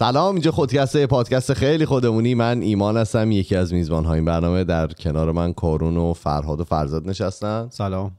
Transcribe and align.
سلام 0.00 0.34
اینجا 0.34 0.50
خودکسته 0.50 1.06
پادکست 1.06 1.52
خیلی 1.52 1.86
خودمونی. 1.86 2.34
من 2.34 2.62
ایمان 2.62 2.96
هستم 2.96 3.30
یکی 3.30 3.56
از 3.56 3.72
میزبان 3.72 4.04
های 4.04 4.14
این 4.14 4.24
برنامه. 4.24 4.64
در 4.64 4.86
کنار 4.86 5.32
من 5.32 5.52
کارون 5.52 5.96
و 5.96 6.12
فرهاد 6.12 6.60
و 6.60 6.64
فرزاد 6.64 7.08
نشستن. 7.08 7.68
سلام. 7.70 8.10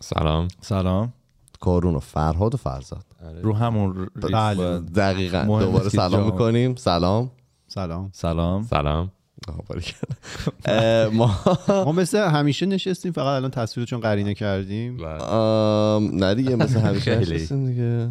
سلام. 0.00 0.48
سلام. 0.60 1.12
کارون 1.60 1.94
و 1.94 1.98
فرهاد 1.98 2.54
و 2.54 2.56
فرزاد. 2.56 3.04
رو 3.42 3.52
همون 3.52 4.08
بله. 4.32 4.78
دقیقا. 4.80 5.60
دوباره 5.60 5.88
سلام 5.88 6.24
می‌کنیم. 6.24 6.74
سلام. 6.74 7.30
سلام. 7.68 8.10
سلام. 8.12 8.62
سلام. 8.62 9.10
ما 11.12 11.40
ما 11.86 11.92
مثل 11.92 12.18
همیشه 12.18 12.66
نشستیم 12.66 13.12
فقط 13.12 13.26
الان 13.26 13.50
تصویر 13.50 13.86
چون 13.86 14.00
قرینه 14.00 14.34
کردیم. 14.34 15.04
نه 16.12 16.34
دیگه 16.34 16.56
مثل 16.56 16.80
همیشه. 16.80 17.18
نشستیم 17.20 17.66
دیگه. 17.66 18.08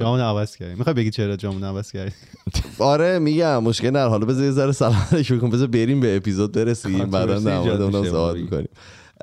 جامون 0.00 0.20
عوض 0.20 0.56
کردیم 0.56 0.76
می‌خوای 0.78 0.94
بگی 0.94 1.10
چرا 1.10 1.36
جامون 1.36 1.64
عوض 1.64 1.92
کردیم 1.92 2.14
آره 2.78 3.18
میگم 3.18 3.62
مشکل 3.62 3.90
نر 3.90 4.08
حالا 4.08 4.26
بذار 4.26 4.44
یه 4.44 4.50
ذره 4.50 4.72
سلام 4.72 5.06
علیکم 5.12 5.36
بکن 5.38 5.50
بذار 5.50 5.66
بریم 5.66 6.00
به 6.00 6.16
اپیزود 6.16 6.52
برسیم. 6.52 6.98
بعدا 7.10 7.38
در 7.38 7.58
مورد 7.60 7.82
اونم 7.82 8.04
صحبت. 8.10 8.36
می‌کنیم. 8.36 8.68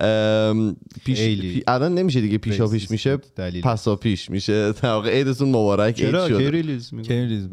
ام، 0.01 0.75
پیش. 1.05 1.19
پی- 1.19 1.63
الان 1.67 1.93
نمیشه 1.95 2.21
دیگه 2.21 2.37
پیشا 2.37 2.67
پیش 2.67 2.91
میشه. 2.91 3.17
دلیل. 3.35 3.61
پسا 3.61 3.95
پیش 3.95 4.29
میشه. 4.29 4.71
در 4.71 4.89
واقع 4.89 5.09
عیدتون 5.09 5.49
مبارک 5.49 5.99
عید 6.01 6.09
چرا؟ 6.11 6.27
کی 6.27 6.33
شد 6.33 6.39
ریلیز 6.39 6.93
می‌کنی 6.93 7.07
کی 7.07 7.13
ریلیز 7.21 7.49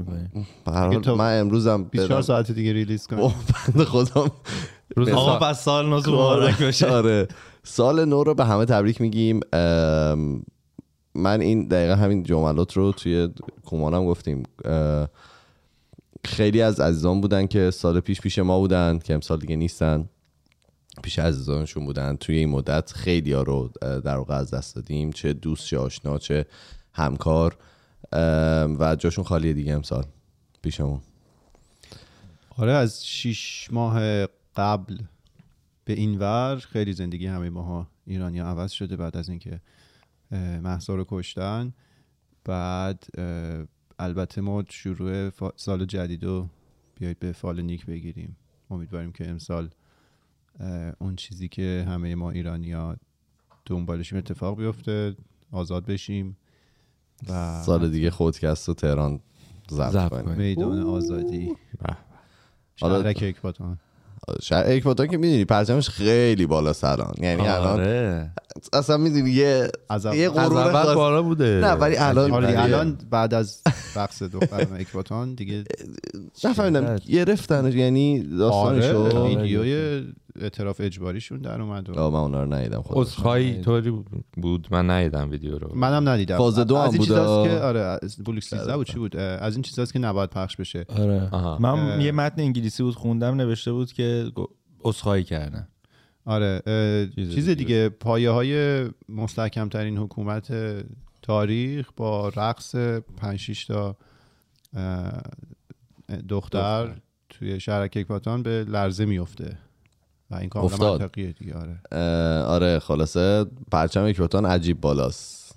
تو 1.02 1.16
من 1.16 1.40
امروزم 1.40 1.84
24 1.84 2.08
برم. 2.08 2.20
ساعت 2.22 2.50
دیگه 2.52 2.72
ریلیز 2.72 3.08
اوه، 3.16 3.34
بنده 3.66 3.84
خودم 3.84 4.30
روز 4.96 5.08
آقا 5.08 5.38
پس 5.38 5.64
سال 5.64 5.86
نو 5.88 5.96
مبارک 5.98 6.62
باشه. 6.62 6.86
آره. 6.86 7.28
سال 7.64 8.04
نو 8.04 8.24
رو 8.24 8.34
به 8.34 8.44
همه 8.44 8.64
تبریک 8.64 9.00
میگیم. 9.00 9.40
من 11.16 11.40
این 11.40 11.68
دقیقا 11.68 11.94
همین 11.94 12.22
جملات 12.22 12.76
رو 12.76 12.92
توی 12.92 13.28
کمانم 13.64 14.06
گفتیم. 14.06 14.42
خیلی 16.24 16.62
از 16.62 16.80
عزیزان 16.80 17.20
بودن 17.20 17.46
که 17.46 17.70
سال 17.70 18.00
پیش 18.00 18.20
پیش 18.20 18.38
ما 18.38 18.58
بودن 18.58 18.98
که 18.98 19.14
امسال 19.14 19.38
دیگه 19.38 19.56
نیستن. 19.56 20.08
پیش 21.02 21.18
عزیزانشون 21.18 21.84
بودن. 21.86 22.16
توی 22.16 22.36
این 22.36 22.48
مدت 22.48 22.92
خیلی 22.92 23.32
ها 23.32 23.42
رو 23.42 23.70
در 23.82 24.16
واقع 24.16 24.34
از 24.34 24.50
دست 24.50 24.74
دادیم. 24.74 25.12
چه 25.12 25.32
دوست 25.32 25.66
چه 25.66 25.78
آشنا 25.78 26.18
چه 26.18 26.46
همکار. 26.92 27.56
و 28.78 28.96
جاشون 28.98 29.24
خالیه 29.24 29.52
دیگه 29.52 29.72
امسال. 29.72 30.04
پیشمون. 30.62 31.00
آره 32.56 32.72
از 32.72 33.06
شیش 33.06 33.68
ماه 33.72 34.26
قبل 34.56 34.98
به 35.84 35.92
این 35.92 36.18
ور 36.18 36.56
خیلی 36.56 36.92
زندگی 36.92 37.26
همه 37.26 37.50
ماها 37.50 37.86
ایرانی 38.06 38.38
عوض 38.38 38.70
شده. 38.70 38.96
بعد 38.96 39.16
از 39.16 39.28
اینکه 39.28 39.60
مهسا 40.32 40.94
رو 40.94 41.04
کشتن. 41.08 41.72
بعد 42.44 43.06
البته 43.98 44.40
ما 44.40 44.64
شروع 44.68 45.30
سال 45.56 45.84
جدید 45.84 46.24
رو 46.24 46.48
بیایید 46.94 47.18
به 47.18 47.32
فال 47.32 47.62
نیک 47.62 47.86
بگیریم. 47.86 48.36
امیدواریم 48.70 49.12
که 49.12 49.28
امسال 49.28 49.70
اون 50.98 51.16
چیزی 51.16 51.48
که 51.48 51.84
همه 51.88 52.14
ما 52.14 52.30
ایرانیا 52.30 52.96
دنبالشیم 53.64 54.18
اتفاق 54.18 54.58
بیفته 54.58 55.16
آزاد 55.50 55.84
بشیم 55.84 56.36
و 57.28 57.62
سال 57.62 57.90
دیگه 57.90 58.10
خودکست 58.10 58.68
و 58.68 58.74
تهران 58.74 59.20
ضبط 59.70 60.08
کنیم. 60.08 60.38
میدان 60.38 60.82
آزادی. 60.82 61.56
شهرک 62.76 63.22
اکباتان. 63.22 63.78
شهر 64.42 64.64
اکباتان 64.66 65.06
که 65.06 65.16
می‌دونی 65.16 65.44
پرچمش 65.44 65.88
خیلی 65.88 66.46
بالا 66.46 66.72
سران 66.72 67.14
یعنی 67.18 67.48
الان 67.48 67.66
آره 67.80 68.30
اصلا 68.72 68.96
می‌دونی 68.96 69.30
یه 69.30 69.68
از 69.90 70.04
یه 70.04 70.28
غرور 70.30 70.58
اول 70.58 70.72
خاص- 70.82 70.94
بالا 70.94 71.22
بوده. 71.22 71.60
نه 71.62 71.72
ولی 71.72 71.96
الان 71.96 72.30
آره 72.30 72.62
الان 72.62 72.98
بعد 73.10 73.34
از 73.34 73.62
رقص 73.96 74.22
دخترم 74.22 74.76
اکباتان 74.80 75.34
دیگه 75.34 75.64
نفهمیدم 76.44 76.96
گرفتنش 76.96 77.74
یعنی 77.74 78.36
داستانش 78.38 78.84
آره 78.84 79.08
رو 79.12 79.26
ویدیوی 79.28 80.04
اعتراف 80.40 80.80
اجباریشون 80.80 81.38
در 81.38 81.60
اومد 81.60 81.90
و 81.90 81.98
آه، 81.98 82.12
من 82.12 82.18
اونا 82.18 82.44
رو 82.44 82.54
ندیدم 82.54 82.82
عذرخواهی 82.86 83.60
طوری 83.60 83.90
بود. 84.36 84.68
من 84.70 84.90
ندیدم 84.90 85.30
ویدیو 85.30 85.58
رو. 85.58 85.74
منم 85.74 86.08
ندیدم. 86.08 86.38
فاز 86.38 86.58
دو 86.58 86.76
از 86.76 86.94
هم 86.94 87.00
این 87.00 87.08
بود،. 87.08 87.48
که 87.48 87.50
آره 87.50 87.80
از 87.80 88.16
بلوک 88.24 88.42
13 88.42 88.76
بود 88.76 88.86
چی 88.86 88.98
بود؟ 88.98 89.16
اه، 89.16 89.22
از 89.22 89.54
این 89.54 89.62
چیزاست 89.62 89.92
که 89.92 89.98
نباید 89.98 90.30
پخش 90.30 90.56
بشه. 90.56 90.84
آره. 90.88 91.28
آها. 91.30 91.58
من 91.58 91.70
اه. 91.70 92.04
یه 92.04 92.12
متن 92.12 92.40
انگلیسی 92.40 92.82
بود 92.82 92.94
خوندم 92.94 93.34
نوشته 93.34 93.72
بود 93.72 93.92
که 93.92 94.32
عذرخواهی 94.84 95.24
کردن. 95.24 95.68
آره 96.24 96.62
چیز 97.14 97.34
چیز 97.34 97.48
دیگه. 97.48 97.54
دیگه 97.54 97.88
پایه 97.88 98.30
های 98.30 98.84
مستحکم 99.08 99.68
ترین 99.68 99.98
حکومت 99.98 100.52
تاریخ 101.22 101.88
با 101.96 102.28
رقص 102.28 102.74
5 103.16 103.38
6 103.38 103.64
تا 103.64 103.96
دختر 106.28 106.86
دختر. 106.86 106.94
توی 107.28 107.60
شهرک 107.60 107.92
اکباتان 107.96 108.42
به 108.42 108.64
لرزه 108.68 109.04
میفته 109.04 109.58
و 110.30 110.34
این 110.34 110.48
کاملا 110.48 110.72
افتاد. 110.72 111.00
منطقیه 111.00 111.32
دیگه 111.32 111.54
آره. 111.54 111.80
آره 112.42 112.78
خلاصه 112.78 113.46
پرچم 113.72 114.04
اکباتان 114.04 114.46
عجیب 114.46 114.80
بالاست. 114.80 115.54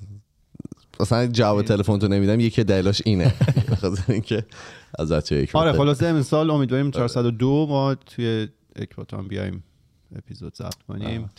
اصلا 1.00 1.28
جواب 1.28 1.62
تلفن 1.62 2.00
تو 2.00 2.08
نمیدم 2.08 2.40
یکی 2.40 2.64
دلیلاش 2.64 3.02
اینه. 3.06 3.34
بخاطر 3.72 4.14
اینکه 4.14 4.46
از 5.00 5.12
بچه 5.12 5.48
آره 5.54 5.74
خلاصه 5.74 6.06
امسال 6.08 6.50
امیدواریم 6.50 6.92
402 6.92 7.66
ما 7.70 7.96
توی 7.96 8.48
اکباتان 8.76 9.28
بیایم 9.28 9.64
اپیزود 10.16 10.56
ضبط 10.56 10.84
کنیم. 10.88 11.30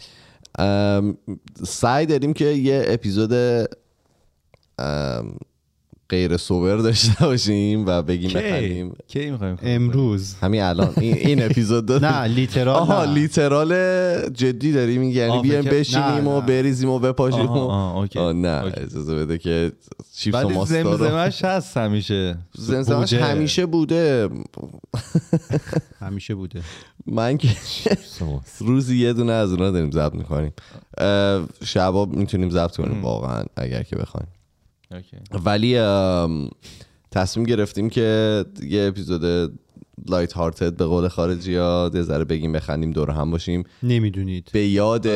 سعی 1.63 2.07
داریم 2.07 2.33
که 2.33 2.45
یه 2.45 2.85
اپیزود 2.87 3.33
غیر 6.11 6.37
سوبر 6.37 6.77
داشته 6.77 7.25
باشیم 7.27 7.87
و 7.87 8.03
بگیم 8.03 8.31
بخندیم 8.31 8.93
کی 9.09 9.31
می‌خوایم 9.31 9.59
امروز 9.63 10.35
همین 10.35 10.63
الان 10.63 10.93
این, 11.01 11.15
این 11.15 11.43
اپیزود 11.47 11.93
نه 11.93 12.25
لیترال 12.25 12.77
آها. 12.77 13.05
لیترال 13.05 13.75
جدی 14.31 14.73
داریم 14.73 15.01
میگی 15.01 15.19
یعنی 15.19 15.43
بیایم 15.43 15.65
بشینیم 15.65 16.29
و. 16.29 16.41
بریزیم 16.41 16.89
و 16.89 16.99
بپاشیم 16.99 17.49
آها، 17.49 18.09
و 18.17 18.33
نه. 18.33 18.63
اجازه 18.77 19.15
بده 19.15 19.39
که 19.39 19.73
چیپس 20.15 20.45
و 20.45 20.65
زمزمش 20.65 21.45
هست 21.45 21.77
همیشه 21.77 22.39
زمزمش 22.55 23.15
بوده. 23.15 23.25
همیشه 23.25 23.67
بوده 23.67 24.29
همیشه 26.01 26.35
بوده 26.35 26.61
من 27.07 27.37
که 27.39 27.49
روزی 28.59 28.99
یه 28.99 29.13
دونه 29.13 29.33
از 29.33 29.53
اونا 29.53 29.71
داریم 29.71 29.91
ضبط 29.91 30.15
می‌کنیم 30.15 30.53
شبا 31.65 32.05
می‌تونیم 32.05 32.51
ضبط 32.51 32.77
کنیم. 32.77 33.03
واقعا 33.03 33.45
اگر 33.57 33.83
که 33.83 33.97
بخوایم. 33.97 34.27
ولی 35.45 35.77
ام، 35.79 36.49
تصمیم 37.11 37.47
گرفتیم 37.47 37.91
که 37.91 38.45
یه 38.63 38.83
اپیزود 38.89 39.53
lighthearted 40.09 40.77
به 40.77 40.85
قول 40.85 41.09
خارجی 41.09 41.55
ها 41.57 41.91
یه 41.95 42.03
ذره 42.03 42.25
بگیم 42.25 42.53
بخندیم 42.53 42.91
دور 42.91 43.11
هم 43.11 43.31
باشیم. 43.31 43.65
نمی‌دونید. 43.83 44.51
به 44.53 44.67
یاد 44.69 45.07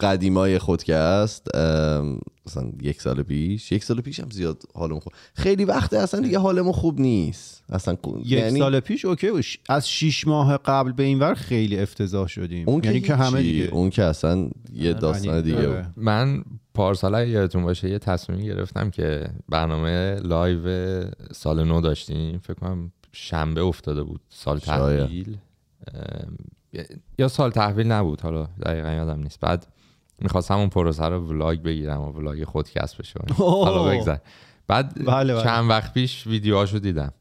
قدیمای 0.00 0.58
خودکست 0.58 1.56
ام، 1.56 2.18
مثلا 2.46 2.68
یک 2.82 3.00
سال 3.02 3.22
پیش. 3.22 3.72
یک 3.72 3.84
سال 3.84 4.00
پیش 4.00 4.20
هم 4.20 4.30
زیاد 4.30 4.62
حالمون 4.74 5.00
خوب. 5.00 5.12
خیلی 5.34 5.64
وقته 5.64 5.98
اصلا 5.98 6.20
دیگه 6.20 6.38
حالمون 6.38 6.72
خوب 6.72 7.00
نیست. 7.00 7.64
اصلا 7.68 7.96
یک 8.24 8.30
یعنی 8.32 8.58
سال 8.58 8.80
پیش 8.80 9.04
okay 9.04 9.30
بود. 9.30 9.40
ش- 9.40 9.58
از 9.68 9.88
شیش 9.88 10.26
ماه 10.26 10.56
قبل 10.56 10.92
به 10.92 11.02
این 11.02 11.18
ور 11.18 11.34
خیلی 11.34 11.78
افتضاح 11.78 12.28
شدیم. 12.28 12.68
اون 12.68 12.84
یعنی 12.84 13.00
که 13.00 13.14
همه. 13.14 13.42
دیگه 13.42 13.64
اون 13.64 13.90
که 13.90 14.02
اصلا 14.02 14.48
یه 14.72 14.92
داستان 14.92 15.30
یعنی- 15.30 15.42
دیگه 15.42 15.56
آره. 15.68 15.82
بود. 15.82 16.04
من 16.04 16.44
پارسال 16.76 17.14
اگه 17.14 17.30
یادتون 17.30 17.62
باشه 17.62 17.90
یه 17.90 17.98
تصمیم 17.98 18.40
گرفتم 18.40 18.90
که 18.90 19.28
برنامه 19.48 20.14
live 20.14 21.04
سال 21.32 21.64
نو 21.64 21.80
داشتیم. 21.80 22.38
فکر 22.38 22.54
کنم 22.54 22.92
شنبه 23.12 23.62
افتاده 23.62 24.02
بود 24.02 24.20
سال. 24.28 24.58
تحویل. 24.58 25.38
یا 27.18 27.28
سال 27.28 27.50
تحویل 27.50 27.92
نبود 27.92 28.20
حالا 28.20 28.44
دقیقا 28.44 28.92
یادم 28.92 29.22
نیست. 29.22 29.40
بعد 29.40 29.66
می‌خواستم 30.18 30.58
اون 30.58 30.68
پروسه 30.68 31.04
رو 31.04 31.28
vlog 31.28 31.62
بگیرم 31.62 32.00
و 32.00 32.12
vlog 32.12 32.44
خودکست 32.44 32.98
بشه. 32.98 33.20
اوه. 33.38 33.68
حالا 33.68 33.84
بگذر 33.84 34.16
بعد 34.66 35.06
بله، 35.06 35.34
بله. 35.34 35.42
چند 35.42 35.70
وقت 35.70 35.94
پیش 35.94 36.26
ویدیوهاشو 36.26 36.78
دیدم. 36.78 37.12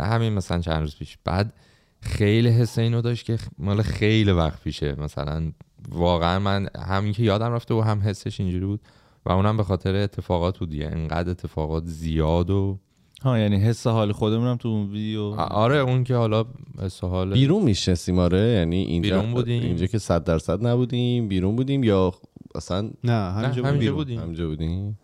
همین 0.00 0.32
مثلا 0.32 0.60
چند 0.60 0.80
روز 0.80 0.96
پیش. 0.96 1.18
بعد 1.24 1.52
خیلی 2.00 2.48
حس 2.48 2.78
اینو 2.78 3.00
داشت 3.00 3.26
که 3.26 3.38
مال 3.58 3.82
خیلی 3.82 4.30
وقت 4.30 4.62
پیشه. 4.62 5.00
مثلا 5.00 5.52
واقعا 5.88 6.38
من 6.38 6.68
همین 6.78 7.12
که 7.12 7.22
یادم 7.22 7.52
رفته 7.52 7.74
و 7.74 7.80
هم 7.80 8.00
حسش 8.00 8.40
اینجوری 8.40 8.66
بود 8.66 8.80
و 9.26 9.32
اونم 9.32 9.56
به 9.56 9.64
خاطر 9.64 9.94
اتفاقات 9.94 10.58
بود 10.58 10.70
دیگه. 10.70 10.86
انقدر 10.86 11.30
اتفاقات 11.30 11.84
زیاد 11.86 12.50
و 12.50 12.78
ها 13.22 13.38
یعنی 13.38 13.56
حس 13.56 13.86
حال 13.86 14.12
خودمونم 14.12 14.56
تو 14.56 14.68
اون 14.68 14.90
ویدیو 14.90 15.22
آره 15.38 15.76
اون 15.76 16.04
که 16.04 16.14
حالا 16.14 16.44
حس 16.78 17.04
حال 17.04 17.32
بیرون 17.32 17.62
می‌شناسیم 17.62 18.18
آره. 18.18 18.38
یعنی 18.38 18.76
اینجا 18.76 19.16
بیرون 19.16 19.34
بودیم. 19.34 19.62
اینجا 19.62 19.86
که 19.86 19.98
صد 19.98 20.24
درصد 20.24 20.66
نبودیم 20.66 21.28
بیرون 21.28 21.56
بودیم 21.56 21.84
یا 21.84 22.14
اصلا 22.54 22.90
نه 23.04 23.12
همینجا 23.12 23.62
نه، 23.62 23.62
بود 23.62 23.66
همینجا. 23.66 23.94
بودیم. 23.94 24.20
همینجا 24.20 24.48
بودیم. 24.48 24.98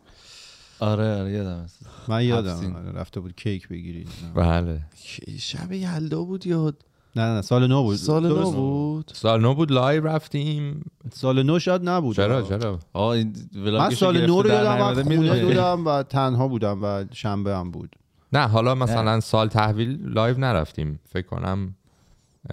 آره 0.81 1.21
آره 1.21 1.33
یادم 1.33 1.61
هست. 1.65 1.87
من 2.09 2.25
یادم. 2.25 2.77
آره، 2.77 2.93
رفته 2.93 3.21
بود 3.21 3.37
کیک 3.37 3.69
بگیرید 3.69 4.09
بله. 4.35 4.81
شب 5.39 5.73
یلدا 5.73 6.25
بود 6.25 6.47
یاد. 6.47 6.85
نه 7.17 7.23
نه 7.23 7.43
سال 7.43 7.67
نو 7.67 7.83
بود. 7.83 7.97
سال 7.97 8.23
نو 8.23 8.35
درست. 8.35 8.55
بود. 8.55 9.11
سال 9.15 9.41
نو 9.41 9.55
بود 9.55 9.73
live 9.73 10.07
رفتیم. 10.07 10.85
سال 11.13 11.43
نو 11.43 11.59
شاید 11.59 11.89
نبود. 11.89 12.17
چرا 12.17 12.43
چرا؟ 12.43 12.79
من 13.55 13.91
سال 13.91 14.27
نو 14.27 14.43
رو 14.43 14.49
یادم 14.49 14.81
وقت 14.81 15.03
خونه؟ 15.03 15.45
بودم 15.45 15.87
و 15.87 16.03
تنها 16.03 16.49
بودم 16.49 16.83
و 16.83 17.05
شنبه 17.13 17.57
هم 17.57 17.71
بود. 17.71 17.97
نه 18.33 18.49
حالا 18.49 18.75
مثلا 18.75 19.21
سال 19.21 19.49
تحویل 19.49 19.99
live 20.03 20.39
نرفتیم. 20.39 21.01
فکر 21.09 21.27
کنم 21.27 21.75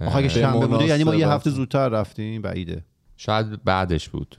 آخه 0.02 0.16
اگه 0.16 0.28
شنبه 0.28 0.66
بوده 0.66 0.84
یعنی 0.84 1.04
ما 1.04 1.14
یه. 1.14 1.28
هفته 1.28 1.50
زودتر 1.50 1.88
رفتیم 1.88 2.42
بعیده. 2.42 2.84
شاید 3.16 3.64
بعدش 3.64 4.08
بود. 4.08 4.38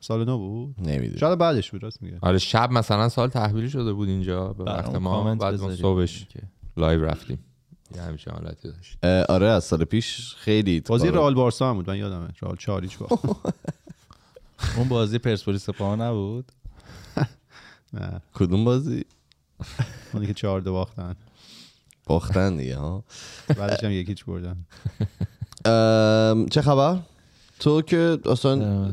سال 0.00 0.24
نو 0.24 0.38
بود؟ 0.38 0.74
نمی‌دونم. 0.78 1.18
شاید 1.18 1.38
بعدش 1.38 1.70
بود 1.70 1.82
راست 1.82 2.02
میگه. 2.02 2.18
آره 2.22 2.38
شب 2.38 2.70
مثلا 2.72 3.08
سال 3.08 3.28
تحویلی 3.28 3.70
شده 3.70 3.92
بود 3.92 4.08
اینجا 4.08 4.52
به 4.52 4.64
وقت 4.64 4.90
برام 4.90 5.02
ما. 5.02 5.34
بعد 5.34 5.56
صبحش 5.56 6.26
که 6.28 6.42
live 6.76 7.04
رفتیم. 7.04 7.38
یه 7.94 8.02
همیشه 8.02 8.30
حالتی 8.30 8.68
داشت. 8.72 9.04
آره 9.30 9.46
از 9.46 9.64
سال 9.64 9.84
پیش 9.84 10.34
خیلی 10.38 10.80
بازی 10.80 11.08
رئال 11.08 11.34
بارسا 11.34 11.70
هم 11.70 11.76
بود 11.76 11.90
من 11.90 11.96
یادمه. 11.96 12.28
رئال 12.42 12.56
چهار 12.56 12.77
هیچ 12.77 12.98
با 12.98 13.08
اون 14.76 14.88
بازی 14.88 15.18
پرسپولیس 15.18 15.64
سپاهان 15.64 16.00
نبود؟ 16.00 16.52
نه. 17.94 18.20
کدوم 18.34 18.64
بازی؟ 18.64 19.04
اونی 20.12 20.26
که 20.26 20.34
چهار 20.34 20.60
دو 20.60 20.72
باختن. 20.72 21.16
باختن 22.06 22.56
دیگه 22.56 22.76
ها. 22.76 23.04
بعدش 23.58 23.84
هم 23.84 23.90
یک 23.90 24.05
هیچ 24.05 24.24
بردن. 24.24 24.56
ام، 25.64 26.48
چه 26.48 26.62
خبر؟ 26.62 26.98
تو 27.58 27.82
که 27.82 28.18
اصلا. 28.24 28.92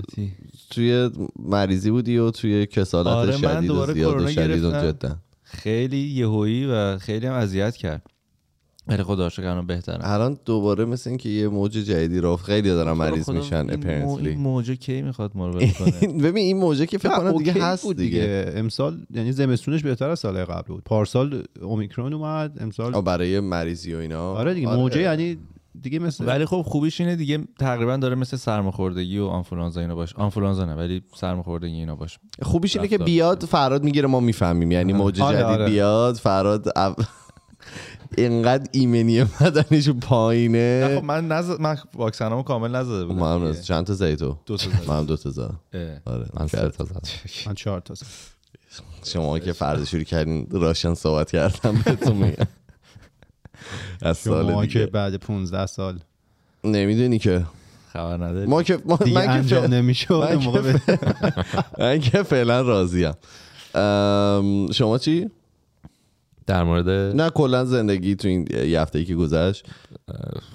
توی 0.69 1.09
مریضی 1.39 1.91
بودی 1.91 2.17
و 2.17 2.31
توی 2.31 2.65
کسالت 2.65 3.07
آره، 3.07 3.37
شدید 3.37 3.69
و 3.69 3.93
زیاد 3.93 4.21
و 4.21 4.27
شدید 4.27 4.63
و 4.63 4.71
گرفتم. 4.71 4.91
جدا؟ 4.91 5.15
خیلی 5.43 5.97
یهویی 5.97 6.65
و 6.65 6.97
خیلی 6.97 7.27
هم 7.27 7.33
اذیت 7.33 7.75
کرد. 7.75 8.01
ولی 8.87 9.03
خدا 9.03 9.29
شکر 9.29 9.45
الان 9.45 9.67
بهترم 9.67 9.99
الان 10.03 10.37
دوباره 10.45 10.85
مثل 10.85 11.09
اینکه 11.09 11.29
یه 11.29 11.47
موج 11.47 11.71
جدیدی 11.71 12.19
رو 12.19 12.35
خیلی 12.37 12.69
دارن 12.69 12.91
مریض 12.91 13.29
میشن 13.29 13.69
این 13.69 14.03
مو- 14.03 14.17
این 14.17 14.39
موجه 14.39 14.75
کی 14.75 15.01
می‌خواد 15.01 15.31
ما 15.35 15.47
رو 15.49 15.59
ببین 16.23 16.37
این 16.37 16.57
موجه 16.57 16.85
که 16.85 16.97
فکر 16.97 17.17
کنم 17.17 17.37
دیگه 17.37 17.53
هست 17.53 17.83
بود 17.83 17.97
دیگه. 17.97 18.53
امسال 18.55 18.97
یعنی 19.13 19.31
زمستونش 19.31 19.83
بهتر 19.83 20.09
از 20.09 20.19
سال 20.19 20.45
قبل 20.45 20.67
بود. 20.67 20.83
پارسال 20.83 21.43
اومیکرون 21.61 22.13
اومد 22.13 22.57
امسال 22.61 23.01
برای 23.01 23.39
مریضی 23.39 23.93
و 23.93 23.97
اینا. 23.97 24.31
آره 24.33 24.53
دیگه 24.53 24.75
موجه 24.75 25.01
یعنی 25.01 25.37
دیگه 25.81 25.99
مثل 25.99 26.25
ولی 26.27 26.45
خب 26.45 26.61
خوبیش 26.61 27.01
اینه 27.01 27.15
دیگه 27.15 27.39
تقریبا 27.59 27.97
داره 27.97 28.15
مثل 28.15 28.37
سرماخوردگی 28.37 29.17
و 29.19 29.25
آنفولانزا 29.25 29.81
اینا 29.81 29.95
باش. 29.95 30.15
آنفولانزا 30.15 30.65
نه 30.65 30.73
ولی 30.75 31.01
سرماخوردگی 31.15 31.73
اینا 31.75 31.95
باش. 31.95 32.19
خوبیش 32.41 32.75
اینه 32.75 32.87
که 32.87 32.95
رفتار. 32.95 33.05
بیاد 33.05 33.43
فراد 33.45 33.83
می‌گیره 33.83 34.07
ما 34.07 34.19
می‌فهمیم. 34.19 34.71
یعنی 34.71 34.93
موج 34.93 35.21
آره، 35.21 35.35
جدید 35.37 35.45
آره. 35.45 35.65
بیاد 35.69 36.15
فراد. 36.15 36.67
اینقدر 38.17 38.67
ایمنی 38.71 39.23
بدنش 39.23 39.89
پایینه. 39.89 40.87
نه 40.89 40.95
خب 40.99 41.03
من 41.05 41.27
نز... 41.27 41.49
من 41.59 41.77
واکسنامو 41.93 42.43
کامل 42.43 42.75
نزده 42.75 43.05
بودم 43.05 43.19
ما 43.19 43.33
هم 43.33 43.51
دیگه. 43.51 43.61
چند 43.63 43.85
تا 43.85 43.93
زدی 43.93 44.15
تو؟ 44.15 44.37
دو 44.45 44.57
تا 44.57 44.69
زدم. 44.69 44.79
من 44.87 44.97
هم 44.97 45.05
دو 45.05 45.17
تا 45.17 45.29
زدم. 45.29 45.59
آره 46.05 46.25
من 46.39 46.47
سه 46.47 46.69
تا 46.69 46.83
زدم. 46.85 47.01
من 47.47 47.53
چهار 47.53 47.79
تا 47.79 47.93
شما 49.03 49.39
که 49.39 49.51
فرد 49.53 49.83
شروع 49.83 50.03
کردین 50.03 50.47
راشن 50.51 50.93
صحبت 50.93 51.31
کردم 51.31 51.81
بهتون 51.85 52.15
میگم. 52.15 52.45
از 54.01 54.23
شما 54.23 54.43
سال 54.53 54.65
که 54.65 54.85
بعد 54.85 55.15
15 55.15 55.65
سال. 55.65 55.99
نمی‌دونی 56.63 57.19
که. 57.19 57.45
خبر 57.93 58.17
نداری. 58.25 58.45
ما 58.45 58.63
که 58.63 58.79
ما 58.85 58.95
دیگه 58.97 59.15
من 59.15 59.25
که 59.25 59.31
انجام 59.31 59.61
فعلا- 59.61 59.75
نمیشه 59.77 60.13
من 60.13 60.19
اون 60.27 60.39
که 60.39 60.45
موقع 60.45 60.61
به- 60.61 60.99
من 61.79 61.99
که 61.99 62.23
فعلا 62.23 62.61
راضیم. 62.61 63.13
ام، 63.75 64.71
شما 64.71 64.97
چی؟ 64.97 65.29
در 66.45 66.63
مورد 66.63 66.89
نه 66.89 67.29
کلا 67.29 67.65
زندگی 67.65 68.15
تو 68.15 68.27
این 68.27 68.47
یه 68.67 68.81
هفته 68.81 68.99
ای 68.99 69.05
که 69.05 69.15
گذشت. 69.15 69.65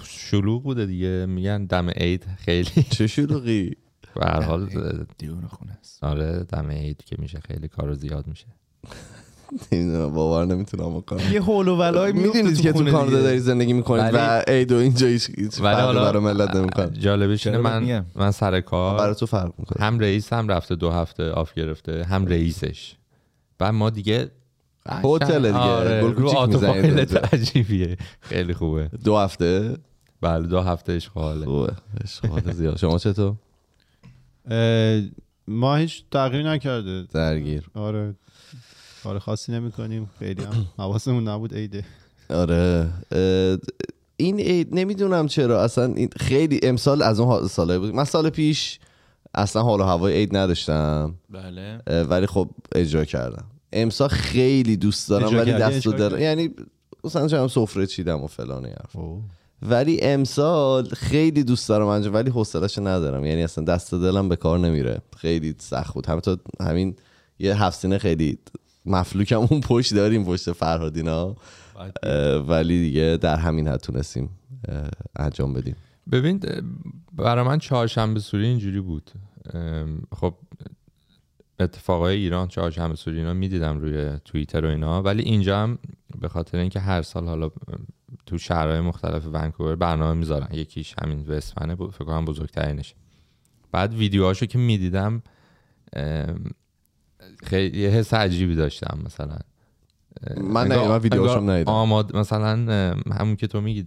شلوغ 0.03 0.63
بوده 0.63 0.85
دیگه. 0.85 1.25
میگن 1.25 1.65
دم 1.65 1.89
عید 1.89 2.25
خیلی. 2.37 2.85
چه 2.97 3.07
شلوغی؟ 3.07 3.71
به 4.15 4.25
هر 4.25 4.41
حال 4.41 4.69
دیون 5.17 5.47
خونه 5.47 5.71
است. 5.79 6.03
آره 6.03 6.43
دم 6.43 6.71
عید 6.71 7.03
که 7.05 7.15
میشه 7.19 7.39
خیلی 7.47 7.67
کار 7.67 7.93
زیاد 7.93 8.27
میشه. 8.27 8.45
نمی‌دونم 9.71 10.13
باور 10.13 10.45
نمی‌تونم 10.45 10.97
بکنم 10.97 11.33
یه 11.33 11.41
هول 11.41 11.67
و 11.67 11.75
ولای 11.75 12.11
می‌دونید 12.11 12.61
که 12.61 12.71
تو 12.71 12.91
کانادا 12.91 13.21
داری 13.21 13.39
زندگی 13.39 13.73
می‌کنید 13.73 14.13
و 14.13 14.43
عید 14.47 14.71
و 14.71 14.75
اینجا 14.75 15.07
هیچ 15.07 15.61
برای 15.61 16.19
ملت 16.19 16.55
نمی‌کنه. 16.55 16.89
جالبش 16.89 17.47
اینه 17.47 17.59
من؟ 17.59 18.05
من 18.15 18.31
سر 18.31 18.61
کار 18.61 18.97
برای 18.97 19.15
تو 19.15 19.25
فرق 19.25 19.53
می‌کنه. 19.57 19.85
هم 19.85 19.99
رئیس 19.99 20.33
هم 20.33 20.47
رفته 20.47 20.75
دو 20.75 20.91
هفته 20.91 21.31
آف 21.31 21.53
گرفته 21.53 22.03
هم 22.03 22.25
رئیسش. 22.25 22.95
و 23.59 23.71
ما 23.71 23.89
دیگه 23.89 24.31
هتل 24.91 25.41
دیگه. 25.41 25.57
آره. 25.57 26.01
گل 26.01 26.13
کوچیک. 26.13 27.15
عجیبیه 27.33 27.97
خیلی 28.21 28.53
خوبه. 28.53 28.89
دو 29.03 29.17
هفته؟ 29.17 29.77
بله 30.21 30.47
دو 30.47 30.59
هفته 30.59 30.93
اشغاله. 30.93 31.45
خوبه. 31.45 31.73
اشغال 32.03 32.51
زیاد. 32.51 32.77
شما 32.77 32.97
چطور؟ 32.97 33.35
ما 35.47 35.75
هیچ 35.75 36.03
تغییر 36.11 36.49
نکرده. 36.49 37.03
درگیر. 37.13 37.69
آره. 37.73 38.15
کار 39.03 39.19
خاصی 39.19 39.51
نمی 39.51 39.71
کنیم 39.71 40.09
خیلی 40.19 40.43
هم 40.43 40.65
حواسمون 40.83 41.27
نبود 41.27 41.53
عیده. 41.53 41.83
آره. 42.29 42.89
این 44.17 44.39
عید 44.39 44.75
نمی‌دونم 44.75 45.27
چرا. 45.27 45.63
اصلا 45.63 45.85
این 45.85 46.09
خیلی 46.19 46.59
امسال 46.63 47.01
از 47.01 47.19
اون 47.19 47.47
ساله 47.47 47.79
بود 47.79 47.95
من 47.95 48.03
سال 48.03 48.29
پیش 48.29 48.79
اصلا 49.35 49.61
حال 49.63 49.79
و 49.81 49.83
هوای 49.83 50.13
عید 50.13 50.37
نداشتم. 50.37 51.15
بله. 51.29 51.81
ولی 52.03 52.25
خب 52.25 52.49
اجرا 52.75 53.05
کردم. 53.05 53.45
امسال 53.73 54.07
خیلی 54.07 54.77
دوست 54.77 55.09
دارم 55.09 55.37
ولی؟ 55.37 55.53
دست 55.53 55.87
و 55.87 55.91
کردی؟ 55.91 56.23
یعنی 56.23 56.49
مثلا 57.03 57.27
چند 57.27 57.47
سفره 57.47 57.87
چیدم 57.87 58.23
و 58.23 58.27
فلان 58.27 58.65
حرف. 58.65 58.95
ولی 59.61 60.01
امسال 60.01 60.87
خیلی 60.87 61.43
دوست 61.43 61.69
دارم 61.69 61.87
انجام 61.87 62.13
ولی 62.13 62.29
حوصله‌اش 62.29 62.77
ندارم. 62.77 63.25
یعنی 63.25 63.43
اصلا 63.43 63.63
دست 63.63 63.93
و 63.93 63.99
دلم 63.99 64.29
به 64.29 64.35
کار 64.35 64.59
نمیره. 64.59 65.01
خیلی 65.17 65.55
سخت 65.57 65.93
بود. 65.93 66.05
همین 66.05 66.21
همین 66.59 66.95
یه 67.39 67.63
هفت 67.63 67.79
سینه 67.79 67.97
خیلی 67.97 68.39
مفلوکم 68.85 69.39
اون 69.39 69.61
پشت 69.61 69.93
داریم 69.93 70.25
پشت 70.25 70.51
فرهادینا. 70.51 71.35
ولی 72.47 72.79
دیگه 72.81 73.17
در 73.21 73.35
همین 73.35 73.67
حد 73.67 73.79
تونستیم 73.79 74.29
انجام 75.15 75.53
بدیم. 75.53 75.75
ببین 76.11 76.41
برای 77.13 77.45
من 77.45 77.59
چهارشنبه 77.59 78.19
سوری 78.19 78.45
اینجوری 78.45 78.81
بود. 78.81 79.11
خب 80.15 80.33
اتفاقای 81.59 82.15
ایران 82.15 82.47
چهارشنبه 82.47 82.95
سوری 82.95 83.17
اینا 83.17 83.33
می‌دیدم 83.33 83.79
روی 83.79 84.19
توییتر 84.25 84.65
و 84.65 84.69
اینا. 84.69 85.01
ولی 85.01 85.23
اینجا 85.23 85.59
هم 85.59 85.79
به 86.21 86.27
خاطر 86.27 86.57
اینکه 86.57 86.79
هر 86.79 87.01
سال 87.01 87.27
حالا 87.27 87.49
تو 88.25 88.37
شهرهای 88.37 88.79
مختلف 88.79 89.25
ونکوور 89.33 89.75
برنامه 89.75 90.13
می‌ذارن 90.13 90.47
یکیش 90.51 90.95
همین 91.03 91.27
وستمنه 91.27 91.75
بود 91.75 91.91
فکر 91.91 92.05
کنم 92.05 92.25
بزرگترینش 92.25 92.95
بعد 93.71 93.93
ویدیوهاشو 93.93 94.45
که 94.45 94.57
می‌دیدم 94.57 95.21
خیلی 97.43 97.79
یه 97.79 97.89
حس 97.89 98.13
عجیبی 98.13 98.55
داشتم 98.55 98.99
مثلا. 99.05 99.37
من 100.37 100.67
نه 100.67 100.87
من 100.87 100.99
ویدیوهاشم 100.99 101.39
انگار 101.39 101.53
ندیدم. 101.53 101.71
آماد 101.71 102.15
مثلا 102.15 102.55
همون 103.11 103.35
که 103.35 103.47
تو 103.47 103.61
میگی 103.61 103.83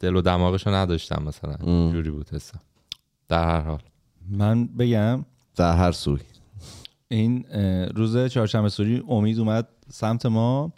دل 0.00 0.16
و 0.16 0.20
دماغشو 0.20 0.70
نداشتم 0.70 1.22
مثلا. 1.22 1.54
ام. 1.54 1.92
جوری 1.92 2.10
بود 2.10 2.30
حسم. 2.30 2.60
در 3.28 3.44
هر 3.44 3.60
حال. 3.60 3.82
من 4.30 4.66
بگم 4.66 5.24
در 5.56 5.76
هر 5.76 5.92
سوی. 5.92 6.20
این 7.12 7.44
روز 7.94 8.16
چهارشنبه 8.32 8.68
سوری 8.68 9.02
امید 9.08 9.38
اومد 9.38 9.68
سمت 9.88 10.26
ما 10.26 10.72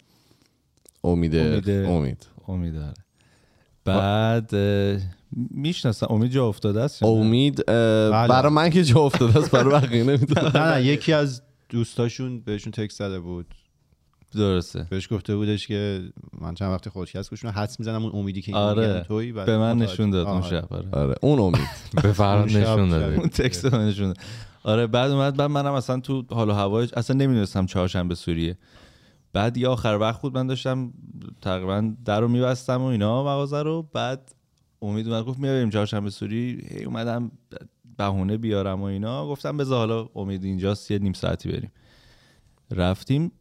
امید 1.03 1.35
امید. 1.35 1.69
امید 1.69 2.27
امید 2.47 2.73
داره 2.73 2.93
بعد 3.85 4.55
می‌شناسم 5.51 6.07
امید 6.09 6.31
جا 6.31 6.47
افتاده 6.47 6.81
است؟ 6.81 7.03
امید 7.03 7.65
بله. 7.65 8.27
برای 8.27 8.51
من 8.51 8.69
که 8.69 8.83
جا 8.83 8.99
افتاده 8.99 9.39
است 9.39 9.51
برای 9.51 9.73
بقیه 9.73 10.03
نمی‌دونم 10.03 10.51
نه 10.55 10.73
نه 10.73 10.83
یکی 10.83 11.13
از 11.13 11.41
دوستاشون 11.69 12.39
بهشون 12.39 12.71
تکست 12.71 12.99
زده 12.99 13.19
بود 13.19 13.45
درسته 14.35 14.87
بهش 14.89 15.13
گفته 15.13 15.35
بودش 15.35 15.67
که 15.67 16.01
من 16.41 16.55
چند 16.55 16.71
وقت 16.71 16.89
خودکست 16.89 17.29
گوش. 17.29 17.45
حدس 17.45 17.79
می‌زنم 17.79 18.03
اون 18.03 18.11
امیدی 18.15 18.41
که 18.41 18.51
این 18.51 18.57
آره. 18.57 18.87
میگن 18.87 19.03
تویی 19.03 19.31
بعد 19.31 19.45
به 19.45 19.57
من 19.57 19.77
نشون 19.77 20.09
داد 20.09 20.27
اون 20.27 20.41
شب 20.41 20.73
آره. 20.73 20.89
آره 20.91 21.15
اون 21.21 21.39
امید 21.39 21.67
به 22.03 22.13
شب 22.13 22.45
نشون 22.45 22.63
شب. 22.63 22.89
داده 22.89 23.15
اون 23.15 23.29
تکست 23.29 23.65
نشون 23.65 24.07
داد. 24.07 24.17
آره 24.65 24.87
بعد 24.87 25.11
اومد 25.11 25.37
بعد 25.37 25.49
منم 25.51 25.73
اصلا 25.73 25.99
تو 25.99 26.23
حال 26.31 26.49
و 26.49 26.53
هوای 26.53 26.87
اصلا 26.93 27.15
نمی‌دونستم 27.15 27.65
چهارشنبه 27.65 28.15
سوریه. 28.15 28.57
بعد 29.33 29.57
یه 29.57 29.67
آخر 29.67 29.97
وقت 30.01 30.21
بود 30.21 30.37
من 30.37 30.47
داشتم 30.47 30.93
تقریبا 31.41 31.93
در 32.05 32.21
رو 32.21 32.27
میبستم 32.27 32.81
و 32.81 32.85
اینا 32.85 33.23
مغازه 33.23 33.61
رو. 33.61 33.89
بعد 33.93 34.31
امید 34.81 35.07
اومد 35.07 35.25
گفت 35.25 35.39
میایم 35.39 35.69
چهارشنبه 35.69 36.09
سوری 36.09 36.67
هی 36.69 36.83
اومدم 36.83 37.31
بهونه 37.97 38.37
بیارم 38.37 38.81
و 38.81 38.83
اینا. 38.83 39.27
گفتم 39.27 39.57
بذار 39.57 39.77
حالا 39.77 40.09
امید 40.15 40.43
اینجاست 40.43 40.91
یه 40.91 40.99
نیم 40.99 41.13
ساعتی 41.13 41.49
بریم. 41.49 41.71
رفتیم 42.71 43.31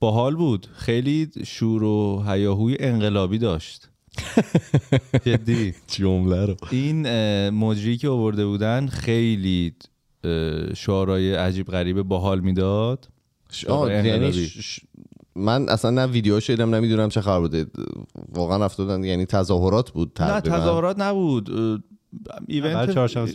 باحال 0.00 0.36
بود. 0.36 0.66
خیلی 0.72 1.30
شور 1.46 1.82
و 1.82 2.24
هیاهوی 2.26 2.76
انقلابی 2.80 3.38
داشت. 3.38 3.90
جدی. 5.26 5.74
جمله 5.86 6.46
رو. 6.46 6.56
این 6.70 7.08
مجری 7.50 7.96
که 7.96 8.08
آورده 8.08 8.46
بودن 8.46 8.86
خیلی 8.86 9.74
شعارهای 10.76 11.34
عجیب 11.34 11.66
غریب 11.66 12.02
باحال 12.02 12.40
می‌داد. 12.40 13.08
یعنی 13.68 14.32
ش- 14.32 14.80
من 15.36 15.68
اصلا 15.68 15.90
نه 15.90 16.06
ویدیو 16.06 16.40
شدم 16.40 16.74
نمی‌دونم 16.74 17.08
چه 17.08 17.20
خبر 17.20 17.40
بوده. 17.40 17.66
واقعا 18.34 18.64
رفته 18.64 18.82
بودن 18.82 19.04
یعنی 19.04 19.26
تظاهرات 19.26 19.90
بود 19.90 20.22
نه 20.22 20.40
تظاهرات 20.40 20.98
نبود. 21.00 21.50
ایونت 22.48 22.90
چهارشنبه. 22.90 23.30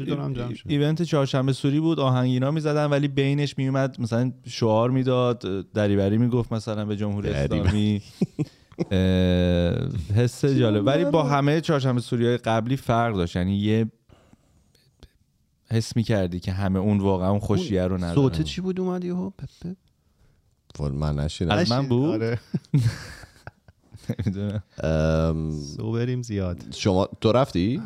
ایونت 0.67 1.01
چهارشنبه 1.01 1.53
سوری 1.53 1.79
بود 1.79 1.99
آهنگینا 1.99 2.51
می‌زدن 2.51 2.85
ولی 2.85 3.07
بینش 3.07 3.57
میومد 3.57 4.01
مثلا 4.01 4.31
شعار 4.47 4.89
می‌داد 4.89 5.71
دریوری 5.73 6.17
می‌گفت 6.17 6.53
مثلا 6.53 6.85
به 6.85 6.95
جمهوری 6.95 7.29
اسلامی. 7.29 8.01
حس 10.15 10.45
جالب. 10.45 10.85
ولی 10.87 11.05
با 11.05 11.23
همه 11.23 11.61
چهارشنبه 11.61 12.01
سوری 12.01 12.25
های 12.25 12.37
قبلی 12.37 12.77
فرق 12.77 13.15
داشت. 13.15 13.35
یعنی 13.35 13.55
یه 13.55 13.91
حس 15.71 15.95
می‌کردی 15.95 16.39
که 16.39 16.51
همه 16.51 16.79
اون 16.79 16.99
واقعا 16.99 17.29
اون 17.29 17.39
خوشیه 17.39 17.83
رو 17.87 17.97
ندارن؟ 17.97 18.15
صوت 18.15 18.41
چی 18.41 18.61
بود 18.61 18.79
اومد 18.79 19.03
یهو؟ 19.03 19.29
پپ 19.29 19.49
پپ؟ 19.61 19.75
من 20.81 21.15
نشیدم. 21.15 21.51
از 21.51 21.71
من 21.71 21.87
بود؟ 21.87 22.09
آره. 22.09 22.39
نمی‌دونم. 24.09 24.63
ام، 24.83 25.51
سو 25.51 25.91
بریم 25.91 26.21
زیاد. 26.21 26.57
شما 26.71 27.09
تو 27.21 27.31
رفتی؟ 27.31 27.81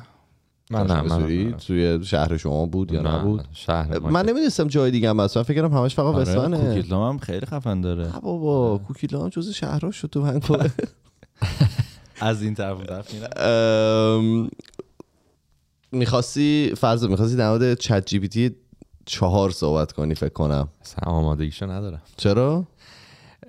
من 0.71 0.87
نه 0.87 1.01
من. 1.01 1.51
توی 1.51 2.05
شهر 2.05 2.37
شما 2.37 2.65
بود 2.65 2.91
یا 2.91 3.01
نه، 3.01 3.15
نبود؟ 3.15 3.45
شهر 3.51 3.99
ما 3.99 4.09
من 4.09 4.25
نمی‌دونستم 4.25 4.67
جای 4.67 4.91
دیگه 4.91 5.09
هم 5.09 5.15
من 5.15 5.27
فکر 5.27 5.61
کنم 5.61 5.77
همش 5.77 5.95
فقط 5.95 6.05
آره 6.05 6.21
وسمنه 6.21 6.57
کوکیلام 6.57 7.13
هم 7.13 7.17
خیلی 7.17 7.45
خفن 7.45 7.81
داره. 7.81 8.03
نه 8.03 8.19
بابا 8.19 8.77
کوکیلا 8.77 9.23
هم 9.23 9.29
جز 9.29 9.49
شهرها 9.49 9.91
شد 9.91 10.07
تو 10.07 10.21
ونکوور 10.21 10.71
از 12.21 12.41
این 12.41 12.55
طرف 12.55 12.85
طرف 12.85 13.15
می‌خواستی 15.95 16.73
فرض 16.77 17.03
می‌خواستی 17.03 17.35
در 17.35 17.49
مورد 17.49 17.73
ChatGPT 17.73 18.55
چهار 19.05 19.49
صحبت 19.49 19.91
کنی 19.91 20.15
فکر 20.15 20.33
کنم. 20.33 20.67
اصلا 20.81 21.11
آمادگیشو 21.11 21.71
ندارم. 21.71 22.01
چرا؟ 22.17 22.67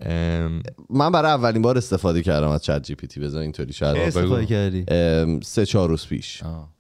ام، 0.01 0.63
من 0.91 1.13
برای 1.13 1.31
اولین 1.31 1.63
بار 1.63 1.79
استفاده 1.79 2.23
کردم 2.23 2.49
از 2.49 2.63
ChatGPT 2.63 3.21
بذار 3.21 3.43
اینطوری 3.43 3.73
شاید 3.73 3.97
استفاده 3.97 4.47
کردی؟ 4.47 4.85
ام، 4.89 5.41
سه 5.41 5.67
چهار 5.67 5.89
روز 5.89 6.07
پیش. 6.07 6.43
آه. 6.43 6.77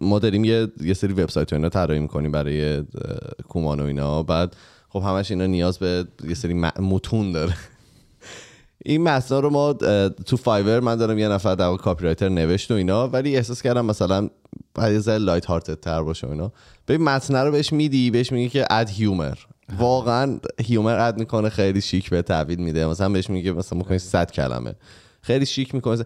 ما 0.00 0.18
داریم 0.18 0.44
یه, 0.44 0.68
یه 0.80 0.94
سری 0.94 1.12
وبسایت 1.12 1.52
و 1.52 1.56
اینا 1.56 1.68
طراحی 1.68 2.00
می‌کنیم 2.00 2.32
برای 2.32 2.82
کومان 3.48 3.80
و 3.80 3.84
اینا. 3.84 4.22
بعد 4.22 4.56
خب 4.88 5.00
همش 5.00 5.30
اینا 5.30 5.46
نیاز 5.46 5.78
به 5.78 6.04
یه 6.28 6.34
سری 6.34 6.54
متون 6.78 7.32
داره. 7.32 7.54
این 8.84 9.02
متنا 9.02 9.40
رو 9.40 9.50
ما 9.50 9.72
تو 10.26 10.36
Fiverr 10.36 10.80
من 10.80 10.96
دارم 10.96 11.18
یه 11.18 11.28
نفر 11.28 11.54
در 11.54 11.76
copywriter 11.76 12.28
نوشت 12.28 12.70
و 12.70 12.74
اینا 12.74 13.08
ولی 13.08 13.36
احساس 13.36 13.62
کردم 13.62 13.84
مثلا 13.84 14.30
یه 14.78 14.98
ذره 14.98 15.18
lighthearted 15.18 15.80
تر 15.80 16.02
باشه 16.02 16.30
اینا. 16.30 16.52
ببین 16.88 17.02
متن 17.02 17.36
رو 17.36 17.52
بهش 17.52 17.72
میدی 17.72 18.10
بهش 18.10 18.32
میگی 18.32 18.48
که 18.48 18.66
add 18.70 18.90
humor 18.90 19.34
واقعا 19.78 20.38
humor 20.60 20.98
add 20.98 21.18
می‌کنه 21.18 21.48
خیلی 21.48 21.80
شیک 21.80 22.10
به 22.10 22.22
تحویل 22.22 22.58
میده. 22.58 22.86
مثلا 22.86 23.08
بهش 23.08 23.30
میگه 23.30 23.52
مثلا 23.52 23.78
بکنی 23.78 23.98
100 23.98 24.30
کلمه. 24.30 24.74
خیلی 25.22 25.46
شیک 25.46 25.74
می‌کنه. 25.74 26.04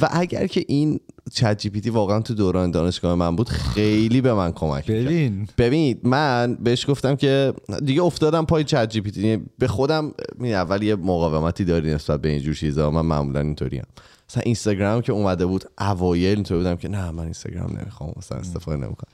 و 0.00 0.08
اگر 0.12 0.46
که 0.46 0.64
این 0.68 1.00
ChatGPT 1.32 1.90
واقعا 1.90 2.20
تو 2.20 2.34
دوران 2.34 2.70
دانشگاه 2.70 3.14
من 3.14 3.36
بود 3.36 3.48
خیلی 3.48 4.20
به 4.20 4.34
من 4.34 4.52
کمک. 4.52 4.86
ببین. 4.86 5.48
ببینید 5.58 6.06
من 6.06 6.58
بهش 6.60 6.90
گفتم 6.90 7.16
که 7.16 7.54
دیگه 7.84 8.02
افتادم 8.02 8.44
پای 8.44 8.64
ChatGPT 8.64 9.42
به 9.58 9.68
خودم 9.68 10.12
می 10.38 10.54
اول 10.54 10.82
یه 10.82 10.96
مقاومتی 10.96 11.64
داری 11.64 11.94
نسبت 11.94 12.20
به 12.20 12.28
اینجور 12.28 12.54
چیزا 12.54 12.90
من 12.90 13.00
معمولا 13.00 13.40
اینطوریم 13.40 13.84
مثلا 14.30 14.42
اینستاگرام 14.46 15.00
که 15.00 15.12
اومده 15.12 15.46
بود 15.46 15.64
اوایل 15.78 16.34
اینطوری 16.34 16.60
بودم 16.60 16.76
که 16.76 16.88
نه 16.88 17.10
من 17.10 17.24
اینستاگرام 17.24 17.78
نمی‌خوام 17.78 18.12
مثلا 18.16 18.38
استفاده 18.38 18.76
نمی‌کنم. 18.76 19.12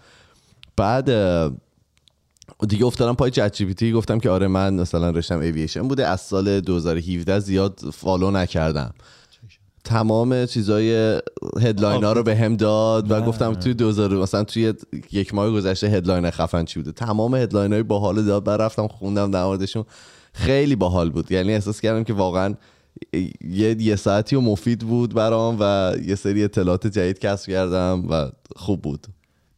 بعد 0.76 1.11
دیگه 2.68 2.85
افتادم 2.85 3.14
پای 3.14 3.30
ChatGPT 3.30 3.92
گفتم 3.92 4.18
که 4.18 4.30
آره 4.30 4.47
من 4.47 4.75
مثلا 4.75 5.11
رشتم 5.11 5.38
ایوییشن 5.38 5.88
بوده 5.88 6.06
از 6.06 6.21
سال 6.21 6.61
2017 6.61 7.38
زیاد 7.38 7.80
follow 7.92 8.30
نکردم. 8.30 8.94
تمام 9.84 10.46
چیزای 10.46 11.20
headline 11.61 12.04
ها 12.04 12.12
رو 12.12 12.22
به 12.22 12.36
هم 12.36 12.56
داد 12.56 13.10
و 13.10 13.20
گفتم 13.20 13.54
توی 13.54 13.74
2000 13.74 14.10
مثلا 14.10 14.44
توی 14.44 14.74
یک 15.12 15.34
ماه 15.34 15.50
گذشته 15.50 15.86
headline 15.87 16.30
خفن 16.30 16.64
چی 16.64 16.80
بوده؟ 16.80 16.92
تمام 16.92 17.34
headline 17.34 17.73
های 17.72 17.82
باحال 17.82 18.22
داد. 18.22 18.44
بعد 18.44 18.62
رفتم 18.62 18.88
خوندم 18.88 19.30
در 19.30 19.44
موردشون. 19.44 19.84
خیلی 20.32 20.76
باحال 20.76 21.10
بود. 21.10 21.32
یعنی 21.32 21.52
احساس 21.54 21.80
کردم 21.80 22.04
که 22.04 22.12
واقعا 22.12 22.54
یه 23.44 23.82
یه 23.82 23.96
ساعتی 23.96 24.36
و 24.36 24.40
مفید 24.40 24.78
بود 24.78 25.14
برام 25.14 25.56
و 25.60 25.92
یه 26.06 26.14
سری 26.14 26.44
اطلاعات 26.44 26.86
جدید 26.86 27.18
کسب 27.18 27.50
کردم 27.50 28.04
و 28.10 28.30
خوب 28.56 28.82
بود. 28.82 29.06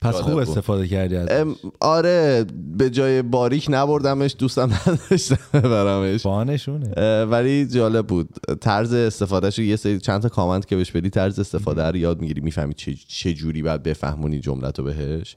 پس 0.09 0.15
خوب 0.15 0.33
بود. 0.33 0.43
استفاده 0.43 0.89
کردی 0.89 1.17
از 1.17 1.29
ام، 1.31 1.57
آره 1.81 2.45
به 2.77 2.91
جای 2.91 3.23
باریک 3.23 3.67
نبردمش 3.71 4.37
دوستم 4.39 4.71
نداشتم 4.87 5.39
ببرمش 5.55 6.23
بانشونه 6.23 7.25
ولی 7.25 7.67
جالب 7.67 8.07
بود. 8.07 8.29
طرز 8.61 8.93
استفادهش 8.93 9.59
یه 9.59 9.77
سری 9.77 10.01
چند 10.01 10.23
تا 10.23 10.29
کامنت 10.29 10.67
که 10.67 10.77
بهش 10.77 10.91
بدی 10.91 11.11
طرز 11.11 11.39
استفاده 11.39 11.83
رو 11.83 11.97
یاد 11.97 12.21
می‌گیری 12.21 12.41
می‌فهمی 12.41 12.75
چه, 12.75 12.95
چه 13.09 13.35
جوری 13.35 13.63
باید 13.63 13.83
بفهمونی 13.83 14.41
جملت 14.41 14.79
رو 14.79 14.85
بهش 14.85 15.37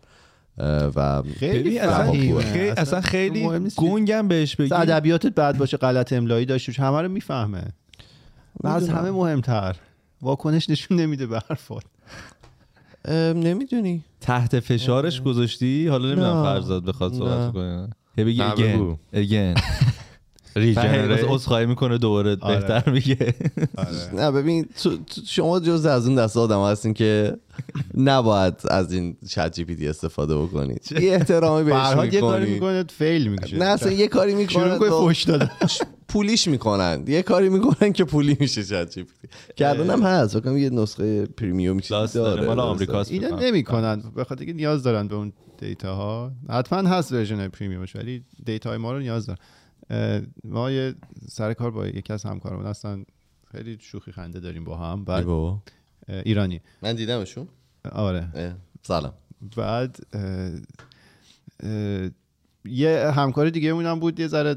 و 0.95 1.23
خیلی 1.39 1.79
اصلا. 1.79 2.11
خیلی 2.11 2.69
اصلا 2.69 3.01
خیلی 3.01 3.45
مهم 3.45 3.63
نیست. 3.63 3.75
گنگم 3.75 4.27
بهش 4.27 4.55
بگی. 4.55 4.73
ادبیاتت 4.73 5.35
بد 5.35 5.57
باشه 5.57 5.77
غلط 5.77 6.13
املایی 6.13 6.45
داشت 6.45 6.79
همه 6.79 7.01
رو 7.01 7.09
می‌فهمه. 7.09 7.63
و 8.63 8.67
از. 8.67 8.89
همه 8.89 9.11
مهمتر. 9.11 9.75
واکنش 10.21 10.69
نشون 10.69 10.99
نمیده 10.99 11.27
به 11.27 11.41
حرفات. 11.49 11.83
نمی‌دونی. 13.35 14.03
تحت 14.29 14.59
فشارش 14.59 15.21
گذاشتی؟ 15.21 15.87
حالا 15.87 16.05
نمی‌دونم. 16.05 16.43
فرزاد 16.43 16.85
بخواد. 16.85 17.13
صحبت 17.13 17.53
کنه. 17.53 17.89
هی 18.17 18.23
بگی 18.23 18.41
again. 19.13 19.61
ریجنریت 20.59 21.23
عذرخواهی 21.27 21.65
می‌کنه 21.65 21.97
دوباره 21.97 22.37
آره. 22.41 22.59
بهتر 22.59 22.89
میگه. 22.89 23.33
نه 24.13 24.31
ببین 24.31 24.65
تو, 24.83 24.97
تو- 24.97 25.21
شما 25.25 25.59
جز 25.59 25.85
از 25.85 26.07
اون 26.07 26.15
دسته 26.15 26.39
آدم 26.39 26.61
هستین 26.61 26.93
که 26.93 27.37
نباید 27.97 28.53
از 28.69 28.93
این 28.93 29.17
ChatGPT 29.29 29.87
استفاده 29.87 30.37
بکنید. 30.37 30.91
یه 31.01 31.13
احترامی 31.13 31.63
بهش 31.63 31.75
فرهاد 31.75 32.13
یه 32.13 32.21
کاری 32.21 32.53
می‌کنید 32.53 32.53
می‌کنه 32.53 32.83
فیل 32.97 33.27
می‌کشه. 33.27 33.57
نه 33.57 33.65
اصلا 33.65 33.91
یه 33.91 34.07
کاری 34.07 34.35
می‌کنه. 34.35 34.79
فوش 34.89 35.23
دادن. 35.23 35.49
پولیش 36.07 36.47
می‌کنن. 36.47 37.03
یه 37.07 37.21
کاری 37.21 37.49
می‌کنن 37.49 37.93
که 37.93 38.03
پولی 38.03 38.37
میشه 38.39 38.63
ChatGPT. 38.63 39.27
که 39.55 39.69
الان 39.69 39.89
هم 39.89 40.01
هست. 40.01 40.33
فکر 40.33 40.43
کنم 40.43 40.57
یه 40.57 40.69
نسخه 40.69 41.25
premium 41.25 41.79
چیزی 41.79 42.13
داره. 42.13 42.45
مال. 42.45 42.59
آمریکاست. 42.59 43.11
اینا. 43.11 43.39
نمی‌کنن. 43.39 44.03
به 44.15 44.23
خاطر 44.23 44.45
که 44.45 44.53
نیاز 44.53 44.83
دارن 44.83 45.07
به 45.07 45.15
اون 45.15 45.33
data 45.57 45.95
ها 45.95 46.31
حتما 46.49 46.89
هست 46.89 47.11
version 47.11 47.47
premium 47.47 47.85
ش 47.85 47.95
ولی 47.95 48.23
data 48.45 48.69
های 48.69 48.77
ما 48.77 48.91
رو 48.93 48.99
نیاز 48.99 49.25
دارن. 49.25 49.39
ما 50.43 50.71
یه 50.71 50.95
سر 51.29 51.53
کار 51.53 51.71
با 51.71 51.87
یکی 51.87 52.13
از 52.13 52.23
همکارمون 52.23 52.65
هستن. 52.65 53.03
خیلی 53.51 53.77
شوخی 53.81 54.11
خنده 54.11 54.39
داریم 54.39 54.63
با 54.63 54.77
هم. 54.77 55.05
بعد 55.05 55.25
ایرانی. 56.09 56.61
من 56.81 56.95
دیدمشون. 56.95 57.47
آره. 57.91 58.55
سلام. 58.81 59.13
بعد 59.57 59.97
اه، 60.13 60.51
اه، 61.63 62.09
یه 62.65 63.11
همکار 63.15 63.49
دیگه 63.49 63.75
هم 63.75 63.99
بود 63.99 64.19
یه 64.19 64.27
ذره 64.27 64.55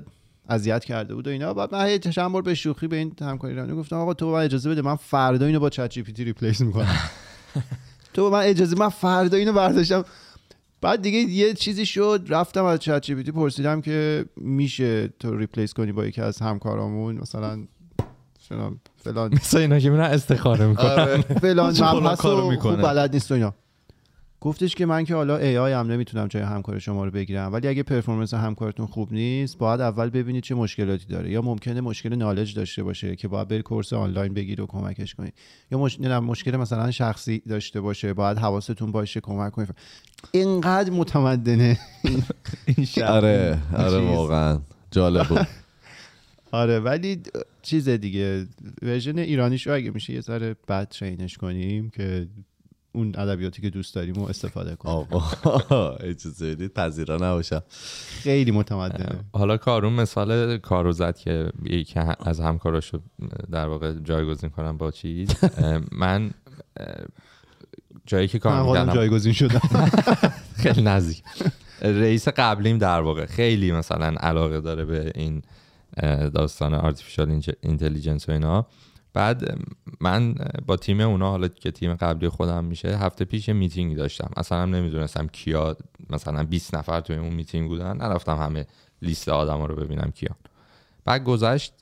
اذیت 0.48 0.84
کرده 0.84 1.14
بود 1.14 1.26
و 1.26 1.30
اینا. 1.30 1.54
بعد 1.54 1.74
من 1.74 1.88
یه 1.88 1.98
چند 1.98 2.32
بار 2.32 2.42
به 2.42 2.54
شوخی 2.54 2.86
به 2.86 2.96
این 2.96 3.12
همکار 3.20 3.50
ایرانی 3.50 3.72
گفتم 3.72 3.96
آقا 3.96 4.14
تو 4.14 4.26
به 4.26 4.32
من 4.32 4.44
اجازه 4.44 4.70
بده 4.70 4.82
من 4.82 4.96
فردا 4.96 5.46
اینو 5.46 5.60
با 5.60 5.70
ChatGPT 5.70 6.24
replace 6.24 6.60
می‌کنم. 6.60 6.96
تو 8.14 8.30
من 8.30 8.40
اجازه 8.42 8.76
من 8.76 8.88
فردا 8.88 9.36
اینو 9.36 9.52
برداشتم. 9.52 10.04
بعد 10.82 11.02
دیگه 11.02 11.18
یه 11.18 11.54
چیزی 11.54 11.86
شد 11.86 12.24
رفتم 12.28 12.64
از 12.64 12.78
ChatGPT 12.78 13.14
پرسیدم 13.14 13.80
که 13.80 14.24
میشه 14.36 15.08
تو 15.08 15.36
replace 15.36 15.74
کنی 15.74 15.92
با 15.92 16.06
یکی 16.06 16.20
از 16.20 16.38
همکارامون؟ 16.38 17.16
مثلا 17.16 17.64
فلان 18.48 18.80
فلان. 18.96 19.34
مثل 19.34 19.58
اینا 19.58 19.78
که 19.78 19.90
میرن 19.90 20.04
استخاره 20.04 20.66
می‌کنن. 20.66 21.20
فلان 21.20 21.72
چه 21.74 21.84
کلا 21.84 22.00
مبحث 22.00 22.24
رو. 22.24 22.56
خوب 22.56 22.82
بلد 22.82 23.12
نیست 23.12 23.30
و 23.30 23.34
اینا. 23.34 23.54
گفتش 24.42 24.74
که 24.74 24.86
من 24.86 25.04
که 25.04 25.14
حالا 25.14 25.36
ای 25.36 25.58
آی 25.58 25.72
هم 25.72 25.92
نمی‌تونم 25.92 26.26
جای 26.26 26.42
همکار 26.42 26.78
شما 26.78 27.04
رو 27.04 27.10
بگیرم 27.10 27.52
ولی 27.52 27.68
اگه 27.68 27.82
پرفورمنس 27.82 28.34
همکارتون 28.34 28.86
خوب 28.86 29.12
نیست 29.12 29.58
باید 29.58 29.80
اول 29.80 30.10
ببینید 30.10 30.42
چه 30.42 30.54
مشکلاتی 30.54 31.06
داره. 31.06 31.30
یا 31.30 31.42
ممکنه 31.42 31.80
مشکل 31.80 32.14
نالج 32.14 32.54
داشته 32.54 32.82
باشه 32.82 33.16
که 33.16 33.28
باید 33.28 33.48
بری 33.48 33.62
کورس 33.62 33.92
آنلاین 33.92 34.34
بگیری 34.34 34.62
و 34.62 34.66
کمکش 34.66 35.14
کنی. 35.14 35.32
یا 35.70 35.78
مش... 35.78 36.00
نه، 36.00 36.18
مشکل 36.18 36.56
مثلا 36.56 36.90
شخصی 36.90 37.42
داشته 37.48 37.80
باشه 37.80 38.14
باید 38.14 38.38
حواستون 38.38 38.92
باشه 38.92 39.20
کمک 39.20 39.52
کنید 39.52 39.74
اینقدر 40.32 40.90
متمدنه. 40.90 41.78
این. 42.66 43.04
آره 43.04 43.58
آره. 43.76 43.98
واقعا. 43.98 44.60
جالب 44.90 45.28
بود. 45.28 45.46
آره 46.52 46.80
ولی 46.80 47.22
چیز 47.62 47.88
دیگه. 47.88 48.46
ورژن 48.82 49.18
ایرانیش 49.18 49.66
رو 49.66 49.74
اگه 49.74 49.90
میشه 49.90 50.12
یه 50.12 50.20
ذره 50.20 50.56
بد 50.68 50.88
ترینش 50.88 51.38
کنیم 51.38 51.90
که 51.90 52.26
اون 52.92 53.14
ادبیاتی 53.18 53.62
که 53.62 53.70
دوست 53.70 53.94
داریم 53.94 54.14
رو 54.14 54.22
استفاده 54.22 54.76
کنیم. 54.76 54.94
آقا 54.94 55.90
اجازه 55.90 56.54
بدید 56.54 56.74
پذیرا 56.74 57.16
نباشم 57.16 57.62
خیلی 58.22 58.50
متمدنه. 58.50 59.24
حالا 59.32 59.56
کارون 59.56 59.92
مثال 59.92 60.58
کارو 60.58 60.92
زد 60.92 61.16
که 61.16 61.52
یکی 61.64 62.00
از 62.20 62.40
همکاراشو 62.40 63.00
در 63.50 63.66
واقع 63.68 63.92
جایگزین 63.92 64.50
کنم 64.50 64.76
با 64.76 64.90
چیز. 64.90 65.28
من 65.92 66.30
جایی 68.06 68.28
که 68.28 68.38
کار 68.38 68.62
می‌کردم 68.62 68.94
جایگزین 68.94 69.32
شدم 69.32 69.60
خیلی 70.62 70.82
نزدیک. 70.82 71.22
رئیس 71.82 72.28
قبلیم 72.28 72.78
در 72.78 73.00
واقع. 73.00 73.26
خیلی 73.26 73.72
مثلا 73.72 74.06
علاقه 74.06 74.60
داره 74.60 74.84
به 74.84 75.12
این 75.14 75.42
داستان 76.34 76.74
artificial 76.74 77.42
intelligence 77.60 78.28
و 78.28 78.32
اینا. 78.32 78.66
بعد 79.14 79.58
من 80.00 80.34
با 80.66 80.76
تیم 80.76 81.00
اونا 81.00 81.30
حالا 81.30 81.48
که 81.48 81.70
تیم 81.70 81.94
قبلی 81.94 82.28
خودم 82.28 82.64
میشه 82.64 82.88
هفته 82.88 83.24
پیش 83.24 83.48
یه 83.48 83.54
میتینگی 83.54 83.94
داشتم. 83.94 84.30
اصلا 84.36 84.62
هم 84.62 84.74
نمی‌دونستم 84.74 85.26
کیا 85.26 85.76
مثلا 86.10 86.44
20 86.44 86.74
نفر 86.74 87.00
توی 87.00 87.16
اون 87.16 87.34
میتینگ 87.34 87.68
بودن. 87.68 87.96
نرفتم 87.96 88.36
همه 88.36 88.66
لیست 89.02 89.28
آدما 89.28 89.66
رو 89.66 89.76
ببینم 89.76 90.12
کیان. 90.14 90.36
بعد 91.04 91.24
گذشت 91.24 91.72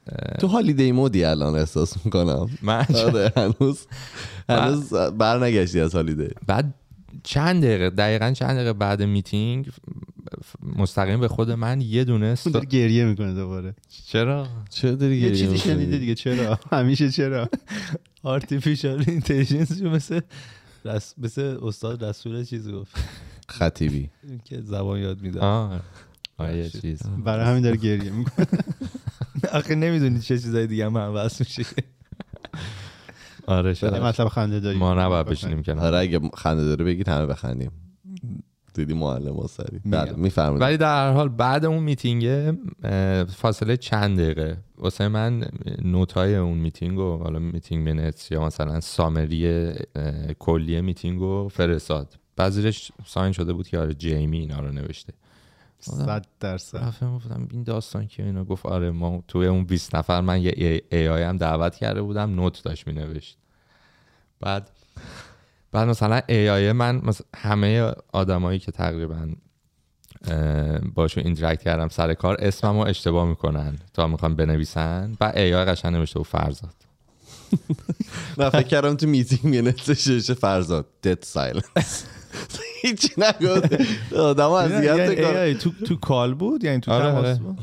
تو 0.40 0.46
holiday 0.46 0.92
mood 0.92 1.18
ی 1.18 1.24
الان 1.24 1.54
احساس 1.54 2.04
می‌کنم. 2.04 2.50
من 2.62 2.86
آره 3.06 3.32
هنوز 3.36 3.86
هنوز 4.48 4.94
بر 4.94 5.38
نگشتی 5.44 5.80
از 5.80 5.94
holiday 5.94 6.28
بعد 6.46 6.74
چند 7.22 7.62
دقیقه 7.64 7.90
دقیقا 7.90 8.30
چند 8.30 8.50
دقیقه 8.50 8.72
بعد 8.72 9.02
میتینگ 9.02 9.70
مستقیم 10.62 11.20
به 11.20 11.28
خود 11.28 11.50
من 11.50 11.80
یه 11.80 12.04
دونه 12.04 12.34
سا- 12.34 12.50
داره 12.50 12.66
گریه 12.66 13.04
می‌کنه 13.04 13.34
دوباره. 13.34 13.74
چرا؟ 14.06 14.48
چه 14.70 14.96
داری 14.96 15.16
یه 15.16 15.20
گریه 15.20 15.30
چیزی 15.36 15.52
می‌کنی؟ 15.52 15.72
شنیده 15.74 15.98
دیگه 15.98 16.14
چرا؟ 16.14 16.58
همیشه 16.72 17.10
چرا؟ 17.10 17.48
artificial 18.22 19.04
intelligence 19.06 19.82
مثل 19.82 20.20
رس... 20.84 21.14
مثل 21.18 21.58
استاد 21.62 22.04
رسول 22.04 22.44
چیز 22.44 22.70
گفت. 22.70 22.96
خطیبی. 23.48 24.10
که 24.44 24.60
زبان 24.60 24.98
یاد 25.00 25.20
میده 25.20 25.40
آه 25.40 25.80
یه 26.40 26.68
چیز. 26.68 27.02
برای 27.02 27.46
همین 27.46 27.62
داره 27.62 27.76
گریه 27.76 28.10
می‌کنه. 28.10 28.46
آخه 29.52 29.74
نمی‌دونی 29.74 30.20
چه 30.20 30.38
چیزای 30.38 30.66
دیگه 30.66 30.86
هم 30.86 30.94
واسه 30.96 31.44
میشه. 31.48 31.64
آره 33.46 33.68
یه 33.68 33.74
شاید 33.74 33.94
مطلب 33.94 34.28
خنده 34.28 34.60
داری. 34.60 34.78
ما 34.78 34.94
نباید 34.94 35.26
بشینیم 35.26 35.62
کنار. 35.62 35.84
آره 35.86 35.98
اگه 35.98 36.20
خنده 36.34 36.64
داره 36.64 36.84
بگید 36.84 37.08
همه 37.08 37.26
بخندیم. 37.26 37.70
دیدی 38.74 38.94
معلم 38.94 39.36
ها 39.36 39.46
سری. 39.46 39.80
بله 39.84 40.12
میفرمایید. 40.12 40.62
ولی 40.62 40.76
در 40.76 41.08
هر 41.08 41.12
حال 41.12 41.28
بعد 41.28 41.64
اون 41.64 41.82
میتینگ 41.82 42.54
فاصله 43.28 43.76
چند 43.76 44.20
دقیقه؟ 44.20 44.56
واسه 44.78 45.08
من 45.08 45.44
note 45.82 46.12
های 46.12 46.36
اون 46.36 46.58
میتینگ 46.58 46.98
و 46.98 47.16
حالا 47.16 47.38
meeting 47.38 47.88
minutes 47.88 48.30
یا 48.30 48.46
مثلا 48.46 48.80
summary 48.80 49.72
کلی 50.38 50.80
میتینگ 50.80 51.20
رو 51.20 51.48
فرستاد. 51.48 52.14
بعد 52.36 52.52
زیرش 52.52 52.92
sign 53.06 53.32
شده 53.32 53.52
بود 53.52 53.68
که 53.68 53.78
آره 53.78 53.94
جیمی 53.94 54.40
اینا 54.40 54.60
رو 54.60 54.72
نوشته. 54.72 55.12
صد 55.80 56.26
درصد. 56.40 56.94
گفتم 57.02 57.48
این 57.50 57.62
داستان 57.62 58.06
که 58.06 58.24
اینا 58.24 58.44
گفت 58.44 58.66
آره 58.66 58.90
ما 58.90 59.22
توی 59.28 59.46
اون 59.46 59.64
20 59.64 59.94
نفر 59.94 60.20
من 60.20 60.42
یه 60.42 60.52
A, 60.56 60.80
AI 60.92 61.22
هم 61.22 61.36
دعوت 61.36 61.76
کرده 61.76 62.02
بودم 62.02 62.34
note 62.34 62.62
داشت 62.62 62.86
می 62.86 62.92
نوشت 62.92 63.38
بعد 64.40 64.70
بعد 65.72 65.88
مثلا 65.88 66.20
AI 66.28 66.72
من 66.72 67.00
مثلا 67.04 67.26
همه 67.36 67.92
آدمایی 68.12 68.58
که 68.58 68.72
تقریبا 68.72 69.28
باشون 70.94 71.24
interact 71.24 71.62
کردم 71.62 71.88
سر 71.88 72.14
کار 72.14 72.36
اسمم 72.40 72.78
رو 72.80 72.86
اشتباه 72.88 73.28
می‌کنن 73.28 73.78
تا 73.94 74.06
می‌خوان 74.06 74.36
بنویسن. 74.36 75.16
بعد 75.20 75.38
AI 75.38 75.64
قشنگ 75.64 75.92
نوشته 75.92 76.20
و 76.20 76.22
فرزاد. 76.22 76.74
من 78.38 78.50
فکر 78.50 78.62
کردم 78.62 78.94
تو 78.94 79.06
میتینگ 79.06 79.54
یه 79.54 79.62
نتشه 79.62 80.34
فرزاد. 80.34 80.86
dead 81.02 81.22
silence 81.22 82.04
هیچی 82.82 83.08
نگفت. 83.18 83.72
آدم 84.16 84.50
اذیت 84.50 84.98
یعنی 84.98 85.54
AI 85.56 85.62
تو 85.62 85.70
تو 85.86 85.96
call 85.96 86.34
بود؟ 86.34 86.64
یعنی 86.64 86.80
تو 86.80 86.92
آره، 86.92 87.10
تماس 87.10 87.24
آره. 87.24 87.34
بود؟ 87.34 87.58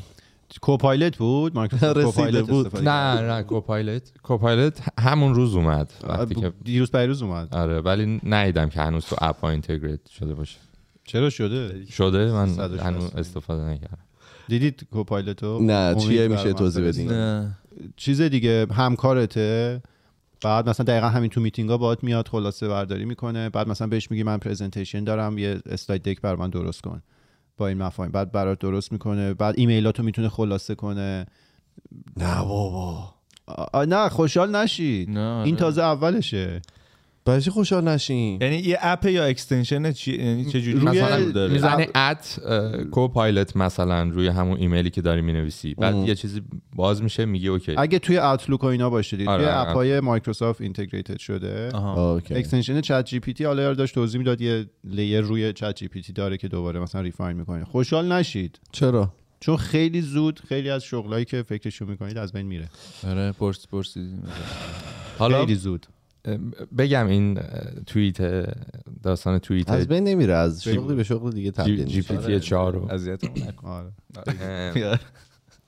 Copilot 0.61 1.17
بود؟ 1.17 1.55
Microsoft 1.55 2.01
Copilot 2.05 2.47
بود. 2.47 2.77
نه 2.89 3.21
نه 3.21 3.43
Copilot. 3.43 4.11
Copilot 4.23 4.81
همون 4.99 5.35
روز 5.35 5.55
اومد 5.55 5.93
وقتی 6.03 6.35
که 6.35 6.53
دیروز 6.63 6.91
پیروز 6.91 7.21
اومد. 7.21 7.47
آره 7.55 7.79
ولی 7.81 8.21
ندیدم 8.23 8.69
که 8.69 8.81
هنوز 8.81 9.05
تو 9.05 9.15
app 9.21 9.43
integrate 9.43 10.09
شده 10.09 10.33
باشه. 10.33 10.57
چرا 11.03 11.29
شده؟ 11.29 11.85
شده؟ 11.85 12.31
من 12.31 12.47
160. 12.47 12.85
هنوز 12.85 13.15
استفاده 13.15 13.61
نکردم. 13.63 13.97
دیدید 14.47 14.87
Copilot 14.91 15.43
رو 15.43 15.59
نه 15.61 15.95
چیه؟ 15.95 16.27
میشه 16.27 16.53
توضیح. 16.53 16.87
بدین. 16.87 17.49
چیز 17.95 18.21
دیگه 18.21 18.67
همکارته. 18.73 19.81
بعد 20.41 20.69
مثلا 20.69 20.83
دقیقا 20.83 21.07
همین 21.09 21.29
تو 21.29 21.41
میتینگ 21.41 21.69
ها 21.69 21.77
باید 21.77 21.99
میاد 22.03 22.27
خلاصه 22.27 22.67
برداری 22.67 23.05
می‌کنه. 23.05 23.49
بعد 23.49 23.67
مثلا 23.67 23.87
بهش 23.87 24.11
میگی 24.11 24.23
من 24.23 24.37
presentation 24.37 25.03
دارم 25.03 25.37
یه 25.37 25.59
slide 25.65 26.03
deck 26.03 26.21
بر 26.21 26.35
من 26.35 26.49
درست 26.49 26.81
کن. 26.81 27.01
با 27.57 27.67
این 27.67 27.77
مفاهیم. 27.77 28.11
بعد 28.11 28.31
برات 28.31 28.59
درست 28.59 28.91
می‌کنه. 28.91 29.33
بعد 29.33 29.55
ایمیلاتو 29.57 30.03
می‌تونه 30.03 30.29
خلاصه 30.29 30.75
کنه. 30.75 31.25
نه 32.17 32.43
بابا. 32.43 33.13
نه 33.87 34.09
خوشحال 34.09 34.55
نشید 34.55 35.09
نه 35.09 35.27
آره. 35.27 35.45
این 35.45 35.55
تازه 35.55 35.81
اولشه. 35.81 36.61
برای 37.27 37.41
خوشحال 37.41 37.87
نشین؟ 37.87 38.41
یعنی 38.41 38.57
یه 38.57 38.77
app 38.81 39.05
یا 39.05 39.25
extension 39.25 39.91
چی 39.91 40.17
یعنی 40.17 40.45
چه 40.45 40.61
جوری؟ 40.61 40.79
روی- 40.79 41.01
مثلا 41.01 41.31
داره. 41.31 41.53
می‌زنی 41.53 41.87
at 41.95 42.39
Copilot 42.91 43.57
مثلا 43.57 44.03
روی 44.03 44.27
همون 44.27 44.57
ایمیلی 44.57 44.89
که 44.89 45.01
داری 45.01 45.21
می‌نویسی. 45.21 45.73
بعد 45.73 45.95
ام. 45.95 46.05
یه 46.05 46.15
چیزی 46.15 46.41
باز 46.75 47.03
میشه 47.03 47.25
میگی 47.25 47.47
okay. 47.47 47.75
اگه 47.77 47.99
توی 47.99 48.17
Outlook 48.17 48.63
و 48.63 48.67
اینا 48.67 48.89
باشه 48.89 49.17
دید 49.17 49.27
آره، 49.29 49.43
توی 49.43 49.53
آره. 49.53 49.69
appای 49.69 49.99
Microsoft 49.99 50.61
integrated 50.61 51.17
شده. 51.19 51.69
extension 52.31 52.81
ChatGPT 52.81 53.43
حالا 53.43 53.61
یار 53.61 53.73
داشت 53.73 53.95
توضیح 53.95 54.17
می‌داد 54.17 54.41
یه 54.41 54.65
layer 54.83 55.21
روی 55.21 55.53
ChatGPT 55.53 56.13
داره 56.13 56.37
که 56.37 56.47
دوباره 56.47 56.79
مثلا 56.79 57.01
refine 57.01 57.37
می‌کنه. 57.37 57.65
خوشحال 57.65 58.11
نشید. 58.11 58.59
چرا؟ 58.71 59.13
چون 59.39 59.57
خیلی 59.57 60.01
زود 60.01 60.39
خیلی 60.39 60.69
از 60.69 60.83
شغلایی 60.83 61.25
که 61.25 61.41
فکرشو 61.43 61.85
می‌کنید 61.85 62.17
از 62.17 62.31
بین 62.31 62.45
میره. 62.45 62.69
آره 63.07 63.31
پرس 63.31 63.67
پرسیدیم. 63.67 64.23
حالا 65.17 65.39
خیلی 65.39 65.55
زود. 65.55 65.85
بگم 66.77 67.07
این 67.07 67.39
توییت 67.85 68.17
داستان 69.03 69.39
توییت 69.39 69.69
از 69.71 69.87
بین 69.87 70.03
نمیره 70.03 70.33
از 70.33 70.63
شغلی 70.63 70.95
به 70.95 71.03
شغل 71.03 71.31
دیگه 71.31 71.51
تبدیل 71.51 71.83
جی 71.83 72.01
پی 72.01 72.17
تی 72.17 72.39
چهار 72.39 72.73
رو. 72.73 72.91
اذیتمون 72.91 73.47
نکن. 73.47 73.67
آره. 73.69 74.99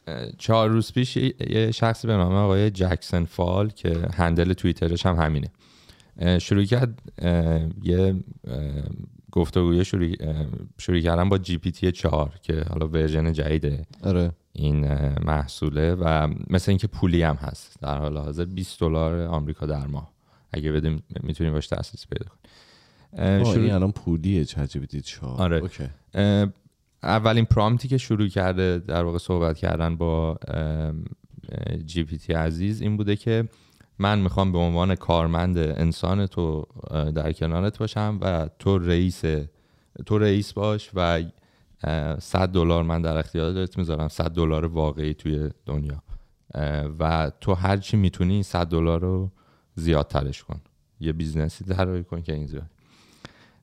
اه، 0.08 0.32
چهار 0.38 0.70
روز 0.70 0.94
پیش 0.94 1.18
یه- 1.18 1.72
شخصی 1.72 2.08
به 2.08 2.14
نام 2.14 2.34
آقای 2.34 2.72
جکسون 2.72 3.26
فال 3.26 3.70
که 3.70 3.98
هندل 4.14 4.54
توییترش 4.54 5.06
هم 5.06 5.16
همینه 5.16 5.52
شروع 6.40 6.64
کرد 6.64 7.02
یه 7.84 8.16
گفتگوی 9.32 9.86
شروع 9.86 10.10
شروع 10.78 11.00
کردن 11.00 11.30
با 11.30 11.38
GPT 11.38 11.92
4 11.92 12.34
که 12.42 12.66
حالا 12.70 12.88
version 12.88 13.34
جدیده 13.34 13.86
آره. 14.04 14.32
این 14.54 14.88
محصوله 15.26 15.96
و 15.96 16.28
مثل 16.50 16.72
اینکه 16.72 16.88
پولی 16.88 17.22
هم 17.22 17.36
هست. 17.36 17.78
در 17.82 17.98
حال 17.98 18.18
حاضر 18.18 18.46
20 18.46 18.80
دلار 18.80 19.22
آمریکا 19.22 19.66
در 19.66 19.88
ماه. 19.88 20.12
اگه 20.52 20.72
بدیم 20.72 21.04
می‌تونیم 21.24 21.54
باش 21.54 21.74
دسترسی 21.74 22.08
پیدا 22.12 22.26
کنیم 22.26 23.44
شروع- 23.44 23.64
این 23.64 23.74
الان 23.74 23.92
پولیه 23.92 24.46
ChatGPT 24.46 25.02
4 25.02 25.42
آره. 25.42 25.58
okay. 25.58 25.88
اولین 27.04 27.46
promptی 27.46 27.88
که 27.88 27.98
شروع 27.98 28.28
کرده 28.28 28.80
در 28.80 29.04
واقع 29.04 29.18
صحبت 29.18 29.58
کردن 29.58 29.96
با 29.96 30.38
GPT 31.86 32.34
عزیز 32.34 32.82
این 32.82 32.98
بوده 32.98 33.16
که 33.16 33.50
من 34.00 34.20
می‌خوام 34.20 34.52
به 34.52 34.58
عنوان 34.58 34.96
کارمند 34.96 35.58
انسان 35.58 36.26
تو 36.26 36.66
در 37.16 37.32
کنارت 37.32 37.78
باشم 37.78 38.18
و 38.22 38.50
تو 38.60 38.78
رئیس 38.78 39.22
تو 40.06 40.18
رئیس 40.18 40.54
باش 40.54 40.90
و 40.94 41.24
اه، 41.84 42.20
100 42.20 42.50
دلار 42.50 42.84
من 42.84 43.02
در 43.02 43.18
اختیارت 43.18 43.78
می‌ذارم. 43.78 44.08
100 44.08 44.32
دلار 44.32 44.66
واقعی 44.66 45.14
توی 45.14 45.50
دنیا. 45.66 46.04
و 47.00 47.32
تو 47.42 47.54
هر 47.54 47.78
چی 47.78 47.98
می‌تونی 47.98 48.44
100 48.44 48.68
دلار 48.68 49.02
رو 49.02 49.32
زیادترش 49.80 50.44
کن. 50.44 50.62
یه 51.00 51.14
businessی 51.14 51.64
طراحی 51.64 52.04
کن 52.04 52.22
که 52.22 52.34
این 52.34 52.46
زیاد 52.46 52.70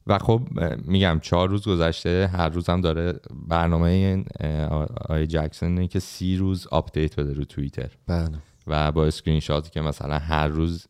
و 0.06 0.18
خب 0.18 0.40
میگم 0.84 1.18
چهار 1.22 1.48
روز 1.48 1.68
گذشته 1.68 2.30
هر 2.32 2.48
روز 2.48 2.70
هم 2.70 2.80
داره 2.80 3.20
برنامه 3.48 3.88
این 3.88 4.24
اه، 4.40 4.64
آقای 4.64 5.26
جکسون 5.26 5.86
که 5.86 6.00
سی 6.00 6.36
روز 6.36 6.66
update 6.66 7.20
بده 7.20 7.32
رو 7.32 7.44
توییتر. 7.44 7.90
بله. 8.06 8.38
و 8.66 8.92
با 8.92 9.06
screenshotی 9.06 9.70
که 9.70 9.80
مثلا 9.80 10.18
هر 10.18 10.48
روز 10.48 10.86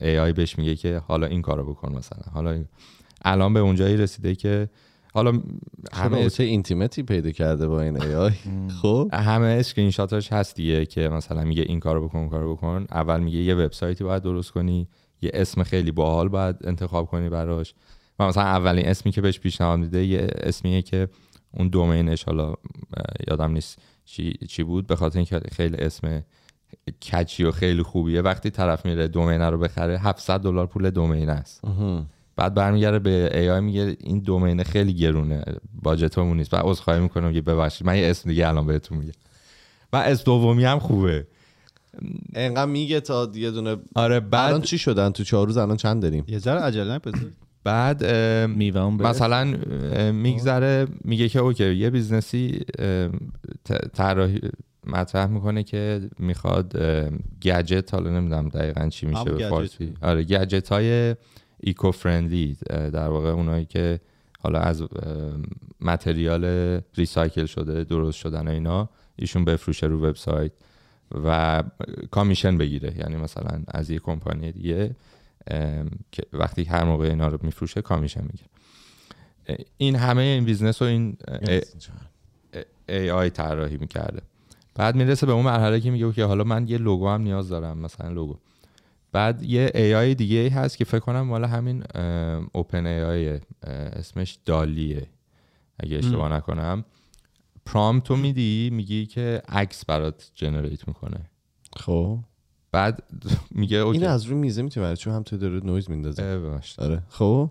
AI 0.00 0.32
بهش 0.32 0.58
میگه 0.58 0.76
که 0.76 1.02
حالا 1.06 1.26
این 1.26 1.42
کارو 1.42 1.74
بکن 1.74 1.92
مثلا. 1.92 2.32
حالا 2.32 2.64
الان 3.24 3.54
به 3.54 3.60
اونجایی 3.60 3.96
رسیده 3.96 4.34
که 4.34 4.68
حالا 5.14 5.42
یه 5.92 6.30
چه 6.30 6.44
intimacyی 6.44 7.02
پیدا 7.02 7.30
کرده 7.30 7.68
با 7.68 7.80
این 7.80 8.02
AI 8.02 8.32
خب. 8.82 9.10
همه 9.12 9.46
screenshotاش 9.46 10.32
هست 10.32 10.56
دیگه 10.56 10.86
که 10.86 11.08
مثلا 11.08 11.44
میگه 11.44 11.62
این 11.62 11.80
کارو 11.80 12.08
بکن 12.08 12.28
کارو 12.28 12.56
بکن. 12.56 12.86
اول 12.90 13.20
میگه 13.20 13.38
یه 13.38 13.54
websiteی 13.54 14.04
باید 14.04 14.22
درست 14.22 14.50
کنی 14.50 14.88
یه 15.22 15.30
اسم 15.34 15.62
خیلی 15.62 15.90
باحال 15.90 16.28
باید 16.28 16.56
انتخاب 16.64 17.06
کنی 17.06 17.28
براش. 17.28 17.74
و 18.18 18.26
مثلا 18.26 18.42
اولین 18.42 18.86
اسمی 18.86 19.12
که 19.12 19.20
بهش 19.20 19.40
پیشنهاد 19.40 19.78
میده 19.78 20.04
یه 20.04 20.26
اسمیه 20.36 20.82
که 20.82 21.08
اون 21.54 21.68
domainش 21.68 22.24
حالا 22.24 22.54
یادم 23.28 23.50
نیست 23.52 23.78
چی, 24.04 24.32
چی 24.48 24.62
بود 24.62 24.86
به 24.86 24.96
خاطر 24.96 25.18
اینکه 25.18 25.40
خیلی 25.52 25.76
اسم 25.76 26.22
کچی 27.12 27.44
و 27.44 27.50
خیلی 27.50 27.82
خوبیه. 27.82 28.20
وقتی 28.20 28.50
طرف 28.50 28.86
میره 28.86 29.08
دومینه 29.08 29.50
رو 29.50 29.58
بخره 29.58 29.98
700 29.98 30.40
دلار 30.40 30.66
پول 30.66 30.90
دومینه 30.90 31.32
است. 31.32 31.64
بعد 32.36 32.54
برمیگره 32.54 32.98
به 32.98 33.40
ای 33.40 33.50
آی 33.50 33.60
میگه 33.60 33.96
این 34.00 34.18
دومینه 34.18 34.64
خیلی 34.64 34.94
گرونه 34.94 35.42
باجتمون 35.82 36.36
نیست. 36.36 36.50
بعد 36.50 36.62
عذرخواهی 36.64 37.00
می‌کنه 37.00 37.28
میگه 37.28 37.40
ببخشید 37.40 37.86
من 37.86 37.96
یه 37.96 38.06
اسم 38.06 38.30
دیگه 38.30 38.48
الان 38.48 38.66
بهتون 38.66 38.98
میگم. 38.98 39.12
و 39.92 39.96
اسم 39.96 40.24
دومی 40.24 40.64
هم 40.64 40.78
خوبه. 40.78 41.26
انقدر 42.34 42.70
میگه 42.70 43.00
تا 43.00 43.30
یه 43.34 43.50
دونه. 43.50 43.76
آره 43.94 44.14
الان 44.14 44.30
بعد 44.30 44.62
چی 44.62 44.78
شدن؟ 44.78 45.10
تو 45.10 45.24
چهار 45.24 45.46
روز 45.46 45.56
الان 45.56 45.76
چند 45.76 46.02
داریم؟ 46.02 46.24
یه 46.28 46.38
ذره 46.38 46.60
عجله 46.60 46.94
نکنید 46.94 47.32
بعد 47.64 48.04
مثلا 49.02 49.56
میگذره 50.12 50.86
میگه 51.04 51.28
که 51.28 51.38
okay 51.38 51.74
یه 51.74 51.90
businessی 51.90 52.60
طراحی 53.92 54.40
مطرح 54.86 55.26
می‌کنه 55.26 55.62
که 55.62 56.00
می‌خواد 56.18 56.76
گجت 57.42 57.94
حالا 57.94 58.10
نمی‌دونم 58.10 58.48
دقیقا 58.48 58.88
چی 58.88 59.06
میشه 59.06 59.24
به. 59.24 59.48
فارسی. 59.48 59.94
آره 60.02 60.22
گجت 60.22 60.68
های 60.68 61.16
eco 61.64 61.90
friendly 61.90 62.56
در 62.70 63.08
واقع 63.08 63.28
اونایی 63.28 63.64
که 63.64 64.00
حالا 64.40 64.58
از 64.58 64.82
material 65.80 66.44
recycle 66.94 67.46
شده 67.46 67.84
درست 67.84 68.18
شدن 68.18 68.48
اینا 68.48 68.88
ایشون 69.16 69.44
بفروشه 69.44 69.86
رو 69.86 70.06
وبسایت 70.06 70.52
و 71.24 71.62
commission 72.10 72.58
بگیره. 72.58 72.98
یعنی 72.98 73.16
مثلا 73.16 73.62
از 73.68 73.90
یه 73.90 73.98
کمپانی 73.98 74.52
دیگه 74.52 74.96
که 76.12 76.22
وقتی 76.32 76.64
هر 76.64 76.84
موقع 76.84 77.04
اینا 77.04 77.28
رو 77.28 77.38
میفروشه 77.42 77.82
commission 77.82 78.22
می‌گیره. 78.22 78.48
این 79.76 79.96
همه 79.96 80.22
این 80.22 80.44
business 80.44 80.82
و 80.82 80.84
این 80.84 81.16
AI 82.88 83.30
طراحی 83.30 83.76
می‌کرده. 83.76 84.22
بعد 84.74 84.96
می‌رسه 84.96 85.26
به 85.26 85.32
اون 85.32 85.44
مرحله 85.44 85.80
که 85.80 85.90
میگه 85.90 86.12
که 86.12 86.24
حالا 86.24 86.44
من 86.44 86.68
یه 86.68 86.78
لوگو 86.78 87.08
هم 87.08 87.22
نیاز 87.22 87.48
دارم 87.48 87.78
مثلا 87.78 88.10
لوگو. 88.10 88.36
بعد 89.12 89.42
یه 89.42 89.70
AI 89.74 90.14
دیگه 90.14 90.36
ای 90.36 90.48
هست 90.48 90.76
که 90.76 90.84
فکر 90.84 90.98
کنم 90.98 91.20
مال 91.20 91.44
همین 91.44 91.84
OpenAI 92.52 93.40
اسمش 93.66 94.38
DALL-Eه 94.44 95.06
اگه 95.80 95.96
اشتباه 95.96 96.32
نکنم. 96.32 96.84
promptو 97.66 98.16
میدی 98.16 98.70
میگی 98.72 99.06
که 99.06 99.42
عکس 99.48 99.84
برات 99.84 100.30
generate 100.34 100.88
می‌کنه. 100.88 101.30
خب. 101.76 102.18
بعد 102.72 103.02
میگه 103.50 103.76
okay. 103.76 103.98
این 103.98 104.08
از 104.08 104.24
روی 104.24 104.38
میزه 104.38 104.62
می‌تونی 104.62 104.96
چون 104.96 105.14
هم 105.14 105.22
تو 105.22 105.36
داره 105.36 105.60
نویز 105.64 105.90
میندازه. 105.90 106.22
آره. 106.78 107.02
خب. 107.08 107.50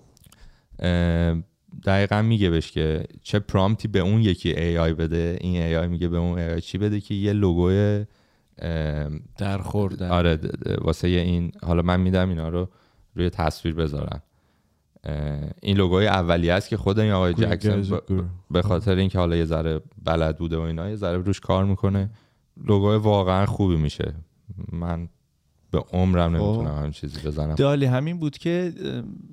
دقیقا 1.85 2.21
میگه 2.21 2.49
بهش 2.49 2.71
که 2.71 3.03
چه 3.23 3.39
promptی 3.39 3.87
به 3.87 3.99
اون 3.99 4.21
یکی 4.21 4.49
AI 4.49 4.93
بده. 4.93 5.37
این 5.41 5.61
AI 5.61 5.87
میگه 5.87 6.07
به 6.07 6.17
اون 6.17 6.39
AI 6.39 6.61
چی 6.61 6.77
بده 6.77 7.01
که 7.01 7.13
یه 7.13 7.33
لوگوی 7.33 8.05
در 9.37 9.57
خوردن. 9.57 10.09
آره 10.11 10.39
واسه 10.81 11.07
این 11.07 11.51
حالا 11.63 11.81
من 11.81 11.99
میدم 11.99 12.29
اینا 12.29 12.49
رو 12.49 12.69
روی 13.15 13.29
تصویر 13.29 13.75
بذارن 13.75 14.21
اه، 15.03 15.39
این 15.61 15.77
لوگوی 15.77 16.07
اولیه 16.07 16.53
است 16.53 16.69
که 16.69 16.77
خود 16.77 16.99
این 16.99 17.11
آقای 17.11 17.33
جکسون 17.33 17.81
ب- 17.81 18.23
به 18.51 18.61
خاطر 18.61 18.95
اینکه 18.95 19.19
حالا 19.19 19.35
یه 19.35 19.45
ذره 19.45 19.81
بلد 20.03 20.37
بوده 20.37 20.57
و 20.57 20.61
اینا 20.61 20.89
یه 20.89 20.95
ذره 20.95 21.17
روش 21.17 21.39
کار 21.39 21.65
می‌کنه. 21.65 22.09
لوگوی 22.67 22.97
واقعا 22.97 23.45
خوبی 23.45 23.75
میشه. 23.75 24.13
من 24.71 25.09
به 25.71 25.79
عمرم 25.93 26.37
خب. 26.37 26.43
نمی‌تونم 26.43 26.77
همین 26.77 26.91
چیزی 26.91 27.27
بزنم. 27.27 27.55
دالی 27.55 27.85
همین 27.85 28.19
بود 28.19 28.37
که 28.37 28.73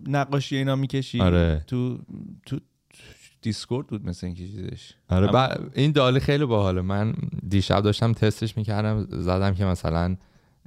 نقاشی 0.06 0.56
اینا 0.56 0.76
می‌کشی 0.76 1.20
آره. 1.20 1.64
تو 1.66 1.98
تو 2.46 2.58
دیسکورد 3.48 3.86
بود 3.86 4.06
مثل 4.06 4.26
اینکه 4.26 4.46
چیزش. 4.46 4.92
آره 5.08 5.28
اما- 5.28 5.46
ب- 5.46 5.70
این 5.74 5.92
دالی 5.92 6.20
خیلی 6.20 6.44
باحاله. 6.44 6.80
من 6.80 7.14
دیشب 7.48 7.80
داشتم 7.80 8.12
تستش 8.12 8.56
می‌کردم 8.56 9.06
زدم 9.10 9.54
که 9.54 9.64
مثلا 9.64 10.16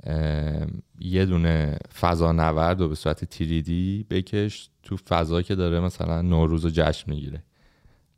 اه، 0.04 0.68
یه 1.00 1.26
دونه 1.26 1.78
فضا 2.00 2.32
نورد 2.32 2.82
و 2.82 2.90
به 2.90 2.96
صورت 2.96 3.26
تیریدی 3.26 4.06
بکش 4.10 4.70
تو 4.84 4.98
فضا 4.98 5.42
که 5.42 5.56
داره 5.56 5.80
مثلا 5.80 6.22
نوروز 6.22 6.66
و 6.66 6.70
جشن 6.74 7.12
می‌گیره. 7.12 7.44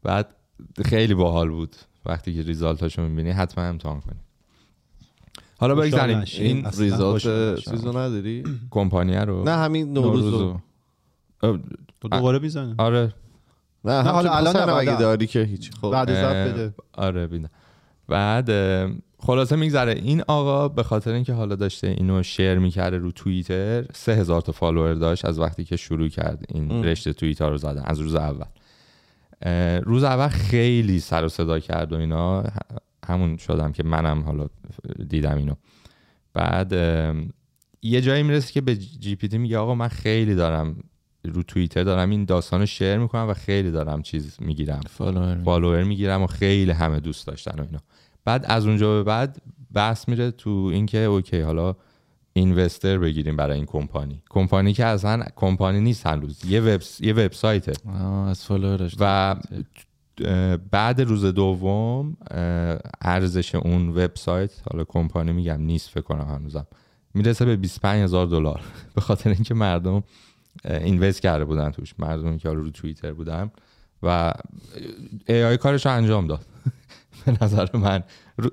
بعد 0.04 0.36
خیلی 0.86 1.14
باحال 1.14 1.50
بود. 1.50 1.76
وقتی 2.06 2.36
که 2.36 2.42
ریزالتاشو 2.42 3.02
می‌بینی 3.02 3.32
حتما 3.32 3.64
امتحان 3.64 4.00
کنی. 4.02 4.20
حالا 5.58 5.76
بگذاریم. 5.76 6.24
این 6.38 6.66
ریزالت. 6.78 7.60
چیزو 7.60 7.90
نداری؟ 7.98 8.44
کمپانیه 8.72 9.20
رو؟ 9.20 9.44
نه 9.44 9.52
همین 9.52 9.94
نوروز 9.94 10.34
رو. 10.34 10.60
دوباره 12.12 12.40
می‌زنه 12.40 12.76
آره. 12.78 13.14
نه 13.86 14.02
حالا 14.02 14.34
الان 14.34 14.70
اگه. 14.70 14.98
داری 14.98 15.28
که 15.28 15.44
هیچ 15.44 15.72
خب. 15.82 15.92
بعد 15.92 16.10
بده. 16.10 16.74
آره 16.94 17.28
بیدم 17.28 17.50
بعد 18.08 18.50
خلاصه 19.20 19.56
میگذره. 19.56 19.92
این 19.92 20.24
آقا 20.28 20.68
به 20.68 20.84
خاطر 20.84 21.12
اینکه 21.12 21.34
حالا 21.34 21.56
داشته 21.56 21.88
اینو 21.88 22.24
شیر 22.24 22.60
می‌کرده 22.60 22.98
رو 22.98 23.12
توییتر 23.12 23.86
سه 23.94 24.14
هزار 24.14 24.42
تا 24.42 24.52
فالوور 24.52 24.94
داشت 24.94 25.26
از 25.26 25.40
وقتی 25.40 25.64
که 25.64 25.76
شروع 25.76 26.08
کرد 26.08 26.46
این 26.50 26.72
ام. 26.72 26.84
رشته 26.84 27.14
توییتر 27.14 27.50
رو 27.50 27.58
زدن 27.58 27.84
از 27.86 28.00
روز 28.00 28.16
اول. 28.16 28.46
روز 29.80 30.04
اول 30.04 30.28
خیلی 30.28 31.00
سر 31.00 31.26
و 31.26 31.30
صدا 31.30 31.60
کرد 31.60 31.94
و 31.94 31.96
اینا. 31.96 32.44
همون 33.08 33.38
شدم 33.38 33.72
که 33.72 33.84
منم 33.84 34.24
حالا 34.24 34.48
دیدم 35.10 35.38
اینو. 35.38 35.54
بعد 36.34 36.74
یه 37.82 38.02
جایی 38.02 38.24
می‌رسه 38.24 38.54
که 38.54 38.62
به 38.62 38.76
GPT 38.76 39.38
میگه 39.38 39.58
آقا 39.58 39.76
من 39.76 39.88
خیلی 39.88 40.36
دارم 40.36 40.76
رو 41.24 41.44
توییتر 41.44 41.84
دارم 41.84 42.10
این 42.10 42.26
داستان 42.26 42.60
رو 42.60 42.66
share 42.66 42.98
می‌کنم 42.98 43.30
و 43.30 43.34
خیلی 43.34 43.72
دارم 43.72 44.02
چیز 44.02 44.38
می‌گیرم. 44.40 44.82
follower 44.90 45.42
follower 45.46 45.84
می‌گیرم 45.84 46.22
و 46.22 46.28
خیلی 46.28 46.72
همه 46.72 47.00
دوست 47.00 47.28
داشتن 47.28 47.60
و 47.60 47.66
اینا. 47.66 47.80
بعد 48.26 48.46
از 48.48 48.66
اونجا 48.66 48.94
به 48.94 49.04
بعد 49.04 49.42
بحث 49.74 50.10
میره 50.10 50.32
تو 50.32 50.50
اینکه 50.74 50.98
okay 50.98 51.42
حالا 51.42 51.76
investor 52.34 52.98
بگیریم 52.98 53.36
برای 53.36 53.56
این 53.56 53.66
کمپانی. 53.66 54.22
کمپانی 54.30 54.74
که 54.74 54.86
اصلا 54.86 55.24
کمپانی 55.36 55.80
نیست 55.80 56.08
هنوز. 56.08 56.46
یه 56.46 56.62
وب 56.62 56.82
یه 57.00 57.14
websiteه. 57.14 57.74
از 58.28 58.46
فالوورش 58.46 58.96
و 59.00 59.36
بعد 60.72 61.02
روز 61.02 61.26
دوم 61.26 62.18
ارزش 63.02 63.56
اون 63.56 63.90
وبسایت 63.90 64.52
حالا 64.72 64.84
کمپانی 64.84 65.32
میگم 65.32 65.62
نیست 65.62 65.90
فکر 65.90 66.02
کنم 66.02 66.26
هنوزم 66.26 66.68
می‌رسه 67.14 67.46
به 67.46 67.56
25 67.56 68.04
هزار 68.04 68.26
دلار. 68.26 68.62
به 68.96 69.02
خاطر 69.02 69.30
اینکه 69.30 69.54
مردم 69.54 70.04
اینوست 70.66 71.22
کرده 71.22 71.46
بودن 71.46 71.72
توش. 71.72 71.94
مردمی 72.00 72.38
که 72.38 72.48
حالا 72.48 72.62
رو 72.62 72.70
توییتر 72.70 73.14
بودن. 73.14 73.52
و 74.04 74.34
ای 75.28 75.44
آی 75.44 75.58
کارش 75.58 75.86
رو 75.86 75.92
انجام 75.92 76.28
داد. 76.28 76.46
به 77.26 77.38
نظر 77.42 77.68
من. 77.74 78.04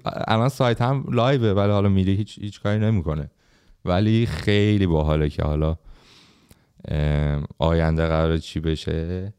الان 0.05 0.49
سایت 0.49 0.83
هم 0.83 1.05
لایوه 1.09 1.49
ولی 1.49 1.73
حالا 1.73 1.89
میری 1.89 2.15
هیچ 2.15 2.39
هیچ 2.39 2.61
کاری 2.61 2.79
نمی‌کنه. 2.79 3.31
ولی 3.85 4.27
خیلی 4.27 4.87
باحاله 4.87 5.29
که 5.29 5.43
حالا 5.43 5.77
آینده 7.59 8.07
قرار 8.07 8.39
چی 8.39 8.61
بشه. 8.61 9.33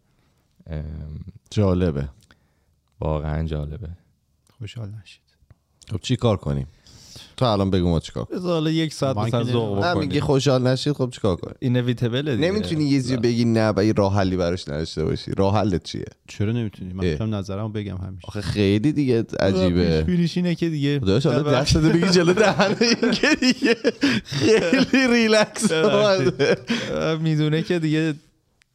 جالبه. 1.50 2.10
واقعا 3.00 3.44
جالبه. 3.44 3.90
خوشحال 4.60 4.92
نشید. 5.02 5.22
خب 5.92 6.00
چی 6.02 6.16
کار 6.16 6.38
کنیم؟ 6.38 6.68
تو 7.42 7.48
الان 7.48 7.70
بگو 7.70 7.90
ما 7.90 8.00
چیکار 8.00 8.24
کنیم. 8.24 8.42
حالا 8.42 8.72
یک 8.72 8.94
ساعت 8.94 9.18
مثلا 9.18 9.44
ذوق 9.44 9.76
نه 9.76 9.92
بکنیم. 9.92 10.00
میگی 10.00 10.20
خوشحال 10.20 10.68
نشید 10.68 10.94
خب 10.94 11.10
چیکار 11.10 11.36
کنیم؟ 11.36 11.56
اینویتبل 11.60 12.36
دیگه. 12.36 12.48
نمی‌تونی 12.48 12.84
یه 12.84 12.90
چیزی 12.90 13.18
بگی 13.18 13.46
نه 13.46 13.74
و 13.76 13.86
یه 13.86 13.94
راه 13.94 14.16
حلی 14.16 14.38
براش 14.38 14.68
نداشته 14.68 15.06
باشی. 15.06 15.32
راه 15.38 15.56
حلت 15.58 15.84
چیه؟ 15.84 16.06
چرا 16.28 16.52
نمی‌تونی؟ 16.52 16.94
من. 16.94 17.06
می‌تونم 17.06 17.36
نظرمو 17.36 17.70
بگم 17.70 17.98
همیشه. 17.98 18.28
آخه 18.28 18.42
خیلی 18.42 18.92
دیگه 18.92 19.26
عجیبه. 19.40 20.02
پیش 20.02 20.38
اینه 20.38 20.56
که 20.56 20.70
دیگه 20.70 21.00
داداش 21.00 21.26
حالا 21.26 21.52
دست 21.52 21.78
بده 21.78 21.90
بگی 21.90 22.10
جلو 22.10 22.34
دهنه 22.34 22.76
این 23.02 23.12
که 23.12 23.28
دیگه. 23.40 23.76
خیلی 24.24 25.08
ریلکس. 25.08 25.72
می‌دونه 27.22 27.62
که 27.62 27.80
دیگه 27.80 28.14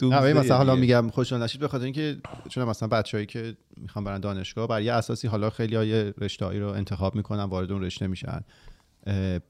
نه 0.03 0.21
ببین 0.21 0.37
مثلا 0.37 0.57
حالا. 0.57 0.75
میگم 0.75 1.11
خوشحال 1.11 1.43
نشید 1.43 1.61
به 1.61 1.69
خاطر 1.69 1.85
اینکه 1.85 2.17
چون 2.49 2.65
مثلا 2.65 2.89
بچه‌ای 2.89 3.27
که 3.27 3.57
می‌خوان 3.77 4.05
برن 4.05 4.21
دانشگاه 4.21 4.69
بر 4.69 4.83
یه 4.83 4.93
اساسی 4.93 5.29
حالا 5.29 5.51
خیلی 5.51 5.77
های 5.77 6.13
رشته‌ای 6.19 6.59
رو 6.59 6.69
انتخاب 6.69 7.15
می‌کنن 7.15 7.43
وارد 7.45 7.73
اون 7.73 7.83
رشته 7.83 8.07
میشن. 8.07 8.41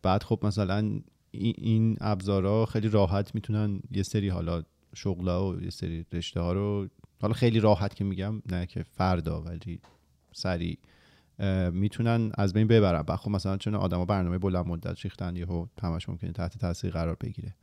بعد 0.02 0.22
خب 0.22 0.38
مثلا 0.42 1.00
این- 1.30 1.96
ابزارا 2.00 2.66
خیلی 2.66 2.88
راحت 2.88 3.35
می‌تونن 3.35 3.80
یه 3.90 4.02
سری 4.02 4.28
حالا 4.28 4.62
شغلا 4.94 5.48
و 5.52 5.62
یه 5.62 5.70
سری 5.70 6.06
رشته 6.12 6.40
ها 6.40 6.52
رو 6.52 6.88
حالا 7.20 7.35
خیلی 7.35 7.61
راحت 7.61 7.94
که 7.94 8.04
میگم 8.04 8.42
نه 8.52 8.66
که 8.66 8.82
فردا 8.82 9.42
ولی 9.42 9.80
سریع 10.32 10.78
اه، 11.38 11.70
می‌تونن 11.70 12.32
از 12.38 12.52
بین 12.52 12.66
ببرن. 12.66 13.04
و 13.09 13.16
خب 13.16 13.30
مثلا 13.30 13.56
چون 13.56 13.74
آدما 13.74 14.04
برنامه 14.04 14.38
بلند 14.38 14.66
مدت 14.66 15.04
ریختن 15.04 15.37
یهو 15.37 15.66
همش 15.82 16.09
ممکنه 16.09 16.32
تحت 16.32 16.59
تاثیر 16.59 16.90
قرار 16.90 17.16
بگیره. 17.20 17.54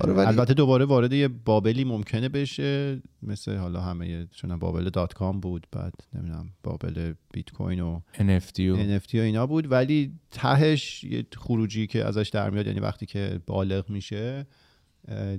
آره، 0.00 0.12
ولی- 0.12 0.26
البته 0.26 0.54
دوباره 0.54 0.84
وارد 0.84 1.12
یه 1.12 1.28
بابلی 1.28 1.84
ممکنه 1.84 2.28
بشه 2.28 3.02
مثل 3.22 3.56
حالا 3.56 3.80
همه 3.80 4.26
چون 4.30 4.56
بابل 4.56 4.88
دات 4.90 5.12
کام 5.14 5.40
بود 5.40 5.66
بعد 5.72 5.94
نمی‌دونم 6.14 6.50
بابل 6.62 7.12
بیت 7.32 7.50
کوین 7.50 7.80
و 7.80 8.00
NFT 8.14 8.60
و 8.60 8.98
NFT 8.98 9.14
و 9.14 9.18
اینا 9.18 9.46
بود 9.46 9.72
ولی 9.72 10.12
تهش 10.30 11.04
یه 11.04 11.26
خروجی 11.36 11.86
که 11.86 12.04
ازش 12.04 12.28
در 12.28 12.50
میاد 12.50 12.66
یعنی 12.66 12.80
وقتی 12.80 13.06
که 13.06 13.40
بالغ 13.46 13.90
میشه 13.90 14.46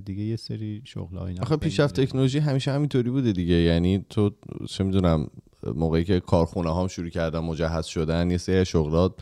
دیگه 0.04 0.22
یه 0.22 0.36
سری 0.36 0.82
شغل 0.84 1.18
اینا 1.18 1.42
آخه 1.42 1.56
پیشرفت 1.56 2.00
تکنولوژی 2.00 2.38
همیشه 2.38 2.72
همینطوری 2.72 3.10
بوده 3.10 3.32
دیگه 3.32 3.54
یعنی 3.54 4.04
تو 4.10 4.30
چه 4.68 4.84
می‌دونم 4.84 5.26
موقعی 5.74 6.04
که 6.04 6.20
کارخونه 6.20 6.76
هم 6.76 6.86
شروع 6.88 7.08
کردن 7.08 7.38
مجهز 7.38 7.86
شدن 7.86 8.30
یه 8.30 8.36
سری 8.36 8.64
شغلات 8.64 9.12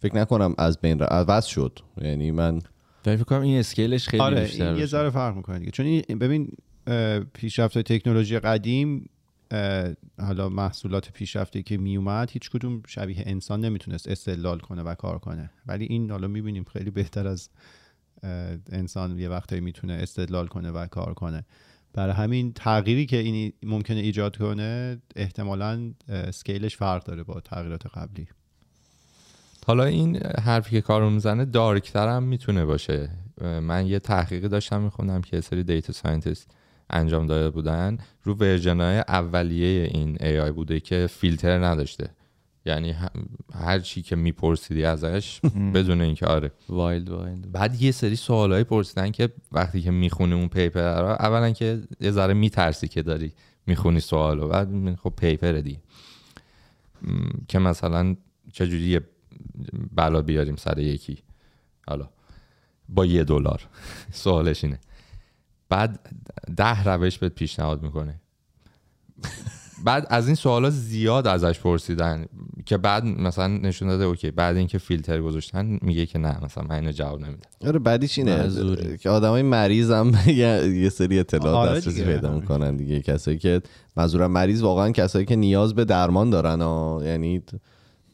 فکر 0.00 0.16
نکنم 0.16 0.54
از 0.58 0.80
بین 0.80 0.98
ر- 0.98 1.02
عوض 1.04 1.44
شد. 1.46 1.78
یعنی 2.02 2.30
من 2.30 2.60
ولی 3.06 3.16
فکر 3.16 3.24
کنم 3.24 3.40
این 3.40 3.58
اسکیلش 3.58 4.08
خیلی 4.08 4.22
آره 4.22 4.42
بیشتر 4.42 4.68
این 4.68 4.78
یه. 4.78 4.86
ذره 4.86 5.10
فرق 5.10 5.36
می‌کنه 5.36 5.58
دیگه. 5.58 5.70
چون 5.70 5.86
این 5.86 6.18
ببین 6.18 6.52
پیشرفت 7.32 7.74
های 7.74 7.82
تکنولوژی 7.82 8.38
قدیم 8.38 9.08
حالا 10.20 10.48
محصولات 10.48 11.12
پیشرفته 11.12 11.62
که 11.62 11.76
میومد 11.76 12.30
هیچ 12.30 12.50
کدوم 12.50 12.82
شبیه 12.86 13.22
انسان 13.26 13.60
نمی‌تونست 13.60 14.08
استدلال 14.08 14.58
کنه 14.58 14.82
و 14.82 14.94
کار 14.94 15.18
کنه. 15.18 15.50
ولی 15.66 15.84
این 15.84 16.10
حالا 16.10 16.28
می‌بینیم 16.28 16.64
خیلی 16.64 16.90
بهتر 16.90 17.26
از 17.26 17.50
انسان 18.72 19.18
یه 19.18 19.28
وقتایی 19.28 19.60
می‌تونه 19.60 19.92
استدلال 19.92 20.46
کنه 20.46 20.70
و 20.70 20.86
کار 20.86 21.14
کنه. 21.14 21.44
برای 21.92 22.14
همین 22.14 22.52
تغییری 22.52 23.06
که 23.06 23.16
این 23.16 23.52
ممکنه 23.62 24.00
ایجاد 24.00 24.36
کنه 24.36 25.02
احتمالا 25.16 25.92
scaleش 26.30 26.76
فرق 26.76 27.04
داره 27.04 27.22
با 27.22 27.40
تغییرات 27.40 27.86
قبلی. 27.86 28.28
حالا 29.68 29.84
این 29.84 30.16
حرفی 30.16 30.70
که 30.70 30.80
کارو 30.80 31.10
می‌زنه 31.10 31.44
darkتر 31.44 32.08
هم 32.08 32.22
می‌تونه 32.22 32.64
باشه. 32.64 33.10
من 33.62 33.86
یه 33.86 33.98
تحقیقی 33.98 34.48
داشتم 34.48 34.80
میخوندم 34.80 35.20
که 35.20 35.36
یه 35.36 35.40
سری 35.40 35.62
data 35.62 35.92
scientist 35.92 36.50
انجام 36.90 37.26
داده 37.26 37.50
بودن. 37.50 37.98
رو 38.22 38.34
version 38.34 38.80
های 38.80 38.98
اولیه 38.98 39.90
این 39.94 40.16
AI 40.16 40.50
بوده 40.50 40.80
که 40.80 41.06
فیلتر 41.06 41.64
نداشته. 41.64 42.10
یعنی 42.66 42.94
هر 43.54 43.78
چی 43.78 44.02
که 44.02 44.16
میپرسیدی 44.16 44.84
ازش 44.84 45.40
بدون 45.74 46.00
اینکه 46.00 46.26
آره. 46.26 46.52
wild 46.68 47.08
wild. 47.08 47.52
بعد 47.52 47.82
یه 47.82 47.90
سری 47.90 48.16
سوالایی 48.16 48.64
پرسیدن 48.64 49.10
که 49.10 49.28
وقتی 49.52 49.82
که 49.82 49.90
می‌خونی 49.90 50.34
اون 50.34 50.48
paper 50.48 51.00
رو 51.00 51.06
اولا 51.06 51.50
که 51.50 51.82
یه 52.00 52.10
ذره 52.10 52.34
میترسی 52.34 52.88
که 52.88 53.02
داری 53.02 53.32
می‌خونی 53.66 54.00
سوالو. 54.00 54.48
بعد 54.48 54.94
خب 54.94 55.12
پیپر 55.16 55.52
دی 55.52 55.78
که 57.48 57.58
مثلا 57.58 58.16
چجوری 58.52 58.82
یه 58.82 59.00
بلا 59.92 60.22
بیاریم 60.22 60.56
سر 60.56 60.78
یکی. 60.78 61.18
حالا. 61.88 62.08
با 62.88 63.06
یه 63.06 63.24
دلار. 63.24 63.68
سوالش 64.12 64.64
اینه. 64.64 64.80
بعد 65.68 66.14
ده 66.56 66.84
روش 66.84 67.18
بهت 67.18 67.32
پیشنهاد 67.34 67.82
می‌کنه. 67.82 68.20
بعد 69.84 70.06
از 70.10 70.26
این 70.26 70.34
سوالا 70.34 70.70
زیاد 70.70 71.26
ازش 71.26 71.60
پرسیدن 71.60 72.26
که 72.66 72.76
بعد 72.76 73.04
مثلا 73.04 73.46
نشون 73.46 73.88
داده 73.88 74.04
اوکی. 74.04 74.30
بعد 74.30 74.56
اینکه 74.56 74.78
فیلتر 74.78 75.20
گذاشتن 75.20 75.78
میگه 75.82 76.06
که 76.06 76.18
نه 76.18 76.44
مثلا 76.44 76.64
من 76.64 76.74
اینو 76.74 76.92
جواب 76.92 77.20
نمیدم. 77.20 77.48
آره 77.66 77.78
بعدیش 77.78 78.18
اینه. 78.18 78.96
که 78.96 79.10
آدمای 79.10 79.42
مریض 79.42 79.90
هم 79.90 80.12
یه 80.82 80.88
سری 80.88 81.18
اطلاعات 81.18 81.68
آره 81.68 81.78
دسترسی 81.78 82.00
دیگه. 82.00 82.12
پیدا 82.12 82.32
می‌کنن 82.34 82.76
دیگه. 82.76 83.00
کسایی 83.00 83.38
که 83.38 83.62
منظورم 83.96 84.30
مریض 84.30 84.62
واقعا 84.62 84.90
کسایی 84.90 85.24
که 85.24 85.36
نیاز 85.36 85.74
به 85.74 85.84
درمان 85.84 86.30
دارن 86.30 86.60
ها. 86.60 87.00
یعنی 87.04 87.42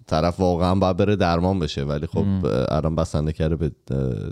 طرف 0.06 0.40
واقعا 0.40 0.74
باید 0.74 0.96
بره 0.96 1.16
درمان 1.16 1.58
بشه 1.58 1.82
ولی 1.82 2.06
خب 2.06 2.26
الان 2.68 2.96
بسنده 2.96 3.32
کرده 3.32 3.56
به 3.56 3.70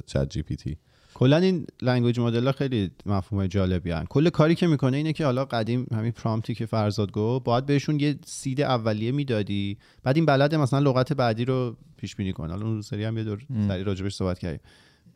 ChatGPT. 0.07 0.77
کلا 1.15 1.37
این 1.37 1.67
language 1.83 2.21
model 2.21 2.47
ها 2.47 2.53
خیلی 2.53 2.91
مفهوم 3.07 3.47
جالبی 3.47 3.91
هن. 3.91 4.05
کل 4.09 4.29
کاری 4.29 4.55
که 4.55 4.67
می‌کنه 4.67 4.97
اینه 4.97 5.13
که 5.13 5.25
حالا 5.25 5.45
قدیم 5.45 5.87
همین 5.93 6.13
promptی 6.13 6.55
که 6.55 6.67
فرزاد 6.67 7.13
گفت 7.13 7.45
باید 7.45 7.67
بهشون 7.67 8.01
یه 8.01 8.19
seed 8.27 8.61
اولیه 8.61 9.13
می‌دادی 9.13 9.79
بعد 10.03 10.17
این 10.17 10.27
بلد 10.27 10.55
مثلا 10.55 10.79
لغت 10.79 11.13
بعدی 11.13 11.45
رو 11.45 11.77
پیش 11.97 12.17
بینی 12.17 12.33
کنه. 12.33 12.53
حالا 12.53 12.67
اون 12.67 12.83
سری 12.83 13.05
هم 13.05 13.19
یه 13.19 13.25
دور 13.25 13.39
سری 13.69 13.85
راجبش 13.85 14.15
صحبت 14.15 14.39
کردیم. 14.39 14.61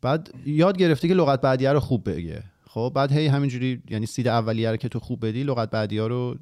بعد 0.03 0.31
یاد 0.47 0.79
گرفته 0.79 1.09
که 1.09 1.14
لغت 1.14 1.40
بعدیه 1.40 1.73
رو 1.73 1.81
خوب 1.81 2.11
بگه. 2.11 2.42
خب 2.66 2.92
بعد 2.95 3.12
هی 3.12 3.27
همینجوری 3.27 3.83
یعنی 3.90 4.07
سید 4.07 4.29
اولیه 4.29 4.71
رو 4.71 4.77
که 4.77 4.88
تو 4.88 4.99
خوب 4.99 5.27
بدی 5.27 5.42
لغت 5.42 5.71
بعدی 5.71 5.99
ها 5.99 6.07
رو 6.07 6.37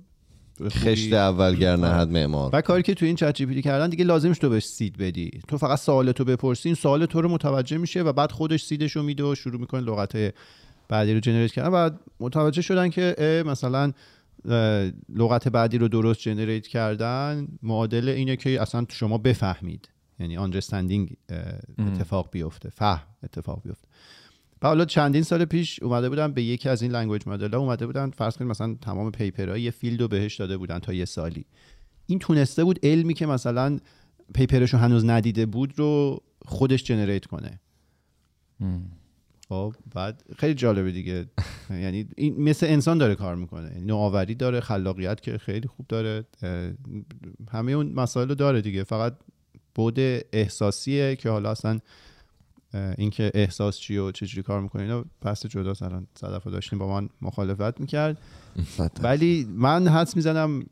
خشت 0.63 1.13
اولگر 1.13 1.77
نهد 1.77 2.09
معمار. 2.09 2.51
و 2.53 2.61
کاری 2.61 2.83
که 2.83 2.95
تو 2.95 3.07
این 3.07 3.17
چت 3.17 3.35
جی 3.35 3.63
کردن 3.63 3.89
دیگه 3.89 4.05
لازمش 4.05 4.39
تو 4.39 4.49
بهش 4.49 4.65
سید 4.65 4.97
بدی. 4.97 5.41
تو 5.49 5.59
فقط 5.59 5.79
سوال 5.79 6.13
تو 6.13 6.25
بپرسی 6.25 6.69
این 6.69 6.75
سوال 6.75 7.07
تو 7.07 7.21
رو 7.21 7.29
متوجه 7.29 7.79
میشه 7.79 8.03
و 8.03 8.13
بعد 8.13 8.33
خودش 8.33 8.65
سیدش 8.65 8.93
رو 8.93 9.03
میده 9.03 9.25
و 9.25 9.35
شروع 9.35 9.61
می‌کنه 9.61 9.81
لغت 9.81 10.35
بعدی 10.89 11.15
رو 11.15 11.21
جنریت 11.21 11.53
کردن 11.53 11.69
و 11.69 11.91
متوجه 12.21 12.63
شدن 12.63 12.91
که 12.91 13.43
مثلا 13.47 13.93
لغت 15.09 15.49
بعدی 15.49 15.79
رو 15.79 15.89
درست 15.89 16.21
جنریت 16.21 16.67
کردن. 16.67 17.49
معادل 17.63 18.09
اینه 18.09 18.37
که 18.37 18.63
اصلا 18.63 18.87
شما 18.89 19.19
بفهمید. 19.19 19.89
یعنی 20.21 20.37
understanding 20.37 21.15
اتفاق 21.79 22.29
بیفته 22.33 22.71
فهم 22.71 23.03
اتفاق 23.23 23.63
بیفته. 23.65 23.89
و 24.65 24.67
حالا 24.67 24.85
چندین 24.85 25.23
سال 25.23 25.45
پیش 25.45 25.83
اومده 25.83 26.09
بودن 26.09 26.33
به 26.33 26.43
یکی 26.43 26.69
از 26.69 26.83
این 26.83 26.91
language 26.91 27.23
model 27.27 27.55
اومده 27.55 27.87
بودن 27.87 28.11
فرض 28.11 28.37
کنید 28.37 28.51
مثلا 28.51 28.77
تمام 28.81 29.11
paper 29.11 29.51
ها 29.51 29.59
یه 29.59 29.71
field 29.71 30.01
رو 30.01 30.09
بهش 30.09 30.37
داده 30.37 30.57
بودن 30.57 30.79
تا 30.79 30.93
یه 30.93 31.05
سالی. 31.05 31.45
این 32.07 32.19
تونسته 32.19 32.65
بود 32.65 32.79
علمی 32.83 33.15
که 33.15 33.27
مثلا 33.27 33.79
paper 34.35 34.61
شو 34.61 34.77
هنوز 34.77 35.05
ندیده 35.05 35.47
بود 35.47 35.79
رو 35.79 36.23
خودش 36.45 36.85
generate 36.85 37.27
کنه. 37.27 37.61
خب 39.49 39.75
بعد 39.95 40.23
خیلی 40.37 40.55
جالبه 40.55 40.93
دیگه. 40.93 41.27
یعنی 41.71 42.09
این 42.17 42.43
مثل 42.43 42.67
انسان 42.67 42.99
داره 42.99 43.15
کار 43.15 43.35
می‌کنه. 43.35 43.73
یعنی 43.73 43.85
نوآوری 43.85 44.35
داره 44.35 44.61
خلاقیت 44.61 45.21
که 45.21 45.39
خیلی 45.39 45.69
خوب 45.69 45.87
داره 45.89 46.25
همه 47.53 47.73
اون 47.73 47.93
مسائل 47.93 48.29
رو 48.29 48.35
داره 48.35 48.61
دیگه. 48.61 48.85
فقط 48.85 49.17
بود 49.75 50.01
احساسیه 50.33 51.17
که 51.17 51.31
حالا 51.31 51.51
اصلا 51.51 51.81
اینکه 52.99 53.31
احساس 53.35 53.79
چی 53.79 53.97
و 53.97 54.13
چجوری 54.13 54.43
کار 54.43 54.61
می‌کنه 54.61 54.83
اینا 54.83 55.05
بحث 55.21 55.47
جداست. 55.47 55.83
الان 55.83 56.07
صدفه 56.15 56.51
داشتیم 56.51 56.79
با 56.79 57.01
من 57.01 57.09
مخالفت 57.23 57.81
می‌کرد. 57.81 58.19
ولی 59.03 59.47
من 59.51 59.89
حدس 59.89 60.17
می‌زنم 60.17 60.63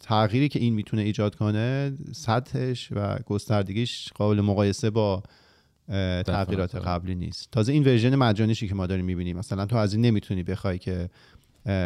تغییری 0.00 0.48
که 0.48 0.58
این 0.58 0.74
می‌تونه 0.74 1.02
ایجاد 1.02 1.34
کنه 1.34 1.92
سطحش 2.12 2.88
و 2.92 3.18
گستردگیش 3.26 4.12
قابل 4.12 4.40
مقایسه 4.40 4.90
با 4.90 5.22
تغییرات. 6.26 6.74
قبلی 6.74 7.14
نیست. 7.14 7.48
تازه 7.52 7.72
این 7.72 7.84
ورژن 7.84 8.14
مجانیشی 8.14 8.68
که 8.68 8.74
ما 8.74 8.86
داریم 8.86 9.04
می‌بینیم 9.04 9.36
مثلا 9.36 9.66
تو 9.66 9.76
از 9.76 9.94
این 9.94 10.04
نمی‌تونی 10.04 10.42
بخوای 10.42 10.78
که 10.78 11.10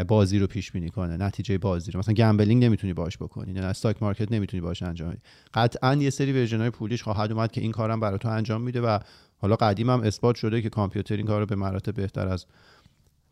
بازی 0.09 0.39
رو 0.39 0.47
پیش 0.47 0.73
بینی 0.73 0.91
کنه 0.91 1.17
نتیجه 1.17 1.59
بازی 1.59 1.93
رو. 1.93 1.99
مثلا 1.99 2.15
gambling 2.15 2.65
نمی‌تونی 2.65 2.93
باش 2.93 3.19
بکنی 3.19 3.53
نه 3.53 3.61
stock 3.61 4.03
market 4.03 4.33
نمی‌تونی 4.33 4.61
باش 4.61 4.83
انجام 4.83 5.11
بدی. 5.11 5.21
قطعا 5.55 5.95
یه 5.95 6.11
سری 6.11 6.33
version 6.33 6.61
های 6.61 6.71
polished 6.71 7.03
خواهد 7.03 7.33
اومد 7.33 7.53
که 7.53 7.61
این 7.61 7.73
کارم 7.73 8.01
برای 8.01 8.19
تو 8.19 8.29
انجام 8.29 8.63
میده 8.63 8.81
و 8.81 8.99
حالا 9.39 9.57
قدیم 9.57 9.91
هم 9.91 10.01
اثبات 10.01 10.37
شده 10.37 10.63
که 10.63 10.69
کامپیوتر 10.69 11.17
این 11.17 11.27
کار 11.27 11.41
رو 11.41 11.47
به 11.47 11.57
مراتب 11.57 11.95
بهتر 11.95 12.29
از 12.29 12.47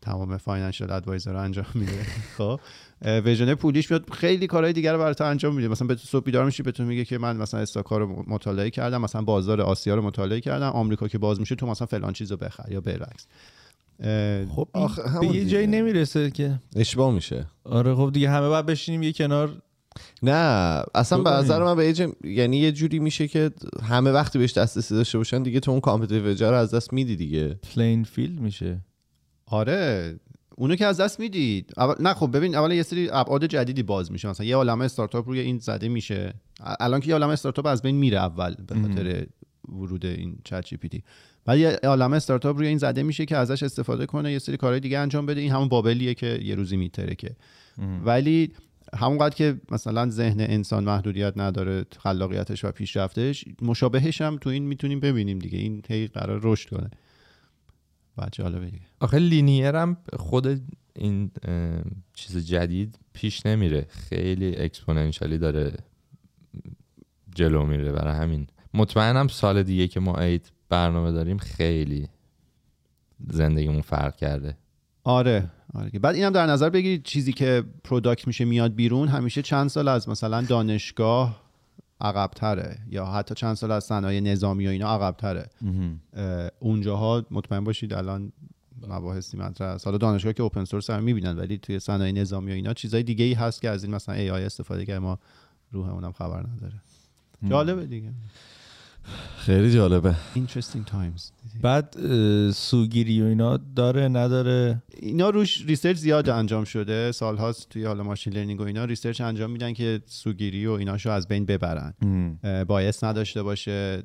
تمام 0.01 0.37
financial 0.37 0.91
advisor 0.91 1.35
انجام 1.35 1.65
میده. 1.73 2.03
خب 2.37 2.59
version 3.01 3.55
polished 3.55 3.91
میاد 3.91 4.09
خیلی 4.09 4.47
کارهای 4.47 4.73
دیگر 4.73 4.93
رو 4.93 4.99
برای 4.99 5.13
تو 5.13 5.23
انجام 5.23 5.55
میده. 5.55 5.67
مثلا 5.67 5.87
به 5.87 5.95
تو 5.95 6.01
صبح 6.01 6.23
بیدار 6.23 6.45
میشی 6.45 6.63
به 6.63 6.71
تو 6.71 6.83
میگه 6.83 7.05
که 7.05 7.17
من 7.17 7.37
مثلا 7.37 7.59
stock 7.59 7.91
ا 7.91 7.97
رو 7.97 8.23
مطالعه 8.27 8.69
کردم 8.69 9.01
مثلا 9.01 9.21
بازار 9.21 9.61
آسیا 9.61 9.95
رو 9.95 10.01
مطالعه 10.01 10.41
کردم 10.41 10.69
آمریکا 10.69 11.07
که 11.07 11.17
باز 11.17 11.39
میشه 11.39 11.55
تو 11.55 11.67
مثلا 11.67 11.87
فلان 11.87 12.13
چیز 12.13 12.31
رو 12.31 12.37
یا 12.69 12.81
برعکس. 12.81 13.27
خب 14.55 14.67
به 15.21 15.27
یه. 15.27 15.45
جایی 15.45 15.67
نمی‌رسه 15.67 16.31
که. 16.31 16.59
اشباع 16.75 17.13
میشه. 17.13 17.45
آره 17.63 17.95
خب 17.95 18.09
دیگه 18.13 18.29
همه 18.29 18.47
باید 18.47 18.65
بشینیم 18.65 19.03
یه 19.03 19.13
کنار. 19.13 19.61
نه 20.23 20.83
اصلا 20.95 21.21
به. 21.21 21.29
نظر 21.29 21.63
من 21.63 21.75
به 21.75 21.85
یه 21.85 21.93
جا- 21.93 22.15
یعنی 22.23 22.57
یه 22.57 22.71
جوری 22.71 22.99
میشه 22.99 23.27
که 23.27 23.51
همه 23.83 24.11
وقتی 24.11 24.39
بهش 24.39 24.57
دسترسی 24.57 24.95
داشته 24.95 25.17
باشن 25.17 25.43
دیگه 25.43 25.59
تو 25.59 25.71
اون 25.71 25.79
competitive 25.79 26.27
edge 26.27 26.49
رو 26.49 26.55
از 26.55 26.73
دست 26.73 26.93
میدی 26.93 27.15
دیگه. 27.15 27.47
playing 27.47 28.03
field 28.03 28.39
میشه. 28.39 28.81
آره 29.45 30.15
اونو 30.55 30.75
که 30.75 30.85
از 30.85 30.99
دست 30.99 31.19
می‌دید 31.19 31.73
اول... 31.77 31.95
نه 31.99 32.13
خب 32.13 32.37
ببین 32.37 32.55
اولا 32.55 32.73
یه 32.73 32.83
سری 32.83 33.09
ابعاد 33.11 33.45
جدیدی 33.45 33.83
باز 33.83 34.11
میشه. 34.11 34.27
مثلا 34.29 34.45
یه 34.45 34.55
عالمه 34.55 34.85
استارتاپ 34.85 35.27
روی 35.27 35.39
این 35.39 35.57
زده 35.57 35.89
میشه. 35.89 36.33
الان 36.79 36.99
که 36.99 37.07
یه 37.07 37.13
عالمه 37.13 37.33
استارتاپ 37.33 37.65
از 37.65 37.81
بین 37.81 37.95
میره 37.95 38.17
اول 38.17 38.55
به 38.67 38.75
خاطر 38.75 39.25
ورود 39.69 40.05
این 40.05 40.37
ChatGPT. 40.43 41.03
بعد 41.49 41.59
یه 41.59 41.79
عالمه 41.83 42.17
استارتاپ 42.17 42.57
روی 42.57 42.67
این 42.67 42.77
زده 42.77 43.03
میشه 43.03 43.25
که 43.25 43.37
ازش 43.37 43.63
استفاده 43.63 44.05
کنه 44.05 44.31
یه 44.31 44.39
سری 44.39 44.57
کارهای 44.57 44.79
دیگه 44.79 44.99
انجام 44.99 45.25
بده. 45.25 45.41
این 45.41 45.51
همون 45.51 45.67
bubble 45.67 46.02
یه 46.02 46.13
که 46.13 46.39
یه 46.43 46.55
روزی 46.55 46.77
میترکه 46.77 47.35
ولی 48.05 48.53
همونقدر 48.93 49.35
که 49.35 49.61
مثلا 49.71 50.09
ذهن 50.09 50.39
انسان 50.39 50.83
محدودیت 50.83 51.33
نداره 51.37 51.85
خلاقیتش 51.99 52.65
و 52.65 52.71
پیشرفتش 52.71 53.45
مشابهش 53.61 54.21
هم 54.21 54.37
تو 54.37 54.49
این 54.49 54.63
می‌تونیم 54.63 54.99
ببینیم 54.99 55.39
دیگه. 55.39 55.57
این 55.57 55.83
هی 55.87 56.07
قراره 56.07 56.39
رشد 56.43 56.69
کنه. 56.69 56.89
و 58.17 58.27
جالبه 58.31 58.65
دیگه. 58.65 58.85
آخه 58.99 59.19
linear 59.19 59.75
هم 59.75 59.97
خود 60.13 60.61
این 60.95 61.31
چیز 62.13 62.37
جدید 62.37 62.99
پیش 63.13 63.45
نمیره. 63.45 63.85
خیلی 63.89 64.55
exponentially 64.55 65.37
داره 65.37 65.73
جلو 67.35 67.65
میره. 67.65 67.91
برای 67.91 68.15
همین. 68.15 68.47
مطمئنم 68.73 69.27
سال 69.27 69.63
دیگه 69.63 69.87
که 69.87 69.99
ما 69.99 70.15
عید 70.15 70.51
برنامه 70.69 71.11
داریم 71.11 71.37
خیلی 71.37 72.07
زندگیمون 73.29 73.81
فرق 73.81 74.15
کرده. 74.15 74.57
آره 75.03 75.49
آره. 75.73 75.89
بعد 75.89 76.15
اینم 76.15 76.31
در 76.31 76.45
نظر 76.45 76.69
بگیرید 76.69 77.03
چیزی 77.03 77.33
که 77.33 77.63
product 77.83 78.27
میشه 78.27 78.45
میاد 78.45 78.75
بیرون 78.75 79.07
همیشه 79.07 79.41
چند 79.41 79.69
سال 79.69 79.87
از 79.87 80.09
مثلا 80.09 80.41
دانشگاه 80.41 81.41
عقبتره 82.01 82.77
یا 82.89 83.05
حتی 83.05 83.35
چند 83.35 83.55
سال 83.55 83.71
از 83.71 83.83
صنایع 83.83 84.19
نظامی 84.19 84.67
و 84.67 84.69
اینا 84.69 84.95
عقبتره. 84.95 85.49
اه، 86.13 86.49
اونجاها 86.59 87.25
مطمئن 87.31 87.63
باشید 87.63 87.93
الان 87.93 88.31
مباحثی 88.87 89.37
مطرح 89.37 89.67
است 89.67 89.85
حالا 89.85 89.97
دانشگاه 89.97 90.33
که 90.33 90.43
open 90.43 90.65
source 90.65 90.89
هم 90.89 91.03
می‌بینن 91.03 91.37
ولی 91.37 91.57
توی 91.57 91.79
صنایع 91.79 92.11
نظامی 92.11 92.51
و 92.51 92.53
اینا 92.53 92.73
چیزای 92.73 93.03
دیگه 93.03 93.25
ای 93.25 93.33
هست 93.33 93.61
که 93.61 93.69
از 93.69 93.83
این 93.83 93.95
مثلا 93.95 94.15
AI 94.15 94.43
استفاده 94.43 94.85
که 94.85 94.99
ما 94.99 95.19
روحمون 95.71 96.03
هم 96.03 96.11
خبر 96.11 96.45
نداره. 96.47 96.81
جالبه 97.49 97.85
دیگه. 97.85 98.11
خیلی 99.37 99.71
جالبه. 99.71 100.15
Interesting 100.35 100.91
times. 100.91 101.31
بعد 101.61 101.95
سوگیری 102.51 103.21
و 103.21 103.25
اینا 103.25 103.57
داره 103.57 104.07
نداره؟ 104.07 104.83
اینا 104.99 105.29
روش 105.29 105.65
research 105.65 105.97
زیاد 105.97 106.29
انجام 106.29 106.63
شده. 106.63 107.11
سالهاست 107.11 107.69
توی 107.69 107.85
حالا 107.85 108.03
machine 108.03 108.33
learning 108.33 108.61
و 108.61 108.63
اینا 108.63 108.85
research 108.85 109.21
انجام 109.21 109.51
میدن 109.51 109.73
که 109.73 110.01
سوگیری 110.05 110.67
و 110.67 110.71
ایناشو 110.71 111.09
از 111.09 111.27
بین 111.27 111.45
ببرن. 111.45 111.93
bias 112.67 113.03
نداشته 113.03 113.43
باشه 113.43 114.03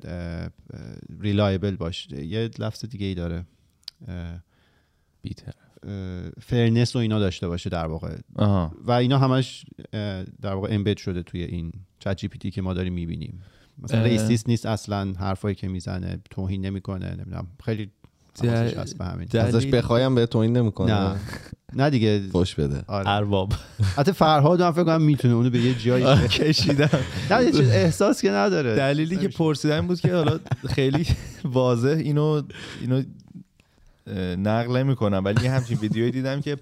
reliable 1.19 1.75
باشه. 1.75 2.25
یه 2.25 2.49
لفظ 2.59 2.85
دیگه 2.85 3.05
ای 3.05 3.13
داره 3.13 3.45
better 5.21 5.51
fairness 6.41 6.95
و 6.95 6.99
اینا 6.99 7.19
داشته 7.19 7.47
باشه 7.47 7.69
در 7.69 7.85
واقع. 7.85 8.17
آها. 8.35 8.71
و 8.83 8.91
اینا 8.91 9.17
همش 9.17 9.65
در 10.41 10.53
واقع 10.53 10.67
embed 10.71 10.97
شده 10.97 11.23
توی 11.23 11.43
این 11.43 11.71
ChatGPT 11.99 12.51
که 12.51 12.61
ما 12.61 12.73
داریم 12.73 12.93
می‌بینیم. 12.93 13.41
مثلا 13.83 13.99
اه. 13.99 14.05
racist 14.07 14.49
نیست 14.49 14.65
اصلا 14.65 15.13
حرفایی 15.19 15.55
که 15.55 15.67
می‌زنه 15.67 16.19
توهین 16.29 16.65
نمی‌کنه 16.65 17.11
نمی‌دونم. 17.15 17.47
خیلی 17.65 17.91
هست 18.41 18.97
به 18.97 19.05
همین. 19.05 19.27
دلیل- 19.27 19.45
ازش 19.55 19.65
بخوایم 19.65 20.15
به 20.15 20.25
توهین 20.25 20.57
نمی‌کنه. 20.57 20.93
نه. 20.93 21.15
نه 21.73 21.89
دیگه. 21.89 22.21
فوش 22.31 22.55
بده. 22.55 22.83
آره. 22.87 23.09
ارباب. 23.09 23.53
حتی 23.97 24.11
فرهاد 24.11 24.61
هم 24.61 24.71
فکر 24.71 24.83
کنم 24.83 25.01
می‌تونه 25.01 25.33
اونو 25.33 25.49
به 25.49 25.59
یه 25.59 25.73
جایی 25.79 26.27
کشیدم. 26.27 26.89
نه 27.31 27.43
یه 27.43 27.51
چیز 27.51 27.69
احساس 27.69 28.21
که 28.21 28.31
نداره. 28.31 28.75
دلیلی 28.75 29.17
که 29.17 29.27
پرسیدم 29.27 29.87
بود 29.87 29.99
که 29.99 30.13
حالا 30.15 30.39
خیلی 30.69 31.07
واضح 31.45 31.87
اینو 31.89 32.41
اینو 32.81 33.03
نقل 34.37 34.77
نمی 34.77 34.95
کنم 34.95 35.21
ولی 35.25 35.43
یه 35.43 35.51
همچین 35.51 35.77
ویدیویی 35.77 36.11
دیدم 36.11 36.41
که 36.41 36.57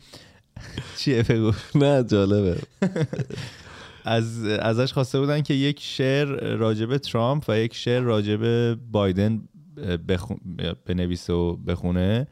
چیه 0.97 1.23
بگو. 1.23 1.51
نه 1.75 2.03
جالبه. 2.03 2.57
از 4.03 4.45
ازش 4.45 4.93
خواسته 4.93 5.19
بودن 5.19 5.41
که 5.41 5.53
یک 5.53 5.79
شعر 5.79 6.55
راجب 6.55 6.97
ترامپ 6.97 7.45
و 7.47 7.57
یک 7.57 7.75
شعر 7.75 8.01
راجب 8.01 8.73
بایدن 8.73 9.47
بخون... 10.07 10.37
بنویسه 10.85 11.33
و 11.33 11.55
بخونه. 11.55 12.27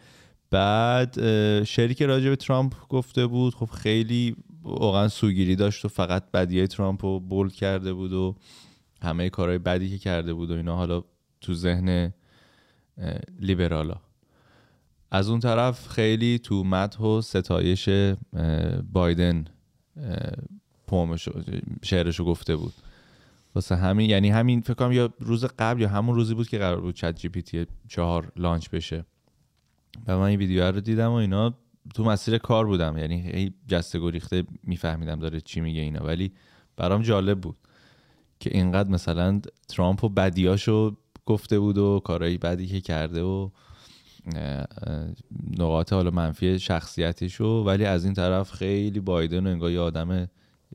بعد 0.50 1.16
شعری 1.64 1.94
که 1.94 2.06
راجب 2.06 2.36
ترامپ 2.36 2.74
گفته 2.90 3.28
بود 3.28 3.56
خب 3.56 3.66
خیلی 3.66 4.36
واقعا 4.64 5.08
سوگیری 5.08 5.56
داشت 5.56 5.86
و 5.86 5.88
فقط 5.88 6.32
بدیای 6.32 6.68
ترامپ 6.68 7.06
رو 7.06 7.20
بولد 7.20 7.54
کرده 7.54 7.94
بود 7.94 8.14
و 8.14 8.36
همه 9.02 9.30
کارهای 9.30 9.58
بدی 9.58 9.90
که 9.90 9.98
کرده 9.98 10.34
بود 10.34 10.52
و 10.52 10.54
اینا 10.54 10.76
حالا 10.76 11.04
تو 11.42 11.54
ذهن 11.54 12.14
لیبرالا. 13.40 13.96
از 15.12 15.30
اون 15.30 15.40
طرف 15.40 15.88
خیلی 15.88 16.40
تو 16.40 16.64
مدح 16.64 17.00
و 17.00 17.22
ستایش 17.22 17.90
بایدن 18.92 19.46
پومشو 20.92 21.32
شعرشو 21.84 22.26
گفته 22.26 22.56
بود. 22.56 22.74
واسه 23.56 23.76
همین 23.76 24.10
یعنی 24.10 24.30
همین 24.30 24.62
فکر 24.62 24.74
کنم 24.74 24.92
یا 24.92 25.14
روز 25.20 25.46
قبل 25.46 25.82
یا 25.82 25.90
همون 25.90 26.16
روزی 26.16 26.34
بود 26.34 26.48
که 26.48 26.58
قرار 26.58 26.82
بود 26.82 26.96
چت 26.96 27.16
جی 27.16 27.30
پی 27.30 27.42
تی 27.42 27.66
4 27.88 28.32
لانچ 28.36 28.70
بشه. 28.70 29.06
و 30.08 30.18
من 30.18 30.24
این 30.24 30.40
ویدیو 30.40 30.72
رو 30.72 30.82
دیدم 30.82 31.10
و 31.10 31.14
اینا 31.14 31.54
تو 31.96 32.04
مسیر 32.04 32.38
کار 32.38 32.66
بودم. 32.66 32.98
یعنی 32.98 33.22
هی 33.22 33.54
جسته 33.68 34.00
گریخته 34.00 34.44
میفهمیدم 34.64 35.20
داره 35.20 35.42
چی 35.42 35.62
میگه 35.62 35.82
اینا. 35.82 36.06
ولی 36.06 36.32
برام 36.78 37.02
جالب 37.02 37.42
بود 37.42 37.56
که 38.40 38.50
اینقدر 38.54 38.90
مثلا 38.90 39.42
ترامپ 39.68 40.04
و 40.04 40.10
بدیاشو 40.10 40.98
گفته 41.26 41.60
بود 41.60 41.78
و 41.78 42.02
کارهای 42.04 42.38
بدی 42.38 42.68
که 42.68 42.82
کرده 42.82 43.22
و 43.22 43.50
نقاط 45.58 45.94
حالا 45.94 46.12
منفی 46.12 46.60
شخصیتشو 46.60 47.64
ولی 47.68 47.86
از 47.86 48.06
این 48.06 48.14
طرف 48.14 48.52
خیلی 48.52 49.00
بایدن 49.00 49.48
و 49.48 49.50
انگار 49.50 49.72
یه 49.72 49.80
آدم 49.80 50.28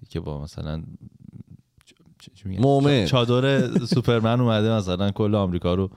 که 0.09 0.21
با 0.21 0.43
مثلا؟ 0.43 0.83
مومن. 2.47 3.07
چادر 3.07 3.69
سوپرمن 3.85 4.41
اومده 4.41 4.71
مثلا 4.71 5.11
کل 5.11 5.35
آمریکا 5.35 5.75
رو 5.75 5.91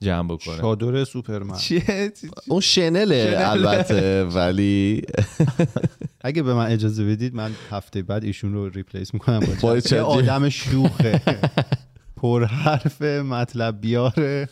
جمع 0.00 0.28
بکنه. 0.28 0.58
چادر 0.58 1.04
سوپرمن. 1.04 1.56
چیه؟ 1.56 2.12
اون 2.48 2.60
شنله 2.60 3.34
البته 3.38 4.24
ولی 4.24 5.02
اگه 6.24 6.42
به 6.42 6.54
من 6.54 6.66
اجازه 6.66 7.04
بدید 7.04 7.34
من 7.34 7.52
هفته 7.70 8.02
بعد 8.02 8.24
ایشون 8.24 8.52
رو 8.52 8.68
ریپلیس 8.68 9.14
می‌کنم 9.14 9.40
با. 9.62 10.02
آدم 10.04 10.48
شوخه. 10.48 11.20
پر 12.16 12.44
حرف 12.44 13.02
مطلب 13.02 13.80
بیاره. 13.80 14.48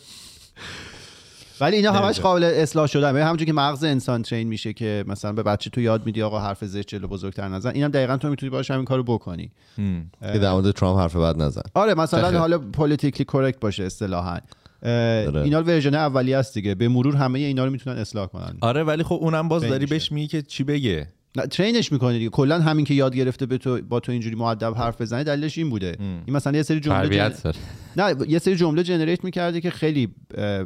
ولی 1.61 1.75
اینا 1.75 1.91
همش 1.91 2.19
قابل 2.19 2.43
اصلاح 2.43 2.87
شدن. 2.87 3.07
یعنی 3.07 3.19
همونجوری 3.19 3.45
که 3.45 3.53
مغز 3.53 3.83
انسان 3.83 4.21
train 4.21 4.47
میشه 4.47 4.73
که 4.73 5.03
مثلا 5.07 5.33
به 5.33 5.43
بچه 5.43 5.69
تو 5.69 5.81
یاد 5.81 6.05
میدی 6.05 6.21
آقا 6.21 6.39
حرف 6.39 6.65
زشت 6.65 6.87
جلو 6.87 7.07
بزرگتر 7.07 7.47
نزن. 7.47 7.71
اینم 7.71 7.87
دقیقا 7.87 8.17
تو 8.17 8.29
می‌تونی 8.29 8.49
باش 8.49 8.71
همین 8.71 8.85
کارو 8.85 9.03
بکنی. 9.03 9.51
که 10.21 10.39
در 10.39 10.51
مورد 10.51 10.71
ترامپ 10.71 10.99
حرف 10.99 11.15
بد 11.15 11.41
نزن. 11.41 11.61
آره 11.73 11.93
مثلا. 11.93 12.39
حالا 12.39 12.57
politically 12.57 13.25
correct 13.25 13.59
باشه 13.59 13.83
اصطلاحا. 13.83 14.37
آره. 14.83 15.41
اینا 15.43 15.63
version 15.63 15.95
اولیه 15.95 16.37
است 16.37 16.53
دیگه. 16.53 16.75
به 16.75 16.87
مرور 16.87 17.15
همه 17.15 17.39
اینا 17.39 17.65
رو 17.65 17.71
می‌تونن 17.71 17.97
اصلاح 17.97 18.27
کنن. 18.27 18.57
آره 18.61 18.83
ولی 18.83 19.03
خب 19.03 19.19
اونم 19.21 19.47
bias 19.47 19.61
داری. 19.61 19.85
بهش 19.85 20.11
میگی 20.11 20.27
که 20.27 20.41
چی 20.41 20.63
بگه. 20.63 21.07
نه 21.35 21.47
train 21.47 21.78
ش 21.78 21.91
می‌کنه 21.91 22.17
دیگه. 22.17 22.29
کلا 22.29 22.59
همین 22.59 22.85
که 22.85 22.93
یاد 22.93 23.15
گرفته 23.15 23.45
به 23.45 23.57
تو 23.57 23.81
با 23.81 23.99
تو 23.99 24.11
اینجوری 24.11 24.35
مؤدب 24.35 24.73
حرف 24.77 25.01
بزنه 25.01 25.23
دلیلش 25.23 25.57
این 25.57 25.69
بوده. 25.69 25.95
این 25.99 26.35
مثلا 26.35 26.57
یه 26.57 26.63
سری 26.63 26.79
جمله 26.79 27.09
جن... 27.09 27.53
نه 27.97 28.15
یه 28.27 28.39
سری 28.39 28.55
جمله 28.55 28.83
generate 28.83 29.23
می‌کرده 29.23 29.61
که 29.61 29.69
خیلی 29.69 30.09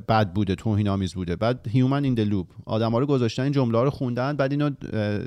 بد 0.09 0.33
بوده 0.33 0.55
توهین 0.55 0.87
آمیز 0.87 1.13
بوده. 1.13 1.35
بعد 1.35 1.67
human 1.71 2.03
in 2.03 2.19
loop 2.19 2.47
آدما 2.65 2.99
رو 2.99 3.05
گذاشتن 3.05 3.43
این 3.43 3.51
جمله 3.51 3.77
ها 3.77 3.83
رو 3.83 3.89
خوندن 3.89 4.35
بعد 4.35 4.51
اینو 4.51 4.69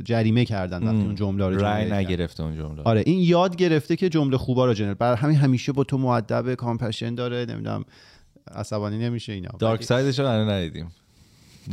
جریمه 0.04 0.44
کردن 0.44 0.82
وقتی 0.82 0.96
اون 0.96 1.14
جمله 1.14 1.48
رو 1.48 1.58
رای. 1.58 1.92
نگرفته 1.92 2.42
اون 2.42 2.56
جمله. 2.56 2.82
آره 2.82 3.02
این 3.06 3.18
یاد 3.18 3.56
گرفته 3.56 3.96
که 3.96 4.08
جمله 4.08 4.36
خوبا 4.36 4.66
رو 4.66 4.74
generate 4.74 4.98
بر 4.98 5.14
همین 5.14 5.36
همیشه 5.36 5.72
با 5.72 5.84
تو 5.84 5.98
مؤدب 5.98 6.54
compassion 6.54 7.14
داره 7.14 7.46
نمی‌دونم 7.48 7.84
عصبانی 8.54 8.98
نمیشه 8.98 9.32
اینا. 9.32 9.50
dark 9.58 9.82
side 9.82 10.06
ش 10.06 10.18
رو 10.18 10.26
ندیدیم. 10.26 10.90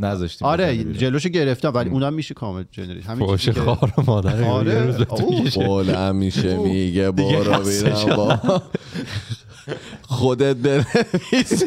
نذاشتیم 0.00 0.48
آره. 0.48 0.84
جلوشو 0.84 1.28
گرفتم 1.28 1.72
ولی 1.74 1.90
اونم 1.90 2.14
میشه 2.14 2.34
کامل 2.34 2.64
generate 2.72 3.06
همین 3.06 3.26
فوش 3.26 3.44
چیزی 3.44 3.54
که- 3.54 3.60
خار 3.60 3.92
مادر 4.06 4.42
آره. 4.44 4.96
بلند 5.56 6.14
میشه. 6.14 6.56
میگه 6.56 7.10
برو 7.10 7.62
بیرم 7.64 8.16
با 8.16 8.62
خودت 10.02 10.56
بنویس 10.56 11.62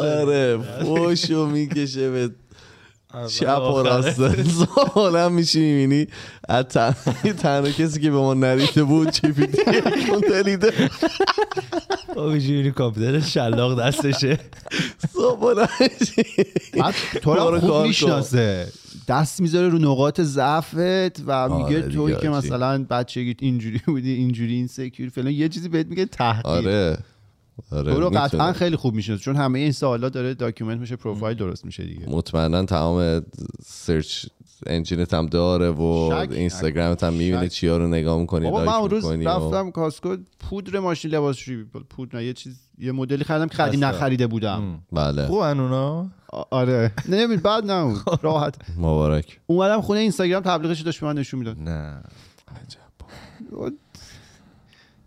آره 0.00 0.58
فوشو 0.82 1.46
می‌کشه 1.46 2.10
به 2.10 2.30
چپ 3.28 3.62
و 3.74 3.82
راست 3.82 4.20
بلند 4.94 5.30
میشی 5.32 5.60
می‌بینی؟ 5.60 6.06
از 6.48 6.64
تن- 6.64 6.94
تنها 7.42 7.70
کسی 7.70 8.00
که 8.00 8.10
به 8.10 8.16
ما 8.16 8.34
نریخته 8.34 8.84
بود 8.84 9.10
چی 9.10 9.32
پیدی 9.32 9.58
دلیده. 10.30 10.72
اینجوری 12.16 12.70
کامپیوتر 12.70 13.20
شلاق 13.20 13.80
دستشه. 13.80 14.38
صبح 15.12 15.66
میشی 15.80 16.22
تو 17.22 17.34
رو 17.34 17.40
کار 17.40 17.60
خوب. 17.60 17.86
می‌شناسه. 17.86 18.66
دست 19.08 19.40
می‌ذاره 19.40 19.68
رو 19.68 19.78
نقاط 19.78 20.20
ضعفت 20.20 20.74
و 21.26 21.48
میگه 21.48 21.64
آره 21.64 21.82
توی 21.82 22.06
دیگه 22.06 22.20
که. 22.20 22.28
مثلا 22.28 22.84
بچگیت 22.90 23.42
اینجوری 23.42 23.80
بودی 23.86 24.12
اینجوری 24.12 24.54
این 24.54 24.66
سکیور 24.66 25.10
فلان. 25.10 25.30
یه 25.32 25.48
چیزی 25.48 25.68
بهت 25.68 25.86
میگه 25.86 26.06
تحقیر 26.06 26.50
آره. 26.68 26.98
آره 27.72 27.94
تو 27.94 28.00
رو 28.00 28.10
قطعا 28.10 28.22
می‌تونه. 28.24 28.52
خیلی 28.52 28.76
خوب 28.76 28.94
می‌شناسه 28.94 29.22
چون 29.22 29.36
همه 29.36 29.58
این 29.58 29.72
سوالا 29.72 30.08
داره 30.08 30.34
داکیومنت 30.34 30.80
میشه 30.80 30.96
پروفایل 30.96 31.36
درست 31.36 31.64
میشه 31.64 31.84
دیگه 31.84 32.08
مطمئنا 32.08 32.64
تمام 32.64 33.22
سرچ 33.64 34.26
انجینت 34.66 35.14
هم 35.14 35.26
داره 35.26 35.70
و 35.70 36.10
شک. 36.10 36.32
اینستاگرامت 36.32 37.04
هم 37.04 37.12
می‌بینی 37.12 37.46
شک. 37.46 37.52
چیا 37.52 37.76
رو 37.76 37.88
نگاه 37.88 38.18
می‌کنی 38.20 38.44
بابا 38.50 38.64
من 38.64 38.72
اون 38.72 38.90
روز 38.90 39.04
و... 39.04 39.12
رفتم 39.12 39.70
کاسکو 39.70 40.16
پودر 40.40 40.78
ماشین 40.78 41.10
لباسشویی 41.10 41.64
پودر 41.90 42.18
نه 42.18 42.24
یه 42.24 42.32
چیز 42.32 42.68
یه 42.78 42.92
مدلی 42.92 43.24
خریدم 43.24 43.48
که 43.48 43.56
قدیم. 43.56 43.84
نخریده 43.84 44.26
بودم 44.26 44.78
بله 44.92 45.26
خوبن 45.26 45.60
اونا 45.60 46.10
آره 46.50 46.92
نه 47.08 47.26
نمید 47.26 47.42
بعد 47.42 47.70
نه. 47.70 47.94
راحت 48.22 48.54
مبارک 48.78 49.40
اومدم 49.46 49.80
خونه 49.80 50.00
اینستاگرام 50.00 50.42
تبلیغش 50.42 50.80
داشت 50.80 51.00
به 51.00 51.06
من 51.06 51.18
نشون 51.18 51.38
می‌داد 51.40 51.58
نه 51.58 52.02
این 53.50 53.76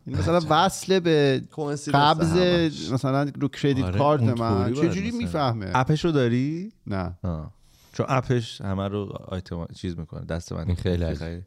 مثلا 0.10 0.40
وصل 0.50 1.00
به 1.00 1.42
قبض 1.94 2.34
مثلا 2.92 3.32
رو 3.40 3.48
کردیت 3.48 3.86
آره، 3.86 3.98
کارت 3.98 4.22
من. 4.22 4.74
چجوری. 4.74 5.12
می‌فهمه؟ 5.12 5.72
اپش 5.74 6.06
رو 6.06 6.12
داری؟ 6.12 6.72
نه. 6.88 7.18
آه. 7.24 7.52
چون 7.94 8.06
اپش 8.10 8.62
همه 8.62 8.88
رو 8.88 9.14
آیتم 9.28 9.68
چیز 9.76 10.00
می‌کنه 10.00 10.26
دست 10.26 10.54
من 10.54 10.68
این 10.68 10.76
خیلی. 10.76 11.16
خیلی 11.16 11.42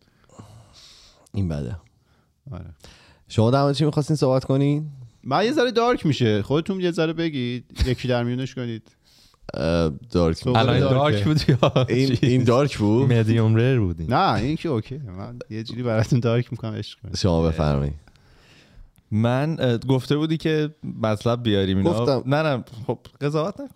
این 1.34 1.48
بده. 1.48 1.76
آره. 2.50 2.74
شما 3.28 3.50
در 3.50 3.72
چی 3.72 3.84
می‌خواستین 3.84 4.16
صحبت 4.16 4.44
کنین؟ 4.44 4.86
من 5.24 5.44
یه 5.44 5.52
ذره 5.52 5.70
دارک 5.70 6.06
میشه. 6.06 6.42
خودتون 6.42 6.80
یه 6.80 6.90
ذره 6.90 7.12
بگید. 7.12 7.64
یکی 7.86 8.08
در 8.08 8.24
میونش 8.24 8.54
کنید. 8.54 8.82
دارک 10.10 10.46
الان. 10.46 10.80
دارک 10.80 11.24
بود 11.24 11.40
یا 11.48 11.58
این 11.88 12.18
این 12.22 12.44
دارک 12.44 12.78
بود؟ 12.78 13.12
مدیوم 13.12 13.54
ریر 13.54 13.80
بودین 13.80 14.12
نه 14.12 14.34
این 14.34 14.56
که 14.56 14.68
اوکی. 14.68 14.98
من 14.98 15.38
یه 15.50 15.62
جوری 15.62 15.82
براتون 15.82 16.20
دارک 16.20 16.52
می‌کنم 16.52 16.74
عشق 16.74 16.98
شما 17.16 17.42
بفرمایید. 17.48 17.94
من 19.12 19.56
گفته 19.88 20.16
بودی 20.16 20.36
که 20.36 20.74
مطلب 21.02 21.42
بیاریم 21.42 21.76
اینا. 21.78 21.90
گفتم. 21.90 22.22
نه 22.26 22.42
نه 22.42 22.64
خب 22.86 22.98
قضاوت 23.20 23.60
نکن. 23.60 23.74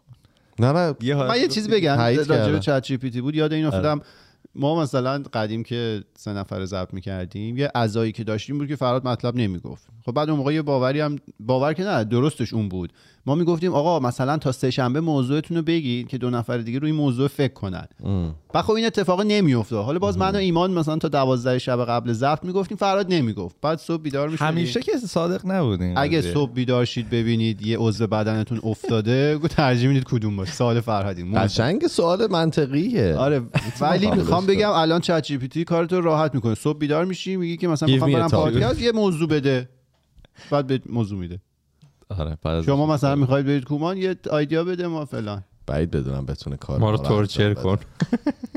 نه 0.58 0.72
نه. 0.72 0.94
یه 1.00 1.14
من 1.14 1.40
یه 1.40 1.48
که- 1.48 1.60
بگم 1.60 1.98
راجع 1.98 2.52
به. 2.52 2.58
ChatGPT 2.60 3.20
بود. 3.20 3.34
یاد 3.34 3.52
این 3.52 3.64
افتادم 3.64 4.00
ما 4.54 4.82
مثلا 4.82 5.22
قدیم 5.32 5.62
که 5.62 6.04
سه 6.16 6.32
نفر 6.32 6.64
ضبط 6.64 6.94
می‌کردیم 6.94 7.56
یه 7.56 7.70
عزایی 7.74 8.12
که 8.12 8.24
داشتیم 8.24 8.58
بود 8.58 8.68
که 8.68 8.76
فرهاد 8.76 9.08
مطلب 9.08 9.36
نمی‌گفت. 9.36 9.86
خب 10.06 10.12
بعد 10.12 10.30
اون 10.30 10.38
موقع 10.38 10.54
یه 10.54 10.62
باوری 10.62 11.00
هم 11.00 11.16
باور 11.40 11.72
که 11.72 11.84
نه 11.84 12.04
درستش 12.04 12.54
اون 12.54 12.68
بود. 12.68 12.92
ما 13.26 13.34
می‌گفتیم 13.34 13.74
آقا 13.74 14.00
مثلا 14.00 14.36
تا 14.36 14.52
سه 14.52 14.70
شنبه 14.70 15.00
موضوعتون 15.00 15.56
رو 15.56 15.62
بگید 15.62 16.08
که 16.08 16.18
دو 16.18 16.30
نفر 16.30 16.58
دیگه 16.58 16.78
روی 16.78 16.92
موضوع 16.92 17.28
فکر 17.28 17.52
کنن. 17.52 17.86
و 18.54 18.62
خب 18.62 18.72
این 18.72 18.86
اتفاق 18.86 19.20
نمیافتاد. 19.20 19.84
حالا 19.84 19.98
باز 19.98 20.18
من 20.18 20.34
و 20.34 20.38
ایمان 20.38 20.70
مثلا 20.70 20.96
تا 20.96 21.08
دوازده 21.08 21.58
شب 21.58 21.84
قبل 21.84 22.12
ضبط 22.12 22.44
می‌گفتیم 22.44 22.76
فرهاد 22.76 23.12
نمی‌گفت. 23.12 23.56
بعد 23.62 23.78
صبح 23.78 24.02
بیدار 24.02 24.28
می‌شدیم. 24.28 24.48
همیشه 24.48 24.80
که 24.80 24.92
صادق 24.98 25.46
نبودین 25.46 25.98
اگه. 25.98 26.22
صبح 26.22 26.52
بیدار 26.52 26.84
شید 26.84 27.10
ببینید 27.10 27.62
یه 27.62 27.78
عضو 27.78 28.06
بدنتون 28.06 28.60
افتاده 28.62 29.38
ترجیح 29.56 29.88
می‌دید 29.88 30.04
کدوم 30.04 30.36
باشه. 30.36 30.52
سوال 30.52 30.80
فرهادی. 30.80 31.32
قشنگ 31.34 31.86
سوال 31.86 32.26
منطقیه. 32.30 33.14
آره 33.14 33.38
ولی 33.80 34.06
بفهمم 34.06 34.18
می‌خوام 34.18 34.46
بگم 34.46 34.70
الان 34.70 35.00
ChatGPT 35.00 35.64
کارتو 35.64 36.00
راحت 36.00 36.34
می‌کنه. 36.34 36.54
صبح 36.54 36.78
بیدار 36.78 37.04
میشی 37.04 37.36
میگی 37.36 37.56
که 37.56 37.68
مثلا 37.68 37.88
می‌خوام 37.88 38.12
برم. 38.12 38.28
پادکست 38.28 38.82
یه 38.82 38.92
موضوع 38.92 39.28
بده. 39.28 39.68
بعد 40.50 40.66
به 40.66 40.80
موضوع 40.88 41.18
میده. 41.18 41.40
آره 42.08 42.38
بعد 42.42 42.62
شما 42.62 42.86
مثلا 42.86 43.14
می‌خواید 43.14 43.46
برید 43.46 43.64
کومان 43.64 43.96
یه 43.96 44.16
آیدیا 44.30 44.64
بده 44.64 44.86
ما 44.86 45.04
فلان. 45.04 45.44
بعید 45.66 45.90
بدونم 45.90 46.26
بتونه 46.26 46.56
کار 46.56 46.78
ما 46.78 46.90
رو 46.90 46.96
تورچر. 46.96 47.54
کن. 47.54 47.78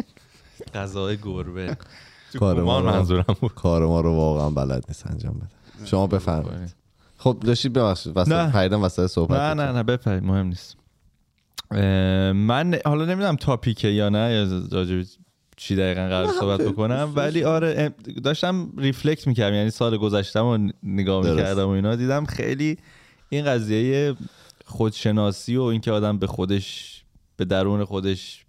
غذای 0.75 1.17
گربه. 1.17 1.77
کار 2.39 2.61
ما 2.63 2.81
منظورم 2.81 3.35
بود. 3.41 3.53
کار 3.53 3.85
ما 3.85 4.01
رو 4.01 4.13
واقعا 4.13 4.49
بلد 4.49 4.85
نیست 4.87 5.07
انجام 5.07 5.33
بده. 5.33 5.87
شما 5.87 6.07
بفرمایید. 6.07 6.75
خب 7.17 7.37
داشتید 7.45 7.73
ببخشید 7.73 8.17
وسط. 8.17 8.51
پریدم 8.51 8.83
وسط 8.83 9.05
صحبت 9.05 9.39
نه 9.39 9.53
نه 9.53 9.71
نه 9.71 9.83
بپرید 9.83 10.23
مهم 10.23 10.47
نیست. 10.47 10.77
من 12.33 12.79
حالا 12.85 13.05
نمی‌دونم 13.05 13.35
تاپیکه 13.35 13.87
یا 13.87 14.09
نه 14.09 14.47
یا 14.71 15.03
چی 15.57 15.75
دقیقا 15.75 16.01
قرار 16.01 16.27
صحبت 16.27 16.61
بکنم. 16.61 17.13
ولی 17.15 17.43
آره 17.43 17.93
داشتم 18.23 18.69
ریفلکت 18.77 19.27
می‌کردم 19.27 19.55
یعنی 19.55 19.69
سال 19.69 19.97
گذشتم 19.97 20.45
و 20.45 20.57
نگاه. 20.83 21.29
می‌کردم 21.29 21.65
و 21.65 21.69
اینا 21.69 21.95
دیدم 21.95 22.25
خیلی 22.25 22.77
این 23.29 23.45
قضیه 23.45 24.15
خودشناسی 24.65 25.57
و 25.57 25.61
اینکه 25.61 25.91
آدم 25.91 26.17
به 26.17 26.27
خودش 26.27 27.03
به 27.37 27.45
درون 27.45 27.85
خودش 27.85 28.45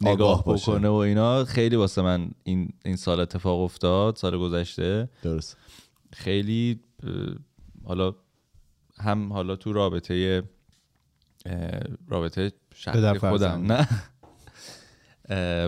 نگاه. 0.00 0.44
بکنه 0.44 0.88
و 0.88 0.92
اینا 0.94 1.44
خیلی 1.44 1.76
واسه 1.76 2.02
من 2.02 2.30
این 2.44 2.68
این 2.84 2.96
سال 2.96 3.20
اتفاق 3.20 3.60
افتاد 3.60 4.16
سال 4.16 4.38
گذشته. 4.38 5.08
درست. 5.22 5.56
خیلی 6.12 6.80
حالا 7.84 8.14
هم 8.98 9.32
حالا 9.32 9.56
تو 9.56 9.72
رابطه 9.72 10.42
رابطه 12.08 12.52
شخصی 12.74 13.18
خودم. 13.18 13.72
نه. 13.72 13.88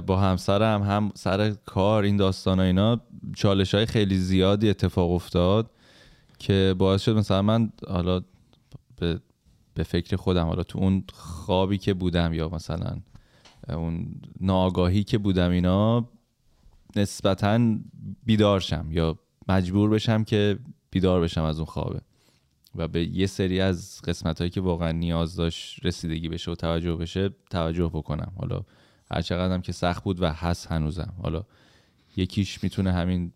با 0.01 0.21
همسرم 0.21 0.83
هم 0.83 1.13
سر 1.15 1.51
کار 1.51 2.03
این 2.03 2.17
داستان 2.17 2.61
اینا 2.61 3.01
چالش 3.37 3.75
های 3.75 3.87
خیلی 3.87 4.19
زیادی 4.19 4.71
اتفاق 4.71 5.11
افتاد. 5.11 5.71
که 6.45 6.75
باعث 6.79 7.03
شد 7.03 7.17
مثلا 7.17 7.43
من 7.43 7.73
حالا 7.89 8.21
به, 8.97 9.21
به 9.75 9.83
فکر 9.83 10.17
خودم 10.17 10.47
حالا 10.47 10.63
تو 10.63 10.79
اون 10.79 11.05
خوابی 11.13 11.79
که 11.79 11.95
بودم 11.95 12.33
یا 12.33 12.49
مثلا 12.49 13.01
اون 13.69 14.21
ناآگاهی 14.41 15.05
که 15.05 15.19
بودم 15.19 15.51
اینا 15.51 16.09
نسبتا 16.97 17.77
بیدار 18.25 18.61
شم 18.61 18.87
یا 18.91 19.19
مجبور 19.49 19.91
بشم 19.91 20.25
که 20.25 20.59
بیدار 20.91 21.21
بشم 21.21 21.43
از 21.43 21.59
اون 21.59 21.67
خوابه. 21.67 22.01
و 22.75 22.89
به 22.89 23.05
یه 23.05 23.27
سری 23.27 23.61
از 23.61 24.01
قسمت 24.05 24.39
هایی 24.39 24.51
که 24.51 24.61
واقعا 24.61 24.93
نیاز 24.93 25.37
داشت 25.37 25.87
رسیدگی 25.87 26.29
بشه 26.29 26.51
و 26.51 26.55
توجه 26.55 26.97
بشه 26.97 27.31
توجه 27.51 27.87
بکنم. 27.87 28.33
حالا 28.37 28.63
هر 29.11 29.23
چقدرم 29.23 29.63
که 29.63 29.73
سخت 29.73 30.05
بود 30.05 30.23
و 30.23 30.33
هست 30.33 30.67
هنوزم. 30.67 31.15
حالا 31.23 31.45
یکیش 32.17 32.63
می‌تونه 32.63 32.93
همین 32.93 33.33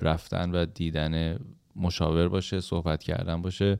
رفتن 0.00 0.50
و 0.50 0.66
دیدن 0.66 1.38
مشاور 1.78 2.28
باشه 2.28 2.60
صحبت 2.60 3.02
کردن 3.02 3.42
باشه. 3.42 3.78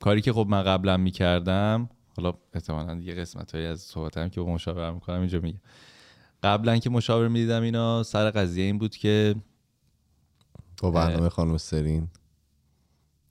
کاری 0.00 0.20
که 0.22 0.32
خب 0.32 0.46
من 0.50 0.62
قبلا 0.62 0.96
می‌کردم 0.96 1.90
حالا 2.16 2.32
احتمالا 2.52 3.00
یه 3.00 3.14
قسمت 3.14 3.54
هایی 3.54 3.66
از 3.66 3.80
صحبتم 3.80 4.28
که 4.28 4.40
با 4.40 4.46
مشاورم 4.54 4.94
می‌کنم 4.94 5.18
اینجا 5.20 5.40
میگم. 5.40 5.60
قبلا 6.42 6.78
که 6.78 6.90
مشاور 6.90 7.28
می‌دیدم 7.28 7.62
اینا 7.62 8.02
سر 8.02 8.30
قضیه 8.30 8.64
این 8.64 8.78
بود 8.78 8.96
که 8.96 9.34
با 10.82 10.90
برنامه 10.90 11.28
خانم 11.28 11.56
سرین. 11.58 12.08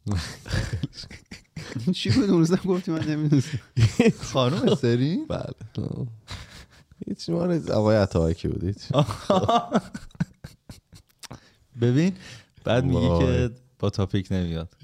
چی 1.96 2.10
بود 2.10 2.24
اون 2.30 2.40
روزم 2.40 2.60
گفتی 2.66 2.92
من 2.92 3.04
نمی‌دونستم. 3.04 3.60
خانم 4.22 4.76
سری 4.76 5.26
بله. 5.30 5.54
هیچ 7.08 7.30
مال 7.30 7.72
آقای 7.72 7.98
عطاهایی 7.98 8.36
بود 8.44 8.64
هیچ. 8.64 8.78
ببین 11.82 12.14
بعد 12.64 12.86
میگی. 12.86 13.08
که 13.20 13.50
با 13.80 13.90
تاپیک 13.90 14.28
نمیاد. 14.32 14.76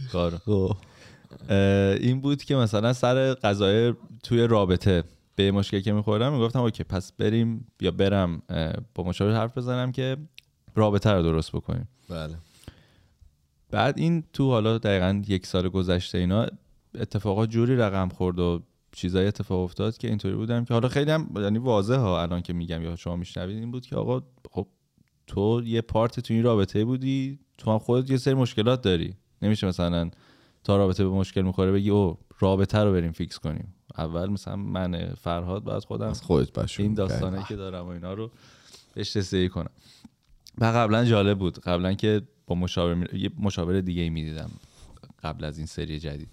اه، 1.49 1.57
این 1.93 2.21
بود 2.21 2.43
که 2.43 2.55
مثلا 2.55 2.93
سر 2.93 3.33
قضایه 3.33 3.93
توی 4.23 4.47
رابطه 4.47 5.03
به 5.35 5.51
مشکلی 5.51 5.81
که 5.81 5.93
میخوردم 5.93 6.33
می‌گفتم 6.33 6.59
اوکی 6.59 6.83
پس 6.83 7.11
بریم 7.11 7.67
یا 7.81 7.91
برم 7.91 8.41
با 8.95 9.03
مشاور 9.03 9.33
حرف 9.33 9.57
بزنم 9.57 9.91
که 9.91 10.17
رابطه 10.75 11.11
رو 11.11 11.23
درست 11.23 11.51
بکنیم 11.51 11.87
بله 12.09 12.35
بعد 13.71 13.97
این 13.97 14.23
تو 14.33 14.49
حالا 14.49 14.77
دقیقا 14.77 15.21
یک 15.27 15.45
سال 15.45 15.69
گذشته 15.69 16.17
اینا 16.17 16.47
اتفاقات 16.95 17.49
جوری 17.49 17.75
رقم 17.75 18.09
خورد 18.09 18.39
و 18.39 18.61
چیزایی 18.91 19.27
اتفاق 19.27 19.59
افتاد 19.59 19.97
که 19.97 20.07
اینطوری 20.07 20.35
بودم 20.35 20.65
که 20.65 20.73
حالا 20.73 20.87
خیلی 20.87 21.11
هم 21.11 21.29
یعنی 21.35 21.57
واضح 21.57 21.95
ها 21.95 22.21
الان 22.21 22.41
که 22.41 22.53
میگم 22.53 22.83
یا 22.83 22.95
شما 22.95 23.15
میشنوید 23.15 23.57
این 23.57 23.71
بود 23.71 23.85
که 23.85 23.95
آقا 23.95 24.21
خب 24.51 24.67
تو 25.27 25.61
یه 25.65 25.81
پارت 25.81 26.19
تو 26.19 26.33
این 26.33 26.43
رابطه 26.43 26.85
بودی 26.85 27.39
تو 27.57 27.71
هم 27.71 27.79
خودت 27.79 28.09
یه 28.09 28.17
سری 28.17 28.33
مشکلات 28.33 28.81
داری. 28.81 29.13
نمیشه 29.41 29.67
مثلا 29.67 30.09
تا 30.63 30.77
رابطه 30.77 31.03
به 31.03 31.09
مشکل 31.09 31.41
می‌خوره 31.41 31.71
بگی 31.71 31.89
او 31.89 32.17
رابطه 32.39 32.77
رو 32.77 32.93
بریم 32.93 33.11
فیکس 33.11 33.39
کنیم. 33.39 33.73
اول 33.97 34.29
مثلا 34.29 34.55
من 34.55 35.13
فرهاد 35.21 35.63
بعد 35.63 35.83
خودم 35.83 36.07
از 36.07 36.21
خودت 36.21 36.79
این 36.79 36.93
داستانه 36.93 37.45
که 37.47 37.55
دارم 37.55 37.85
و 37.85 37.87
اینا 37.87 38.13
رو 38.13 38.31
رسیدگی 38.95 39.49
کنم. 39.49 39.69
و 40.57 40.65
قبلا 40.65 41.05
جالب 41.05 41.39
بود. 41.39 41.59
قبلا 41.59 41.93
که 41.93 42.21
با 42.47 42.55
مشاور 42.55 42.93
می... 42.93 43.05
یه 43.13 43.31
مشاور 43.39 43.81
دیگه 43.81 44.09
می‌دیدم 44.09 44.49
قبل 45.23 45.43
از 45.43 45.57
این 45.57 45.67
سری 45.67 45.99
جدید. 45.99 46.29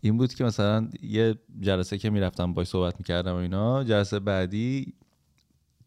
این 0.00 0.18
بود 0.18 0.34
که 0.34 0.44
مثلا 0.44 0.88
یه 1.02 1.34
جلسه 1.60 1.98
که 1.98 2.10
می‌رفتم 2.10 2.54
باش 2.54 2.66
صحبت 2.66 2.94
می‌کردم 2.98 3.32
و 3.32 3.36
اینا 3.36 3.84
جلسه 3.84 4.18
بعدی 4.18 4.94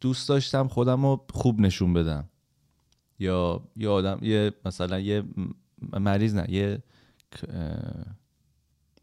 دوست 0.06 0.30
داشتم 0.30 0.68
خودم 0.68 1.06
رو 1.06 1.26
خوب 1.34 1.60
نشون 1.60 1.94
بدم. 1.94 2.30
یا 3.20 3.62
یه 3.76 3.90
آدم 3.90 4.20
یه 4.22 4.52
مثلا 4.66 5.00
یه 5.00 5.24
مریض 6.00 6.36
نه 6.36 6.52
یه 6.52 6.84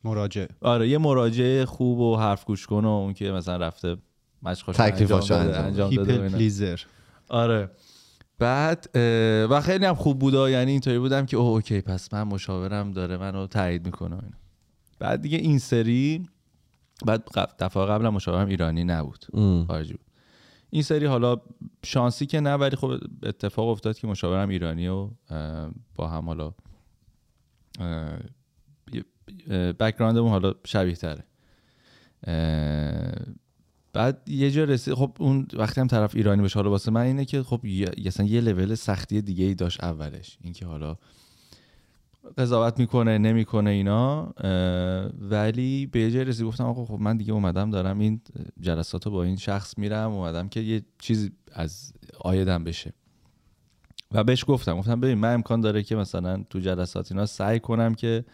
مراجع. 0.04 0.46
آره 0.60 0.88
یه 0.88 0.98
مراجعه 0.98 1.64
خوب 1.64 1.98
و 1.98 2.16
حرف 2.16 2.44
گوش 2.44 2.66
کن 2.66 2.84
و 2.84 2.88
اون 2.88 3.14
که 3.14 3.30
مثلا 3.32 3.56
رفته 3.56 3.96
مشقاش 4.42 4.76
تکلیفاشو 4.76 5.34
انجام 5.34 5.46
داده 5.46 5.60
انجام 5.60 5.88
انجام 5.88 6.04
داده. 6.04 6.28
پلیزر 6.28 6.80
آره. 7.28 7.70
بعد 8.38 8.90
و 9.50 9.60
خیلی 9.60 9.84
هم 9.84 9.94
خوب 9.94 10.18
بوده 10.18 10.50
یعنی 10.50 10.70
اینطوری 10.70 10.98
بودم 10.98 11.26
که 11.26 11.36
oh 11.36 11.48
okay 11.48 11.80
پس 11.80 12.14
من 12.14 12.22
مشاورم 12.22 12.92
داره 12.92 13.16
منو 13.16 13.46
تایید 13.46 13.86
می‌کنه 13.86 14.16
و 14.16 14.20
اینا. 14.24 14.36
بعد 14.98 15.22
دیگه 15.22 15.38
این 15.38 15.58
سری 15.58 16.28
بعد 17.06 17.24
قب- 17.34 17.54
دفعه 17.58 17.86
قبل 17.86 18.08
مشاورم 18.08 18.48
ایرانی 18.48 18.84
نبود. 18.84 19.26
خارجی 19.68 19.92
بود. 19.92 20.11
این 20.74 20.82
سری 20.82 21.06
حالا 21.06 21.36
شانسی 21.84 22.26
که 22.26 22.40
نه 22.40 22.54
ولی 22.54 22.76
خب 22.76 22.92
اتفاق 23.22 23.68
افتاد 23.68 23.98
که 23.98 24.06
مشاورم 24.06 24.48
ایرانی 24.48 24.88
و 24.88 25.10
با 25.94 26.08
هم 26.08 26.26
حالا 26.26 26.54
background 29.80 30.19
مون 30.19 30.30
حالا 30.30 30.54
شبیه 30.64 30.94
تره. 30.94 31.24
بعد 33.92 34.28
یه 34.28 34.50
جا 34.50 34.64
رسید 34.64 34.94
خب 34.94 35.16
اون 35.18 35.46
وقتی 35.52 35.80
هم 35.80 35.86
طرف 35.86 36.14
ایرانی 36.14 36.42
باشه 36.42 36.54
حالا 36.54 36.70
واسه 36.70 36.90
من 36.90 37.00
اینه 37.00 37.24
که 37.24 37.42
خب 37.42 37.60
مثلا 38.06 38.26
یه 38.26 38.40
لول 38.40 38.74
سختی 38.74 39.22
دیگه 39.22 39.44
ای 39.44 39.54
داشت 39.54 39.84
اولش. 39.84 40.38
اینکه 40.40 40.66
حالا 40.66 40.96
قضاوت 42.38 42.78
می‌کنه 42.78 43.18
نمی‌کنه 43.18 43.70
اینا 43.70 44.32
ولی 45.20 45.86
به 45.86 46.00
یه 46.00 46.10
جای 46.10 46.24
رسید 46.24 46.46
گفتم 46.46 46.64
آقا 46.64 46.84
خب 46.84 47.00
من 47.00 47.16
دیگه 47.16 47.32
اومدم 47.32 47.70
دارم 47.70 47.98
این 47.98 48.20
جلسات 48.60 49.06
رو 49.06 49.12
با 49.12 49.22
این 49.22 49.36
شخص 49.36 49.78
میرم 49.78 50.10
اومدم 50.10 50.48
که 50.48 50.60
یه 50.60 50.82
چیزی 50.98 51.32
از 51.52 51.92
آیدم 52.20 52.64
بشه. 52.64 52.92
و 54.12 54.24
بهش 54.24 54.44
گفتم 54.48 54.78
گفتم 54.78 55.00
ببین 55.00 55.18
من 55.18 55.34
امکان 55.34 55.60
داره 55.60 55.82
که 55.82 55.96
مثلا 55.96 56.44
تو 56.50 56.58
جلسات 56.58 57.12
اینا 57.12 57.26
سعی 57.26 57.60
کنم 57.60 57.94
که 57.94 58.24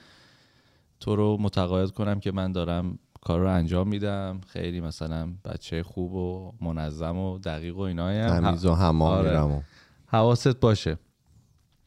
تو 1.00 1.16
رو 1.16 1.36
متقاعد 1.40 1.90
کنم 1.90 2.20
که 2.20 2.32
من 2.32 2.52
دارم 2.52 2.98
کار 3.20 3.40
رو 3.40 3.48
انجام 3.48 3.88
میدم. 3.88 4.40
خیلی 4.46 4.80
مثلا 4.80 5.32
بچه 5.44 5.82
خوب 5.82 6.14
و 6.14 6.52
منظم 6.60 7.16
و 7.16 7.38
دقیق 7.38 7.76
و 7.76 7.80
اینا 7.80 8.28
تمیز 8.40 8.66
و 8.66 8.72
آره. 9.02 9.62
حواست 10.06 10.60
باشه. 10.60 10.98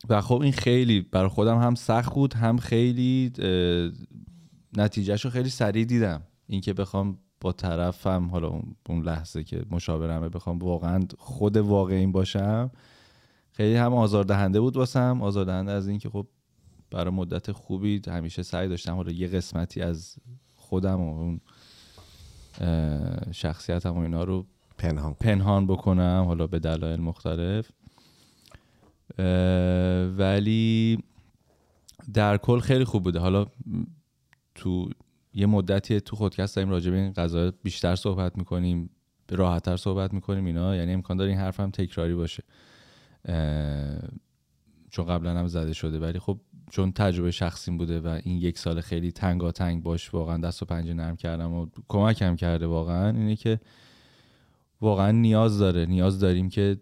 و 0.10 0.22
خب 0.22 0.42
این 0.42 0.52
خیلی 0.52 1.02
برای 1.02 1.30
خودم 1.30 1.60
هم 1.60 1.76
سخت 1.76 2.14
بود 2.14 2.34
هم 2.34 2.58
خیلی 2.58 3.32
نتیجهش 4.78 5.26
رو 5.26 5.32
خیلی 5.32 5.50
سریع 5.50 5.86
دیدم. 5.86 6.22
اینکه 6.48 6.74
بخوام 6.74 7.18
با 7.42 7.52
طرفم 7.52 8.28
حالا 8.30 8.62
اون- 8.90 9.04
لحظه 9.04 9.44
که 9.44 9.64
مشاورمه 9.72 10.30
بخوام 10.30 10.60
واقعا 10.60 11.00
خود 11.18 11.58
واقعین 11.58 12.12
باشم 12.12 12.72
خیلی 13.52 13.76
هم 13.76 13.94
آزاردهنده 13.94 14.60
بود 14.60 14.78
واسم. 14.78 15.22
آزاردهنده 15.22 15.72
از 15.72 15.88
اینکه 15.88 16.10
خب 16.10 16.28
برای 16.92 17.14
مدت 17.14 17.52
خوبی 17.52 18.02
همیشه 18.08 18.44
سعی 18.44 18.68
داشتم 18.68 18.96
حالا 18.96 19.12
یه 19.12 19.28
قسمتی 19.28 19.82
از 19.82 20.16
خودم 20.56 21.02
و 21.02 21.20
اون 21.20 21.42
شخصیتم 23.32 23.94
و 23.98 24.00
اینا 24.00 24.24
رو 24.24 24.46
پنهان 24.78 25.14
پنهان 25.14 25.68
بکنم 25.68 26.24
حالا 26.28 26.48
به 26.48 26.60
دلایل 26.60 27.02
مختلف. 27.02 27.72
ولی 30.18 30.98
در 32.14 32.38
کل 32.38 32.60
خیلی 32.60 32.84
خوب 32.84 33.04
بوده. 33.04 33.20
حالا 33.20 33.46
تو 34.56 34.90
یه 35.34 35.46
مدتی 35.46 36.02
تو 36.02 36.16
خودکست 36.16 36.56
داریم 36.56 36.72
راجع 36.72 36.92
به 36.92 36.98
این 36.98 37.14
قضايا 37.14 37.54
بیشتر 37.64 37.96
صحبت 37.96 38.38
می‌کنیم 38.38 38.90
راحتتر 39.32 39.78
صحبت 39.78 40.14
می‌کنیم 40.14 40.46
اینا. 40.46 40.76
یعنی 40.76 40.94
امکان 40.94 41.18
داره 41.18 41.30
این 41.30 41.40
حرف 41.40 41.60
هم 41.60 41.72
تکراری 41.72 42.16
باشه. 42.16 42.44
چون 44.90 45.06
قبلا 45.06 45.40
هم 45.40 45.48
زده 45.48 45.74
شده. 45.74 46.00
ولی 46.00 46.20
خب 46.20 46.40
چون 46.72 46.92
تجربه 46.92 47.32
شخصیم 47.32 47.78
بوده 47.78 48.00
و 48.00 48.20
این 48.24 48.38
یک 48.38 48.58
سال 48.58 48.82
خیلی 48.82 49.12
تنگاتنگ 49.12 49.84
باش 49.84 50.14
واقعا 50.14 50.38
دست 50.38 50.64
و 50.64 50.66
پنجه 50.66 50.94
نرم 50.94 51.16
کردم 51.16 51.54
و 51.54 51.68
کمکم 51.88 52.36
کرده 52.36 52.68
واقعا 52.68 53.10
اینه 53.10 53.36
که 53.36 53.60
واقعا 54.82 55.12
نیاز 55.12 55.60
داره. 55.60 55.86
نیاز 55.86 56.20
داریم 56.20 56.50
که 56.50 56.78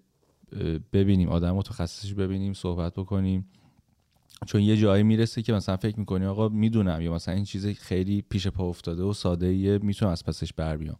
ببینیم 0.93 1.29
آدم 1.29 1.51
متخصصش 1.51 2.13
ببینیم 2.13 2.53
صحبت 2.53 2.93
بکنیم. 2.93 3.49
چون 4.45 4.61
یه 4.61 4.77
جایی 4.77 5.03
می‌رسه 5.03 5.41
که 5.41 5.53
مثلا 5.53 5.77
فکر 5.77 5.99
می‌کنی 5.99 6.25
آقا 6.25 6.49
می‌دونم 6.49 7.01
یا 7.01 7.13
مثلا 7.13 7.35
این 7.35 7.43
چیز 7.43 7.67
خیلی 7.67 8.21
پیش 8.21 8.47
پا 8.47 8.69
افتاده 8.69 9.03
و 9.03 9.13
ساده 9.13 9.45
ایه 9.45 9.77
می‌تونم 9.77 10.11
از 10.11 10.25
پسش 10.25 10.53
بر 10.53 10.77
بیام. 10.77 10.99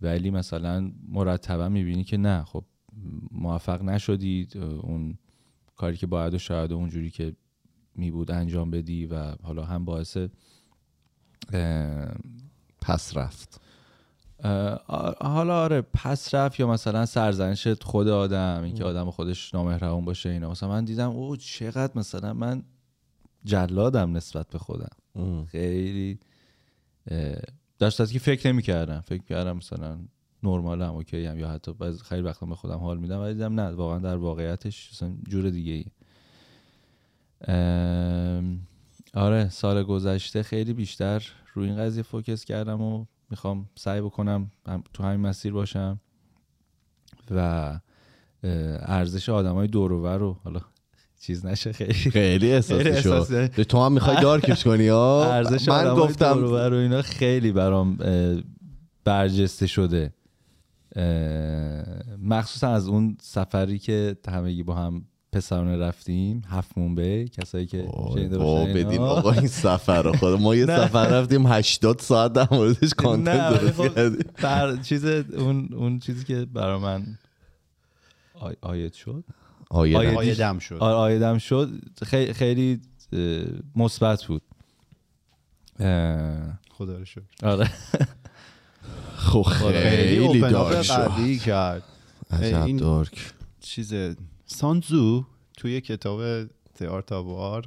ولی 0.00 0.30
مثلا 0.30 0.92
مرتبا 1.08 1.68
می‌بینی 1.68 2.04
که 2.04 2.16
نه 2.16 2.44
خب 2.44 2.64
موفق 3.32 3.82
نشدی 3.82 4.48
اون 4.82 5.18
کاری 5.76 5.96
که 5.96 6.06
باید 6.06 6.34
و 6.34 6.38
شاید 6.38 6.72
اونجوری 6.72 7.10
که 7.10 7.36
می 7.94 8.10
بود 8.10 8.30
انجام 8.30 8.70
بدی 8.70 9.06
و 9.06 9.34
حالا 9.42 9.64
هم 9.64 9.84
باعث 9.84 10.18
پس 12.80 13.16
رفت. 13.16 13.60
حالا 15.20 15.62
آره 15.62 15.80
پس 15.80 16.34
رفت 16.34 16.60
یا 16.60 16.66
مثلا 16.66 17.06
سرزنش 17.06 17.68
خود 17.68 18.08
آدم 18.08 18.62
اینکه 18.64 18.84
آدم 18.84 19.10
خودش 19.10 19.54
نامهربون 19.54 20.04
باشه 20.04 20.28
اینا. 20.28 20.50
مثلا 20.50 20.68
من 20.68 20.84
دیدم 20.84 21.10
او 21.10 21.36
چقدر 21.36 21.92
مثلا 21.98 22.32
من 22.32 22.62
جلادم 23.44 24.16
نسبت 24.16 24.48
به 24.48 24.58
خودم. 24.58 24.96
ام. 25.14 25.44
خیلی 25.44 26.18
در 27.78 27.90
صورتی 27.90 28.12
که 28.12 28.18
فکر 28.18 28.52
نمی 28.52 28.62
کردم 28.62 29.00
فکر 29.00 29.22
کردم 29.22 29.56
مثلا 29.56 29.98
نرمال 30.42 30.82
هم 30.82 30.94
اوکی 30.94 31.26
هم 31.26 31.38
یا 31.38 31.48
حتی 31.48 31.72
بعض 31.72 32.02
خیلی 32.02 32.22
وقتا 32.22 32.46
به 32.46 32.54
خودم 32.54 32.78
حال 32.78 32.98
میدم 32.98 33.20
ولی 33.20 33.34
دیدم 33.34 33.60
نه 33.60 33.70
واقعا 33.70 33.98
در 33.98 34.16
واقعیتش 34.16 34.90
مثلا 34.92 35.16
جور 35.28 35.50
دیگه 35.50 35.72
ای 35.72 35.84
آره 39.14 39.48
سال 39.48 39.82
گذشته 39.82 40.42
خیلی 40.42 40.72
بیشتر 40.72 41.28
روی 41.54 41.68
این 41.68 41.76
قضیه 41.78 42.02
فوکس 42.02 42.44
کردم 42.44 42.80
و 42.80 43.04
می‌خوام 43.32 43.68
سعی 43.74 44.00
بکنم 44.00 44.50
تو 44.92 45.02
همین 45.02 45.20
مسیر 45.20 45.52
باشم 45.52 46.00
و 47.30 47.80
ارزش 48.82 49.28
آدم 49.28 49.54
های 49.54 49.68
دور 49.68 49.90
رو 49.90 50.36
حالا 50.44 50.60
چیز 51.20 51.46
نشه 51.46 51.72
خیلی. 51.72 51.92
خیلی 51.92 52.52
احساسی 52.52 53.02
شد. 53.02 53.46
تو 53.46 53.84
هم 53.84 53.92
می‌خوای 53.92 54.20
دارکش 54.22 54.64
کنی 54.64 54.88
ها 54.88 55.32
ارزش 55.32 55.68
من 55.68 55.86
آدمای 55.86 56.08
گفتم. 56.08 56.34
دور 56.34 56.72
و 56.72 56.76
اینا 56.76 57.02
خیلی 57.02 57.52
برام 57.52 57.98
برجسته 59.04 59.66
شده. 59.66 60.14
مخصوصا 62.22 62.68
از 62.68 62.88
اون 62.88 63.16
سفری 63.20 63.78
که 63.78 64.16
همگی 64.28 64.62
با 64.62 64.74
هم 64.74 65.04
پسرانه 65.32 65.76
رفتیم 65.76 66.42
هفت 66.48 66.78
مونبه 66.78 67.28
کسایی 67.28 67.66
که 67.66 67.88
شنیده 68.14 68.38
با 68.38 68.44
باشن 68.44 68.68
اینا. 68.76 68.88
بدین 68.88 69.00
آقا 69.00 69.32
این 69.32 69.46
سفر 69.46 70.02
رو 70.02 70.12
خود 70.12 70.40
ما 70.40 70.54
یه. 70.56 70.66
سفر 70.86 71.06
رفتیم 71.08 71.46
80 71.46 71.98
ساعت 72.00 72.32
در 72.32 72.48
موردش 72.50 72.94
کانتنت 72.94 73.60
درست 73.60 73.72
خب 73.82 73.94
کردیم. 73.94 74.26
بر 74.42 74.76
چیز 74.76 75.04
اون 75.04 75.68
اون 75.74 75.98
چیزی 75.98 76.24
که 76.24 76.44
برا 76.44 76.78
من 76.78 77.18
آی 78.34 78.54
آیت 78.60 78.92
شد. 78.94 79.24
آیه 79.70 79.98
آیه 79.98 80.10
نه. 80.10 80.16
آیه 80.16 80.34
دم 80.34 80.58
شد. 80.58 80.74
آره 80.80 80.94
آیدم 80.94 81.38
شد. 81.38 81.70
خیلی 82.32 82.80
مثبت 83.76 84.24
بود. 84.24 84.42
خدا 86.70 86.98
رو 86.98 87.04
شکر. 87.04 87.22
آره. 87.42 87.70
خب 89.16 89.42
خیلی 89.42 90.40
دارک 90.40 90.82
شد. 90.82 91.82
عجب 92.30 92.62
این- 92.62 92.76
دارک. 92.76 93.32
چیز 93.60 93.94
سانزو 94.52 95.24
توی 95.56 95.80
کتاب 95.80 96.46
تئارت 96.74 97.12
وار 97.12 97.66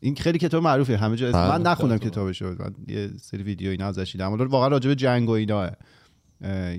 این 0.00 0.16
خیلی 0.16 0.38
کتاب 0.38 0.62
معروفه. 0.62 0.96
همه 0.96 1.16
جا 1.16 1.32
بله. 1.32 1.58
من 1.58 1.62
نخوندم 1.62 1.98
کتابش 1.98 2.42
رو 2.42 2.48
من 2.48 2.74
یه 2.88 3.10
سری 3.16 3.42
ویدیو 3.42 3.70
اینا 3.70 3.86
ازش 3.86 4.12
دیدم. 4.12 4.32
ولی 4.32 4.44
واقعا 4.44 4.68
راجع 4.68 4.88
به 4.88 4.94
جنگ 4.94 5.28
و 5.28 5.32
اینا 5.32 5.70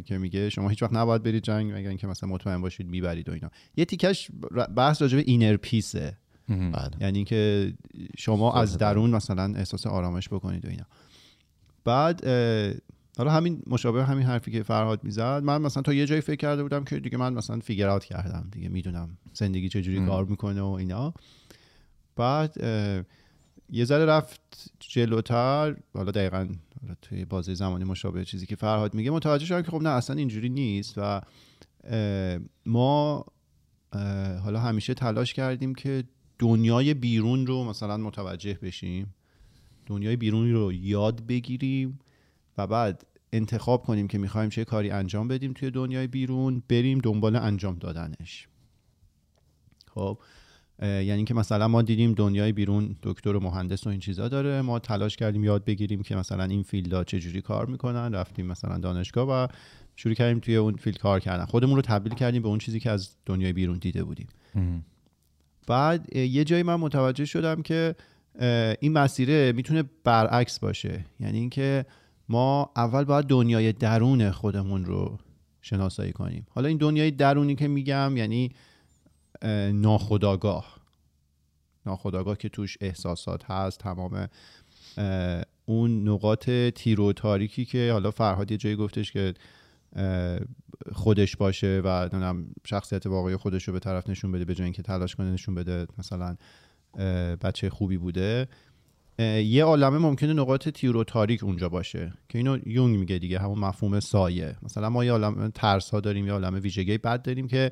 که 0.05 0.17
میگه 0.17 0.49
شما 0.49 0.69
هیچ 0.69 0.83
وقت 0.83 0.93
نباید 0.93 1.23
برید 1.23 1.43
جنگ 1.43 1.71
مگر 1.73 1.89
اینکه 1.89 2.07
مثلا 2.07 2.29
مطمئن 2.29 2.61
باشید 2.61 2.87
می‌برید 2.87 3.29
و 3.29 3.31
اینا. 3.31 3.49
یه 3.77 3.85
تیکش 3.85 4.31
بحث 4.75 5.01
راجع 5.01 5.17
به 5.17 5.23
اینر 5.27 5.57
پیسه 5.57 6.17
بله. 6.47 6.91
یعنی 7.01 7.17
اینکه 7.17 7.73
شما 8.17 8.53
از 8.53 8.77
درون 8.77 9.09
مثلا 9.09 9.53
احساس 9.55 9.87
آرامش 9.87 10.29
بکنید 10.29 10.65
و 10.65 10.69
اینا. 10.69 10.85
بعد 11.85 12.25
حالا 13.19 13.31
همین 13.31 13.61
مشابه 13.67 14.05
همین 14.05 14.25
حرفی 14.25 14.51
که 14.51 14.63
فرهاد 14.63 15.03
می‌زد 15.03 15.41
من 15.43 15.61
مثلا 15.61 15.83
تا 15.83 15.93
یه 15.93 16.05
جایی 16.05 16.21
فکر 16.21 16.35
کرده 16.35 16.63
بودم 16.63 16.83
که 16.83 16.99
دیگه 16.99 17.17
من 17.17 17.33
مثلا 17.33 17.59
فیگر 17.59 17.89
اوت 17.89 18.05
کردم 18.05 18.47
دیگه 18.51 18.69
می‌دونم 18.69 19.17
زندگی 19.33 19.69
چجوری 19.69 20.05
کار 20.05 20.25
می‌کنه 20.25 20.61
و 20.61 20.67
اینا. 20.67 21.13
بعد 22.15 22.57
یه 23.69 23.85
ذره 23.85 24.05
رفت 24.05 24.71
جلوتر 24.79 25.75
حالا 25.93 26.11
دقیقا 26.11 26.47
حالا 26.81 26.95
توی 27.01 27.25
بازه 27.25 27.53
زمانی 27.53 27.83
مشابه 27.83 28.25
چیزی 28.25 28.45
که 28.45 28.55
فرهاد 28.55 28.93
میگه 28.93 29.11
متوجه 29.11 29.45
شدم 29.45 29.61
که 29.61 29.71
خب 29.71 29.81
نه 29.81 29.89
اصلا 29.89 30.15
اینجوری 30.15 30.49
نیست 30.49 30.93
و 30.97 31.21
ما 32.65 33.25
حالا 34.43 34.59
همیشه 34.59 34.93
تلاش 34.93 35.33
کردیم 35.33 35.75
که 35.75 36.03
دنیای 36.39 36.93
بیرون 36.93 37.47
رو 37.47 37.63
مثلا 37.63 37.97
متوجه 37.97 38.53
بشیم 38.61 39.15
دنیای 39.85 40.15
بیرونی 40.15 40.51
رو 40.51 40.73
یاد 40.73 41.27
بگیریم 41.27 41.99
و 42.57 42.67
بعد 42.67 43.05
انتخاب 43.33 43.83
کنیم 43.83 44.07
که 44.07 44.17
می‌خوایم 44.17 44.49
چه 44.49 44.65
کاری 44.65 44.89
انجام 44.89 45.27
بدیم 45.27 45.53
توی 45.53 45.71
دنیای 45.71 46.07
بیرون 46.07 46.63
بریم 46.69 46.97
دنبال 46.97 47.35
انجام 47.35 47.77
دادنش. 47.77 48.47
خب 49.95 50.19
یعنی 50.81 51.23
که 51.23 51.33
مثلا 51.33 51.67
ما 51.67 51.81
دیدیم 51.81 52.13
دنیای 52.13 52.51
بیرون 52.51 52.95
دکتر 53.03 53.35
و 53.35 53.39
مهندس 53.39 53.87
و 53.87 53.89
این 53.89 53.99
چیزا 53.99 54.27
داره. 54.27 54.61
ما 54.61 54.79
تلاش 54.79 55.15
کردیم 55.15 55.43
یاد 55.43 55.65
بگیریم 55.65 56.01
که 56.01 56.15
مثلا 56.15 56.43
این 56.43 56.63
فیلدها 56.63 57.03
چجوری 57.03 57.41
کار 57.41 57.65
می‌کنن. 57.65 58.15
رفتیم 58.15 58.45
مثلا 58.45 58.77
دانشگاه 58.77 59.27
و 59.29 59.47
شروع 59.95 60.13
کردیم 60.15 60.39
توی 60.39 60.55
اون 60.55 60.75
فیلد 60.75 60.97
کار 60.97 61.19
کردن. 61.19 61.45
خودمون 61.45 61.75
رو 61.75 61.81
تبدیل 61.81 62.13
کردیم 62.13 62.41
به 62.41 62.47
اون 62.47 62.59
چیزی 62.59 62.79
که 62.79 62.91
از 62.91 63.09
دنیای 63.25 63.53
بیرون 63.53 63.77
دیده 63.77 64.03
بودیم. 64.03 64.27
بعد 65.67 66.15
یه 66.15 66.43
جایی 66.43 66.63
من 66.63 66.75
متوجه 66.75 67.25
شدم 67.25 67.61
که 67.61 67.95
این 68.79 68.93
مسیره 68.93 69.51
می‌تونه 69.51 69.83
برعکس 70.03 70.59
باشه. 70.59 71.05
یعنی 71.19 71.37
اینکه 71.37 71.85
ما 72.29 72.71
اول 72.75 73.03
باید 73.03 73.25
دنیای 73.25 73.73
درون 73.73 74.31
خودمون 74.31 74.85
رو 74.85 75.19
شناسایی 75.61 76.11
کنیم. 76.11 76.47
حالا 76.49 76.67
این 76.67 76.77
دنیای 76.77 77.11
درونی 77.11 77.55
که 77.55 77.67
میگم 77.67 78.17
یعنی 78.17 78.51
اه، 79.41 79.71
ناخودآگاه. 79.71 80.79
ناخودآگاه 81.85 82.37
که 82.37 82.49
توش 82.49 82.77
احساسات 82.81 83.43
هست 83.45 83.79
تمام 83.79 84.27
اون 85.65 86.09
نقاط 86.09 86.49
تیر 86.49 87.01
و 87.01 87.13
تاریکی 87.13 87.65
که 87.65 87.89
حالا 87.91 88.11
فرهاد 88.11 88.51
یه 88.51 88.57
جایی 88.57 88.75
گفتش 88.75 89.11
که 89.11 89.33
خودش 90.91 91.35
باشه 91.35 91.81
و 91.85 92.09
شخصیت 92.65 93.05
واقعی 93.05 93.35
خودش 93.35 93.63
رو 93.63 93.73
به 93.73 93.79
طرف 93.79 94.09
نشون 94.09 94.31
بده 94.31 94.45
به 94.45 94.55
جای 94.55 94.63
اینکه 94.63 94.81
تلاش 94.81 95.15
کنه 95.15 95.31
نشون 95.31 95.55
بده 95.55 95.87
مثلا 95.97 96.35
بچه 97.41 97.69
خوبی 97.69 97.97
بوده. 97.97 98.47
یه 99.23 99.63
عالمه 99.63 99.97
ممکنه 99.97 100.33
نقاط 100.33 100.69
تیر 100.69 100.97
و 100.97 101.03
تاریک 101.03 101.43
اونجا 101.43 101.69
باشه 101.69 102.13
که 102.29 102.37
اینو 102.37 102.57
یونگ 102.65 102.99
میگه 102.99 103.17
دیگه 103.17 103.39
همون 103.39 103.59
مفهوم 103.59 103.99
سایه. 103.99 104.55
مثلا 104.63 104.89
ما 104.89 105.05
یه 105.05 105.11
عالمه 105.11 105.49
ترس 105.49 105.89
ها 105.89 105.99
داریم 105.99 106.25
یه 106.25 106.31
عالمه 106.31 106.59
ویژگی 106.59 106.97
بد 106.97 107.21
داریم 107.21 107.47
که 107.47 107.69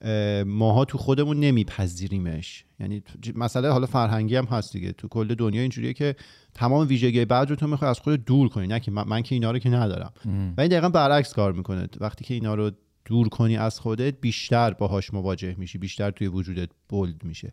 اه، 0.00 0.44
ماها 0.44 0.84
تو 0.84 0.98
خودمون 0.98 1.40
نمیپذیریمش. 1.40 2.64
یعنی 2.80 3.02
مسئله 3.34 3.70
حالا 3.70 3.86
فرهنگی 3.86 4.36
هم 4.36 4.44
هست 4.44 4.72
دیگه. 4.72 4.92
تو 4.92 5.08
کل 5.08 5.34
دنیا 5.34 5.60
اینجوریه 5.60 5.92
که 5.92 6.16
تمام 6.54 6.88
ویژگی 6.88 7.24
بد 7.24 7.46
رو 7.50 7.56
تو 7.56 7.66
می‌خوای 7.66 7.90
از 7.90 8.00
خودت 8.00 8.24
دور 8.24 8.48
کنی 8.48 8.66
نه 8.66 8.80
که 8.80 8.90
من, 8.90 9.22
که 9.22 9.34
اینا 9.34 9.50
رو 9.50 9.58
که 9.58 9.70
ندارم. 9.70 10.12
و 10.56 10.60
این 10.60 10.70
دقیقا 10.70 10.88
برعکس 10.88 11.34
کار 11.34 11.52
می‌کنه. 11.52 11.88
وقتی 12.00 12.24
که 12.24 12.34
اینا 12.34 12.54
رو 12.54 12.70
دور 13.04 13.28
کنی 13.28 13.56
از 13.56 13.80
خودت 13.80 14.20
بیشتر 14.20 14.72
باهاش 14.72 15.14
مواجه 15.14 15.54
میشی 15.58 15.78
بیشتر 15.78 16.10
توی 16.10 16.26
وجودت 16.26 16.68
بولد 16.88 17.24
میشه. 17.24 17.52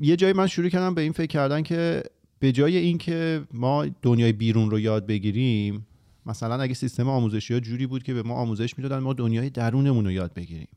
یه 0.00 0.16
جایی 0.16 0.32
من 0.32 0.46
شروع 0.46 0.68
کردم 0.68 0.94
به 0.94 1.02
این 1.02 1.12
فکر 1.12 1.26
کردن 1.26 1.62
که 1.62 2.02
به 2.38 2.52
جای 2.52 2.76
اینکه 2.76 3.42
ما 3.52 3.86
دنیای 4.02 4.32
بیرون 4.32 4.70
رو 4.70 4.80
یاد 4.80 5.06
بگیریم 5.06 5.86
مثلا 6.26 6.62
اگه 6.62 6.74
سیستم 6.74 7.08
آموزشی 7.08 7.54
ها 7.54 7.60
جوری 7.60 7.86
بود 7.86 8.02
که 8.02 8.14
به 8.14 8.22
ما 8.22 8.34
آموزش 8.34 8.78
می‌دادن 8.78 8.98
ما 8.98 9.12
دنیای 9.12 9.50
درونمون 9.50 10.04
رو 10.04 10.10
یاد 10.10 10.34
بگیریم. 10.34 10.68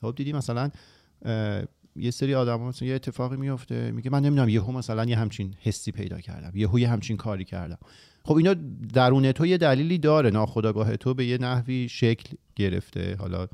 خب 0.00 0.14
دیدی 0.16 0.32
مثلا 0.32 0.70
یه 1.96 2.10
سری 2.10 2.34
آدم 2.34 2.60
مثلا 2.60 2.88
یه 2.88 2.94
اتفاقی 2.94 3.36
میفته 3.36 3.90
میگه 3.90 4.10
من 4.10 4.22
نمی‌دونم 4.22 4.48
یهو 4.48 4.72
مثلا 4.72 5.04
یه 5.04 5.18
همچین 5.18 5.54
حسی 5.60 5.92
پیدا 5.92 6.20
کردم 6.20 6.52
یهو 6.54 6.78
یه 6.78 6.88
همچین 6.88 7.16
کاری 7.16 7.44
کردم. 7.44 7.78
خب 8.24 8.34
اینا 8.34 8.54
درون 8.94 9.32
تو 9.32 9.46
یه 9.46 9.58
دلیلی 9.58 9.98
داره 9.98 10.30
ناخودآگاه 10.30 10.96
تو 10.96 11.14
به 11.14 11.26
یه 11.26 11.38
نحوی 11.38 11.88
شکل 11.88 12.36
گرفته. 12.56 13.16
حالا 13.18 13.48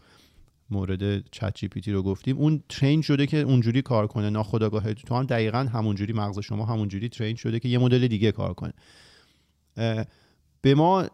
مورد 0.71 1.31
چت 1.31 1.55
جی 1.55 1.69
پی 1.69 1.81
تی 1.81 1.93
رو 1.93 2.03
گفتیم. 2.03 2.37
اون 2.37 2.63
ترین 2.69 3.03
شده 3.03 3.27
که 3.27 3.37
اونجوری 3.37 3.83
کار 3.83 4.07
کنه. 4.07 4.31
ناخودآگاه 4.31 4.95
تو 4.95 5.15
هم 5.15 5.25
دقیقا 5.25 5.59
همونجوری 5.59 6.13
مغز 6.13 6.39
شما 6.39 6.65
همونجوری 6.65 7.09
ترین 7.09 7.37
شده 7.37 7.61
که 7.61 7.69
یه 7.69 7.79
مدل 7.79 8.09
دیگه 8.09 8.33
کار 8.33 8.55
کنه. 8.55 8.73
به 10.63 10.75
ما 10.75 11.07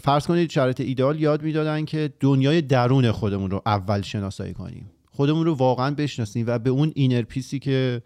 فرض 0.00 0.26
کنید 0.26 0.50
شرایط 0.50 0.80
ایده‌آل 0.80 1.20
یاد 1.20 1.42
می‌دادن 1.42 1.84
که 1.84 2.12
دنیای 2.20 2.62
درون 2.62 3.12
خودمون 3.12 3.50
رو 3.50 3.62
اول 3.66 4.00
شناسایی 4.02 4.54
کنیم. 4.54 4.90
خودمون 5.10 5.46
رو 5.46 5.54
واقعا 5.54 5.94
بشناسیم 5.94 6.46
و 6.48 6.58
به 6.58 6.70
اون 6.70 6.92
inner 6.94 7.22
peace 7.22 7.52
ی 7.52 7.58
که 7.58 8.02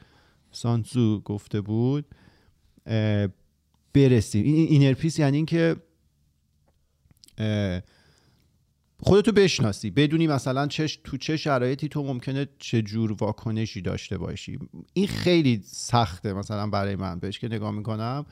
سانسو 0.51 1.20
گفته 1.20 1.61
بود 1.61 2.05
برسیم. 3.95 4.45
این 4.45 4.68
inner 4.68 4.93
peace 4.93 5.18
یعنی 5.18 5.36
اینکه 5.36 5.76
خودتو 9.05 9.32
بشناسی 9.32 9.90
بدونی 9.90 10.26
مثلا 10.26 10.66
چه 10.66 10.88
تو 11.05 11.16
چه 11.16 11.36
شرایطی 11.36 11.88
تو 11.88 12.03
ممکنه 12.03 12.48
چه 12.59 12.82
جور 12.82 13.12
واکنشی 13.12 13.82
داشته 13.82 14.18
باشی. 14.18 14.59
این 14.92 15.07
خیلی 15.07 15.62
سخته 15.64 16.32
مثلا 16.32 16.66
برای 16.66 16.96
من. 16.96 17.18
بهش 17.18 17.38
که 17.38 17.48
نگاه 17.48 17.70
می‌کنم 17.70 18.26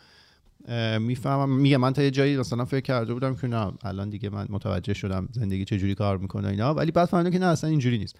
می‌فهمم 1.01 1.61
میگه 1.61 1.77
من 1.77 1.93
تا 1.93 2.03
یه 2.03 2.11
جایی 2.11 2.37
مثلا 2.37 2.65
فکر 2.65 2.81
کرده 2.81 3.15
بودم 3.15 3.35
که 3.35 3.47
نه 3.47 3.73
الان 3.83 4.11
دیگه 4.11 4.31
من 4.31 4.47
متوجه 4.51 4.95
شدم 4.95 5.29
زندگی 5.33 5.65
چه 5.65 5.79
جوری 5.79 5.95
کار 5.95 6.19
می‌کنه 6.19 6.49
اینا 6.49 6.75
ولی 6.75 6.91
بعد 6.91 7.09
فهمیدم 7.09 7.31
که 7.31 7.39
نه 7.39 7.47
اصلا 7.47 7.71
اینجوری 7.71 7.99
نیست. 7.99 8.17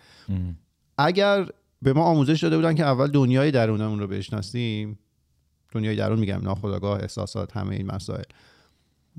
اگر 0.99 1.47
به 1.83 1.93
ما 1.93 2.03
آموزش 2.03 2.43
داده 2.43 2.57
بودن 2.57 2.75
که 2.75 2.85
اول 2.85 3.07
دنیای 3.07 3.51
درونمون 3.51 3.99
رو 3.99 4.07
بشناسیم 4.07 4.99
دنیای 5.73 5.97
درون 5.97 6.19
میگم 6.19 6.41
ناخودآگاه 6.43 7.01
احساسات 7.01 7.57
همه 7.57 7.77
این 7.77 7.87
مسائل. 7.87 8.25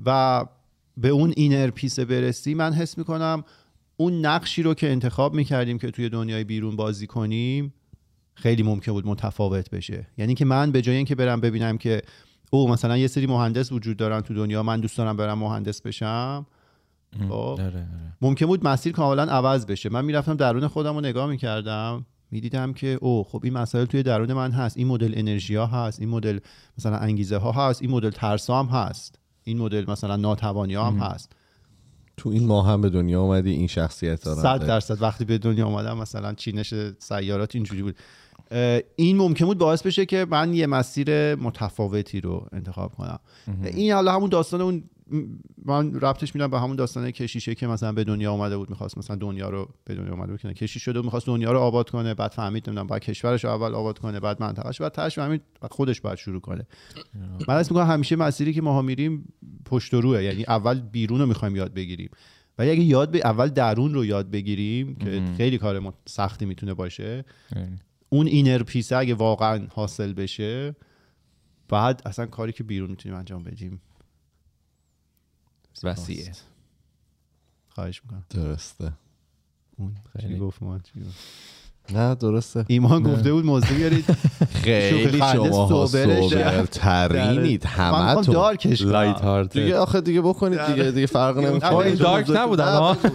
و 0.06 0.44
به 0.96 1.08
اون 1.08 1.32
اینر 1.36 1.70
پیس 1.70 2.00
برسی 2.00 2.54
من 2.54 2.72
حس 2.72 2.98
می‌کنم 2.98 3.44
اون 3.96 4.26
نقشی 4.26 4.62
رو 4.62 4.74
که 4.74 4.90
انتخاب 4.90 5.34
می‌کردیم 5.34 5.78
که 5.78 5.90
توی 5.90 6.08
دنیای 6.08 6.44
بیرون 6.44 6.76
بازی 6.76 7.06
کنیم 7.06 7.74
خیلی 8.34 8.62
ممکن 8.62 8.92
بود 8.92 9.06
متفاوت 9.06 9.70
بشه. 9.70 10.06
یعنی 10.18 10.34
که 10.34 10.44
من 10.44 10.72
به 10.72 10.82
جای 10.82 10.96
اینکه 10.96 11.14
برم 11.14 11.40
ببینم 11.40 11.78
که 11.78 12.02
او 12.50 12.68
مثلا 12.68 12.96
یه 12.98 13.06
سری 13.06 13.26
مهندس 13.26 13.72
وجود 13.72 13.96
دارن 13.96 14.20
تو 14.20 14.34
دنیا 14.34 14.62
من 14.62 14.80
دوست 14.80 14.98
دارم 14.98 15.16
برم 15.16 15.38
مهندس 15.38 15.82
بشم. 15.82 16.46
خب؟ 17.28 17.32
آره، 17.32 17.64
آره. 17.64 17.86
ممکن 18.20 18.46
بود 18.46 18.66
مسیر 18.68 18.92
کاملا 18.92 19.22
عوض 19.22 19.66
بشه. 19.66 19.88
من 19.88 20.04
می‌رفتم 20.04 20.34
درون 20.34 20.68
خودم 20.68 20.94
رو 20.94 21.00
نگاه 21.00 21.30
می‌کردم 21.30 22.06
می‌دیدم 22.30 22.72
که 22.72 22.98
او 23.00 23.24
خب 23.24 23.40
این 23.44 23.52
مسائل 23.52 23.84
توی 23.84 24.02
درون 24.02 24.32
من 24.32 24.52
هست. 24.52 24.76
این 24.76 24.86
مدل 24.86 25.12
انرژی 25.16 25.54
ها 25.54 25.66
هست 25.66 26.00
این 26.00 26.08
مدل 26.08 26.38
مثلا 26.78 26.96
انگیزه 26.96 27.36
ها 27.36 27.52
هست 27.52 27.82
این 27.82 27.90
مدل 27.90 28.10
ترس 28.10 28.50
هم 28.50 28.66
هست. 28.66 29.18
این 29.44 29.58
مدل 29.58 29.90
مثلا 29.90 30.16
ناتوانی 30.16 30.74
هم 30.74 30.96
هست. 30.96 31.32
تو 32.16 32.28
این 32.28 32.46
ماه 32.46 32.68
هم 32.68 32.80
به 32.80 32.90
دنیا 32.90 33.22
اومدی 33.22 33.50
این 33.50 33.66
شخصیت 33.66 34.24
دارن 34.24 34.42
صد 34.42 34.66
درصد. 34.66 35.02
وقتی 35.02 35.24
به 35.24 35.38
دنیا 35.38 35.66
آمدم 35.66 35.98
مثلا 35.98 36.34
چینش 36.34 36.74
سیارات 36.98 37.54
اینجوری 37.54 37.82
بود. 37.82 37.96
این 38.96 39.16
ممکن 39.16 39.44
بود 39.44 39.58
باعث 39.58 39.82
بشه 39.82 40.06
که 40.06 40.26
من 40.30 40.54
یه 40.54 40.66
مسیر 40.66 41.34
متفاوتی 41.34 42.20
رو 42.20 42.46
انتخاب 42.52 42.94
کنم. 42.94 43.18
این 43.64 43.92
حالا 43.92 44.12
همون 44.12 44.28
داستان 44.28 44.60
اون 44.60 44.84
من 45.64 45.94
ربطش 45.94 46.34
میدم 46.34 46.46
به 46.46 46.60
همون 46.60 46.76
داستان 46.76 47.10
کشیشه 47.10 47.54
که 47.54 47.66
مثلا 47.66 47.92
به 47.92 48.04
دنیا 48.04 48.32
اومده 48.32 48.56
بود 48.56 48.70
می‌خواست 48.70 48.98
مثلا 48.98 49.16
دنیا 49.16 49.50
رو 49.50 49.68
به 49.84 49.94
دنیا 49.94 50.12
اومده 50.12 50.32
بود 50.32 50.40
که 50.40 50.52
کشیش 50.52 50.82
شده 50.82 51.00
و 51.00 51.02
می‌خواست 51.02 51.26
دنیا 51.26 51.52
رو 51.52 51.58
آباد 51.58 51.90
کنه 51.90 52.14
بعد 52.14 52.30
فهمید 52.30 52.68
نمی‌دونم 52.68 52.86
بعد 52.86 53.02
کشورش 53.02 53.44
رو 53.44 53.50
اول 53.50 53.74
آباد 53.74 53.98
کنه 53.98 54.20
بعد 54.20 54.42
منطقهش 54.42 54.80
بعد 54.80 54.92
تاش 54.92 55.14
فهمید 55.14 55.42
خودش 55.70 56.00
باید 56.00 56.18
شروع 56.18 56.40
کنه. 56.40 56.66
من 57.48 57.54
اسم 57.54 57.74
میگم 57.74 57.86
همیشه 57.86 58.16
مسیری 58.16 58.52
که 58.52 58.62
ما 58.62 58.82
میریم 58.82 59.32
پشت 59.64 59.94
و 59.94 60.00
روه 60.00 60.22
یعنی 60.22 60.44
اول 60.48 60.80
بیرون 60.80 61.20
رو 61.20 61.26
می‌خوایم 61.26 61.56
یاد 61.56 61.74
بگیریم. 61.74 62.10
ولی 62.58 62.70
اگه 62.70 62.82
یاد 62.82 63.10
به 63.10 63.18
اول 63.24 63.48
درون 63.48 63.94
رو 63.94 64.04
یاد 64.04 64.30
بگیریم 64.30 64.94
که 64.94 65.22
خیلی 65.36 65.58
کار 65.58 65.94
سختی 66.06 66.46
می‌تونه 66.46 66.74
باشه 66.74 67.24
اون 68.08 68.26
اینر 68.26 68.62
پیسه 68.62 68.96
اگه 68.96 69.14
واقعا 69.14 69.66
حاصل 69.70 70.12
بشه 70.12 70.76
بعد 71.68 72.02
اصلا 72.04 72.26
کاری 72.26 72.52
که 72.52 72.64
بیرون 72.64 72.90
می‌تونیم 72.90 73.18
انجام 73.18 73.42
بدیم. 73.42 73.80
وسیعه 75.82 76.32
خواهش 77.68 78.02
می‌کنم 78.04 78.24
درسته 78.30 78.92
اون 79.76 79.96
خیلی. 80.20 80.38
گفت 80.38 80.62
ما 80.62 80.78
چی 80.78 81.00
گفت؟ 81.00 81.18
نه 81.94 82.14
درسته 82.14 82.64
ایمان 82.68 83.02
گفته 83.02 83.32
بود 83.32 83.44
موضوع 83.44 83.76
بیارید 83.76 84.04
خیلی 84.64 85.18
شما 85.18 85.68
سوبرش. 85.88 86.32
ترینید 86.70 87.64
من 87.78 87.92
همه 88.08 88.22
تو 88.22 88.32
دارکش. 88.32 88.82
لایت 88.82 89.20
هارت 89.20 89.52
دیگه 89.52 89.76
آخه 89.76 90.00
دیگه 90.00 90.20
بکنید 90.20 90.66
دیگه 90.66 90.90
دیگه 90.90 91.06
فرق 91.06 91.38
آه، 91.38 91.44
نمی‌کنه 91.44 91.76
این 91.76 91.94
دارک 91.94 92.30
نبودن 92.30 92.64
ها 92.76 92.96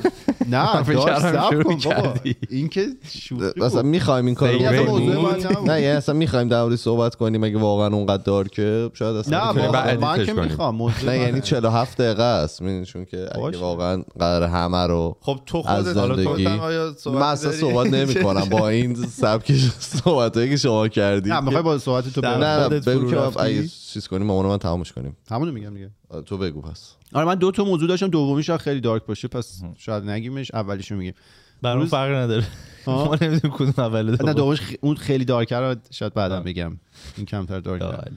نه 0.52 0.84
دارک 0.84 1.64
کن 1.64 1.76
بابا 1.76 1.76
کردی. 1.76 2.36
این 2.50 2.70
که 2.70 2.88
شوخی 3.10 3.46
مثلا 3.58 3.82
بود. 3.82 3.92
می‌خوایم 3.92 4.26
این 4.26 4.36
کارو 4.36 4.60
بکنیم 4.60 5.12
نبود. 5.12 5.70
نه 5.70 5.82
یعنی 5.82 5.98
اصلا 5.98 6.16
می‌خوایم 6.16 6.48
در 6.48 6.76
صحبت 6.76 7.16
کنیم 7.16 7.44
اگه 7.44 7.58
واقعا 7.58 7.88
اونقدر 7.88 8.24
دارکه 8.24 8.90
شاید 8.94 9.16
اصلا 9.16 9.52
نه 9.54 9.98
من 9.98 10.26
که 10.26 10.34
کنیم. 10.34 10.44
می‌خوام 10.44 10.94
نه 11.06 11.18
یعنی 11.18 11.42
47 11.42 11.98
دقیقه 12.02 12.24
است 12.24 12.84
چون 12.84 13.06
که 13.06 13.26
اگه. 13.48 13.58
واقعا 13.58 14.04
قرار 14.20 14.50
همه 14.50 14.88
رو 14.88 15.18
خب 15.22 15.40
تو 15.46 15.64
از 15.68 15.88
خودت 15.98 15.98
حالا 15.98 16.94
صحبتی 16.94 17.18
من 17.20 17.22
اصلا؟ 17.22 17.52
صحبت 17.52 17.94
نمی 17.94 18.16
کنم 18.16 18.50
با 18.60 18.70
این 18.70 18.96
سبک 18.96 19.52
صحبتایی 19.80 20.50
که 20.50 20.58
شما 20.58 20.88
کردید. 20.88 21.34
نه 21.34 21.40
می‌خوای 21.40 21.64
با 21.64 21.78
صحبت 21.78 22.10
تو 22.10 22.22
نه 22.22 22.70
بگو. 22.70 23.12
که؟ 23.12 23.40
اگه 23.42 23.68
چیز 23.68 24.08
کنیم 24.08 24.28
مامان 24.28 24.46
من 24.46 24.58
تمامش 24.58 24.92
کنیم. 24.92 25.18
همونو 25.32 25.52
میگم 25.52 25.74
دیگه. 25.74 25.90
آه، 26.10 26.22
تو 26.22 26.38
بگو 26.38 26.62
پس. 26.62 26.92
آره 27.14 27.26
من 27.26 27.36
دو 27.36 27.52
تا 27.52 27.64
موضوع 27.64 27.88
داشتم 27.88 28.08
دومیش 28.08 28.48
شاید 28.48 28.60
خیلی 28.60 28.82
دارک 28.82 29.06
باشه 29.06 29.28
پس 29.28 29.62
شاید 29.78 30.04
نگیمش 30.04 30.52
اولیشو 30.54 30.96
میگیم. 30.96 31.14
برام 31.62 31.80
روز- 31.80 31.90
فرق 31.90 32.16
نداره. 32.16 32.44
ما 32.88 33.18
نمی‌دونیم 33.22 33.58
کدوم 33.58 33.74
اوله 33.78 34.12
نه 34.12 34.18
دوم. 34.18 34.34
دومش 34.34 34.60
اون 34.82 34.96
خیلی 34.96 35.26
دارکه 35.26 35.56
رو 35.56 35.76
شاید 35.92 36.14
بعدا 36.14 36.40
بگم. 36.40 36.78
این 37.18 37.26
کمتر 37.26 37.60
دارک. 37.60 38.12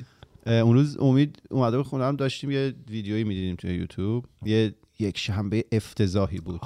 اون 0.47 0.74
روز 0.74 0.97
امید 1.01 1.43
اومده 1.51 1.76
بود 1.76 1.86
خونم 1.86 2.16
داشتیم 2.16 2.51
یه 2.51 2.74
ویدیویی 2.91 3.24
می‌دیدیم 3.24 3.57
توی 3.57 3.74
یوتیوب. 3.74 4.24
یه 4.45 4.74
یک 4.99 5.18
شنبه 5.18 5.64
افتضاحی 5.72 6.38
بود. 6.38 6.61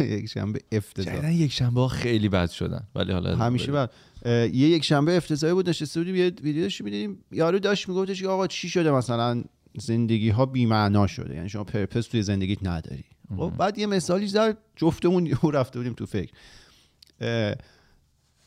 یک 0.16 0.26
شنبه 0.26 0.60
افتضاح. 0.72 1.34
یک 1.34 1.52
شنبه 1.52 1.80
ها 1.80 1.88
خیلی 1.88 2.28
بد 2.28 2.50
شدن. 2.50 2.88
ولی 2.94 3.12
حالا 3.12 3.36
همیشه 3.36 3.72
بعد 3.72 3.90
یه 4.26 4.52
یک 4.52 4.84
شنبه 4.84 5.16
افتضاحی 5.16 5.54
بود 5.54 5.68
نشسته 5.68 6.00
بودیم 6.00 6.16
یه 6.16 6.24
ویدیو 6.24 6.62
داشتیم 6.62 6.84
می‌دیدیم 6.84 7.24
یارو 7.32 7.58
داشت 7.58 7.88
میگفتش 7.88 8.22
که 8.22 8.28
آقا 8.28 8.46
چی 8.46 8.68
شده 8.68 8.90
مثلا؟ 8.90 9.44
زندگی 9.78 10.30
ها 10.30 10.46
بی‌معنا 10.46 11.06
شده. 11.06 11.34
یعنی 11.34 11.48
شما 11.48 11.64
پرپس 11.64 12.06
توی 12.06 12.22
زندگیت 12.22 12.58
نداری. 12.66 13.04
خب 13.36 13.52
بعد 13.58 13.78
یه 13.78 13.86
مثالی 13.86 14.26
زد 14.26 14.58
جفتمون 14.76 15.26
یهو 15.26 15.50
رفته 15.50 15.78
بودیم 15.78 15.92
تو 15.94 16.06
فکر. 16.06 16.32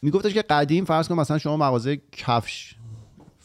میگفتش 0.01 0.33
که 0.33 0.41
قدیم 0.41 0.85
فرض 0.85 1.07
کن 1.07 1.15
مثلا 1.15 1.37
شما 1.37 1.57
مغازه 1.57 2.01
کفش 2.11 2.75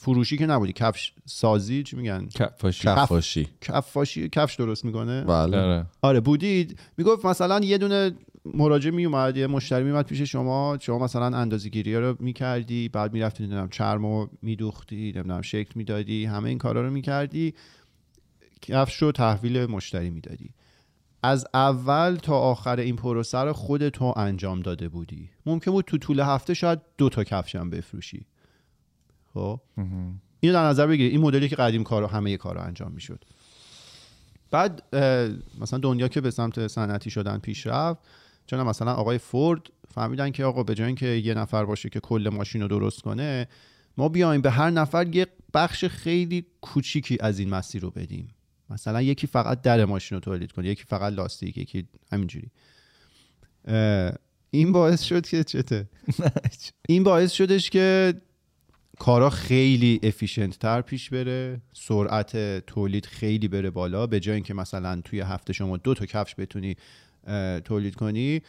فروشی 0.07 0.37
که 0.37 0.47
نبودی. 0.47 0.73
کفش 0.73 1.13
سازی 1.25 1.83
چی 1.83 1.97
میگن؟ 1.97 2.27
کفاشی. 2.27 2.85
کفاشی. 2.85 3.49
کفاشی 3.61 4.29
کفش 4.29 4.55
درست 4.55 4.85
می‌کنه؟ 4.85 5.25
بله. 5.25 5.57
آره. 5.57 5.87
آره 6.03 6.21
بودید. 6.21 6.79
می‌گفت 6.97 7.27
مثلا 7.27 7.61
یه 7.65 7.79
دونه 7.79 8.13
مراجع 8.55 8.91
میومد 8.91 9.37
یه 9.37 9.47
مشتری 9.47 9.85
میومد 9.85 10.07
پیش 10.07 10.23
شما 10.23 10.79
شما 10.81 10.99
مثلا 10.99 11.37
اندازه‌گیری 11.37 11.97
رو 11.97 12.17
می‌کردی 12.21 12.89
بعد 12.89 13.13
می‌رفتی 13.13 13.43
نمی‌دونم 13.43 13.69
چرم 13.69 14.07
رو 14.07 14.31
میدوختی 14.43 15.13
نمی‌دونم 15.17 15.43
شکل 15.43 15.73
می‌دادی 15.75 16.25
همه 16.25 16.49
این 16.49 16.59
کارا 16.59 16.83
رو 16.83 16.91
می‌کردی. 16.91 17.55
کفش 18.63 19.03
رو 19.03 19.13
تحویل 19.13 19.67
مشتری 19.67 20.11
می‌دادی. 20.11 20.51
از 21.23 21.47
اول 21.55 22.17
تا 22.17 22.39
آخر 22.39 22.81
این 22.81 22.97
پروسه 22.97 23.39
رو 23.39 23.53
خود 23.53 23.89
تو 23.89 24.15
انجام 24.17 24.61
داده 24.61 24.89
بودی. 24.89 25.31
ممکن 25.47 25.71
بود 25.71 25.85
تو 25.85 25.99
طول 25.99 26.21
هفته 26.21 26.55
شاید 26.55 26.81
دو 26.99 27.09
تا 27.09 27.25
کفش 27.25 27.57
هم 27.57 27.71
بفروشی. 27.71 28.27
خب؟ 29.37 29.61
اینو 30.41 30.55
در 30.55 30.64
نظر 30.64 30.87
بگیرید. 30.87 31.12
این 31.12 31.20
مدلی 31.20 31.49
که 31.49 31.57
قدیم 31.57 31.84
کارو 31.84 32.07
همه 32.07 32.37
کارو 32.37 32.61
انجام 32.61 32.93
می‌شد. 32.93 33.24
بعد 34.51 34.97
مثلا 35.61 35.78
دنیا 35.78 36.09
که 36.09 36.20
به 36.20 36.30
سمت 36.30 36.66
صنعتی 36.66 37.11
شدن 37.11 37.39
پیش 37.39 37.66
رفت 37.66 38.01
چون 38.47 38.62
مثلا 38.62 38.93
آقای 38.93 39.18
فورد 39.18 39.61
فهمیدن 39.95 40.30
که 40.30 40.45
آقا 40.45 40.62
به 40.62 40.74
جای 40.74 40.87
اینکه 40.87 41.07
یه 41.07 41.34
نفر 41.34 41.64
باشه 41.64 41.89
که 41.89 42.01
کل 42.01 42.30
ماشین 42.32 42.62
رو 42.62 42.68
درست 42.68 43.01
کنه 43.03 43.49
ما 43.97 44.09
بیایم 44.09 44.41
به 44.41 44.51
هر 44.51 44.70
نفر 44.70 45.14
یه 45.14 45.26
بخش 45.55 45.84
خیلی 45.84 46.47
کوچیکی 46.61 47.18
از 47.20 47.39
این 47.39 47.51
مسیر 47.51 47.82
رو 47.82 47.91
بدیم. 47.91 48.28
مثلا 48.70 49.03
یکی 49.03 49.26
فقط 49.26 49.62
در 49.62 49.84
ماشین 49.84 50.16
رو 50.16 50.20
تولید 50.20 50.53
کنه 50.53 50.68
یکی 50.68 50.84
فقط 50.84 51.12
لاستیک 51.12 51.59
یکی 51.59 51.89
همینجوری. 52.12 52.51
این 54.51 54.72
باعث 54.72 55.03
شد 55.03 55.26
که 55.26 55.45
چته؟ 55.45 55.89
این 56.89 57.03
باعث 57.03 57.32
شدش 57.32 57.70
که 57.70 58.14
کارا 58.99 59.31
خیلی 59.31 60.01
افیشنت 60.03 60.59
تر 60.59 60.81
پیش 60.81 61.11
بره 61.11 61.61
سرعت 61.73 62.59
تولید 62.67 63.07
خیلی 63.07 63.49
بره 63.49 63.71
بالا. 63.71 64.07
به 64.07 64.21
جای 64.21 64.35
اینکه 64.35 64.55
مثلا 64.55 65.01
توی 65.05 65.21
هفته 65.21 65.53
شما 65.53 65.77
دو 65.77 65.95
تا 65.95 66.07
کفش 66.07 66.35
بتونی 66.39 66.77
تولید 67.65 67.95
کنی 67.95 68.43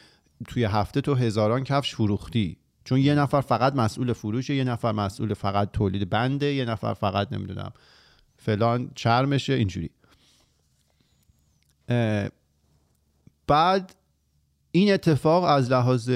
توی 0.47 0.63
هفته 0.63 1.01
تو 1.01 1.15
هزاران 1.15 1.63
کفش 1.63 1.95
فروختی. 1.95 2.57
چون 2.83 2.99
یه 2.99 3.15
نفر 3.15 3.41
فقط 3.41 3.73
مسئول 3.75 4.13
فروشه 4.13 4.55
یه 4.55 4.63
نفر 4.63 4.91
مسئول 4.91 5.33
فقط 5.33 5.71
تولید 5.71 6.09
بنده 6.09 6.53
یه 6.53 6.65
نفر 6.65 6.93
فقط 6.93 7.33
نمی‌دونم 7.33 7.71
فلان 8.37 8.91
چرمشه 8.95 9.53
اینجوری. 9.53 9.89
بعد 13.47 13.95
این 14.71 14.93
اتفاق 14.93 15.43
از 15.43 15.71
لحاظ 15.71 16.09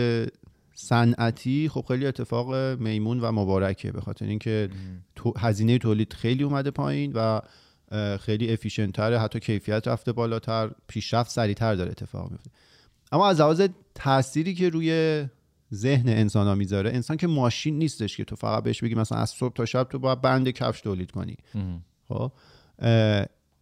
صنعتی 0.74 1.70
خب 1.70 1.86
خیلی 1.88 2.06
اتفاق 2.06 2.56
میمون 2.56 3.20
و 3.20 3.32
مبارکه. 3.32 3.92
به 3.92 4.02
خاطر 4.02 4.26
اینکه 4.26 4.70
تو 5.16 5.34
هزینه 5.38 5.78
تولید 5.78 6.14
خیلی 6.14 6.44
اومده 6.44 6.72
پایین 6.72 7.12
و 7.16 7.42
خیلی 8.18 8.54
افیشنت 8.54 8.94
تره 8.94 9.20
حتی 9.20 9.40
کیفیت 9.40 9.88
رفته 9.88 10.12
بالاتر. 10.12 10.72
پیشرفت 10.88 11.32
سریعتر 11.32 11.76
داره 11.76 11.92
اتفاق 11.92 12.32
میفته. 12.32 12.52
اما 13.12 13.28
از 13.28 13.40
لحاظ 13.40 13.62
تأثیری 13.96 14.54
که 14.54 14.70
روی 14.70 15.24
ذهن 15.74 16.10
انسان 16.10 16.48
ها 16.48 16.56
می‌ذاره 16.56 16.90
انسان 16.90 17.18
که 17.18 17.28
ماشین 17.28 17.78
نیستش 17.78 18.18
که 18.18 18.24
تو 18.24 18.36
فقط 18.36 18.64
بهش 18.64 18.84
بگی 18.84 18.96
مثلا 18.96 19.18
از 19.18 19.30
صبح 19.30 19.54
تا 19.54 19.66
شب 19.66 19.84
تو 19.84 20.00
باید 20.00 20.22
بند 20.22 20.50
کفش 20.50 20.82
تولید 20.82 21.12
کنی. 21.12 21.38
خب؟ 22.08 22.32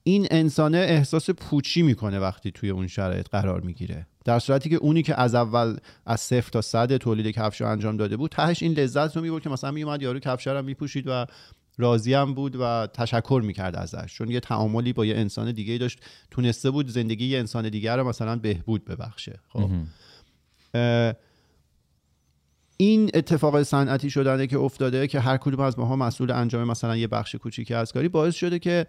این 0.03 0.28
انسانه 0.32 0.78
احساس 0.78 1.30
پوچی 1.30 1.82
می‌کنه 1.82 2.20
وقتی 2.20 2.51
توی 2.51 2.70
اون 2.70 2.88
شرایط 2.88 3.28
قرار 3.28 3.62
می‌گیره. 3.62 4.07
در 4.26 4.40
صورتی 4.40 4.70
که 4.70 4.76
اونی 4.76 5.04
که 5.04 5.22
از 5.22 5.36
اول 5.36 5.78
از 6.06 6.22
صفر 6.22 6.50
تا 6.50 6.62
صد 6.62 6.98
تولید 6.98 7.28
کفش 7.28 7.62
رو 7.62 7.68
انجام 7.68 7.98
داده 7.98 8.18
بود 8.18 8.32
تهش 8.32 8.64
این 8.64 8.74
لذت 8.74 9.16
رو 9.16 9.22
می‌برد 9.22 9.44
که 9.44 9.50
مثلا 9.50 9.72
میومد 9.72 10.02
یارو 10.02 10.20
کفش 10.20 10.48
رو 10.48 10.62
میپوشید 10.62 11.08
و 11.08 11.26
راضی 11.78 12.14
هم 12.14 12.34
بود 12.34 12.56
و 12.60 12.88
تشکر 12.94 13.42
می‌کرد 13.46 13.76
ازش. 13.76 14.14
چون 14.14 14.32
یه 14.32 14.40
تعاملی 14.40 14.94
با 14.94 15.06
یه 15.06 15.16
انسان 15.16 15.52
دیگه 15.52 15.78
داشت 15.78 16.00
تونسته 16.32 16.72
بود 16.72 16.88
زندگی 16.88 17.26
یه 17.26 17.40
انسان 17.40 17.70
دیگر 17.70 17.98
رو 17.98 18.08
مثلا 18.08 18.36
بهبود 18.36 18.86
ببخشه. 18.86 19.40
خب. 19.48 19.70
این 22.78 23.12
اتفاق 23.14 23.64
صنعتی 23.64 24.10
شدنه 24.10 24.48
که 24.48 24.58
افتاده 24.58 25.08
که 25.08 25.20
هر 25.20 25.38
کدوم 25.38 25.60
از 25.60 25.80
ماها 25.80 25.96
مسئول 25.96 26.32
انجام 26.32 26.68
مثلا 26.68 26.98
یه 26.98 27.08
بخش 27.08 27.36
کوچیکی 27.36 27.74
از 27.74 27.92
کاری 27.92 28.08
باعث 28.08 28.36
شده 28.36 28.60
که 28.60 28.88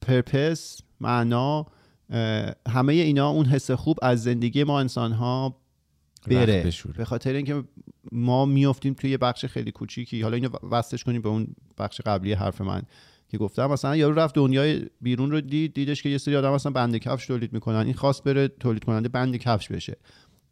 پرپس 0.00 0.80
معنا 1.00 1.66
همه 2.68 2.92
اینا 2.92 3.28
اون 3.28 3.46
حس 3.46 3.70
خوب 3.70 3.98
از 4.02 4.22
زندگی 4.22 4.64
ما 4.64 4.80
انسان 4.80 5.12
ها 5.12 5.56
بره. 6.26 6.72
به 6.96 7.04
خاطر 7.04 7.32
اینکه 7.32 7.64
ما 8.12 8.44
میافتیم 8.44 8.94
توی 8.94 9.10
یه 9.10 9.18
بخش 9.18 9.44
خیلی 9.44 9.70
کوچیکی. 9.70 10.22
حالا 10.22 10.34
اینو 10.34 10.48
وصلش 10.70 11.04
کنیم 11.04 11.22
به 11.22 11.28
اون 11.28 11.46
بخش 11.78 12.00
قبلی 12.00 12.32
حرف 12.32 12.60
من 12.60 12.82
که 13.28 13.38
گفتم. 13.38 13.66
مثلا 13.66 13.96
یارو 13.96 14.18
رفت 14.18 14.34
دنیای 14.34 14.86
بیرون 15.00 15.30
رو 15.30 15.40
دید 15.40 15.74
دیدش 15.74 16.02
که 16.02 16.08
یه 16.08 16.18
سری 16.18 16.36
آدم 16.36 16.52
مثلا 16.52 16.72
بند 16.72 16.96
کفش 16.96 17.26
تولید 17.26 17.52
می‌کنن. 17.52 17.76
این 17.76 17.94
خواست 17.94 18.24
بره 18.24 18.48
تولید 18.48 18.84
کننده 18.84 19.08
بند 19.08 19.36
کفش 19.36 19.68
بشه. 19.68 19.96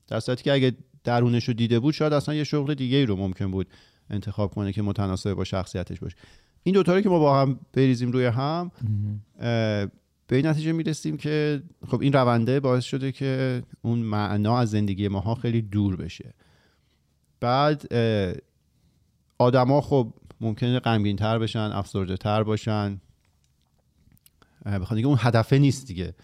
در 0.08 0.20
صورتی 0.20 0.42
که 0.42 0.52
اگه 0.52 0.72
درونش 1.04 1.44
رو 1.48 1.54
دیده 1.54 1.80
بود 1.80 1.94
شاید 1.94 2.12
اصلا 2.12 2.34
یه 2.34 2.44
شغل 2.44 2.74
دیگه 2.74 2.96
ای 2.96 3.06
رو 3.06 3.16
ممکن 3.16 3.50
بود 3.50 3.66
انتخاب 4.10 4.54
کنه 4.54 4.72
که 4.72 4.82
متناسب 4.82 5.34
با 5.34 5.44
شخصیتش 5.44 6.00
باشه. 6.00 6.16
این 6.62 6.74
دوتا 6.74 6.94
رو 6.94 7.00
که 7.00 7.08
ما 7.08 7.18
با 7.18 7.40
هم 7.40 7.60
بریزیم 7.72 8.12
روی 8.12 8.24
هم 8.24 8.70
به 10.26 10.36
این 10.36 10.46
نتیجه 10.46 10.72
می‌رسیم 10.72 11.16
که 11.16 11.62
خب 11.86 12.00
این 12.00 12.12
رونده 12.12 12.60
باعث 12.60 12.84
شده 12.84 13.12
که 13.12 13.62
اون 13.82 13.98
معنا 13.98 14.58
از 14.58 14.70
زندگی 14.70 15.08
ماها 15.08 15.34
خیلی 15.34 15.62
دور 15.62 15.96
بشه. 15.96 16.34
بعد 17.40 17.94
آدما 19.38 19.80
خب 19.80 20.14
ممکنه 20.40 20.80
غمگین 20.80 21.16
تر 21.16 21.38
بشن 21.38 21.58
افسرده 21.58 22.16
تر 22.16 22.42
باشن 22.42 23.00
اینکه 24.66 25.06
اون 25.06 25.18
هدفه 25.20 25.58
نیست 25.58 25.86
دیگه. 25.86 26.14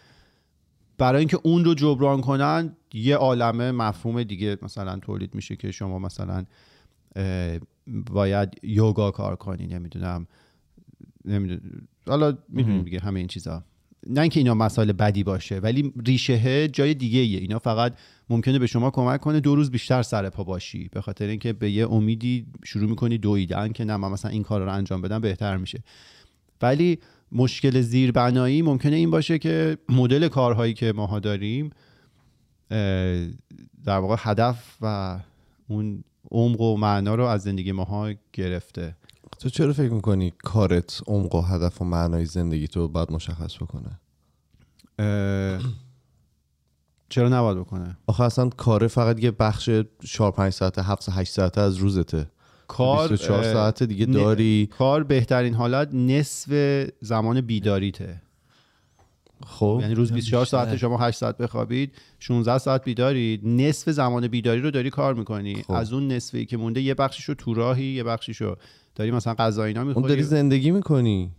برای 0.99 1.19
اینکه 1.19 1.39
اون 1.43 1.65
رو 1.65 1.75
جبران 1.75 2.21
کنن 2.21 2.77
یه 2.93 3.17
عالمه 3.17 3.73
مفهوم 3.73 4.23
دیگه 4.23 4.59
مثلا 4.63 4.99
تولید 4.99 5.35
میشه 5.35 5.57
که 5.57 5.71
شما 5.71 5.99
مثلا 5.99 6.45
باید 7.87 8.61
یوگا 8.63 9.11
کار 9.11 9.37
کنی 9.37 9.67
نمی‌دونم 9.67 10.27
نمی‌دونم 11.25 11.89
حالا 12.07 12.39
می‌دونیم 12.49 12.83
دیگه 12.83 13.01
همه 13.01 13.19
این 13.21 13.29
چیزا. 13.29 13.65
نه 14.07 14.21
اینکه 14.21 14.41
اینا 14.41 14.55
مسائل 14.55 14.93
بدی 14.93 15.25
باشه 15.25 15.59
ولی 15.59 15.93
ریشه 16.07 16.69
جای 16.69 16.95
دیگه 16.95 17.21
ایه. 17.21 17.39
اینا 17.39 17.59
فقط 17.59 17.95
ممکنه 18.31 18.59
به 18.59 18.67
شما 18.67 18.91
کمک 18.91 19.21
کنه 19.21 19.41
دو 19.41 19.55
روز 19.55 19.71
بیشتر 19.71 20.03
سر 20.03 20.31
پا 20.31 20.45
باشی. 20.45 20.89
به 20.93 21.01
خاطر 21.01 21.27
اینکه 21.27 21.53
به 21.53 21.71
یه 21.71 21.93
امیدی 21.93 22.47
شروع 22.65 22.91
می‌کنی 22.91 23.19
دویدن 23.19 23.73
که 23.73 23.85
نه 23.85 23.97
من 23.97 24.09
مثلا 24.09 24.31
این 24.31 24.43
کار 24.43 24.63
رو 24.63 24.73
انجام 24.73 25.03
بدم 25.03 25.21
بهتر 25.21 25.57
میشه. 25.57 25.83
ولی 26.63 26.99
مشکل 27.33 27.81
زیربنایی 27.81 28.63
ممکنه 28.63 28.97
این 28.97 29.11
باشه 29.11 29.39
که 29.39 29.79
مدل 29.89 30.29
کارهایی 30.29 30.75
که 30.75 30.93
ماها 30.93 31.19
داریم 31.19 31.71
در 33.85 33.99
واقع 33.99 34.17
هدف 34.19 34.77
و 34.81 35.19
اون 35.69 36.05
عمق 36.31 36.61
و 36.61 36.77
معنا 36.77 37.15
رو 37.15 37.25
از 37.25 37.43
زندگی 37.43 37.73
ماها 37.73 38.13
گرفته. 38.33 38.97
تو 39.41 39.49
چرا 39.49 39.72
فکر 39.72 39.93
می‌کنی 39.93 40.32
کارت 40.45 41.03
عمق 41.07 41.34
و 41.34 41.41
هدف 41.41 41.82
و 41.82 41.84
معنای 41.84 42.24
زندگی 42.24 42.68
تو 42.68 42.88
باید 42.88 43.12
مشخص 43.12 43.57
بکنه؟ 43.57 44.01
چرا 47.09 47.28
نباید 47.28 47.59
بکنه؟ 47.59 47.97
آخه 48.07 48.24
اصلا 48.24 48.49
کاره 48.49 48.86
فقط 48.88 49.22
یه 49.22 49.30
بخش 49.30 49.70
4 50.05 50.32
5 50.32 50.53
ساعته 50.53 50.82
7 50.82 51.09
8 51.12 51.32
ساعته 51.32 51.61
از 51.61 51.76
روزته. 51.76 52.30
کار 52.68 53.09
24 53.09 53.45
اه، 53.45 53.53
ساعت 53.53 53.82
دیگه 53.82 54.07
داری. 54.07 54.68
کار 54.78 55.05
بهترین 55.05 55.55
حالت 55.55 55.95
نصف 55.95 56.53
زمان 57.01 57.41
بیداریته. 57.41 58.22
خب 59.47 59.78
یعنی 59.82 59.95
روز 59.95 60.12
24 60.12 60.45
ساعت 60.45 60.76
شما 60.76 60.99
8 60.99 61.18
ساعت 61.18 61.38
بخوابید 61.38 61.93
16 62.18 62.59
ساعت 62.59 62.84
بیدارید 62.84 63.41
نصف 63.45 63.91
زمان 63.91 64.28
بیداری 64.28 64.61
رو 64.61 64.70
داری 64.70 64.91
کار 64.91 65.14
می‌کنی. 65.14 65.55
خب. 65.55 65.72
از 65.72 65.93
اون 65.93 66.09
نصفی 66.09 66.47
که 66.47 66.57
مونده 66.57 66.80
یه 66.80 66.95
بخشیشو 66.95 67.32
رو 67.32 67.36
تو 67.36 67.55
راهی 67.55 67.84
یه 67.84 68.05
بخشیشو 68.05 68.45
رو 68.45 68.57
داری 68.95 69.11
مثلا 69.11 69.34
غذا 69.34 69.64
اینا 69.64 69.80
اون 69.80 69.93
داری 69.93 70.03
می‌خوری. 70.03 70.22
زندگی 70.22 70.70
می‌کنی. 70.70 71.30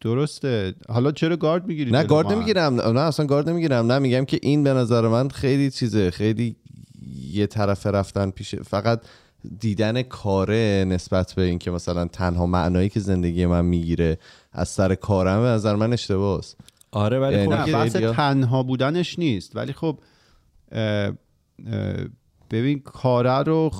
درسته. 0.00 0.74
حالا 0.88 1.12
چرا 1.12 1.36
گارد 1.36 1.66
می‌گیری 1.66 1.90
نه 1.90 2.04
گارد 2.04 2.32
نمی‌گیرم. 2.32 2.74
نه 2.74 3.00
اصلا 3.00 3.26
گارد 3.26 3.48
نمی‌گیرم. 3.48 3.92
نه 3.92 3.98
میگم 3.98 4.24
که 4.24 4.38
این 4.42 4.64
به 4.64 4.72
نظر 4.72 5.08
من 5.08 5.28
خیلی 5.28 5.70
چیزه. 5.70 6.10
خیلی 6.10 6.56
یه 7.32 7.46
طرفه 7.46 7.90
رفتن 7.90 8.30
پیش 8.30 8.54
فقط 8.54 9.00
دیدن 9.60 10.02
کاره 10.02 10.84
نسبت 10.88 11.34
به 11.34 11.42
اینکه 11.42 11.70
مثلا 11.70 12.04
تنها 12.04 12.46
معنایی 12.46 12.88
که 12.88 13.00
زندگی 13.00 13.46
من 13.46 13.64
می‌گیره 13.64 14.18
از 14.58 14.68
سر 14.68 14.94
کارم 14.94 15.40
به 15.40 15.46
نظر 15.46 15.76
من 15.76 15.92
اشتباهه 15.92 16.42
آره 16.90 17.18
ولی 17.18 17.36
یعنی 17.36 17.56
خب 17.56 17.72
بحث 17.72 17.96
تنها 17.96 18.62
بودنش 18.62 19.18
نیست. 19.18 19.56
ولی 19.56 19.72
خب 19.72 19.98
اه، 20.72 20.82
اه، 20.82 21.14
ببین 22.50 22.80
کاره 22.80 23.38
رو 23.42 23.70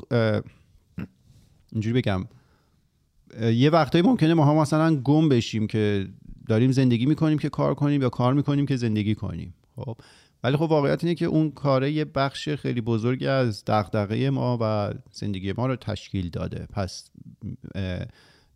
اینجوری 1.72 2.01
بگم. 2.01 2.24
یه 3.41 3.70
وقتایی 3.70 4.03
ممکنه 4.05 4.35
ما 4.35 4.45
ها 4.45 4.55
مثلا 4.55 4.97
گم 4.97 5.29
بشیم 5.29 5.66
که 5.66 6.09
داریم 6.49 6.72
زندگی 6.72 7.07
می‌کنیم 7.07 7.39
که 7.39 7.49
کار 7.49 7.74
کنیم 7.74 8.03
یا 8.03 8.09
کار 8.09 8.35
می‌کنیم 8.35 8.66
که 8.66 8.76
زندگی 8.76 9.14
کنیم. 9.14 9.55
خب 9.76 9.97
ولی 10.45 10.57
خب 10.57 10.62
واقعیت 10.62 11.05
اینه 11.05 11.14
که 11.14 11.24
اون 11.26 11.51
کاره 11.51 11.93
یه 11.93 12.05
بخش 12.05 12.49
خیلی 12.49 12.81
بزرگی 12.81 13.26
از 13.26 13.64
دغدغه 13.64 14.31
ما 14.31 14.59
و 14.61 14.95
زندگی 15.12 15.53
ما 15.53 15.66
رو 15.66 15.76
تشکیل 15.76 16.31
داده. 16.31 16.66
پس 16.72 17.11
اه، 17.74 18.07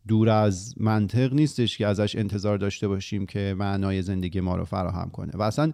دور 0.09 0.29
از 0.29 0.75
منطق 0.77 1.33
نیستش 1.33 1.79
که 1.79 1.87
ازش 1.87 2.17
انتظار 2.17 2.59
داشته 2.59 2.89
باشیم 2.89 3.27
که 3.27 3.55
معنای 3.59 4.03
زندگی 4.03 4.41
ما 4.41 4.57
رو 4.57 4.65
فراهم 4.65 5.11
کنه. 5.11 5.33
و 5.35 5.43
اصلا 5.43 5.73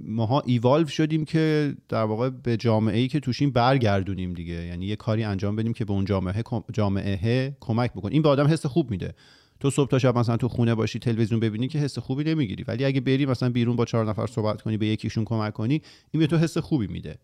ماها 0.00 0.40
ایوالو 0.40 0.86
شدیم 0.86 1.24
که 1.24 1.74
در 1.88 2.02
واقع 2.02 2.30
به 2.30 2.56
جامعه 2.56 2.98
ای 2.98 3.08
که 3.08 3.20
توشیم 3.20 3.50
برگردونیم 3.50 4.34
دیگه. 4.34 4.66
یعنی 4.66 4.86
یه 4.86 4.96
کاری 4.96 5.24
انجام 5.24 5.56
بدیم 5.56 5.72
که 5.72 5.84
به 5.84 5.92
اون 5.92 6.04
جامعه 6.04 6.42
جامعه 6.72 7.56
کمک 7.60 7.92
بکنه. 7.92 8.12
این 8.12 8.22
به 8.22 8.28
آدم 8.28 8.46
حس 8.46 8.66
خوب 8.66 8.90
میده. 8.90 9.14
تو 9.60 9.70
صبح 9.70 9.90
تا 9.90 9.98
شب 9.98 10.18
مثلا 10.18 10.36
تو 10.36 10.48
خونه 10.48 10.74
باشی 10.74 10.98
تلویزیون 10.98 11.40
ببینی 11.40 11.68
که 11.68 11.78
حس 11.78 11.98
خوبی 11.98 12.24
نمی‌گیری. 12.24 12.64
ولی 12.64 12.84
اگه 12.84 13.00
بری 13.00 13.26
مثلا 13.26 13.50
بیرون 13.50 13.76
با 13.76 13.84
چهار 13.84 14.08
نفر 14.08 14.26
صحبت 14.26 14.62
کنی 14.62 14.76
به 14.76 14.86
یکیشون 14.86 15.24
کمک 15.24 15.52
کنی 15.52 15.82
این 16.10 16.20
به 16.20 16.26
تو 16.26 16.36
حس 16.36 16.58
خوبی 16.58 16.86
میده. 16.86 17.18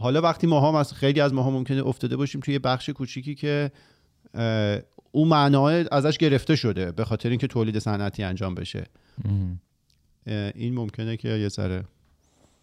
حالا 0.00 0.20
وقتی 0.20 0.46
ماها 0.46 0.82
خیلی 0.82 1.20
از 1.20 1.34
ماها 1.34 1.50
ممکنه 1.50 1.86
افتاده 1.86 2.16
باشیم 2.16 2.40
توی 2.40 2.58
بخش 2.58 2.90
کوچیکی 2.90 3.34
که 3.34 3.72
اون 5.14 5.28
معنای 5.28 5.84
ازش 5.92 6.18
گرفته 6.18 6.56
شده 6.56 6.92
به 6.92 7.04
خاطر 7.04 7.28
اینکه 7.28 7.46
تولید 7.46 7.78
صنعتی 7.78 8.22
انجام 8.22 8.54
بشه. 8.54 8.84
این 10.54 10.74
ممکنه 10.74 11.16
که 11.16 11.28
یه 11.28 11.48
ذره 11.48 11.84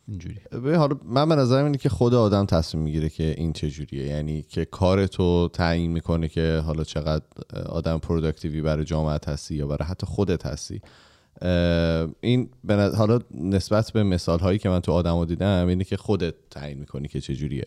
اینجوری. 0.08 0.38
ببین 0.52 0.76
حالا 0.76 0.98
من 1.06 1.30
به 1.30 1.36
نظرم 1.36 1.66
اینه 1.66 1.78
که 1.78 1.90
خود 1.90 2.14
آدم 2.14 2.46
تصمیم 2.46 2.84
می‌گیره 2.84 3.10
که 3.10 3.34
این 3.38 3.54
چجوریه 3.54 4.08
یعنی 4.08 4.42
که 4.42 4.66
کار 4.66 5.08
تو 5.08 5.50
تعیین 5.54 5.92
می‌کنه 5.92 6.28
که 6.28 6.62
حالا 6.66 6.84
چقدر 6.84 7.24
آدم 7.66 7.98
productive 7.98 8.56
ی 8.56 8.62
برای 8.62 8.86
جامعت 8.86 9.30
هستی 9.30 9.56
یا 9.56 9.68
برای 9.68 9.88
حتی 9.88 10.08
خودت 10.08 10.46
هستی. 10.46 10.82
این 12.22 12.50
به 12.64 12.76
نظ- 12.76 12.96
حالا 12.96 13.20
نسبت 13.32 13.92
به 13.92 14.04
مثال 14.04 14.40
هایی 14.40 14.60
که 14.60 14.70
من 14.70 14.80
تو 14.80 14.92
آدم 14.92 15.26
دیدم 15.26 15.68
اینه 15.68 15.84
که 15.84 15.98
خودت 15.98 16.34
تعیین 16.50 16.78
می‌کنی 16.78 17.08
که 17.08 17.22
چجوریه 17.22 17.66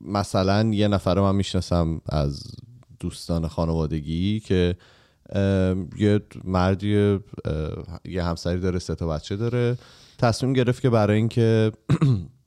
مثلا 0.00 0.70
یه 0.74 0.88
نفر 0.88 1.20
من 1.20 1.34
می‌شناسم 1.34 2.00
از 2.08 2.42
دوستان 3.00 3.48
خانوادگی 3.48 4.40
که 4.40 4.76
یه 5.96 6.20
مردی 6.44 7.18
یه 8.04 8.24
همسری 8.24 8.60
داره 8.60 8.78
سه 8.78 8.94
تا 8.94 9.08
بچه 9.08 9.36
داره. 9.36 9.78
تصمیم 10.18 10.52
گرفت 10.52 10.82
که 10.82 10.90
برای 10.90 11.16
اینکه 11.16 11.72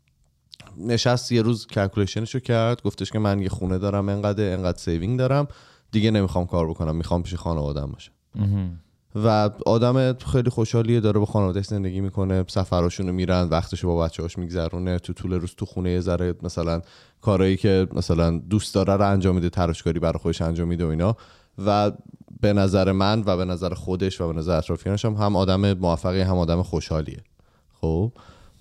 نشست 0.77 1.31
یه 1.31 1.41
روز 1.41 1.67
calculation 1.67 2.24
شو 2.24 2.39
کرد. 2.39 2.81
گفتش 2.81 3.11
که 3.11 3.19
من 3.19 3.41
یه 3.41 3.49
خونه 3.49 3.77
دارم 3.77 4.09
انقدر 4.09 4.53
انقدر 4.53 4.77
saving 4.77 5.19
دارم. 5.19 5.47
دیگه 5.91 6.11
نمی‌خوام 6.11 6.45
کار 6.45 6.69
بکنم 6.69 6.95
می‌خوام 6.95 7.23
پیش 7.23 7.35
خانوادم 7.35 7.91
باشم. 7.91 8.11
و 9.15 9.49
آدم 9.65 10.13
خیلی 10.13 10.49
خوشحالیه 10.49 10.99
داره 10.99 11.19
با 11.19 11.25
خانوادهش 11.25 11.65
زندگی 11.65 12.01
می‌کنه 12.01 12.45
سفراشون 12.47 13.07
رو 13.07 13.13
میرن 13.13 13.47
وقتشو 13.47 13.87
با 13.87 14.05
بچه‌هاش 14.05 14.37
میگذرونه 14.37 14.99
تو 14.99 15.13
طول 15.13 15.33
روز 15.33 15.53
تو 15.57 15.65
خونه 15.65 15.99
ذره 15.99 16.35
مثلا 16.43 16.81
کارایی 17.21 17.57
که 17.57 17.87
مثلا 17.93 18.37
دوست 18.37 18.75
داره 18.75 18.95
رو 18.95 19.11
انجام 19.11 19.35
میده 19.35 19.49
تراشکاری 19.49 19.99
برای 19.99 20.19
خودش 20.19 20.41
انجام 20.41 20.67
میده 20.67 20.85
و 20.85 20.87
اینا. 20.87 21.15
و 21.65 21.91
به 22.41 22.53
نظر 22.53 22.91
من 22.91 23.23
و 23.25 23.37
به 23.37 23.45
نظر 23.45 23.73
خودش 23.73 24.21
و 24.21 24.27
به 24.27 24.33
نظر 24.33 24.57
اطرافیانش 24.57 25.05
هم 25.05 25.13
هم 25.13 25.35
آدم 25.35 25.73
موفقی 25.73 26.21
هم 26.21 26.37
آدم 26.37 26.61
خوشحالیه. 26.63 27.23
خب؟ 27.81 28.11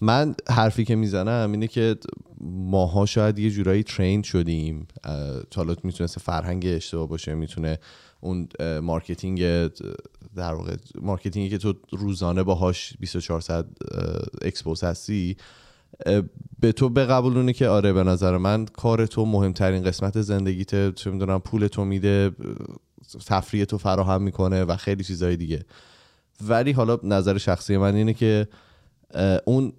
من 0.00 0.34
حرفی 0.48 0.84
که 0.84 0.96
می‌زنم 0.96 1.52
اینه 1.52 1.66
که 1.66 1.96
ماها 2.40 3.06
شاید 3.06 3.38
یه 3.38 3.50
جورایی 3.50 3.82
train 3.82 4.22
شدیم 4.22 4.88
حالا 5.56 5.74
می‌تونه 5.82 6.06
فرهنگ 6.06 6.64
اشتباه 6.66 7.08
باشه 7.08 7.34
می‌تونه 7.34 7.78
اون 8.20 8.48
marketing 8.82 9.66
در 10.36 10.54
واقع 10.54 10.76
marketing 11.00 11.45
ی 11.45 11.50
که 11.50 11.58
تو 11.58 11.74
روزانه 11.90 12.42
باهاش 12.42 12.96
24 13.00 13.40
ساعت 13.40 13.66
expose 14.42 14.84
هستی 14.84 15.36
به 16.60 16.72
تو 16.72 16.88
بقبولونه 16.88 17.52
که 17.52 17.68
آره 17.68 17.92
به 17.92 18.02
نظر 18.02 18.36
من 18.36 18.66
کار 18.66 19.06
تو 19.06 19.24
مهمترین 19.24 19.82
قسمت 19.82 20.20
زندگیته. 20.20 20.92
چه 20.92 21.10
می‌دونم 21.10 21.38
پول 21.38 21.66
تو 21.66 21.84
میده 21.84 22.30
تفریح 23.26 23.64
تو 23.64 23.78
فراهم 23.78 24.22
می‌کنه 24.22 24.64
و 24.64 24.76
خیلی 24.76 25.04
چیزهای 25.04 25.36
دیگه. 25.36 25.64
ولی 26.46 26.72
حالا 26.72 26.98
نظر 27.02 27.38
شخصی 27.38 27.76
من 27.76 27.94
اینه 27.94 28.14
که 28.14 28.48
اون 29.44 29.72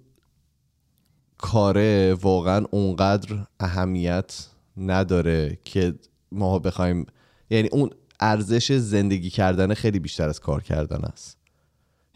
کاره 1.38 2.14
واقعا 2.14 2.64
اونقدر 2.70 3.46
اهمیت 3.60 4.46
نداره 4.76 5.58
که 5.64 5.94
ما 6.32 6.58
بخوایم 6.58 7.06
یعنی 7.50 7.68
اون 7.68 7.90
ارزش 8.22 8.72
زندگی 8.72 9.30
کردن 9.30 9.74
خیلی 9.74 9.98
بیشتر 9.98 10.28
از 10.28 10.40
کار 10.40 10.62
کردن 10.62 11.04
است. 11.04 11.38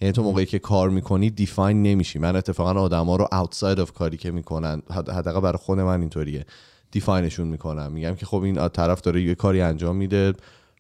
یعنی 0.00 0.12
تو 0.12 0.22
موقعی 0.22 0.46
که 0.46 0.59
کار 0.59 0.90
می‌کنی 0.90 1.30
دیفاین 1.30 1.82
نمیشی. 1.82 2.18
من 2.18 2.36
اتفاقا 2.36 2.80
آدما 2.80 3.16
رو 3.16 3.28
اوتساید 3.32 3.80
اف 3.80 3.92
کاری 3.92 4.16
که 4.16 4.30
می‌کنن 4.30 4.82
حد- 4.90 5.11
حداقل 5.11 5.40
برای 5.40 5.59
خود 5.59 5.80
من 5.80 6.00
اینطوریه. 6.00 6.44
دیفاینشون 6.90 7.48
می‌کنم. 7.48 7.92
میگم 7.92 8.14
که 8.14 8.26
خب 8.26 8.42
این 8.42 8.68
طرف 8.68 9.00
داره 9.00 9.22
یه 9.22 9.34
کاری 9.34 9.61
انجام 9.61 9.96
میده. 9.96 10.32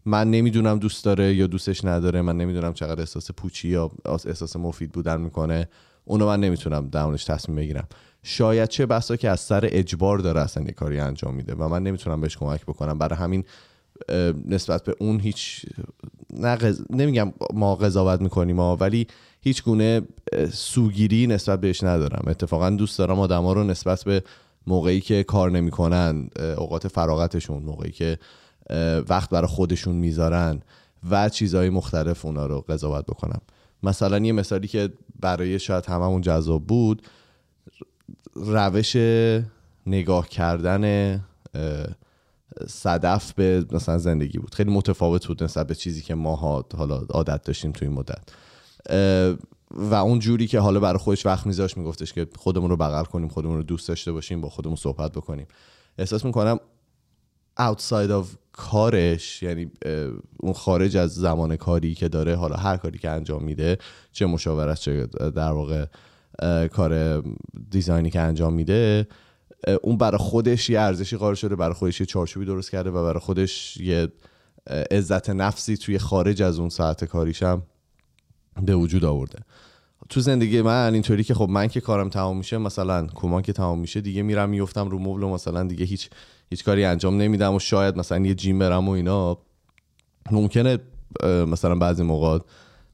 من 0.04 0.30
نمی‌دونم 0.30 0.78
دوست 0.78 1.04
داره 1.04 1.34
یا 1.34 1.46
دوستش 1.46 1.84
نداره. 1.84 2.22
من 2.22 2.36
نمی‌دونم 2.36 2.72
چقدر 2.72 3.00
احساس 3.00 3.30
پوچی 3.30 3.68
یا 3.68 3.90
احساس 4.06 4.56
مفید 4.56 4.92
بودن 4.92 5.20
می‌کنه. 5.20 5.68
اونو 6.04 6.26
من 6.26 6.40
نمی‌تونم 6.40 6.88
درمونش 6.88 7.24
تصمیم 7.24 7.56
بگیرم. 7.56 7.88
شاید 8.22 8.68
چه 8.68 8.86
بسا 8.86 9.16
که 9.16 9.30
از 9.30 9.40
سر 9.40 9.68
اجبار 9.72 10.18
داره 10.18 10.40
اصلا 10.40 10.64
یه 10.64 10.72
کاری 10.72 10.98
انجام 11.00 11.34
میده 11.34 11.54
و 11.54 11.68
من 11.68 11.82
نمی‌تونم 11.82 12.20
بهش 12.20 12.36
کمک 12.36 12.62
بکنم. 12.62 12.98
برای 12.98 13.18
همین 13.18 13.44
نسبت 14.48 14.84
به 14.84 14.94
اون 14.98 15.20
هیچ 15.20 15.66
نه 16.30 16.56
قض- 16.56 16.84
نمیگم 16.90 17.32
ما 17.54 17.74
قضاوت 17.74 18.20
می‌کنیم 18.20 18.60
ها 18.60 18.76
ولی 18.76 19.06
هیچ 19.40 19.62
گونه 19.62 20.02
سوگیری 20.52 21.26
نسبت 21.26 21.60
بهش 21.60 21.82
ندارم. 21.82 22.24
اتفاقا 22.26 22.70
دوست 22.70 22.98
دارم 22.98 23.20
آدما 23.20 23.52
رو 23.52 23.64
نسبت 23.64 24.04
به 24.04 24.22
موقعی 24.66 25.00
که 25.00 25.22
کار 25.22 25.50
نمی‌کنن 25.50 26.28
اوقات 26.58 26.88
فراغتشون 26.88 27.62
موقعی 27.62 27.92
که 27.92 28.18
وقت 29.08 29.30
برای 29.30 29.48
خودشون 29.48 29.96
می‌ذارن 29.96 30.62
و 31.10 31.28
چیزهای 31.28 31.70
مختلف 31.70 32.26
اونا 32.26 32.46
رو 32.46 32.60
قضاوت 32.68 33.06
بکنم. 33.06 33.40
مثلا 33.82 34.18
یه 34.18 34.32
مثالی 34.32 34.68
که 34.68 34.92
برای 35.20 35.58
شاید 35.58 35.86
هممون 35.86 36.20
جذاب 36.20 36.66
بود 36.66 37.02
روش 38.34 38.96
نگاه 39.86 40.28
کردن 40.28 41.14
صدف 42.68 43.32
به 43.32 43.66
مثلا 43.72 43.98
زندگی 43.98 44.38
بود. 44.38 44.54
خیلی 44.54 44.70
متفاوت 44.70 45.26
بود 45.26 45.44
نسبت 45.44 45.66
به 45.66 45.74
چیزی 45.74 46.02
که 46.02 46.14
ما 46.14 46.36
حالا 46.76 46.96
عادت 47.10 47.42
داشتیم 47.42 47.72
تو 47.72 47.84
این 47.84 47.94
مدت. 47.94 48.28
و 49.70 49.94
اون 49.94 50.18
جوری 50.18 50.46
که 50.46 50.60
حالا 50.60 50.80
برای 50.80 50.98
خودش 50.98 51.26
وقت 51.26 51.46
میذاشت 51.46 51.76
میگفتش 51.76 52.12
که 52.12 52.26
خودمون 52.36 52.70
رو 52.70 52.76
بغل 52.76 53.04
کنیم 53.04 53.28
خودمون 53.28 53.56
رو 53.56 53.62
دوست 53.62 53.88
داشته 53.88 54.12
باشیم 54.12 54.40
با 54.40 54.48
خودمون 54.48 54.76
صحبت 54.76 55.12
بکنیم. 55.12 55.46
احساس 55.98 56.24
می‌کنم 56.24 56.60
outside 57.60 58.10
of 58.10 58.26
کارش 58.52 59.42
یعنی 59.42 59.70
اون 60.40 60.52
خارج 60.52 60.96
از 60.96 61.14
زمان 61.14 61.56
کاری 61.56 61.94
که 61.94 62.08
داره 62.08 62.36
حالا 62.36 62.56
هر 62.56 62.76
کاری 62.76 62.98
که 62.98 63.10
انجام 63.10 63.42
میده 63.42 63.78
چه 64.12 64.26
مشاورت 64.26 64.78
چه 64.78 65.06
در 65.06 65.52
واقع 65.52 65.86
کار 66.68 67.22
دیزاینی 67.70 68.10
که 68.10 68.20
انجام 68.20 68.52
میده 68.52 69.06
اون 69.82 69.96
برای 69.96 70.18
خودش 70.18 70.70
یه 70.70 70.80
ارزشی 70.80 71.16
قائل 71.16 71.34
شده 71.34 71.56
برای 71.56 71.74
خودش 71.74 72.00
یه 72.00 72.06
چارچوبی 72.06 72.46
درست 72.46 72.70
کرده 72.70 72.90
و 72.90 73.04
برای 73.04 73.20
خودش 73.20 73.76
یه 73.76 74.08
عزت 74.90 75.30
نفسی 75.30 75.76
توی 75.76 75.98
خارج 75.98 76.42
از 76.42 76.58
اون 76.58 76.68
ساعت 76.68 77.04
کاریش 77.04 77.42
هم 77.42 77.62
به 78.62 78.74
وجود 78.74 79.04
آورده. 79.04 79.38
تو 80.08 80.20
زندگی 80.20 80.62
من 80.62 80.94
اینطوری 80.94 81.24
که 81.24 81.34
خب 81.34 81.48
من 81.48 81.68
که 81.68 81.80
کارم 81.80 82.08
تمام 82.08 82.38
میشه 82.38 82.58
مثلا 82.58 83.06
کمان 83.06 83.42
که 83.42 83.52
تمام 83.52 83.78
میشه 83.78 84.00
دیگه 84.00 84.22
میرم 84.22 84.48
میفتم 84.48 84.88
رو 84.88 84.98
مبل 84.98 85.22
و 85.22 85.28
مثلا 85.28 85.64
دیگه 85.64 85.84
هیچ 85.84 86.10
هیچ 86.50 86.64
کاری 86.64 86.84
انجام 86.84 87.16
نمیدم 87.16 87.54
و 87.54 87.58
شاید 87.58 87.96
مثلا 87.96 88.26
یه 88.26 88.34
جیم 88.34 88.58
برم 88.58 88.88
و 88.88 88.90
اینا. 88.90 89.38
ممکنه 90.30 90.78
مثلا 91.24 91.74
بعضی 91.74 92.02
موقع 92.02 92.38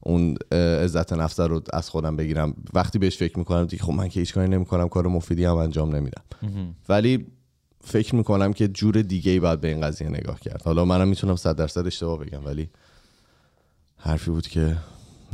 اون 0.05 0.35
عزت 0.51 1.13
نفس 1.13 1.39
رو 1.39 1.61
از 1.73 1.89
خودم 1.89 2.15
بگیرم. 2.15 2.53
وقتی 2.73 2.99
بهش 2.99 3.17
فکر 3.17 3.39
می‌کنم 3.39 3.65
دیگه 3.65 3.83
خب 3.83 3.93
من 3.93 4.07
که 4.09 4.19
هیچ 4.19 4.33
کاری 4.33 4.47
نمی‌کنم 4.47 4.87
کار 4.87 5.07
مفیدی 5.07 5.45
هم 5.45 5.55
انجام 5.55 5.95
نمیدم. 5.95 6.23
ولی 6.89 7.27
فکر 7.81 8.15
می‌کنم 8.15 8.53
که 8.53 8.67
جور 8.67 9.01
دیگه 9.01 9.31
ای 9.31 9.39
باید 9.39 9.61
به 9.61 9.67
این 9.67 9.81
قضیه 9.81 10.09
نگاه 10.09 10.39
کرد. 10.39 10.61
حالا 10.65 10.85
منم 10.85 11.07
می‌تونم 11.07 11.35
صد 11.35 11.55
درصد 11.55 11.87
اشتباه 11.87 12.19
بگم 12.19 12.45
ولی 12.45 12.69
حرفی 13.97 14.31
بود 14.31 14.47
که 14.47 14.77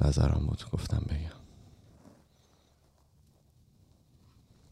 نظرم 0.05 0.45
بود 0.47 0.63
گفتم 0.73 1.03
بگم. 1.09 1.39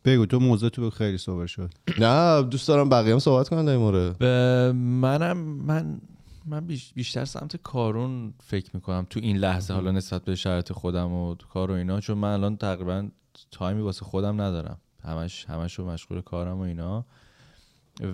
بگو 0.05 0.25
تو 0.25 0.39
موضوع 0.39 0.69
تو 0.69 0.89
خیلی 0.89 1.17
صحبت 1.17 1.47
شد. 1.47 1.73
نه 1.99 2.41
دوست 2.41 2.67
دارم 2.67 2.89
بقیه 2.89 3.13
هم 3.13 3.19
صحبت 3.19 3.49
کنن 3.49 3.65
در 3.65 3.71
این 3.71 3.81
مورد. 3.81 4.17
به 4.17 4.71
منم 4.75 5.37
من 5.37 6.01
من 6.47 6.67
بیش- 6.67 6.93
بیشتر 6.93 7.25
سمت 7.25 7.55
کارون 7.55 8.33
فکر 8.43 8.69
می‌کنم. 8.73 9.07
تو 9.09 9.19
این 9.19 9.37
لحظه 9.37 9.73
حالا 9.73 9.91
نسبت 9.91 10.25
به 10.25 10.35
شرایط 10.35 10.71
خودم 10.71 11.11
و 11.11 11.35
کار 11.35 11.71
و 11.71 11.73
اینا 11.73 11.99
چون 11.99 12.17
من 12.17 12.33
الان 12.33 12.57
تقریبا 12.57 13.09
تایمی 13.51 13.81
واسه 13.81 14.05
خودم 14.05 14.41
ندارم. 14.41 14.77
همش 15.03 15.45
همش 15.45 15.73
رو 15.79 15.89
مشغول 15.89 16.21
کارم 16.21 16.57
و 16.57 16.61
اینا. 16.61 17.05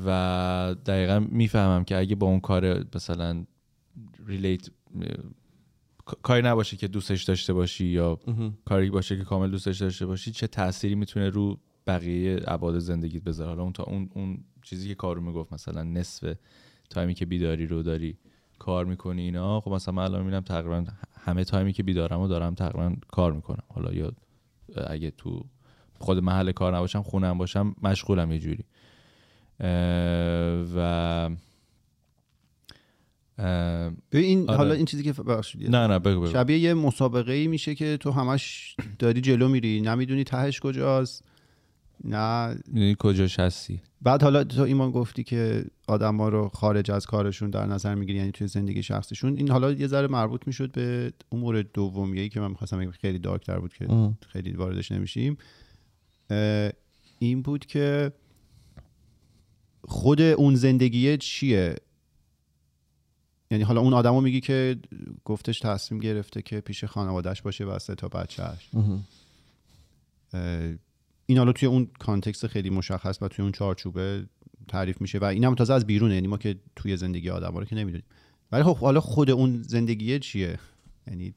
و 0.06 0.76
دقیقا 0.86 1.20
می‌فهمم 1.20 1.84
که 1.84 1.98
اگه 1.98 2.16
با 2.16 2.28
اون 2.28 2.40
کار 2.40 2.86
مثلا 2.96 3.46
ریلیت 4.26 4.70
کاری 6.22 6.42
نباشه 6.42 6.78
که 6.78 6.88
دوستش 6.88 7.24
داشته 7.24 7.54
باشی 7.54 7.86
یا 7.86 8.20
کاری 8.66 8.90
باشه 8.90 9.18
که 9.18 9.24
کامل 9.24 9.52
دوستش 9.52 9.78
داشته 9.78 10.06
باشی 10.06 10.32
چه 10.32 10.48
تأثیری 10.48 10.96
می‌تونه 10.96 11.30
رو 11.30 11.60
بقیه 11.88 12.40
ابعاد 12.48 12.80
زندگیت 12.80 13.24
بذاره؟ 13.24 13.50
حالا 13.50 13.64
اون 13.64 13.74
تا 13.74 13.84
اون 13.84 14.10
اون 14.14 14.44
چیزی 14.62 14.88
که 14.88 14.96
کارو 14.96 15.22
می‌گفت 15.22 15.54
مثلا 15.54 15.84
نصف 15.84 16.36
تایمی 16.90 17.14
که 17.14 17.26
بیداری 17.26 17.68
رو 17.68 17.84
داری 17.84 18.18
کار 18.60 18.86
می‌کنی 18.86 19.22
اینا 19.22 19.62
خب 19.62 19.72
مثلا 19.72 19.94
من 19.94 20.04
الان 20.04 20.22
می‌بینم 20.22 20.42
تقریبا 20.42 20.86
همه 21.26 21.44
تایمی 21.44 21.74
که 21.74 21.84
بیدارم 21.84 22.20
و 22.20 22.28
دارم 22.28 22.56
تقریبا 22.56 22.96
کار 23.08 23.34
می‌کنم. 23.34 23.64
حالا 23.68 23.94
یا 23.94 24.12
اگه 24.88 25.12
تو 25.12 25.46
خود 26.00 26.18
محل 26.18 26.52
کار 26.52 26.76
نباشم 26.76 27.02
خونم 27.02 27.38
باشم 27.38 27.76
مشغولم 27.84 28.32
یه 28.32 28.40
جوری. 28.40 28.64
و 30.76 31.30
این 34.12 34.50
آره. 34.50 34.58
حالا 34.58 34.74
این 34.74 34.86
چیزی 34.86 35.04
که 35.04 35.14
ببخشید. 35.14 35.76
نه 35.76 35.88
نه 35.88 36.00
بگو 36.00 36.22
بگو. 36.22 36.32
شبیه 36.32 36.58
یه 36.58 36.74
مسابقه 36.74 37.34
ای 37.34 37.48
میشه 37.48 37.76
که 37.76 37.98
تو 37.98 38.12
همش 38.12 38.76
داری 39.00 39.22
جلو 39.22 39.48
میری 39.48 39.82
نمی‌دونی 39.82 40.24
تهش 40.24 40.60
کجاست. 40.60 41.24
نه. 42.04 42.56
می‌دونی 42.68 42.96
کجاش 43.00 43.40
هستی 43.40 43.82
بعد 44.02 44.24
حالا 44.24 44.44
تو 44.44 44.62
ایمان 44.62 44.92
گفتی 44.92 45.24
که 45.24 45.66
آدما 45.88 46.30
رو 46.30 46.50
خارج 46.50 46.92
از 46.92 47.06
کارشون 47.06 47.50
در 47.50 47.66
نظر 47.66 47.96
می‌گیری 47.96 48.18
یعنی 48.18 48.32
توی 48.32 48.48
زندگی 48.48 48.84
شخصیشون. 48.84 49.38
این 49.38 49.52
حالا 49.52 49.72
یه 49.72 49.88
ذره 49.88 50.08
مربوط 50.08 50.48
می‌شد 50.48 50.72
به 50.72 51.14
اون 51.30 51.42
مورد 51.42 51.72
دومیه 51.72 52.30
که 52.30 52.40
من 52.40 52.48
می‌خواستم 52.48 52.80
بگم 52.80 52.92
خیلی 52.92 53.20
دارکتر 53.20 53.60
بود 53.60 53.74
که 53.74 54.14
خیلی 54.28 54.52
واردش 54.52 54.92
نمیشیم. 54.92 55.38
اه، 56.30 56.72
این 57.20 57.42
بود 57.42 57.66
که 57.66 58.12
خود 59.84 60.22
اون 60.22 60.56
زندگیه 60.56 61.18
چیه؟ 61.18 61.76
یعنی 63.52 63.64
حالا 63.64 63.82
اون 63.82 63.94
آدمو 63.94 64.22
میگی 64.22 64.42
که 64.42 64.80
گفتش 65.26 65.60
تصمیم 65.60 66.02
گرفته 66.02 66.42
که 66.42 66.62
پیش 66.62 66.84
خانوادهش 66.84 67.42
باشه 67.42 67.66
و 67.66 67.80
سه 67.80 67.96
تا 67.96 68.08
بچهش 68.08 68.70
اه، 70.34 70.74
این 71.26 71.38
حالا 71.38 71.52
توی 71.52 71.68
اون 71.68 71.88
کانتکست 72.00 72.48
خیلی 72.48 72.70
مشخص 72.70 73.22
و 73.22 73.28
توی 73.28 73.44
اون 73.44 73.52
چارچوبه 73.52 74.26
تعریف 74.68 75.02
میشه 75.02 75.18
و 75.18 75.24
این 75.24 75.44
هم 75.44 75.56
تازه 75.56 75.74
از 75.74 75.88
بیرونه 75.88 76.14
یعنی 76.14 76.28
ما 76.28 76.38
که 76.38 76.56
توی 76.76 76.98
زندگی 76.98 77.30
آدم 77.30 77.58
رو 77.58 77.66
که 77.66 77.76
نمی‌دونیم. 77.76 78.06
ولی 78.52 78.64
خب 78.64 78.78
حالا 78.78 79.00
خود 79.02 79.30
اون 79.30 79.62
زندگیه 79.62 80.20
چیه؟ 80.20 80.60
یعنی 81.08 81.34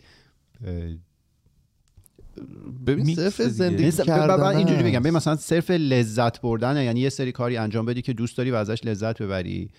ببین 2.86 3.14
صرف. 3.14 3.42
زندگی 3.42 3.92
کردن 3.92 4.56
اینجوری 4.56 4.82
بگم. 4.82 5.00
ببین 5.00 5.12
مثلا 5.12 5.36
صرف 5.36 5.70
لذت 5.70 6.40
بردن 6.40 6.84
یعنی 6.84 7.00
یه 7.00 7.08
سری 7.08 7.32
کاری 7.32 7.56
انجام 7.56 7.86
بدی 7.86 8.02
که 8.02 8.12
دوست 8.12 8.36
داری 8.38 8.50
و 8.50 8.54
ازش 8.54 8.84
لذت 8.84 9.22
ببری. 9.22 9.70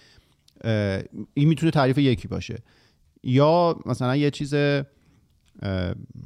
این 1.34 1.47
می‌تونه 1.47 1.72
تعریف 1.72 1.97
یکی 1.97 2.28
باشه. 2.28 2.58
یا 3.24 3.80
مثلا 3.86 4.16
یه 4.16 4.32
چیز 4.32 4.53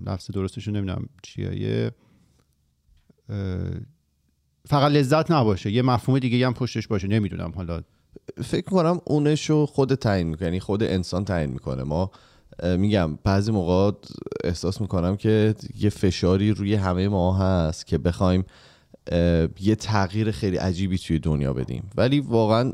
لفظ 0.05 0.31
درستشون 0.33 0.75
نمی‌دونم 0.75 1.09
چیه 1.23 1.61
یه 1.61 1.91
فقط 4.65 4.91
لذت 4.91 5.31
نباشه. 5.31 5.71
یه 5.71 5.81
مفهوم 5.81 6.19
دیگه 6.19 6.45
هم 6.45 6.53
پشتش 6.53 6.87
باشه. 6.87 7.07
نمی‌دونم 7.07 7.51
حالا. 7.55 7.81
فکر 8.43 8.65
کنم 8.65 9.01
اونشو 9.05 9.65
خود 9.65 9.95
تعیین 9.95 10.27
می‌کنه. 10.27 10.47
یعنی 10.47 10.59
خود 10.59 10.83
انسان 10.83 11.25
تعیین 11.25 11.49
می‌کنه. 11.49 11.83
ما 11.83 12.11
میگم 12.77 13.19
بعضی 13.23 13.51
موقع 13.51 13.97
احساس 14.43 14.81
می‌کنم 14.81 15.17
که 15.17 15.55
یه 15.79 15.89
فشاری 15.89 16.51
روی 16.51 16.75
همه 16.75 17.07
ما 17.07 17.37
هست 17.37 17.87
که 17.87 17.97
بخوایم 17.97 18.45
یه 19.59 19.75
تغییر 19.79 20.31
خیلی 20.31 20.57
عجیبی 20.57 20.97
توی 20.97 21.19
دنیا 21.19 21.53
بدیم. 21.53 21.89
ولی 21.97 22.19
واقعا 22.19 22.71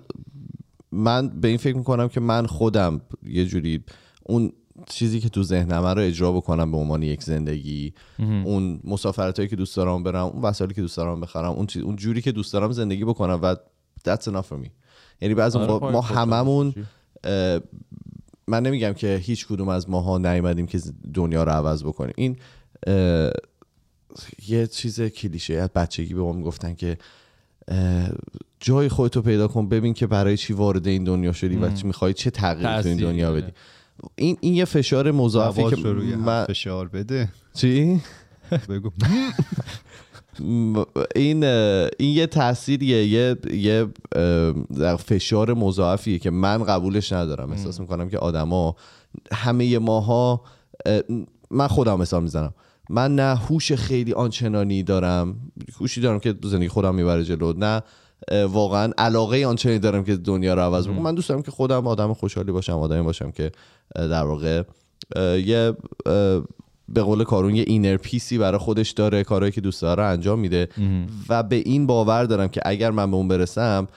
من 0.92 1.28
به 1.28 1.48
این 1.48 1.58
فکر 1.58 1.78
می‌کنم 1.78 2.08
که 2.08 2.20
من 2.20 2.46
خودم 2.46 3.02
یه 3.24 3.46
جوری 3.46 3.84
اون 4.24 4.52
چیزی 4.86 5.20
که 5.20 5.30
تو 5.30 5.44
ذهنمه 5.44 5.94
رو 5.94 6.02
اجرا 6.02 6.32
بکنم 6.32 6.72
به 6.72 6.78
عنوان 6.78 7.04
یک 7.04 7.24
زندگی. 7.24 7.94
اون 8.20 8.80
مسافرت 8.84 9.40
هایی 9.40 9.50
که 9.50 9.56
دوست 9.56 9.76
دارم 9.76 10.04
برم 10.04 10.26
اون 10.26 10.42
وسایلی 10.42 10.74
که 10.74 10.82
دوست 10.82 10.98
دارم 10.98 11.22
بخرم 11.22 11.52
اون 11.52 11.66
چیز 11.66 11.82
اون 11.82 11.96
جوری 11.96 12.22
که 12.22 12.32
دوست 12.32 12.54
دارم 12.54 12.72
زندگی 12.72 13.06
بکنم 13.06 13.40
و 13.44 13.56
that's 14.08 14.24
enough 14.24 14.48
for 14.50 14.66
me. 14.66 14.70
یعنی 15.22 15.36
بعضی 15.36 15.58
آره، 15.58 15.92
ما 15.92 16.02
هممون 16.02 16.74
من 18.48 18.64
نمیگم 18.64 18.94
که 18.94 19.16
هیچ 19.24 19.48
کدوم 19.48 19.70
از 19.70 19.90
ماها 19.90 20.18
نیومدیم 20.18 20.68
که 20.68 20.80
دنیا 21.14 21.44
رو 21.44 21.52
عوض 21.52 21.84
بکنیم. 21.84 22.14
این 22.18 22.38
اه، 22.88 23.32
یه 24.48 24.68
چیز 24.68 25.02
کلیشه. 25.02 25.54
از 25.54 25.70
بچگی 25.70 26.14
به 26.14 26.22
ما 26.22 26.34
می‌گفتن 26.34 26.74
که 26.74 26.98
جای 28.60 28.90
خودتو 28.90 29.22
پیدا 29.22 29.48
کن 29.48 29.70
ببین 29.70 29.94
که 29.94 30.08
برای 30.08 30.38
چی 30.38 30.54
وارد 30.54 30.88
این 30.88 31.04
دنیا 31.04 31.32
شدی 31.32 31.56
و 31.56 31.74
چی 31.74 31.88
می‌خوای 31.88 32.14
چه 32.14 32.30
تغییری 32.30 32.82
تو 32.82 32.88
این 32.88 32.98
دنیا. 32.98 33.32
بدی. 33.34 33.52
این 34.16 34.38
این 34.42 34.54
یه 34.54 34.66
فشار 34.66 35.12
مضاعفی 35.12 35.64
که 35.64 35.76
رو 35.76 35.94
روی 35.94 36.16
من 36.16 36.46
فشار 36.46 36.88
بده. 36.88 37.30
چی؟ 37.54 38.02
بگو. 38.70 38.90
این 41.16 41.44
این 41.44 42.16
یه 42.16 42.28
تاثیریه 42.28 43.06
یه 43.06 43.36
یه 43.54 43.88
فشار 44.98 45.54
مضاعفیه 45.54 46.20
که 46.20 46.30
من 46.30 46.64
قبولش 46.64 47.14
ندارم. 47.14 47.52
احساس 47.52 47.80
می‌کنم 47.80 48.10
که 48.10 48.18
آدما 48.18 48.76
همه 49.32 49.80
ماها 49.80 50.42
اه، 50.86 51.00
من 51.52 51.68
خودم 51.68 52.00
مثال 52.00 52.24
می‌زنم. 52.24 52.54
من 52.90 53.16
نه 53.16 53.36
هوش 53.36 53.72
خیلی 53.72 54.14
آنچنانی 54.14 54.84
دارم 54.84 55.36
هوشی 55.80 56.02
دارم 56.02 56.20
که 56.20 56.36
زندگی 56.44 56.68
خودم 56.68 56.96
می‌بره 56.96 57.24
جلو 57.24 57.54
نه 57.54 57.82
واقعا 58.48 58.94
علاقه 58.98 59.46
آنچنانی 59.46 59.80
دارم 59.80 60.04
که 60.04 60.16
دنیا 60.16 60.54
رو 60.54 60.62
عوض 60.62 60.88
بکنم. 60.88 61.02
من 61.02 61.16
دوست 61.16 61.30
دارم 61.30 61.42
که 61.42 61.52
خودم 61.52 61.88
آدم 61.88 62.14
خوشحالی 62.14 62.52
باشم 62.52 62.74
آدمی 62.74 63.02
باشم 63.02 63.32
که 63.32 63.52
در 63.96 64.24
واقع. 64.24 64.64
یه 65.38 65.74
به 66.90 67.02
قول 67.02 67.24
کارون 67.24 67.56
یه 67.56 67.64
اینر 67.68 67.98
پیسی 67.98 68.38
برای 68.38 68.58
خودش 68.58 68.92
داره 68.92 69.24
کارهایی 69.24 69.52
که 69.52 69.62
دوست 69.62 69.82
داره 69.82 70.04
انجام 70.04 70.40
میده. 70.40 70.70
و 71.30 71.44
به 71.44 71.56
این 71.56 71.88
باور 71.88 72.24
دارم 72.24 72.48
که 72.48 72.62
اگر 72.66 72.92
من 72.92 73.12
به 73.12 73.18
اون 73.18 73.28
برسم 73.28 73.88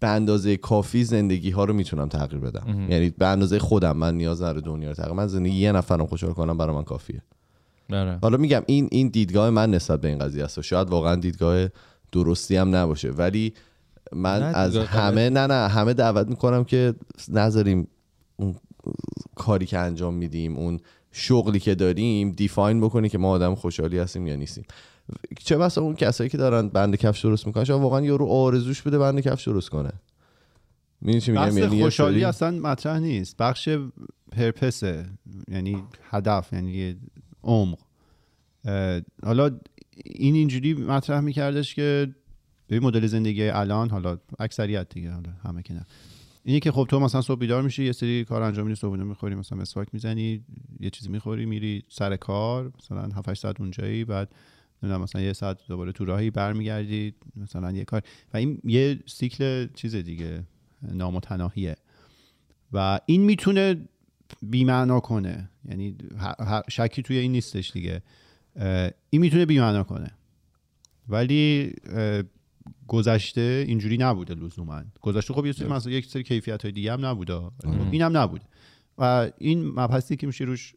به 0.00 0.08
اندازه 0.08 0.56
کافی 0.56 1.04
زندگی 1.04 1.50
ها 1.50 1.64
رو 1.64 1.74
می‌تونم 1.74 2.08
تغییر 2.08 2.40
بدم. 2.40 2.86
یعنی 2.90 3.10
به 3.10 3.26
اندازه 3.26 3.58
خودم 3.58 3.96
من 3.96 4.14
نیاز 4.14 4.42
نداره 4.42 4.60
دنیا 4.60 4.88
رو 4.88 4.94
تغییر 4.94 5.14
من 5.14 5.26
زندگی 5.26 5.56
یه 5.56 5.72
نفرم 5.72 6.06
خوشحال 6.06 6.32
کنم 6.32 6.56
برای 6.56 6.76
من 6.76 6.82
کافیه. 6.82 7.22
آره. 7.92 8.18
حالا 8.22 8.36
میگم 8.36 8.62
این 8.66 8.88
این 8.90 9.08
دیدگاه 9.08 9.50
من 9.50 9.70
نسبت 9.70 10.00
به 10.00 10.08
این 10.08 10.18
قضیه 10.18 10.44
است. 10.44 10.58
و 10.58 10.62
شاید 10.62 10.90
واقعا 10.90 11.14
دیدگاه 11.14 11.68
درستی 12.12 12.56
هم 12.56 12.76
نباشه. 12.76 13.10
ولی 13.10 13.54
من 14.12 14.42
از 14.42 14.76
همه 14.76 15.30
نه 15.30 15.46
نه 15.46 15.68
همه 15.68 15.94
دعوت 15.94 16.28
می‌کنم 16.28 16.64
که 16.64 16.94
نذاریم 17.28 17.88
اون 18.36 18.54
کاری 19.34 19.66
که 19.66 19.78
انجام 19.78 20.14
میدیم 20.14 20.56
اون 20.56 20.80
شغلی 21.12 21.58
که 21.58 21.74
داریم 21.74 22.30
دیفاین 22.30 22.80
بکنی 22.80 23.08
که 23.08 23.18
ما 23.18 23.30
آدم 23.30 23.54
خوشحالی 23.54 23.98
هستیم 23.98 24.26
یا 24.26 24.36
نیستیم. 24.36 24.64
چه 25.38 25.56
بسا 25.58 25.82
اون 25.82 25.94
کسایی 25.94 26.30
که 26.30 26.38
دارن 26.38 26.68
بند 26.68 26.96
کفش 26.96 27.24
درست 27.24 27.46
می‌کنن 27.46 27.64
شاید 27.64 27.80
واقعا 27.82 28.00
یارو 28.00 28.26
آرزوش 28.26 28.82
بده 28.82 28.98
بند 28.98 29.20
کفش 29.20 29.48
درست 29.48 29.70
کنه. 29.70 29.92
می‌دونی 31.00 31.20
چی 31.20 31.32
میگم؟ 31.32 31.58
یعنی 31.58 31.82
خوشحالی 31.82 32.24
اصلا 32.24 32.50
مطرح 32.50 32.98
نیست. 32.98 33.36
بخش 33.36 33.68
پرپسه 34.32 35.06
یعنی 35.48 35.82
هدف 36.10 36.52
یعنی 36.52 36.96
عمق. 37.42 37.78
حالا 39.24 39.50
این 40.04 40.34
اینجوری 40.34 40.74
مطرح 40.74 41.20
میکردش 41.20 41.74
که 41.74 42.14
به 42.66 42.80
مدل 42.80 43.06
زندگی 43.06 43.48
الان 43.48 43.90
حالا 43.90 44.18
اکثریت 44.38 44.88
دیگه 44.88 45.10
حالا 45.10 45.30
همه 45.44 45.62
که 45.62 45.74
نه. 45.74 45.86
اینه 46.48 46.60
که 46.60 46.72
خب 46.72 46.86
تو 46.90 47.00
مثلا 47.00 47.20
صبح 47.20 47.38
بیدار 47.38 47.62
میشی 47.62 47.84
یه 47.84 47.92
سری 47.92 48.24
کار 48.24 48.42
انجام 48.42 48.66
میدی 48.66 48.80
صبحونه 48.80 49.04
می‌خوری 49.04 49.34
مثلا 49.34 49.58
مسواک 49.58 49.88
می‌زنی 49.92 50.44
یه 50.80 50.90
چیزی 50.90 51.08
می‌خوری 51.08 51.46
میری 51.46 51.84
سر 51.88 52.16
کار 52.16 52.72
مثلا 52.78 53.02
7 53.02 53.28
8 53.28 53.42
ساعت 53.42 53.60
اونجایی 53.60 54.04
بعد 54.04 54.34
نمی‌دونم 54.82 55.02
مثلا 55.02 55.22
یه 55.22 55.32
ساعت 55.32 55.58
دوباره 55.68 55.92
تو 55.92 56.04
راهی 56.04 56.30
برمیگردی 56.30 57.14
مثلا 57.36 57.72
یه 57.72 57.84
کار. 57.84 58.02
و 58.34 58.36
این 58.36 58.60
یه 58.64 59.00
سیکل 59.06 59.68
چیز 59.74 59.96
دیگه 59.96 60.44
نامتناهیه. 60.82 61.76
و 62.72 63.00
این 63.06 63.22
می‌تونه 63.24 63.88
بیمعنا 64.42 65.00
کنه. 65.00 65.50
یعنی 65.64 65.96
شکی 66.70 67.02
توی 67.02 67.18
این 67.18 67.32
نیستش 67.32 67.70
دیگه. 67.70 68.02
این 69.10 69.20
می‌تونه 69.20 69.46
بیمعنا 69.46 69.82
کنه. 69.82 70.10
ولی 71.08 71.72
گذشته 72.86 73.64
اینجوری 73.68 73.98
نبوده 73.98 74.34
لزوما. 74.34 74.82
گذشته 75.00 75.34
خب 75.34 75.46
یه 75.46 75.52
سری 75.52 75.68
مثلا 75.68 75.92
یک 75.92 76.06
سری 76.06 76.22
کیفیت 76.22 76.62
های 76.62 76.72
دیگه 76.72 76.92
هم 76.92 77.06
نبوده. 77.06 77.34
خب 77.34 77.50
این 77.90 78.02
هم 78.02 78.16
نبود 78.16 78.40
و 78.98 79.30
این 79.38 79.66
مبحثی 79.66 80.16
که 80.16 80.26
میشه 80.26 80.44
روش 80.44 80.74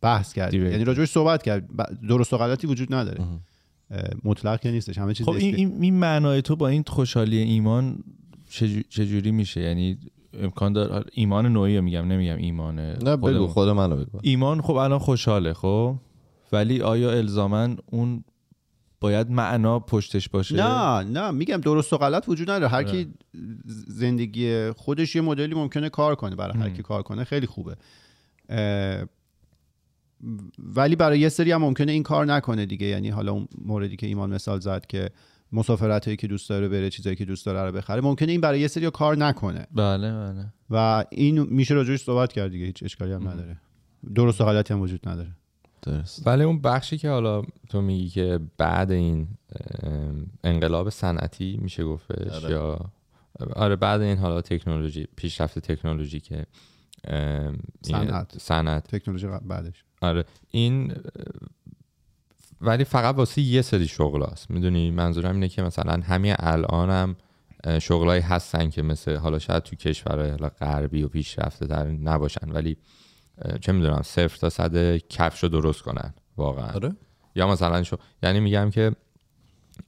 بحث 0.00 0.32
کرد. 0.32 0.54
یعنی 0.54 0.84
راجبش 0.84 1.10
صحبت 1.10 1.42
کرد. 1.42 1.68
درست 2.08 2.32
و 2.32 2.36
غلطی 2.38 2.66
وجود 2.66 2.94
نداره. 2.94 3.24
اه، 3.90 4.02
مطلق 4.24 4.60
که 4.60 4.70
نیستش. 4.70 4.98
همه 4.98 5.14
چیز 5.14 5.26
خب 5.26 5.32
این, 5.32 5.54
این, 5.54 5.82
این 5.82 5.94
معنای 5.94 6.42
تو 6.42 6.56
با 6.56 6.68
این 6.68 6.84
خوشحالی 6.86 7.38
ایمان 7.38 7.98
چجو- 8.50 8.82
چجوری 8.88 9.30
میشه؟ 9.30 9.60
یعنی 9.60 9.98
امکان 10.38 10.72
داره 10.72 11.04
ایمان 11.12 11.46
نوعی 11.46 11.76
رو 11.76 11.82
میگم 11.82 12.12
نمیگم 12.12 12.36
ایمان 12.36 12.78
نه 12.80 13.16
بگو. 13.16 13.46
خود 13.46 13.68
منو 13.68 13.96
بگو. 13.96 14.18
ایمان 14.22 14.60
خب 14.60 14.74
الان 14.74 14.98
خوشحاله 14.98 15.52
خب؟ 15.52 15.96
ولی 16.52 16.80
آیا 16.80 17.10
الزاما 17.10 17.68
اون 17.86 18.24
باید 19.00 19.30
معنا 19.30 19.78
پشتش 19.78 20.28
باشه؟ 20.28 20.56
نه 20.56 21.02
نه 21.02 21.30
میگم 21.30 21.56
درست 21.56 21.92
و 21.92 21.96
غلط 21.96 22.28
وجود 22.28 22.50
نداره. 22.50 22.68
هر 22.68 22.82
کی 22.82 23.14
زندگی 23.86 24.70
خودش 24.70 25.16
یه 25.16 25.22
مدلی 25.22 25.54
ممکنه 25.54 25.88
کار 25.88 26.14
کنه 26.14 26.36
برای 26.36 26.58
هر 26.58 26.70
کی 26.70 26.82
کار 26.82 27.02
کنه 27.02 27.24
خیلی 27.24 27.46
خوبه. 27.46 27.76
ولی 30.58 30.96
برای 30.96 31.18
یه 31.18 31.28
سری 31.28 31.52
هم 31.52 31.60
ممکنه 31.60 31.92
این 31.92 32.02
کار 32.02 32.26
نکنه 32.26 32.66
دیگه. 32.66 32.86
یعنی 32.86 33.08
حالا 33.08 33.32
اون 33.32 33.48
موردی 33.64 33.96
که 33.96 34.06
ایمان 34.06 34.34
مثال 34.34 34.60
زد 34.60 34.86
که 34.86 35.10
مسافرت 35.52 36.04
هایی 36.04 36.16
که 36.16 36.26
دوست 36.26 36.48
داره 36.48 36.68
بره 36.68 36.90
چیزایی 36.90 37.16
که 37.16 37.24
دوست 37.24 37.46
داره 37.46 37.62
رو 37.62 37.72
بخره 37.72 38.00
ممکنه 38.00 38.32
این 38.32 38.40
برای 38.40 38.60
یه 38.60 38.68
سری 38.68 38.90
کار 38.90 39.16
نکنه. 39.16 39.66
بله 39.74 40.12
بله. 40.12 40.52
و 40.70 41.04
این 41.10 41.42
میشه 41.42 41.74
راجعش 41.74 42.00
صحبت 42.00 42.32
کرد 42.32 42.50
دیگه 42.50 42.66
هیچ 42.66 42.82
اشکالی 42.82 43.12
هم 43.12 43.28
نداره. 43.28 43.56
درست 44.14 44.40
و 44.40 44.44
غلطی 44.44 44.74
هم 44.74 44.80
وجود 44.80 45.08
نداره. 45.08 45.30
درست 45.86 46.26
ولی 46.26 46.44
اون 46.44 46.60
بخشی 46.60 46.98
که 46.98 47.10
حالا 47.10 47.42
تو 47.68 47.80
میگی 47.80 48.08
که 48.08 48.40
بعد 48.58 48.90
این 48.90 49.28
انقلاب 50.44 50.90
صنعتی 50.90 51.58
میشه 51.62 51.84
گفتش 51.84 52.32
آره. 52.32 52.50
یا 52.50 52.90
آره 53.56 53.76
بعد 53.76 54.00
این 54.00 54.18
حالا 54.18 54.40
تکنولوژی 54.40 55.06
پیشرفت 55.16 55.58
تکنولوژی 55.58 56.20
که 56.20 56.46
این 57.04 57.56
صنعت. 57.82 58.38
صنعت 58.38 58.96
تکنولوژی 58.96 59.26
بعدش 59.26 59.84
آره 60.00 60.24
این 60.50 60.94
ولی 62.60 62.84
فقط 62.84 63.14
واسه 63.14 63.42
یه 63.42 63.62
سری 63.62 63.88
شغل 63.88 64.22
هست 64.22 64.50
می‌دونی 64.50 64.90
منظورم 64.90 65.34
اینه 65.34 65.48
که 65.48 65.62
مثلا 65.62 66.02
همین 66.02 66.34
الانم 66.38 67.16
اه، 67.64 67.78
شغلایی 67.78 68.22
هستن 68.22 68.70
که 68.70 68.82
مثل 68.82 69.16
حالا 69.16 69.38
شاید 69.38 69.62
تو 69.62 69.76
کشورهای 69.76 70.30
حالا 70.30 70.48
غربی 70.48 71.02
و 71.02 71.08
پیشرفته 71.08 71.66
در 71.66 71.86
نباشن 71.86 72.52
ولی 72.52 72.76
چه 73.60 73.72
می‌دونم 73.72 74.02
صفر 74.04 74.36
تا 74.36 74.50
صد 74.50 74.96
کفش 74.96 75.42
رو 75.42 75.48
درست 75.48 75.82
کنن 75.82 76.14
واقعا. 76.36 76.70
آره. 76.70 76.96
یا 77.34 77.48
مثلا 77.48 77.82
شو 77.82 77.96
یعنی 78.22 78.40
میگم 78.40 78.70
که 78.70 78.92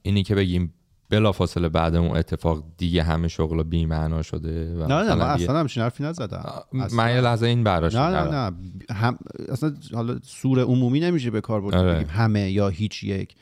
اینی 0.01 0.23
که 0.23 0.35
بگیم 0.35 0.73
بلافاصله 1.09 1.69
بعد 1.69 1.95
اون 1.95 2.17
اتفاق 2.17 2.63
دیگه 2.77 3.03
همه 3.03 3.27
شغل 3.27 3.63
بی 3.63 3.85
معنا 3.85 4.21
شده 4.21 4.75
و 4.75 4.87
نه 4.87 5.03
نه 5.03 5.15
من 5.15 5.21
اصلا 5.21 5.59
همچین 5.59 5.83
حرفی 5.83 6.03
نزدم. 6.03 6.63
من 6.73 7.15
یه 7.15 7.21
لحظه 7.21 7.45
این 7.45 7.63
براش 7.63 7.95
نه 7.95 8.07
نه 8.09 8.31
نه. 8.31 8.55
هم 8.95 9.17
اصلا 9.49 9.73
حالا 9.93 10.19
سور 10.23 10.59
عمومی 10.59 10.99
نمیشه 10.99 11.31
به 11.31 11.41
کار 11.41 11.61
برد 11.61 11.75
آره. 11.75 11.93
بگیم 11.93 12.07
همه 12.09 12.51
یا 12.51 12.67
هیچ 12.67 13.03
یک 13.03 13.35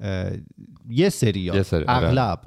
اه، 0.00 0.30
یه 0.88 1.08
سری 1.08 1.40
یا 1.40 1.54
یه 1.54 1.62
سری، 1.62 1.84
آره. 1.84 2.06
اغلب. 2.08 2.40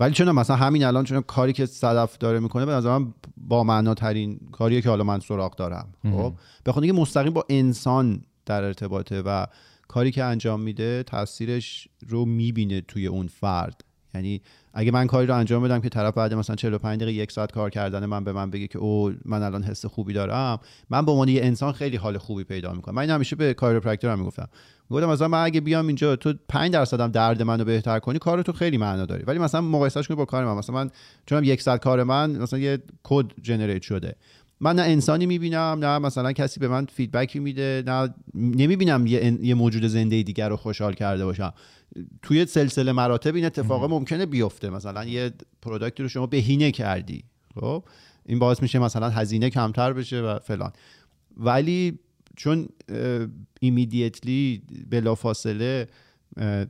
ولی 0.00 0.14
چون 0.14 0.30
مثلا 0.30 0.56
همین 0.56 0.84
الان 0.84 1.04
چون 1.04 1.20
کاری 1.20 1.52
که 1.52 1.66
صدف 1.66 2.18
داره 2.18 2.40
می‌کنه 2.40 2.66
به 2.66 2.72
نظر 2.72 2.98
من 2.98 3.14
با 3.36 3.64
معناترین 3.64 4.40
کاریه 4.52 4.82
که 4.82 4.88
حالا 4.88 5.04
من 5.04 5.20
سراغ 5.20 5.56
دارم. 5.56 5.88
خب؟ 6.02 6.32
به 6.64 6.72
خاطر 6.72 6.84
اینکه 6.84 7.00
مستقیم 7.00 7.32
با 7.32 7.44
انسان 7.48 8.22
در 8.46 8.64
ارتباطه 8.64 9.22
و 9.22 9.46
کاری 9.88 10.10
که 10.10 10.24
انجام 10.24 10.60
میده 10.60 11.02
تاثیرش 11.02 11.88
رو 12.08 12.24
می‌بینه 12.24 12.80
توی 12.80 13.06
اون 13.06 13.26
فرد. 13.26 13.84
یعنی 14.14 14.42
اگه 14.74 14.90
من 14.90 15.06
کاری 15.06 15.26
رو 15.26 15.34
انجام 15.34 15.62
بدم 15.62 15.80
که 15.80 15.88
طرف 15.88 16.14
بعد 16.14 16.34
مثلا 16.34 16.56
45 16.56 17.00
دقیقه 17.00 17.12
یک 17.12 17.32
ساعت 17.32 17.52
کار 17.52 17.70
کردن 17.70 18.06
من 18.06 18.24
به 18.24 18.32
من 18.32 18.50
بگه 18.50 18.66
که 18.66 18.78
oh 18.78 19.12
من 19.24 19.42
الان 19.42 19.62
حس 19.62 19.86
خوبی 19.86 20.12
دارم 20.12 20.58
من 20.90 21.04
به 21.04 21.12
عنوان 21.12 21.28
یه 21.28 21.44
انسان 21.44 21.72
خیلی 21.72 21.96
حال 21.96 22.18
خوبی 22.18 22.44
پیدا 22.44 22.72
می‌کنم. 22.72 22.94
من 22.94 23.02
این 23.02 23.10
همیشه 23.10 23.36
به 23.36 23.54
chiropractor 23.54 24.10
هم 24.10 24.18
می‌گفتم. 24.18 24.48
گفتم 24.90 25.06
مثلا 25.06 25.28
من 25.28 25.44
اگه 25.44 25.60
بیام 25.60 25.86
اینجا 25.86 26.16
تو 26.16 26.34
5 26.48 26.72
درصد 26.72 27.00
هم 27.00 27.10
درد 27.10 27.42
منو 27.42 27.64
بهتر 27.64 27.98
کنی 27.98 28.18
کار 28.18 28.42
تو 28.42 28.52
خیلی 28.52 28.78
معنا 28.78 29.06
داری. 29.06 29.24
ولی 29.24 29.38
مثلا 29.38 29.60
مقایسهش 29.60 30.08
کنی 30.08 30.16
با 30.16 30.24
کار 30.24 30.44
من. 30.44 30.54
مثلا 30.54 30.74
من 30.74 30.90
چون 31.26 31.44
یک 31.44 31.62
ساعت 31.62 31.82
کار 31.82 32.02
من 32.02 32.30
مثلا 32.30 32.58
یه 32.58 32.78
کد 33.02 33.26
generate 33.42 33.82
شده. 33.82 34.16
من 34.60 34.76
نه 34.76 34.82
انسانی 34.82 35.26
می‌بینم 35.26 35.78
نه 35.80 35.98
مثلا 35.98 36.32
کسی 36.32 36.60
به 36.60 36.68
من 36.68 36.86
feedback 36.86 37.32
ی 37.32 37.38
میده 37.38 37.82
نه 37.86 38.14
نمی‌بینم 38.34 39.06
یه, 39.06 39.38
یه 39.42 39.54
موجود 39.54 39.86
زنده 39.86 40.22
دیگر 40.22 40.48
رو 40.48 40.56
خوشحال 40.56 40.94
کرده 40.94 41.24
باشم. 41.24 41.54
توی 42.22 42.46
سلسله 42.46 42.92
مراتب 42.92 43.34
این 43.34 43.44
اتفاق 43.44 43.90
ممکنه 43.90 44.26
بیفته. 44.26 44.70
مثلا 44.70 45.04
یه 45.04 45.30
product 45.62 45.97
ی 45.97 46.02
رو 46.02 46.08
شما 46.08 46.26
بهینه 46.26 46.70
کردی. 46.70 47.24
خب؟ 47.54 47.84
این 48.26 48.38
باعث 48.38 48.62
میشه 48.62 48.78
مثلا 48.78 49.10
هزینه 49.10 49.50
کمتر 49.50 49.92
بشه 49.92 50.20
و 50.20 50.38
فلان. 50.38 50.72
ولی 51.36 51.98
چون 52.36 52.68
immediately 53.60 54.62
بلافاصله 54.90 55.88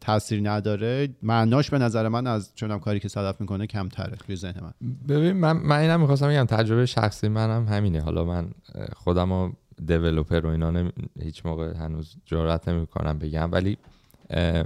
تاثیر 0.01 0.51
نداره. 0.51 1.09
معناش 1.23 1.71
به 1.71 1.79
نظر 1.79 2.09
من 2.09 2.27
از 2.27 2.55
اون 2.55 2.79
کاری 2.79 3.01
که 3.01 3.09
صدف 3.09 3.41
می‌کنه 3.41 3.67
کمتره 3.67 4.17
توی 4.17 4.37
ذهن 4.37 4.61
من. 4.61 4.73
ببین 5.09 5.33
من 5.33 5.53
من 5.53 5.79
اینم 5.79 6.01
می‌خواستم 6.01 6.29
بگم 6.29 6.45
تجربه 6.45 6.87
شخصی 6.87 7.29
منم 7.29 7.67
همینه. 7.67 8.01
حالا 8.01 8.25
من 8.25 8.51
خودمو 8.97 9.33
developer 9.33 10.47
و 10.47 10.49
اینا 10.49 10.91
هیچ 11.23 11.47
موقع 11.47 11.77
هنوز 11.77 12.17
جرأت 12.25 12.69
نمی‌کنم 12.69 13.19
بگم. 13.19 13.53
ولی 13.53 13.79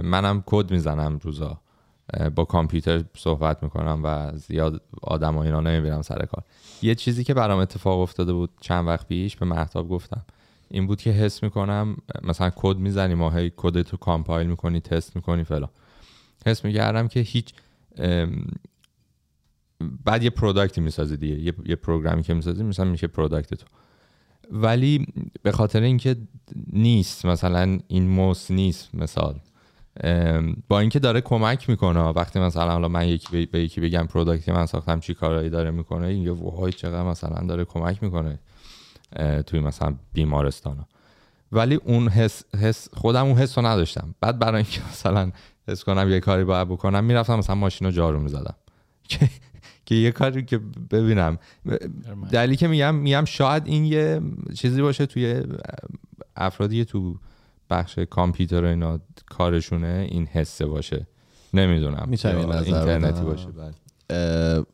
منم 0.03 0.43
کد 0.45 0.71
می‌زنم 0.71 1.19
روزا. 1.23 1.61
با 2.35 2.45
کامپیوتر 2.45 3.03
صحبت 3.17 3.63
می‌کنم 3.63 4.01
و 4.03 4.37
زیاد 4.37 4.81
آدم 5.01 5.37
و 5.37 5.39
اینا 5.39 5.61
نمی‌بینم 5.61 6.01
سر 6.01 6.25
کار. 6.25 6.43
یه 6.81 6.95
چیزی 6.95 7.23
که 7.23 7.33
برام 7.33 7.59
اتفاق 7.59 7.99
افتاده 7.99 8.33
بود 8.33 8.49
چند 8.61 8.87
وقت 8.87 9.07
پیش 9.07 9.37
به 9.37 9.45
مهتاب 9.45 9.89
گفتم. 9.89 10.25
این 10.71 10.87
بود 10.87 11.01
که 11.01 11.11
حس 11.11 11.43
می‌کنم 11.43 11.97
مثلا 12.23 12.51
کد 12.55 12.77
می‌زنی 12.77 13.13
ما 13.13 13.29
هی 13.29 13.51
کد 13.57 13.81
تو 13.81 13.97
compile 13.97 14.47
می‌کنی 14.47 14.79
تست 14.79 15.15
می‌کنی 15.15 15.43
فلان. 15.43 15.69
حس 16.45 16.65
می‌کردم 16.65 17.07
که 17.07 17.19
هیچ 17.19 17.53
بعد 20.05 20.23
یه 20.23 20.29
product 20.29 20.74
ی 20.74 20.81
می‌سازی 20.81 21.17
دیگه 21.17 21.39
یه, 21.39 21.53
یه 21.65 21.75
program 21.75 22.17
ی 22.17 22.23
که 22.23 22.33
می‌سازی 22.33 22.63
مثلا 22.63 22.85
میشه 22.85 23.07
product 23.07 23.53
تو. 23.53 23.65
ولی 24.51 25.05
به 25.43 25.51
خاطر 25.51 25.81
اینکه 25.81 26.15
نیست 26.73 27.25
مثلا 27.25 27.79
این 27.87 28.07
موس 28.07 28.51
نیست 28.51 28.95
مثال. 28.95 29.39
با 30.67 30.79
اینکه 30.79 30.99
داره 30.99 31.21
کمک 31.21 31.69
می‌کنه 31.69 31.99
وقتی 31.99 32.39
مثلا 32.39 32.71
حالا 32.71 32.87
من 32.87 33.07
یکی 33.07 33.45
به 33.45 33.59
یکی 33.59 33.81
بگم 33.81 34.07
پروداکتی 34.07 34.51
من 34.51 34.65
ساختم 34.65 34.99
چی 34.99 35.13
کارایی 35.13 35.49
داره 35.49 35.71
می‌کنه 35.71 36.07
اینگه 36.07 36.31
وای 36.31 36.73
چقدر 36.73 37.03
مثلا 37.03 37.47
داره 37.47 37.65
کمک 37.65 38.03
می‌کنه. 38.03 38.39
توی 39.45 39.59
مثلا 39.59 39.95
بیمارستان 40.13 40.85
ولی 41.51 41.75
اون 41.75 42.07
حس, 42.07 42.55
حس 42.55 42.87
خودم 42.93 43.25
اون 43.25 43.37
حس 43.37 43.57
رو 43.57 43.65
نداشتم. 43.65 44.15
بعد 44.21 44.39
برای 44.39 44.63
اینکه 44.63 44.81
مثلا 44.91 45.31
حس 45.67 45.83
کنم 45.83 46.09
یه 46.09 46.19
کاری 46.19 46.43
باید 46.43 46.67
بکنم 46.67 47.03
می‌رفتم 47.03 47.35
مثلا 47.35 47.55
ماشین 47.55 47.87
رو 47.87 47.93
جارو 47.93 48.19
می‌زدم. 48.19 48.55
که 49.85 49.95
یه 49.95 50.11
کاری 50.11 50.45
که 50.45 50.57
ببینم. 50.91 51.37
دلیلی 52.31 52.55
که 52.55 52.67
میگم 52.67 52.95
میگم 52.95 53.25
شاید 53.25 53.67
این 53.67 53.85
یه 53.85 54.21
چیزی 54.55 54.81
باشه 54.81 55.05
توی 55.05 55.43
افرادی 56.35 56.85
تو 56.85 57.19
بخش 57.69 57.99
کامپیوتر 57.99 58.63
اینا 58.63 58.99
کارشونه 59.29 60.07
این 60.11 60.25
حسه 60.25 60.65
باشه. 60.65 61.07
نمی‌دونم. 61.53 62.05
می‌تونه 62.09 62.37
اینترنتی 62.37 63.21
باشه 63.21 63.47
بله. 63.47 64.65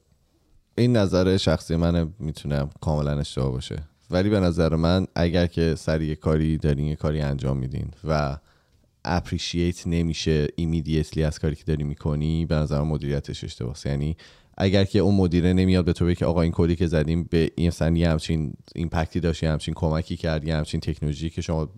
این 0.77 0.97
نظر 0.97 1.37
شخصی 1.37 1.75
من 1.75 2.13
می‌تونم 2.19 2.69
کاملا 2.81 3.19
اشتباه 3.19 3.51
باشه. 3.51 3.83
ولی 4.11 4.29
به 4.29 4.39
نظر 4.39 4.75
من 4.75 5.07
اگر 5.15 5.47
که 5.47 5.75
سری 5.75 6.15
کاری 6.15 6.57
دارین 6.57 6.85
یه 6.85 6.95
کاری 6.95 7.21
انجام 7.21 7.57
میدین 7.57 7.87
و 8.03 8.37
appreciate 9.05 9.87
نمیشه 9.87 10.47
immediately 10.55 11.23
از 11.23 11.39
کاری 11.39 11.55
که 11.55 11.63
داری 11.63 11.83
می‌کنی 11.83 12.45
به 12.45 12.55
نظر 12.55 12.81
مدیریتش 12.81 13.43
اشتباهه 13.43 13.77
یعنی 13.85 14.17
اگر 14.57 14.83
که 14.83 14.99
اون 14.99 15.15
مدیره 15.15 15.53
نمیاد 15.53 15.85
به 15.85 15.93
تو 15.93 16.05
بگه 16.05 16.25
آقا 16.25 16.41
این 16.41 16.51
کدی 16.55 16.75
که 16.75 16.87
زدیم 16.87 17.23
به 17.23 17.51
این 17.55 17.71
یه 17.95 18.09
همچین 18.09 18.53
ایمپکتی 18.75 19.19
داشت 19.19 19.43
همچین 19.43 19.73
کمکی 19.73 20.17
کرد 20.17 20.43
یه 20.47 20.55
همچین 20.55 20.79
تکنولوژی 20.79 21.29
که 21.29 21.41
شما 21.41 21.69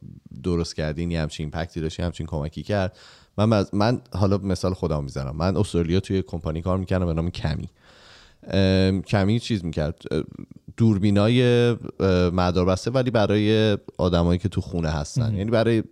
درست 0.44 0.76
کردین 0.76 1.12
یه 1.12 1.22
همچین 1.22 1.44
ایمپکتی 1.44 1.82
داشت 1.82 2.00
همچین 2.00 2.26
کمکی 2.26 2.64
کرد. 2.64 2.98
من 3.38 3.66
من 3.74 4.02
حالا 4.12 4.38
مثال 4.38 4.74
خودم 4.74 5.04
می‌زنم. 5.04 5.36
من 5.36 5.58
استرالیا 5.58 6.00
توی 6.00 6.22
کمپانی 6.22 6.62
کار 6.62 6.78
می‌کردم 6.78 7.06
به 7.06 7.14
نام 7.14 7.30
کمی. 7.30 7.70
کمی 9.08 9.40
چیز 9.40 9.66
می‌کرد. 9.66 10.02
دوربینای 10.78 11.72
مداربسته 12.34 12.92
ولی 12.92 13.12
برای 13.12 13.78
آدمایی 13.98 14.40
که 14.40 14.50
تو 14.50 14.62
خونه 14.62 14.90
هستن. 14.90 15.36
یعنی 15.36 15.52
برای 15.52 15.84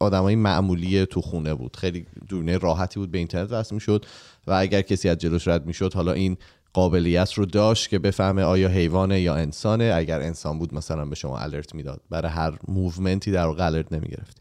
آدمای 0.00 0.36
معمولی 0.36 1.06
تو 1.06 1.20
خونه 1.20 1.54
بود. 1.54 1.76
خیلی 1.76 2.06
دوربینه 2.28 2.58
راحتی 2.58 3.00
بود 3.00 3.10
به 3.10 3.18
اینترنت 3.18 3.52
وصل 3.52 3.74
می‌شد. 3.74 4.04
و 4.46 4.52
اگر 4.52 4.82
کسی 4.82 5.08
از 5.08 5.18
جلوش 5.18 5.48
رد 5.48 5.66
می‌شد 5.66 5.94
حالا 5.94 6.12
این 6.12 6.36
قابلیت 6.72 7.32
رو 7.32 7.46
داشت 7.46 7.88
که 7.88 7.98
بفهمه 7.98 8.42
آیا 8.42 8.68
حیوانه 8.68 9.20
یا 9.20 9.34
انسانه. 9.34 9.92
اگر 9.96 10.20
انسان 10.20 10.58
بود 10.58 10.74
مثلا 10.74 11.04
به 11.04 11.14
شما 11.14 11.38
alert 11.38 11.74
می‌داد. 11.74 12.00
برای 12.10 12.30
هر 12.30 12.52
movement 12.68 13.23
ی 13.23 13.30
در 13.30 13.46
واقع 13.46 13.66
alert 13.66 13.92
نمی‌گرفتی. 13.92 14.40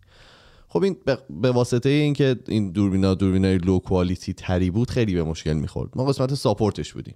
خب 0.68 0.84
این 0.84 0.98
به 1.30 1.52
واسطه 1.52 1.90
اینکه 1.90 2.36
این 2.48 2.72
دوربینا 2.72 3.14
دوربینای 3.14 3.58
low 3.58 3.80
quality 3.80 4.34
تری 4.34 4.70
بود 4.70 4.90
خیلی 4.90 5.16
به 5.16 5.24
مشکل 5.24 5.54
می‌خورد. 5.54 5.90
ما 5.96 6.06
قسمت 6.06 6.34
support 6.34 6.81
ش 6.81 6.94
بودیم. 6.94 7.16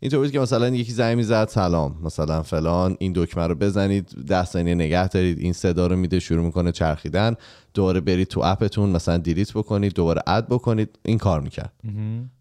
اینطور 0.00 0.20
بود 0.20 0.30
که 0.30 0.40
مثلا 0.40 0.68
یکی 0.68 0.92
زنگ 0.92 1.16
می‌زد 1.16 1.48
سلام 1.48 1.96
مثلا 2.02 2.42
فلان 2.42 2.96
این 2.98 3.12
دکمه 3.16 3.46
رو 3.46 3.54
بزنید 3.54 4.08
ده 4.26 4.44
ثانیه 4.44 4.74
نگه 4.74 5.08
دارید 5.08 5.38
این 5.38 5.52
صدا 5.52 5.86
رو 5.86 5.96
میده 5.96 6.20
شروع 6.20 6.44
می‌کنه 6.44 6.72
چرخیدن 6.72 7.36
دوباره 7.74 8.00
برید 8.00 8.28
تو 8.28 8.40
app 8.44 8.67
تون 8.67 8.90
مثلا 8.90 9.18
delete 9.18 9.52
بکنید 9.52 9.94
دوباره 9.94 10.22
add 10.26 10.46
بکنید 10.48 10.98
این 11.02 11.18
کار 11.18 11.40
می‌کرد. 11.40 11.72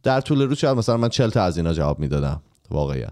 در 0.03 0.21
طول 0.21 0.41
روز 0.41 0.57
شاید 0.57 0.77
مثلا 0.77 0.97
من 0.97 1.09
40 1.09 1.29
تا 1.29 1.43
از 1.43 1.57
اینا 1.57 1.73
جواب 1.73 1.99
می‌دادم. 1.99 2.41
واقعا 2.71 3.07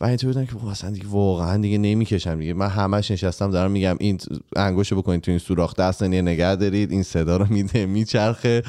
و 0.00 0.04
اینطور 0.04 0.32
بودن 0.32 0.46
که 0.46 0.66
مثلا 0.66 0.90
دیگه 0.90 1.06
واقعا 1.08 1.56
دیگه 1.56 1.78
نمی‌کشم 1.78 2.38
دیگه. 2.38 2.54
من 2.54 2.68
همش 2.68 3.10
نشستم 3.10 3.50
دارم 3.50 3.70
میگم 3.70 3.96
این 4.00 4.18
انگشتو 4.56 4.96
بکنید 4.96 5.20
تو 5.20 5.30
این 5.30 5.38
سوراخ 5.38 5.74
ده 5.74 5.92
ثانیه 5.92 6.22
نگه 6.22 6.56
دارید 6.56 6.90
این 6.90 7.02
صدا 7.02 7.36
رو 7.36 7.46
میده 7.50 7.86
میچرخه. 7.86 8.62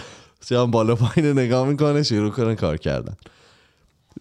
بالا 0.72 0.96
پایین 0.96 1.40
نگاه 1.40 1.68
می‌کنه 1.68 2.04
شروع 2.04 2.32
کنه 2.32 2.56
کار 2.56 2.78
کردن. 2.78 3.16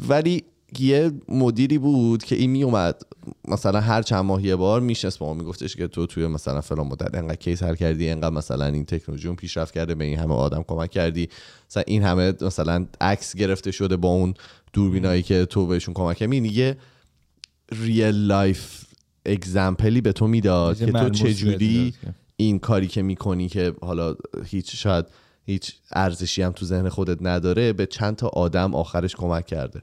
ولی 0.08 0.44
یه 0.80 1.10
مدیری 1.28 1.78
بود 1.78 2.24
که 2.24 2.36
این 2.36 2.50
میومد 2.50 3.02
مثلا 3.48 3.80
هر 3.80 4.02
چند 4.02 4.24
ماه 4.24 4.44
یه 4.44 4.56
بار 4.56 4.80
میشست 4.80 5.18
با 5.18 5.26
ما 5.26 5.34
میگفتش 5.34 5.76
که 5.76 5.86
تو 5.86 6.06
توی 6.06 6.26
مثلا 6.26 6.60
فلان 6.60 6.86
مدت 6.86 7.14
انقدر 7.14 7.36
case 7.36 7.62
حل 7.62 7.74
کردی 7.74 8.10
انقدر 8.10 8.30
مثلا 8.30 8.66
این 8.66 8.84
تکنولوژی 8.84 9.34
پیشرفت 9.34 9.74
کرده 9.74 9.94
به 9.94 10.04
این 10.04 10.18
همه 10.18 10.34
آدم 10.34 10.62
کمک 10.62 10.90
کردی. 10.90 11.28
مثلا 11.70 11.82
این 11.86 12.02
همه 12.02 12.34
مثلا 12.40 12.86
عکس 13.00 13.36
گرفته 13.36 13.70
شده 13.70 13.96
با 13.96 14.08
اون 14.08 14.34
دوربینایی 14.72 15.22
که 15.22 15.44
تو 15.46 15.66
بهشون 15.66 15.94
کمک 15.94 16.16
کردی. 16.16 16.48
یه 16.48 16.76
real 17.72 18.14
life 18.14 18.84
example 19.26 19.91
ی 19.91 20.00
به 20.00 20.12
تو 20.12 20.26
می‌داد 20.26 20.78
که 20.78 20.92
تو 20.92 21.10
چجوری 21.10 21.94
این 22.36 22.58
کاری 22.58 22.86
که 22.86 23.02
می‌کنی 23.02 23.48
که 23.48 23.74
حالا 23.80 24.14
هیچ 24.44 24.76
شاید 24.76 25.06
هیچ 25.46 25.74
ارزشی 25.92 26.42
هم 26.42 26.52
تو 26.52 26.66
ذهن 26.66 26.88
خودت 26.88 27.18
نداره 27.20 27.72
به 27.72 27.86
چند 27.86 28.16
تا 28.16 28.28
آدم 28.28 28.74
آخرش 28.74 29.16
کمک 29.16 29.46
کرده. 29.46 29.82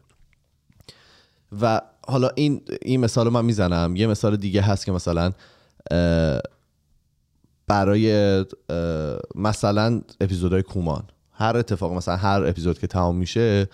و 1.61 1.81
حالا 2.07 2.29
این 2.35 2.61
این 2.81 2.99
مثال 2.99 3.25
رو 3.25 3.31
من 3.31 3.45
می‌زنم. 3.45 3.95
یه 3.95 4.07
مثال 4.07 4.35
دیگه 4.37 4.61
هست 4.61 4.85
که 4.85 4.91
مثلا 4.91 5.31
برای 7.67 8.45
مثلا 9.35 10.01
اپیزودهای 10.21 10.61
کومان. 10.61 11.03
هر 11.31 11.57
اتفاق 11.57 11.93
مثلا 11.93 12.15
هر 12.15 12.43
اپیزود 12.45 12.79
که 12.79 12.87
تمام 12.87 13.15
میشه 13.15 13.67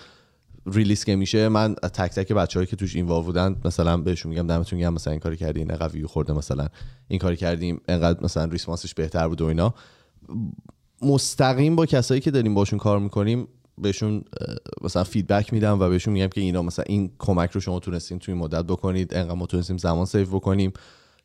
release 0.65 1.05
که 1.05 1.15
میشه 1.15 1.49
من 1.49 1.75
تک 1.75 2.11
تک 2.11 2.31
بچه‌هایی 2.31 2.67
که 2.67 2.75
توش 2.75 2.95
involve 2.95 3.23
بودن 3.23 3.55
مثلا 3.65 3.97
بهشون 3.97 4.29
میگم 4.29 4.47
دمتون 4.47 4.79
گرم 4.79 4.93
مثلا 4.93 5.11
این 5.11 5.19
کاری 5.19 5.37
کردی 5.37 5.59
این 5.59 5.75
قوی 5.75 6.05
خورده 6.05 6.33
مثلا 6.33 6.67
این 7.07 7.19
کاری 7.19 7.35
کردیم 7.35 7.81
انقدر 7.87 8.23
مثلا 8.23 8.45
response 8.45 8.84
ش 8.84 8.93
بهتر 8.93 9.27
بود 9.27 9.41
و 9.41 9.45
اینا. 9.45 9.73
مستقیم 11.01 11.75
با 11.75 11.85
کسایی 11.85 12.21
که 12.21 12.31
داریم 12.31 12.53
باشون 12.53 12.79
کار 12.79 12.99
می‌کنیم 12.99 13.47
بهشون 13.81 14.23
مثلا 14.81 15.03
feedback 15.03 15.53
میدم 15.53 15.79
و 15.79 15.89
بهشون 15.89 16.13
میگم 16.13 16.27
که 16.27 16.41
اینا 16.41 16.61
مثلا 16.61 16.85
این 16.87 17.11
کمک 17.19 17.51
رو 17.51 17.61
شما 17.61 17.79
تونستین 17.79 18.19
توی 18.19 18.33
مدت 18.33 18.65
بکنید 18.65 19.13
انقدر 19.13 19.35
ما 19.35 19.45
تونستیم 19.45 19.77
زمان 19.77 20.05
save 20.05 20.25
بکنیم. 20.25 20.73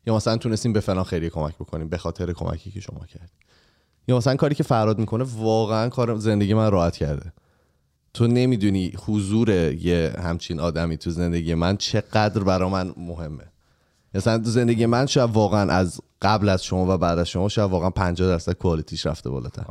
یا 0.07 0.15
مثلا 0.15 0.37
تونستیم 0.37 0.73
به 0.73 0.79
فلان 0.79 1.03
خیلی 1.03 1.29
کمک 1.29 1.55
بکنیم 1.55 1.89
به 1.89 1.97
خاطر 1.97 2.33
کمکی 2.33 2.71
که 2.71 2.79
شما 2.79 3.05
کرد 3.05 3.31
یا 4.07 4.17
مثلا 4.17 4.35
کاری 4.35 4.55
که 4.55 4.63
فراد 4.63 4.99
می‌کنه 4.99 5.25
واقعا 5.37 5.89
کار 5.89 6.15
زندگی 6.15 6.53
من 6.53 6.71
راحت 6.71 6.97
کرده. 6.97 7.33
تو 8.13 8.27
نمی‌دونی 8.27 8.93
حضور 9.05 9.49
یه 9.73 10.13
همچین 10.17 10.59
آدمی 10.59 10.97
تو 10.97 11.09
زندگی 11.09 11.53
من 11.53 11.77
چقدر 11.77 12.43
برا 12.43 12.69
من 12.69 12.93
مهمه. 12.97 13.43
مثلا 14.13 14.37
تو 14.37 14.49
زندگی 14.49 14.85
من 14.85 15.05
شاید 15.05 15.29
واقعا 15.29 15.71
از 15.71 16.01
قبل 16.21 16.49
از 16.49 16.63
شما 16.63 16.95
و 16.95 16.97
بعد 16.97 17.19
از 17.19 17.27
شما 17.27 17.49
شاید 17.49 17.71
واقعا 17.71 17.89
50 17.89 18.27
درصد 18.27 18.53
کوالیتیش 18.53 19.05
رفته 19.05 19.29
بالاتر. 19.29 19.65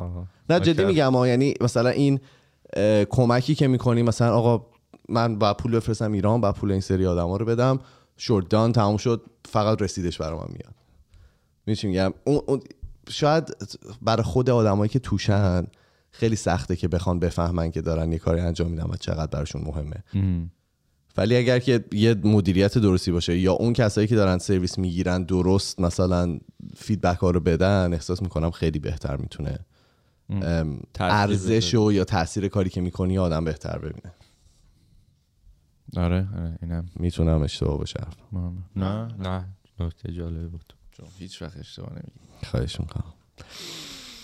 نه 0.51 0.61
جدی 0.61 0.85
میگم 0.85 1.27
یعنی 1.27 1.55
مثلا 1.61 1.91
این 1.91 2.21
کمکی 3.11 3.55
که 3.55 3.69
می‌کنی 3.69 4.03
مثلا 4.03 4.35
آقا 4.35 4.67
من 5.09 5.39
با 5.39 5.55
پول 5.55 5.77
بفرستم 5.77 6.13
ایران 6.13 6.41
با 6.41 6.53
پول 6.53 6.73
این 6.73 6.81
سری 6.81 7.07
آدما 7.07 7.37
رو 7.37 7.45
بدم. 7.45 7.81
شوردان 8.17 8.73
تموم 8.73 8.97
شد. 8.97 9.23
فقط 9.45 9.83
رسیدش 9.83 10.19
برای 10.19 10.39
من 10.39 10.47
میاد 10.49 10.75
میشه 11.67 11.89
میگم؟ 11.89 12.13
اون, 12.25 12.61
شاید 13.09 13.57
برای 14.03 14.23
خود 14.23 14.51
آدمایی 14.51 14.89
که 14.89 14.99
توشن 14.99 15.67
خیلی 16.11 16.37
سخته 16.37 16.77
که 16.77 16.89
بخوان 16.89 17.19
بفهمن 17.19 17.71
که 17.71 17.81
دارن 17.81 18.13
یه 18.13 18.19
کاری 18.19 18.41
انجام 18.41 18.71
میدن 18.71 18.85
و 18.85 18.97
چقدر 19.01 19.27
براشون 19.27 19.63
مهمه. 19.65 20.05
ولی 21.17 21.37
اگر 21.37 21.59
که 21.59 21.85
یه 21.93 22.15
مدیریت 22.15 22.79
درستی 22.79 23.13
باشه 23.13 23.39
یا 23.39 23.53
اون 23.53 23.73
کسایی 23.73 24.07
که 24.07 24.17
دارن 24.17 24.39
سرویس 24.39 24.79
می‌گیرن 24.79 25.23
درست 25.23 25.81
مثلا 25.81 26.39
فیدبک 26.77 27.19
ها 27.19 27.31
رو 27.31 27.41
بدن 27.41 27.93
احساس 27.93 28.23
می‌کنم 28.23 28.51
خیلی 28.51 28.79
بهتر 28.79 29.17
می‌تونه 29.17 29.59
ارزش 31.01 31.75
و 31.75 31.93
یا 31.93 32.05
تاثیر 32.05 32.49
کاری 32.49 32.71
که 32.71 32.81
می‌کنی 32.81 33.19
آدم 33.19 33.45
بهتر 33.45 33.79
ببینه. 33.79 34.15
آره 35.97 36.29
آره 36.37 36.59
اینم. 36.63 36.87
می‌تونم 36.97 37.43
اشتباه 37.43 37.79
باشه. 37.79 38.01
نه 38.77 39.09
نه 39.19 39.45
نکته 39.81 40.13
جالبی 40.13 40.47
بود. 40.47 40.75
چون 40.93 41.07
هیچ 41.19 41.43
وقت 41.43 41.57
اشتباه 41.57 41.91
نمیگی. 41.91 42.47
خواهش 42.51 42.81
می‌کنم. 42.81 43.13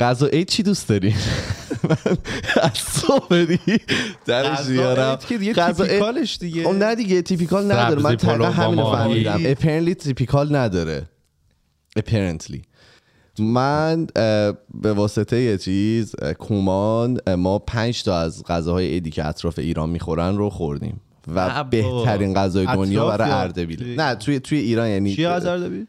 غذا 0.00 0.42
چی 0.44 0.62
دوست 0.62 0.88
داری؟ 0.88 1.14
من 1.88 1.96
از 2.62 2.72
صبح 2.72 3.28
بری 3.28 3.58
درش 4.26 4.66
دیگه 4.66 5.52
غذا 5.52 5.86
تیپیکالش 5.86 6.38
دیگه. 6.38 6.64
خب 6.64 6.70
نه 6.70 6.94
دیگه 6.94 7.22
تیپیکال 7.22 7.72
نداره. 7.72 8.02
من 8.02 8.16
با 8.38 8.50
همین. 8.50 8.84
فهمیدم. 8.84 9.54
Apparently 9.54 9.94
تیپیکال 9.96 10.56
نداره. 10.56 11.08
Apparently. 11.98 12.62
من 13.40 14.06
به 14.82 14.92
واسطه 14.92 15.40
یه 15.40 15.58
چیز 15.58 16.14
کومان 16.38 17.20
ما 17.36 17.58
پنج 17.58 18.02
تا 18.02 18.18
از 18.18 18.44
غذاهای 18.44 18.86
عیدی 18.88 19.10
که 19.10 19.26
اطراف 19.26 19.58
ایران 19.58 19.90
می‌خورن 19.90 20.36
رو 20.36 20.50
خوردیم. 20.50 21.00
و 21.34 21.64
بهترین 21.64 22.34
غذای 22.34 22.66
دنیا 22.66 23.06
برای 23.08 23.52
توی- 23.52 23.96
نه 23.96 24.14
توی 24.14 24.40
توی 24.40 24.58
ایران 24.58 24.88
یعنی 24.88 25.14
چی 25.14 25.24
از 25.24 25.46
اردبیل؟ 25.46 25.86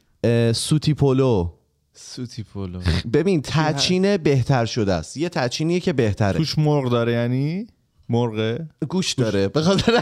سوتی 0.51 0.93
پلو 0.93 1.49
سوتی 1.93 2.43
پلو 2.43 2.79
ببین 3.13 3.41
تچین 3.41 4.17
بهتر 4.17 4.65
شده 4.65 4.93
است. 4.93 5.17
یه 5.17 5.29
تچینیه 5.29 5.79
که 5.79 5.93
بهتره. 5.93 6.37
توش 6.37 6.57
مرغ 6.57 6.89
داره 6.91 7.11
یعنی؟ 7.13 7.67
مرغه 8.09 8.67
گوش 8.89 9.13
داره. 9.13 9.47
به 9.47 9.61
خاطر 9.61 10.01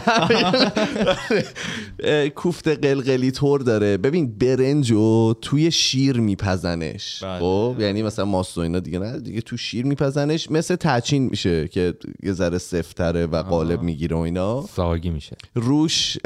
کوفته 2.28 2.74
قلقلی 2.74 3.30
طور 3.30 3.60
داره. 3.60 3.96
ببین 3.96 4.38
برنج 4.38 4.92
و 4.92 5.34
توی 5.42 5.70
شیر 5.70 6.20
میپزنش. 6.20 7.22
بله. 7.22 7.38
خب؟ 7.38 7.76
یعنی 7.78 8.02
مثلا 8.02 8.24
ماست 8.24 8.58
و 8.58 8.60
اینا 8.60 8.80
دیگه 8.80 8.98
نه 8.98 9.20
دیگه 9.20 9.40
تو 9.40 9.56
شیر 9.56 9.86
میپزنش. 9.86 10.50
مثل 10.50 10.76
تچین 10.76 11.22
میشه 11.26 11.68
که 11.68 11.94
یه 12.22 12.32
ذره 12.32 12.58
سفتره 12.58 13.26
و 13.26 13.42
قالب 13.42 13.82
می‌گیره 13.82 14.16
و 14.16 14.20
اینا. 14.20 14.64
ساگی 14.76 15.10
میشه. 15.10 15.36
روش 15.54 16.16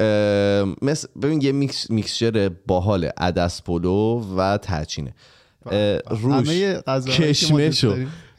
مثل 0.83 1.09
ببین 1.23 1.43
یه 1.43 1.53
میکس 1.53 1.91
میکسچر 1.91 2.51
باحال 2.67 3.05
عدس 3.05 3.63
پلو 3.63 4.25
و 4.37 4.59
تچینه. 4.63 5.15
روش 6.11 6.49
که 6.49 6.83
ما 6.87 6.99
دوست 6.99 7.09
کشمشو. 7.09 7.97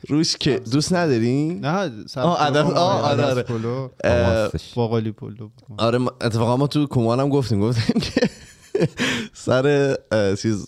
روش 0.09 0.38
که 0.38 0.59
دوست 0.71 0.93
نداری 0.93 1.53
نه 1.61 1.91
آره، 2.15 3.23
آره. 3.23 3.43
پلو 3.43 3.89
ماستش. 4.03 4.73
باقالی 4.75 5.11
پلو 5.11 5.49
آره 5.77 5.97
ما- 5.97 6.13
اتفاقا 6.21 6.57
ما 6.57 6.67
تو 6.67 6.88
کمان 6.88 7.19
هم 7.19 7.30
گفتیم 7.30 7.59
گفتیم 7.61 8.01
که 8.01 8.30
سر 9.34 9.95
چیز 10.41 10.67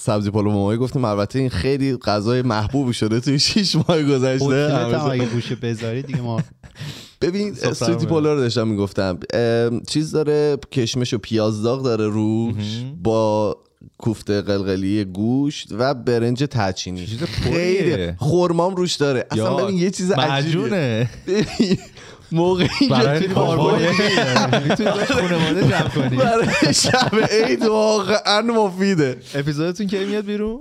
سبزی 0.00 0.30
پلو 0.30 0.50
مامایی 0.50 0.78
گفتیم 0.78 1.04
البته 1.04 1.38
این 1.38 1.48
خیلی 1.48 1.96
غذای 1.96 2.42
محبوبی 2.42 2.92
شده 2.92 3.20
توی 3.20 3.38
شیش 3.38 3.76
ماه 3.76 4.02
گذشته. 4.02 5.06
اگه 5.10 5.26
گوشه 5.26 5.54
بذاری 5.54 6.02
دیگه 6.02 6.20
ما 6.20 6.40
ببین 7.20 7.54
سوتی 7.54 7.90
می‌بره. 7.90 8.06
پلو 8.06 8.34
رو 8.34 8.40
داشتم 8.40 8.68
می‌گفتم. 8.68 9.18
چیز 9.88 10.10
داره 10.12 10.56
کشمش 10.72 11.14
و 11.14 11.18
پیاز 11.18 11.62
داغ 11.62 11.82
داره 11.82 12.06
روش 12.08 12.82
با 13.02 13.56
کوفته 13.98 14.42
قلقلی 14.42 15.04
گوشت 15.04 15.68
و 15.78 15.94
برنج 15.94 16.44
تچینی 16.50 17.06
چیز 17.06 17.22
خیلی. 17.22 18.12
خورمام 18.12 18.76
روش 18.76 18.94
داره. 18.94 19.26
اصلا 19.30 19.56
ببین 19.56 19.78
یه 19.78 19.90
چیز 19.90 20.10
عجیبه 20.10 21.08
موقعی 22.34 22.68
که 22.78 22.88
برای 22.90 23.28
خانواده 23.28 23.92
جمع 25.68 25.88
کنی. 25.88 26.16
برای 26.16 26.74
شب 26.74 27.10
عید 27.30 27.64
واقعا 27.64 28.40
مفیده. 28.42 29.16
اپیزودتون 29.34 29.86
کی 29.86 30.04
میاد 30.04 30.24
بیرون؟ 30.24 30.58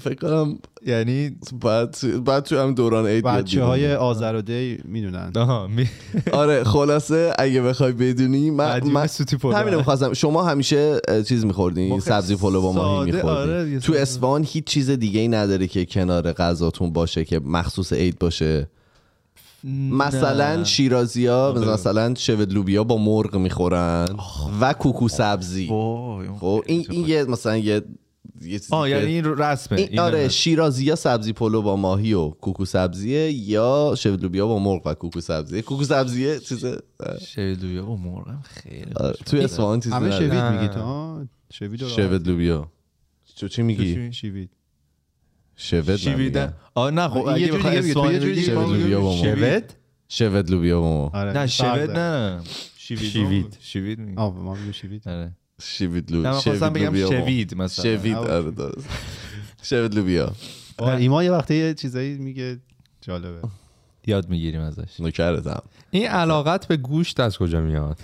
فکر 0.00 0.14
کنم 0.14 0.58
یعنی 0.86 1.30
بعد 1.62 1.96
بعد 2.24 2.44
تو 2.44 2.58
هم 2.58 2.74
دوران 2.74 3.06
عید 3.06 3.24
بچه 3.24 3.64
های 3.64 3.80
بیرون. 3.80 3.96
آذر 3.96 4.34
و 4.34 4.42
دی 4.42 4.78
می‌دونن. 4.84 5.32
آره 6.32 6.64
خلاصه 6.64 7.32
اگه 7.38 7.62
بخوای 7.62 7.92
بدونی 7.92 8.50
من, 8.50 8.80
من. 8.84 9.08
همین 9.44 9.74
می‌خواستم. 9.74 10.12
شما 10.12 10.42
همیشه 10.42 11.00
چیز 11.28 11.44
میخوردین 11.44 12.00
سبزی 12.00 12.36
پلو 12.36 12.62
با 12.62 12.72
ماهی 12.72 13.10
آره، 13.10 13.12
میخوردین. 13.12 13.72
یه 13.72 13.78
تو. 13.78 13.92
اسفان 13.92 14.44
هیچ 14.48 14.64
چیز 14.64 14.90
دیگه 14.90 15.20
ای 15.20 15.28
نداره 15.28 15.66
که 15.66 15.84
کنار 15.84 16.32
غذاتون 16.32 16.92
باشه 16.92 17.24
که 17.24 17.40
مخصوص 17.44 17.92
عید 17.92 18.18
باشه. 18.18 18.68
مثلا 19.90 20.64
شیرازی 20.64 21.26
ها 21.26 21.54
مثلا 21.56 22.14
شود 22.14 22.52
لوبیا 22.52 22.84
با 22.84 22.96
مرغ 22.96 23.36
می‌خورن. 23.36 24.16
و 24.60 24.72
کوکو 24.72 25.08
سبزی. 25.08 25.66
خب 26.40 26.62
این 26.66 26.86
این 26.90 27.08
یه 27.08 27.24
مثلا 27.24 27.56
یه 27.56 27.82
آه 28.70 28.90
یعنی 28.90 29.06
این 29.06 29.24
رسمه. 29.24 29.78
این 29.78 29.88
این 29.90 29.98
آره 29.98 30.22
نه. 30.22 30.28
شیرازی 30.28 30.84
یا 30.84 30.96
سبزی 30.96 31.32
پلو 31.32 31.62
با 31.62 31.76
ماهی 31.76 32.12
و 32.12 32.30
کوکو 32.30 32.64
سبزیه 32.64 33.32
یا 33.32 33.94
شود 33.98 34.22
لوبیا 34.22 34.46
با 34.46 34.58
مرغ 34.58 34.82
و 34.86 34.94
کوکو 34.94 35.20
سبزیه. 35.20 35.62
کوکو 35.62 35.84
سبزیه 35.84 36.38
چیز 36.38 36.64
شوید 37.26 37.62
لوبیا 37.64 37.84
با 37.84 37.96
مرغم 37.96 38.42
خیلی 38.44 38.92
آره، 38.96 39.16
توی 39.26 39.40
اصفهان 39.40 39.80
چیزی 39.80 39.94
همه. 39.94 40.10
شوید 40.10 40.32
نه. 40.32 40.50
میگی 40.50 40.74
تو 40.74 41.88
شوید 41.88 42.28
لوبیا. 42.28 42.70
تو 43.36 43.48
چی 43.48 43.62
میگی؟ 43.62 44.12
شوید. 44.12 44.50
شود 45.60 45.96
شیویدن. 45.96 46.52
آه 46.74 46.90
نه 46.90 47.08
خب 47.08 47.16
یه 47.16 47.28
اگه 47.32 47.52
بخوای 47.52 47.80
بگی. 47.80 47.92
شوید 47.92 48.22
شوید 48.22 48.58
لوبیا 48.58 49.00
با 49.00 49.16
شوید؟ 49.16 49.74
شود 50.08 50.50
لوبیا 50.50 50.80
با 50.80 51.04
مرغ. 51.04 51.14
آره 51.14 51.32
نه 51.32 51.46
داره. 51.58 51.92
نه 51.92 52.40
شوید 52.76 53.00
شیوید. 53.00 53.56
شوید 53.60 53.98
میگی 53.98 54.16
آه 54.16 54.34
ما 54.34 54.54
میگه 54.54 54.72
شوید 54.72 55.08
آره. 55.08 55.32
شوید 55.62 56.10
نه 56.12 56.16
من 56.16 56.24
لوبیا 56.24 56.40
خواستم 56.40 56.72
بگم 56.72 57.08
شوید 57.08 57.54
مثلا. 57.54 57.84
شوید 57.84 58.16
آره 58.16 58.50
درست. 58.50 58.88
شود 59.62 59.94
لوبیا. 59.94 60.32
آه، 60.78 60.94
ایمان 60.96 61.24
یه 61.24 61.30
وقتی 61.32 61.54
یه 61.54 61.74
چیزایی 61.74 62.18
میگه 62.18 62.58
جالبه. 63.00 63.48
یاد 64.06 64.28
می‌گیریم 64.28 64.60
ازش. 64.60 65.00
نکردم 65.00 65.62
این 65.90 66.06
علاقت 66.06 66.66
به 66.68 66.76
گوشت 66.76 67.20
از 67.20 67.38
کجا 67.38 67.60
میاد؟ 67.60 67.98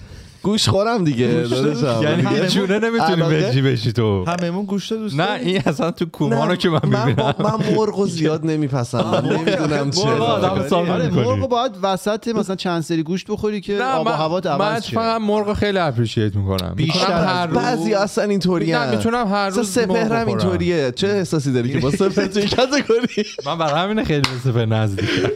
گوش 0.47 0.69
خورم 0.69 1.05
دیگه 1.05 1.27
داداشم. 1.27 2.03
یعنی. 2.03 2.37
یه 2.37 2.47
جوره 2.47 2.79
نمی‌تونی 2.79 3.23
بجی 3.23 3.63
بشی 3.63 3.93
تو. 3.93 4.25
هممون 4.25 4.65
گوشت 4.65 4.93
دوست 4.93 5.17
نه؟ 5.17 5.41
این 5.43 5.63
اصلا 5.67 5.91
تو 5.91 6.05
کومانو 6.05 6.57
که 6.57 6.69
من 6.69 6.81
من, 6.85 7.07
می‌بینم. 7.07 7.35
من 7.39 7.75
مرغ 7.77 8.07
زیاد 8.07 8.47
نمیپسندم. 8.47 9.29
نمی‌دونم 9.29 9.83
مرغ. 9.83 9.95
چرا. 9.95 10.27
آدم 10.27 10.69
ساده 10.69 10.93
آره. 10.93 11.11
مرغ 11.11 11.49
باید 11.49 11.73
وسط 11.83 12.29
مثلا 12.29 12.57
چند 12.57 12.83
سری 12.83 13.03
گوشت 13.03 13.27
بخوری 13.31 13.61
که 13.61 13.83
آب 13.83 14.07
و 14.07 14.11
من, 14.11 14.17
هوات 14.17 14.47
من 14.47 14.53
عوض 14.53 14.85
شه. 14.85 14.95
فقط 14.97 15.21
مرغ 15.21 15.53
خیلی 15.53 15.79
اپریشیت 15.79 16.37
می‌کنم. 16.37 16.73
بیشتر 16.77 17.25
هر 17.25 17.47
روز. 17.47 17.59
بعضی 17.59 17.95
اصلا 17.95 18.25
اینطوری 18.25 18.73
نه 18.73 18.91
می‌تونم 18.91 19.29
هر 19.29 19.49
روز 19.49 19.71
سپهرم 19.71 19.93
مرغ 19.93 20.13
بخورم. 20.13 20.29
اینطوریه. 20.29 20.93
چه 20.93 21.09
احساسی 21.09 21.53
داری 21.53 21.73
که 21.73 21.79
با 21.79 21.91
سپهر 21.91 22.27
توی 22.27 22.49
کاتگوری 22.49 23.25
من 23.47 23.59
برای 23.59 23.81
همین 23.81 24.05
خیلی 24.05 24.21
به 24.21 24.51
سپهر 24.51 24.67
نزدیکم. 24.67 25.29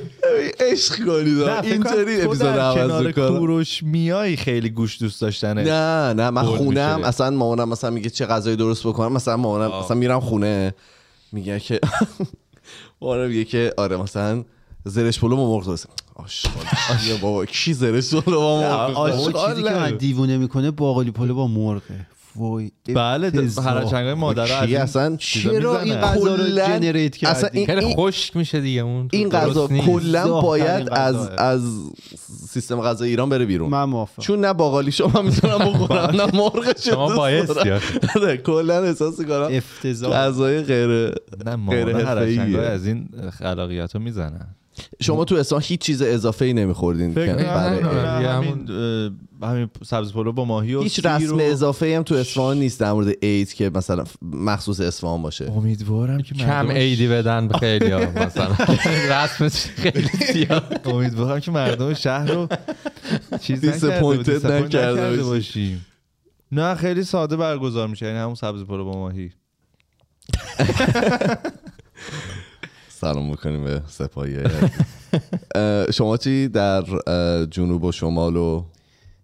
عشق 0.60 0.96
کنید 0.96 1.38
اینطوری 1.42 2.20
اپیزود 2.20 2.46
عوض 2.46 2.76
کنار 2.76 3.12
کوروش 3.12 3.82
میای 3.82 4.36
خیلی 4.36 4.70
گوشت 4.70 5.02
دوست 5.02 5.20
داشتنه. 5.20 5.62
نه 5.62 6.12
نه 6.12 6.30
من 6.30 6.42
خونم. 6.42 7.00
اصلا 7.04 7.30
مامانم 7.30 7.68
مثلا 7.68 7.90
میگه 7.90 8.10
چه 8.10 8.26
غذایی 8.26 8.56
درست 8.56 8.86
بکنم 8.86 9.12
مثلا 9.12 9.36
مامانم 9.36 9.78
مثلا 9.80 9.96
میرم 9.96 10.20
خونه 10.20 10.74
میگه 11.32 11.60
که 11.60 11.80
مامانم 13.00 13.28
میگه 13.28 13.44
که 13.44 13.74
آره 13.76 13.96
مثلا 13.96 14.44
زرش 14.84 15.20
پلو 15.20 15.36
با 15.36 15.56
مرغ 15.56 15.66
درست 15.66 15.88
آشغال. 16.14 16.64
بابا 17.22 17.44
کی 17.44 17.72
زرش 17.72 18.14
پلو 18.14 18.40
با 18.40 18.60
مرغ 18.60 18.88
می‌خوره؟ 18.88 19.48
چیزی 19.48 19.62
که 19.62 19.70
من 19.70 19.96
دیوونه 19.96 20.36
می‌کنه 20.36 20.70
باقالی 20.70 21.10
پلو 21.10 21.34
با 21.34 21.46
مرغه. 21.46 22.06
وای 22.36 22.70
بله 22.94 23.26
افتضاح. 23.26 23.68
هرچنگای 23.68 24.14
مادر 24.14 24.64
این 24.64 24.76
اصلا 24.76 25.16
چرا 25.16 25.80
این. 25.80 25.94
غذا 25.94 26.34
رو 26.36 26.42
کلاً- 26.46 26.68
جنریت 26.68 27.24
اصلا 27.24 27.48
کردی 27.48 27.58
این- 27.58 27.66
خیلی 27.66 27.94
خشک 27.94 28.36
میشه 28.36 28.60
دیگه 28.60 28.80
اون 28.80 29.08
این 29.12 29.28
غذا. 29.28 29.68
کلا 29.68 30.40
باید 30.40 30.88
از. 30.90 31.28
از 31.28 31.62
سیستم 32.48 32.80
غذا 32.80 33.04
ایران 33.04 33.28
بره 33.28 33.44
بیرون 33.44 33.70
من 33.70 33.84
موافقم 33.84 34.22
چون 34.22 34.44
نه 34.44 34.52
باقالی 34.52 34.92
شما 34.92 35.22
می‌تونم 35.22 35.58
بخورم 35.58 36.16
نه 36.20 36.24
مرغ 36.36 36.80
شما 36.80 37.16
بایستی 37.16 37.70
آخه. 37.70 38.00
آره 38.16 38.36
کلا 38.36 38.82
احساس 38.82 39.20
کنم 39.20 39.48
افتضاح 39.50 40.12
غذای 40.12 40.62
غیر 40.62 40.88
نه 41.46 41.56
غیر 41.70 42.60
از 42.60 42.86
این 42.86 43.08
خلاقیت 43.38 43.94
رو 43.94 44.00
می‌زنن 44.00 44.54
شما 45.00 45.24
تو 45.24 45.34
اصفهان 45.34 45.62
هیچ 45.64 45.80
چیز 45.80 46.02
اضافه 46.02 46.44
ای 46.44 46.52
نمیخوردین 46.52 47.14
که 47.14 47.20
برای 47.20 48.24
همین 48.24 48.68
همین 49.42 49.70
سبز 49.84 50.12
پلو 50.12 50.32
با 50.32 50.44
ماهی 50.44 50.74
و 50.74 50.82
هیچ 50.82 51.06
رسم 51.06 51.36
و- 51.36 51.40
اضافه 51.40 51.86
ای 51.86 51.94
هم 51.94 52.02
تو 52.02 52.14
اصفهان 52.14 52.58
نیست 52.58 52.80
در 52.80 52.92
مورد 52.92 53.14
عید 53.24 53.52
که 53.54 53.70
مثلا 53.74 54.04
مخصوص 54.22 54.80
اصفهان 54.80 55.22
باشه. 55.22 55.52
امیدوارم 55.52 56.22
که 56.22 56.34
کم 56.34 56.46
مردم- 56.46 56.70
عیدی 56.70 57.08
بدن 57.08 57.48
خیلی 57.48 57.90
ها 57.90 58.00
مثلا. 58.00 58.56
رسمش 59.24 59.52
خیلی 59.66 60.08
زیاد. 60.32 60.80
امیدوارم 60.84 61.40
که 61.40 61.50
مردم 61.50 61.94
شهر 61.94 62.32
رو 62.32 62.48
چیز 63.40 63.64
Disappointed 63.64 64.28
نکرده, 64.28 64.60
نکرده 64.60 64.62
نکرده 64.66 65.22
باشی. 65.22 65.22
باشیم. 65.22 65.86
نه 66.52 66.74
خیلی 66.74 67.04
ساده 67.04 67.36
برگزار 67.36 67.88
میشه. 67.88 68.06
یعنی 68.06 68.18
همون 68.18 68.34
سبز 68.34 68.64
پلو 68.64 68.84
با 68.84 68.92
ماهی. 68.98 69.30
سلام 73.00 73.32
بکنیم 73.32 73.64
به 73.64 73.82
سپاهی 73.86 74.38
شما 75.96 76.16
چی 76.16 76.48
در 76.48 76.84
جنوب 77.50 77.84
و 77.84 77.92
شمال 77.92 78.36
و 78.36 78.64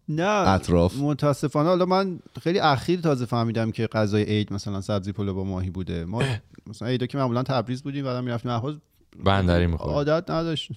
نه 0.09 0.49
اطراف؟ 0.49 0.97
متاسفانه 0.97 1.69
حالا 1.69 1.87
من 1.87 2.19
خیلی 2.43 2.59
اخیر 2.59 3.01
تازه 3.01 3.25
فهمیدم 3.25 3.71
که 3.71 3.87
غذای 3.87 4.23
عید 4.23 4.53
مثلا 4.53 4.81
سبزی 4.81 5.13
پلو 5.13 5.35
با 5.35 5.45
ماهی 5.45 5.71
بوده. 5.71 6.05
ما 6.05 6.23
مثلا 6.67 6.89
عیدا 6.89 7.07
که 7.07 7.19
معمولا 7.19 7.43
تبریز 7.43 7.83
بودیم 7.83 8.05
بعدم 8.05 8.25
می‌رفتیم 8.25 8.51
اهواز. 8.51 8.75
بندری 9.25 9.67
می‌خورد 9.67 10.09
عادت 10.09 10.31
نداشت. 10.31 10.71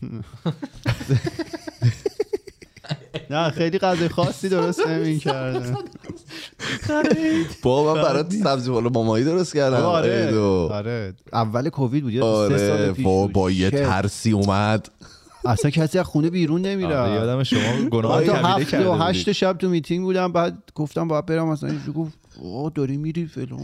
نه 3.30 3.50
خیلی 3.50 3.78
غذای 3.78 4.08
خاصی 4.08 4.50
درست 4.50 4.88
نمی‌کردن. 4.88 5.78
با 7.64 7.94
من 7.94 8.02
برات 8.02 8.34
سبزی 8.34 8.72
پلو 8.72 8.90
با 8.90 9.04
ماهی 9.04 9.24
درست 9.24 9.54
کردم. 9.54 9.78
آره. 9.78 10.40
آره. 10.72 11.14
اول 11.34 11.70
کووید 11.70 12.04
بود 12.04 12.18
آره 12.18 12.94
با, 13.34 13.52
یه. 13.52 13.70
ترسی 13.70 14.32
اومد. 14.32 14.90
اصلا 15.46 15.72
کسی 15.72 16.00
از 16.00 16.06
خونه 16.06 16.30
بیرون 16.30 16.62
نمیره 16.62 16.98
آره، 16.98 17.14
یادم 17.14 17.44
شما 17.44 17.90
گناه 17.92 18.24
کبیره 18.24 18.66
کرده 18.66 18.90
و. 18.90 18.94
هشت 18.94 19.32
شب 19.32 19.58
تو 19.58 19.70
میتینگ 19.70 20.04
بودم 20.04 20.32
بعد 20.32 20.64
گفتم 20.76 21.08
باید 21.08 21.26
برم 21.26 21.48
مثلا 21.48 21.70
اینجا 21.70 21.92
گفت 21.92 22.14
آه 22.44 22.72
داری 22.76 22.98
میری 22.98 23.26
فلان. 23.26 23.60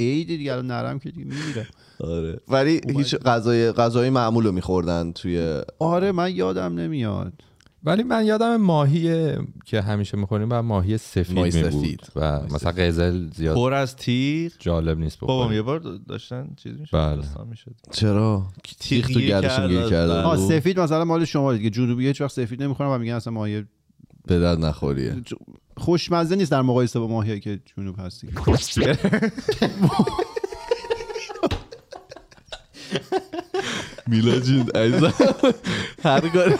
عید 0.00 0.28
دیگه 0.28 0.52
الان 0.52 0.66
نرم 0.66 0.98
که 0.98 1.10
دیگه 1.10 1.24
میمیره 1.26 1.66
آره. 2.00 2.40
ولی 2.48 2.80
هیچ 2.96 3.16
غذای 3.16 3.72
غذای 3.72 4.10
معمول 4.10 4.44
رو 4.46 4.52
میخوردن 4.52 5.12
توی 5.12 5.60
آره 5.78 6.12
من 6.12 6.36
یادم 6.36 6.74
نمیاد. 6.74 7.32
ولی 7.84 8.02
من 8.02 8.26
یادم 8.26 8.56
ماهی 8.56 9.32
که 9.64 9.80
همیشه 9.80 10.16
می‌خوریم 10.16 10.48
و 10.50 10.62
ماهی 10.62 10.98
سفید 10.98 11.36
ماهی 11.36 11.62
می 11.62 11.62
بود 11.62 11.82
سفید. 11.82 12.00
و 12.16 12.40
مثلا 12.42 12.72
قزل 12.72 13.30
زیاد 13.30 13.54
پر 13.56 13.74
از 13.74 13.96
تیغ؟ 13.96 14.52
جالب 14.58 14.98
نیست 14.98 15.18
بابام 15.20 15.38
بخوریم 15.38 15.56
یه 15.56 15.62
بار 15.62 15.78
داشتن 16.08 16.48
چیز 16.56 16.80
می‌شد؟ 16.80 16.96
بله. 16.96 17.16
داستان 17.16 17.48
می‌شد. 17.48 17.74
چرا؟ 17.92 18.46
تیغ 18.80 19.06
تو 19.06 19.20
گردشون 19.20 19.68
گیر 19.68 19.80
کرد. 19.80 19.90
کرده. 19.90 20.36
سفید 20.36 20.80
مثلا 20.80 21.04
مال 21.04 21.24
شما 21.24 21.52
دیگه. 21.52 21.70
جنوبی 21.70 22.06
هیچ 22.06 22.20
وقت 22.20 22.32
سفید 22.32 22.62
نمی‌خورن 22.62 22.90
و 22.90 22.98
میگن 22.98 23.14
اصلا 23.14 23.32
ماهی 23.32 23.64
به 24.26 24.38
درد 24.38 24.64
نخوریه. 24.64 25.16
خوشمزه 25.76 26.36
نیست 26.36 26.50
در 26.50 26.62
مقایسه 26.62 26.98
با 26.98 27.06
ماهی 27.06 27.40
که 27.40 27.60
جنوب 27.76 27.96
هست 27.98 28.24
میلا 34.08 34.38
جون 34.40 34.70
عزیزم. 34.74 35.14
هر 36.04 36.20
کاری 36.28 36.54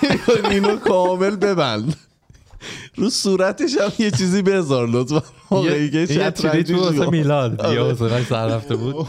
اینو 0.51 0.77
کامل 0.77 1.37
ببند. 1.37 1.97
رو 2.97 3.11
صورتش 3.11 3.77
هم 3.81 3.93
یه 3.99 4.11
چیزی 4.11 4.43
بذار 4.43 4.89
لطفا. 4.89 5.23
یه 5.65 6.07
چیزی 6.07 6.63
تو 6.63 6.77
واسه 6.77 7.11
میلاد. 7.11 7.61
آره. 7.61 7.75
یه 7.75 7.81
حوصله‌اش 7.81 8.27
سر 8.27 8.47
رفته 8.47 8.77
بود. 8.77 9.09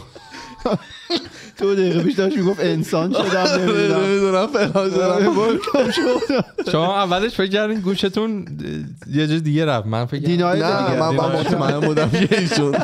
دو 1.58 1.74
دقیقه 1.74 2.02
پیش 2.02 2.14
داشت 2.14 2.36
می‌گفت 2.36 2.60
انسان 2.60 3.12
شدم 3.12 3.62
نمی‌دونم. 3.62 4.00
نمی‌دونم 4.00 4.46
فلان 4.46 4.90
شدم. 5.90 6.44
شما 6.72 7.02
اولش 7.02 7.34
فکر 7.34 7.50
کردین 7.50 7.80
گوشتون 7.80 8.44
یه 9.12 9.26
جای 9.26 9.40
دیگه 9.40 9.64
رفت. 9.64 9.86
من 9.86 10.06
فکر 10.06 10.20
کردم- 10.20 10.32
دینای 10.32 10.60
نه 10.60 10.86
دیگه. 10.86 11.00
من 11.00 11.40
مطمئن 11.40 11.80
بودم 11.80 12.10
که 12.10 12.38
ایشون 12.38 12.74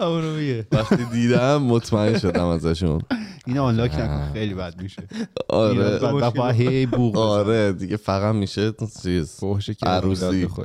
اونو 0.00 0.36
میگه. 0.36 0.66
وقتی 0.72 1.04
دیدم 1.12 1.62
مطمئن 1.62 2.18
شدم 2.18 2.46
ازشون. 2.46 3.02
این 3.46 3.58
آنلاک 3.58 3.94
نکن 3.94 4.30
خیلی 4.32 4.54
بد 4.54 4.82
میشه. 4.82 5.02
آره. 5.48 6.52
هی 6.52 6.86
بوق 6.86 7.18
آره 7.18 7.72
دیگه 7.72 7.96
فقط 7.96 8.34
میشه 8.34 8.72
چیز 9.02 9.40
عروسی. 9.82 10.48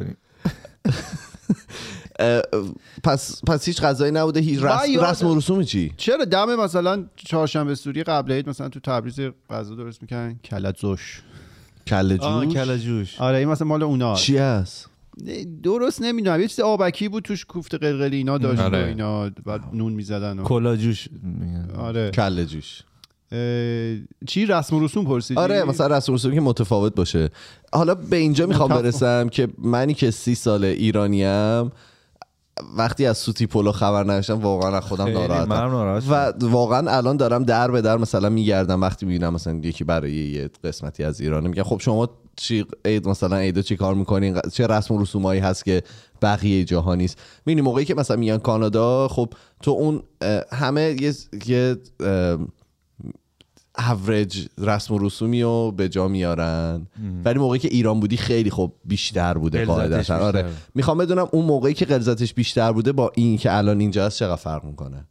پس 3.03 3.41
پس 3.47 3.67
هیچ 3.67 3.81
غذایی 3.81 4.11
نبوده 4.11 4.39
هیچ 4.39 4.59
رسم, 4.63 5.01
رسم 5.01 5.27
و 5.27 5.35
رسومی 5.35 5.65
چی؟ 5.65 5.93
چرا 5.97 6.25
دم 6.25 6.55
مثلا 6.55 7.05
چهارشنبه 7.15 7.75
سوری 7.75 8.03
قبل 8.03 8.31
عید 8.31 8.49
مثلا 8.49 8.69
تو 8.69 8.79
تبریز 8.79 9.19
غذا 9.49 9.75
درست 9.75 10.01
می‌کنن 10.01 10.39
کلت 10.43 10.77
زوش 10.77 11.21
کله 11.87 12.17
آه 12.19 12.45
جوش؟ 12.45 12.53
کله 12.53 12.77
جوش. 12.79 13.21
آره 13.21 13.37
این 13.37 13.47
مثلا 13.47 13.67
مال 13.67 13.83
اونا. 13.83 14.15
چی 14.15 14.37
هست؟ 14.37 14.89
درست 15.63 16.01
نمی‌دونم. 16.01 16.41
یه 16.41 16.47
چیز 16.47 16.59
آبکی 16.59 17.09
بود 17.09 17.23
توش 17.23 17.45
کوفته 17.45 17.77
قلقلی 17.77 18.17
اینا 18.17 18.37
داشت 18.37 18.61
و 18.61 18.63
آره. 18.63 18.85
اینا 18.87 19.29
بعد 19.29 19.61
نون 19.73 19.93
می‌زدن 19.93 20.39
و 20.39 20.43
کلا 20.43 20.75
جوش. 20.75 21.07
آره. 21.77 22.11
کله 22.11 22.45
جوش. 22.45 22.81
اه، 23.31 23.97
چی؟ 24.27 24.45
رسم 24.45 24.75
و 24.75 24.85
رسوم 24.85 25.05
پرسیدی؟ 25.05 25.39
آره 25.39 25.63
مثلا 25.63 25.97
رسم 25.97 26.11
و 26.11 26.15
رسومی 26.15 26.35
که 26.35 26.41
متفاوت 26.41 26.95
باشه. 26.95 27.29
حالا 27.73 27.95
به 27.95 28.15
اینجا 28.15 28.45
می‌خوام. 28.45 28.69
برسم 28.69 29.29
که 29.29 29.47
منی 29.57 29.93
که 29.93 30.11
سی 30.11 30.35
ساله 30.35 30.67
ایرانیم 30.67 31.71
وقتی 32.77 33.05
از 33.05 33.17
سوتی 33.17 33.47
پلو 33.47 33.71
خبر 33.71 34.03
نداشتم 34.03 34.39
واقعا 34.39 34.77
از 34.77 34.83
خودم 34.83 35.07
ناراحتم. 35.07 35.49
و 36.09 36.33
واقعا 36.41 36.91
الان 36.91 37.17
دارم 37.17 37.43
در 37.43 37.71
به 37.71 37.81
در 37.81 37.97
مثلا 37.97 38.29
میگردم 38.29 38.81
وقتی 38.81 39.05
می‌بینم 39.05 39.33
مثلا 39.33 39.53
یکی 39.63 39.83
برای 39.83 40.11
یه 40.11 40.49
قسمتی 40.63 41.03
از 41.03 41.21
ایرانه 41.21 41.49
میگم 41.49 41.63
خب 41.63 41.79
شما 41.79 42.09
چی 42.35 42.65
عید 42.85 43.07
مثلا 43.07 43.37
عیدو 43.37 43.61
چی 43.61 43.75
کار 43.75 43.95
می‌کنین 43.95 44.39
چه 44.53 44.67
رسم 44.67 44.93
و 44.93 45.01
رسومایی 45.01 45.41
هست 45.41 45.65
که 45.65 45.83
بقیه 46.21 46.63
جاها 46.63 46.95
نیست؟ 46.95 47.17
می‌بینی 47.45 47.61
موقعی 47.61 47.85
که 47.85 47.95
مثلا 47.95 48.17
میگن 48.17 48.37
کانادا 48.37 49.07
خب 49.07 49.33
تو 49.61 49.71
اون 49.71 50.03
همه 50.51 50.95
یه 51.01 51.13
یه 51.47 51.77
اوریج 53.77 54.47
رسم 54.57 54.93
و 54.93 54.99
رسومی 54.99 55.41
رو 55.41 55.73
به 55.77 55.89
جا 55.89 56.07
میارن. 56.07 56.87
ولی 57.25 57.39
موقعی 57.39 57.59
که 57.59 57.67
ایران 57.67 57.99
بودی 57.99 58.17
خیلی 58.17 58.49
خب 58.49 58.71
بیشتر 58.85 59.33
بوده 59.33 59.65
قاعدتا. 59.65 60.17
آره. 60.17 60.45
می‌خوام 60.75 60.97
بدونم 60.97 61.27
اون 61.31 61.45
موقعی 61.45 61.73
که 61.73 61.85
غلظتش 61.85 62.33
بیشتر 62.33 62.71
بوده 62.71 62.91
با 62.91 63.11
این 63.15 63.37
که 63.37 63.57
الان 63.57 63.79
اینجا 63.79 64.05
هست 64.05 64.19
چقدر 64.19 64.35
فرق 64.35 64.63
می‌کنه؟ 64.63 65.07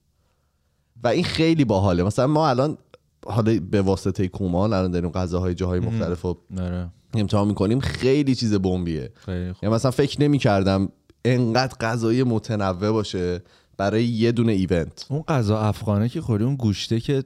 و 1.03 1.09
این 1.09 1.25
خیلی 1.25 1.65
باحاله. 1.65 2.03
مثلا 2.03 2.27
ما 2.27 2.49
الان 2.49 2.79
حالا 3.27 3.61
به 3.71 3.83
واسطه 3.83 4.29
کومان 4.29 4.73
الان 4.73 4.91
داریم 4.91 5.11
غذاهای 5.11 5.55
جاهای 5.55 5.81
مختلف 5.81 6.23
رو 6.23 6.39
آره. 6.59 6.89
امتحان 7.15 7.49
می‌کنیم. 7.49 7.81
خیلی 7.81 8.35
چیز 8.35 8.55
بمبیه. 8.55 9.11
خیلی 9.15 9.53
خوب. 9.53 9.65
یا 9.65 9.71
مثلا 9.71 9.91
فکر 9.91 10.23
نمی‌کردم 10.23 10.89
انقدر 11.25 11.77
غذای 11.81 12.23
متنوع 12.23 12.91
باشه 12.91 13.43
برای 13.77 14.05
یه 14.05 14.33
دونه 14.33 14.53
ایونت. 14.53 15.07
اون 15.09 15.23
غذا 15.23 15.59
افغانه 15.59 16.09
که 16.09 16.21
خوری 16.21 16.45
اون 16.45 16.57
گوشته 16.57 17.01
که 17.01 17.25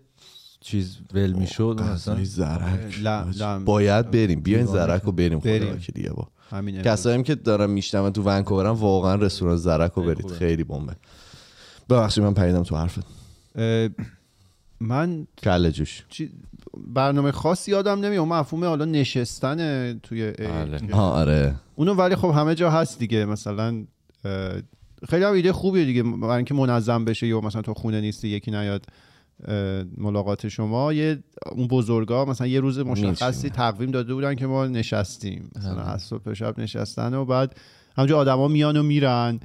چیز 0.62 0.98
ول 1.14 1.32
می‌شد 1.32 1.76
غذای 1.78 2.24
زرک. 2.24 3.01
باید 3.64 4.10
بریم. 4.10 4.40
بیاین 4.40 4.66
زرک 4.66 5.02
رو 5.02 5.12
بریم. 5.12 5.40
خدا 5.40 5.76
که 5.76 5.93
دیگه 5.93 6.10
با. 6.10 6.28
کسایی 6.82 7.16
هم 7.16 7.22
که 7.22 7.34
دارم 7.34 7.70
میشنم 7.70 8.10
تو 8.10 8.22
ونکوورم 8.22 8.74
واقعا 8.74 9.14
رستوران 9.14 9.56
زرک 9.56 9.93
رو 9.93 10.02
برید. 10.02 10.30
خیلی 10.30 10.64
بمبه. 10.64 10.97
ببخشید 11.90 12.24
من 12.24 12.34
پریدم 12.34 12.62
تو 12.62 12.76
حرفت. 12.76 13.06
من 14.80 15.26
کله 15.43 15.72
جوش. 15.72 16.02
چی- 16.09 16.30
برنامه 16.86 17.32
خاصی 17.32 17.70
یادم 17.70 18.01
نمیاد. 18.01 18.26
مفهوم 18.26 18.64
حالا 18.64 18.84
نشستن 18.84 19.98
توی 19.98 20.32
ها 20.93 21.10
آره. 21.10 21.55
اونو 21.74 21.94
ولی 21.94 22.16
خب 22.16 22.28
همه 22.30 22.55
جا 22.55 22.70
هست 22.70 22.98
دیگه. 22.98 23.24
مثلا 23.24 23.84
خیلی 25.09 25.24
هم 25.24 25.32
ایده 25.32 25.52
خوبیه 25.52 25.84
دیگه. 25.84 26.02
برای 26.02 26.36
اینکه 26.36 26.55
منظم 26.55 27.05
بشه 27.05 27.26
یا 27.26 27.40
مثلا 27.40 27.62
تو 27.62 27.74
خونه 27.74 28.01
نیستی 28.01 28.28
یکی 28.28 28.51
نیاد. 28.51 28.86
ملاقات 29.97 30.48
شما 30.48 30.93
یه 30.93 31.19
اون 31.52 31.66
بزرگا 31.69 32.24
مثلا 32.24 32.47
یه 32.47 32.60
روز 32.60 32.78
مشخصی. 32.78 33.51
تقویم 33.51 33.90
داده 33.90 34.14
بودن 34.14 34.35
که 34.35 34.47
ما 34.47 34.66
نشستیم. 34.66 35.51
مثلا 35.56 35.82
از 35.82 36.02
صبح 36.02 36.35
شب 36.35 36.60
نشستن 36.60 37.14
و 37.14 37.24
بعد 37.24 37.56
همونجا 37.97 38.19
آدما 38.19 38.48
میان 38.48 38.77
و 38.77 38.82
میرن. 38.82 39.40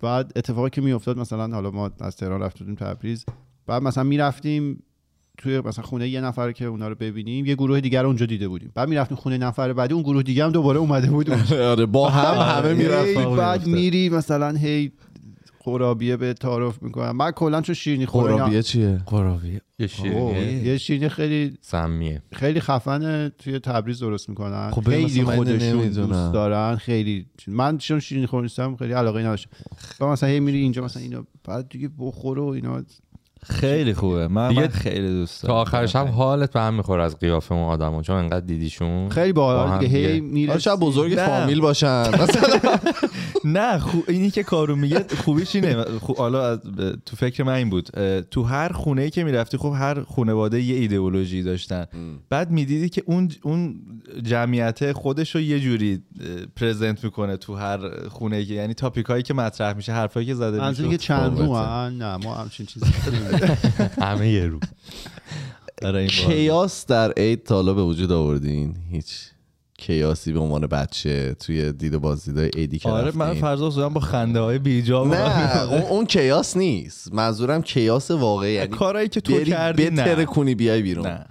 بعد 0.00 0.32
اتفاقی 0.36 0.70
که 0.70 0.80
میافتاد 0.80 1.18
مثلا 1.18 1.54
حالا 1.54 1.70
ما 1.70 1.90
از 2.00 2.16
تهران 2.16 2.40
رفته 2.40 2.58
بودیم 2.58 2.74
تبریز. 2.74 3.24
بعد 3.66 3.82
مثلا 3.82 4.04
می‌رفتیم 4.04 4.82
توی 5.38 5.60
مثلا 5.60 5.84
خونه 5.84 6.08
یه 6.08 6.20
نفر 6.20 6.52
که 6.52 6.64
اونا 6.64 6.88
رو 6.88 6.94
ببینیم 6.94 7.46
یه 7.46 7.54
گروه 7.54 7.80
دیگر 7.80 8.02
رو 8.02 8.08
اونجا 8.08 8.26
دیده 8.26 8.48
بودیم. 8.48 8.72
بعد 8.74 8.88
می‌رفتیم 8.88 9.16
خونه 9.16 9.38
نفر 9.38 9.72
بعدی 9.72 9.94
اون 9.94 10.02
گروه 10.02 10.22
دیگه 10.22 10.44
هم 10.44 10.50
دوباره 10.50 10.78
اومده 10.78 11.10
بود. 11.10 11.30
آره 11.72 11.86
با 11.86 12.08
هم 12.08 12.34
همه 12.56 12.68
هی 12.68 12.74
می‌رفتن 12.74 13.36
بعد 13.36 13.66
میری 13.66 14.08
مثلا 14.08 14.50
هی 14.50 14.92
قرابیه 15.64 16.16
به 16.16 16.34
تعارف 16.34 16.82
می‌کنم. 16.82 17.16
من 17.16 17.30
کلا 17.30 17.60
چون 17.60 17.74
شیرینی 17.74 18.06
خوره 18.06 18.36
خرابیه 18.36 18.62
چیه؟ 18.62 19.02
قراوی 19.06 19.60
یه 19.78 19.86
شیرینی 19.86 20.52
یه 20.52 20.78
شیرینی 20.78 21.08
خیلی 21.08 21.58
سمیه. 21.60 22.22
خیلی 22.32 22.60
خفن 22.60 23.28
توی 23.28 23.58
تبریز 23.58 24.00
درست 24.00 24.28
می‌کنن. 24.28 24.70
خب 24.70 24.90
خیلی 24.90 25.24
خودشون. 25.24 25.88
دوست 25.88 26.32
دارن 26.32 26.76
خیلی 26.76 27.26
من 27.46 27.78
چون 27.78 28.00
شیرینی 28.00 28.26
خور 28.26 28.42
نیستم 28.42 28.76
خیلی 28.76 28.92
علاقه 28.92 29.20
نداشتم. 29.20 29.50
مثلا 30.00 30.28
هی 30.28 30.40
میری 30.40 30.58
اینجا 30.58 30.84
مثلا 30.84 31.02
اینا 31.02 31.26
بعد 31.44 31.68
دیگه 31.68 31.90
بخور 31.98 32.38
و 32.38 32.44
اینا. 32.44 32.82
خیلی 33.44 33.94
خوبه. 33.94 34.28
من, 34.28 34.48
دیگه 34.48 34.60
من 34.60 34.68
خیلی 34.68 35.08
دوست 35.08 35.42
تا 35.42 35.48
دارم 35.48 35.60
آخر 35.60 35.86
شب 35.86 36.06
حالت 36.06 36.52
به 36.52 36.60
هم 36.60 36.74
می‌خوره 36.74 37.02
از 37.02 37.18
قیافه 37.18 37.54
اون 37.54 37.64
آدمو 37.64 38.02
چون 38.02 38.16
انقدر 38.16 38.46
دیدیشون 38.46 39.08
خیلی 39.08 39.32
با 39.32 39.54
باحال 39.54 39.68
هم 39.68 39.78
دیگه. 39.78 39.98
هی. 39.98 40.20
میره 40.20 40.58
شاید 40.58 40.80
بزرگ 40.80 41.14
نه. 41.14 41.26
فامیل 41.26 41.60
باشن. 41.60 42.08
مثلا 42.22 42.78
نه 43.44 43.78
خو... 43.78 43.98
اینی 44.08 44.30
که 44.30 44.42
کارو 44.42 44.76
میگه 44.76 45.04
خوبیش 45.24 45.54
اینه. 45.54 45.84
خو... 45.84 46.12
حالا 46.14 46.48
از... 46.48 46.58
تو 47.06 47.16
فکر 47.16 47.42
من 47.42 47.52
این 47.52 47.70
بود. 47.70 47.88
تو 48.30 48.42
هر 48.42 48.72
خونه 48.72 49.02
ای 49.02 49.10
که 49.10 49.24
می‌رفتی 49.24 49.56
خب 49.56 49.72
هر 49.76 50.02
خانواده 50.02 50.60
یه 50.60 50.76
ایدئولوژی 50.76 51.42
داشتن. 51.42 51.86
بعد 52.28 52.50
می‌دیدی 52.50 52.88
که 52.88 53.02
اون 53.06 53.30
اون 53.42 53.80
جمعیت 54.22 54.92
خودش 54.92 55.34
رو 55.34 55.40
یه 55.40 55.60
جوری 55.60 56.02
پرزنت 56.56 57.04
می‌کنه 57.04 57.36
تو 57.36 57.54
هر 57.54 58.08
خونه 58.08 58.36
ای 58.36 58.46
که 58.46 58.54
یعنی 58.54 58.74
تاپیک 58.74 59.06
هایی 59.06 59.22
که 59.22 59.34
مطرح 59.34 59.76
میشه 59.76 59.92
حرفایی 59.92 60.26
که 60.26 60.34
زده 60.34 60.68
میشه. 60.68 60.88
که 60.88 60.96
چند؟ 60.96 61.40
نه 61.40 62.16
ما 62.16 62.34
همچین 62.34 62.66
چیزی 62.66 62.86
همه 64.06 64.28
یه 64.28 64.46
رو. 64.46 64.58
آره،. 65.82 66.06
کیاس 66.06 66.86
در 66.86 67.12
عید 67.12 67.42
تا 67.42 67.54
حالا 67.54 67.74
به 67.74 67.82
وجود 67.82 68.12
آوردین؟ 68.12 68.76
هیچ 68.90 69.14
کیاسی 69.78 70.32
به 70.32 70.40
عنوان 70.40 70.66
بچه 70.66 71.34
توی 71.34 71.72
دید 71.72 71.94
و 71.94 72.00
بازدیدهای 72.00 72.50
عیدی 72.56 72.78
که 72.78 72.88
آره 72.88 73.16
من 73.16 73.56
زدم 73.56 73.94
با 73.94 74.00
خنده 74.00 74.40
های 74.40 74.58
بیجا 74.58 75.04
نه 75.04 75.62
اون, 75.62 75.82
اون 75.82 76.06
کیاس 76.06 76.56
نیست. 76.56 77.14
منظورم 77.14 77.62
کیاس 77.62 78.10
واقعی 78.10 78.52
یعنی 78.52 78.68
کارهایی 78.68 79.08
که 79.08 79.20
تو 79.20 79.44
کردی 79.44 79.90
بتره 79.90 80.14
نه. 80.14 80.24
کنی 80.24 80.54
بیای 80.54 80.82
بیرون. 80.82 81.06
نه. 81.06 81.26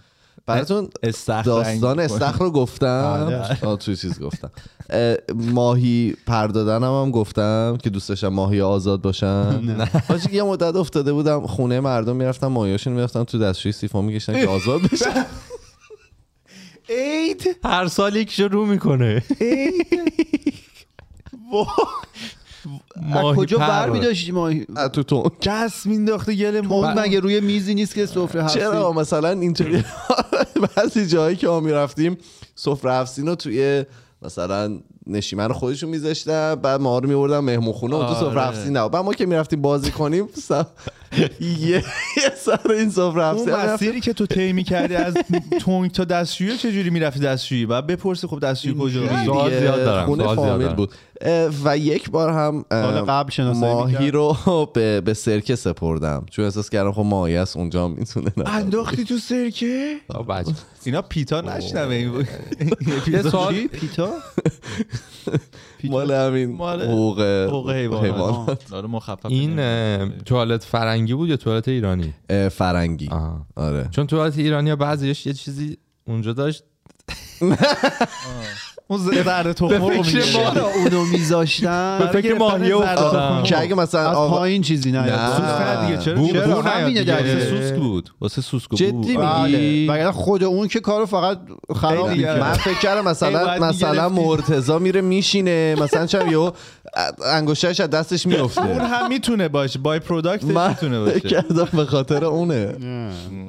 براتون 0.46 0.90
استخر 1.04 1.42
داستان 1.42 2.00
استخر 2.00 2.40
رو 2.40 2.52
گفتم؟ 2.52 3.46
آه 3.64 3.78
توی 3.78 3.96
چیز 3.96 4.20
گفتم. 4.20 4.52
اه، 4.90 5.16
ماهی 5.36 6.16
پردادنم 6.28 7.02
هم 7.02 7.12
گفتم 7.12 7.78
که 7.84 7.90
دوست 7.90 8.10
داشتم 8.10 8.28
ماهی 8.28 8.62
آزاد 8.62 9.02
باشن. 9.02 9.78
حاجی 10.10 10.30
یه 10.32 10.44
مدت 10.44 10.76
افتاده 10.76 11.14
بودم 11.14 11.48
خونه 11.48 11.80
مردم 11.80 12.16
می‌رفتم 12.16 12.48
ماهیاشون 12.48 12.94
می‌رفتم 12.94 13.24
تو 13.24 13.40
دستشوی 13.40 13.72
سیفون 13.72 14.06
میگشتن 14.06 14.34
که 14.34 14.48
آزاد 14.48 14.82
بشن. 14.82 15.26
عید؟ 16.90 17.58
هر 17.64 17.88
سال 17.88 18.16
یکیشو 18.16 18.48
رو 18.48 18.66
می‌کنه. 18.66 19.24
از 23.14 23.36
کجا. 23.36 23.58
بر 23.58 23.90
میداشتی 23.90 24.32
ماهی؟ 24.32 24.66
تو 24.94 25.04
تو 25.04 25.32
دست 25.46 25.86
مینداخته 25.86 26.36
گل 26.36 26.62
ما 26.62 26.94
مگه 26.94 27.20
روی 27.20 27.42
میزی 27.42 27.76
نیست 27.76 27.96
که 27.96 28.06
سفره 28.06 28.44
هستی؟ 28.44 28.60
چرا؟ 28.60 28.92
مثلا 28.92 29.30
اینطوری 29.30 29.84
بعضی 30.78 31.08
جایی 31.08 31.36
که 31.36 31.48
ما 31.48 31.60
می‌رفتیم 31.60 32.18
سفره 32.56 32.94
هفسین 32.94 33.28
رو 33.28 33.36
توی 33.36 33.86
مثلا 34.22 34.80
نشیمن 35.08 35.52
خودشون 35.52 35.90
میذاشتن 35.90 36.56
بعد 36.56 36.82
ما 36.82 37.00
رو 37.00 37.10
میبردن 37.10 37.40
مهمون 37.40 37.74
خونه 37.74 37.96
و 37.96 38.00
تو 38.00 38.06
آره. 38.06 38.20
سفره 38.20 38.42
هفسین 38.42 38.78
نه 38.78 38.90
بعد 38.90 39.06
ما 39.06 39.14
که 39.14 39.26
می‌رفتیم 39.26 39.62
بازی 39.62 39.92
کنیم 39.92 40.28
یه 41.40 41.84
سر 42.36 42.72
این 42.72 42.90
سفره 42.90 43.36
اون 43.36 43.52
مسیری 43.52 44.02
که 44.02 44.14
تو 44.14 44.26
طی 44.26 44.54
می‌کردی 44.54 44.96
از 44.96 45.14
تونگ 45.60 45.92
تا 45.92 46.04
دستشویی 46.04 46.58
چجوری 46.58 46.90
می‌رفتی 46.90 47.20
دستشویی؟ 47.20 47.66
بعد 47.66 47.88
بپرسی 47.88 48.28
خب 48.28 48.40
دستشویی 48.40 48.76
کجا؟ 48.80 49.26
سوال 49.26 49.60
زیاد 49.60 49.76
دارم، 49.76 50.06
خونه 50.06 50.36
فامیل. 50.36 50.68
بود. 50.68 50.92
و 51.64 51.78
یک 51.78 52.10
بار 52.10 52.30
هم 52.30 52.66
قبل 53.08 53.44
ماهی. 53.44 54.12
رو 54.12 54.38
به, 54.74 55.02
به 55.02 55.14
سرکه 55.14 55.56
سپردم. 55.56 56.26
چون 56.32 56.46
احساس 56.46 56.70
کردم 56.70 56.92
خب 56.92 57.02
ماهی 57.02 57.36
هست 57.36 57.58
اونجا 57.58 57.86
هم 57.86 57.92
می‌تونه 57.92 58.32
انداختی 58.46 59.04
تو 59.04 59.18
سرکه. 59.18 59.96
اینا 60.84 61.02
پیتا 61.02 61.42
نشنوه. 61.42 61.96
این 61.96 62.28
یه 63.08 63.24
مال 65.90 66.12
همین 66.12 66.52
مال 66.56 66.82
حقوق 66.82 67.72
حیوانات. 67.72 68.74
آره 68.74 68.88
مخفف 68.88 69.26
این 69.26 69.56
توالت 70.26 70.64
فرنگی 70.64 71.14
بود 71.14 71.30
یا 71.30 71.38
توالت 71.38 71.68
ایرانی؟ 71.68 72.14
فرنگی. 72.52 73.10
آره. 73.56 73.88
چون 73.92 74.08
توالت 74.08 74.38
ایرانی 74.38 74.76
بعضیش 74.76 75.26
یه 75.26 75.34
چیزی 75.34 75.78
اونجا 76.08 76.34
داشت. 76.34 76.64
اون 78.94 79.02
زرد 79.24 79.52
تخم 79.52 79.68
رو 79.68 79.90
فکر 80.04 80.16
میگه. 80.16 80.44
ما- 80.44 80.52
چرا 80.54 80.68
اونو 80.76 81.06
میذاشتن 81.06 81.98
به 82.00 82.08
فکر 82.22 82.34
ماهی 82.38 82.72
افتادم 82.72 83.44
که 83.44 83.62
اگه 83.62 83.76
مثلا 83.76 84.12
آقا- 84.12 84.38
پایین 84.38 84.62
چیزی 84.62 84.92
نه. 84.92 85.28
سوسک 85.38 85.82
دیگه 85.86 85.98
چرا 85.98 86.62
همینه 86.62 87.00
دیگه؟ 87.00 87.16
دلیل. 87.16 87.34
واسه 87.36 87.50
سوسک 87.50 87.76
بود 87.76 88.10
واسه 88.22 88.42
سوسک 88.42 88.74
و 88.74 88.76
جدی. 88.76 89.18
میگی؟ 89.18 89.88
بله 89.88 90.12
خود 90.12 90.44
اون 90.44 90.68
که 90.68 90.80
کارو 90.80 91.06
فقط 91.06 91.40
خراب 91.76 92.10
می‌کرد. 92.10 92.40
من 92.42 92.54
فکر 92.54 92.80
کردم 92.80 93.08
مثلا 93.10 93.58
مثلا. 93.60 94.10
مرتضا 94.10 94.80
میره 94.80 95.02
میشینه 95.02 95.76
مثلا 95.82 96.06
چم 96.06 96.32
یهو 96.32 96.52
انگشتش 97.26 97.80
از 97.80 97.90
دستش 97.90 98.28
اون 98.28 98.36
میفته 98.36 98.62
هم 98.62 99.10
می‌تونه 99.10 99.48
باشه 99.48 99.80
بای 99.80 100.00
پروداکت 100.00 100.44
می‌تونه 100.44 101.00
باشه 101.00 101.20
کردم 101.20 101.68
به 101.74 101.86
خاطر 101.86 102.26
اونه 102.26 102.76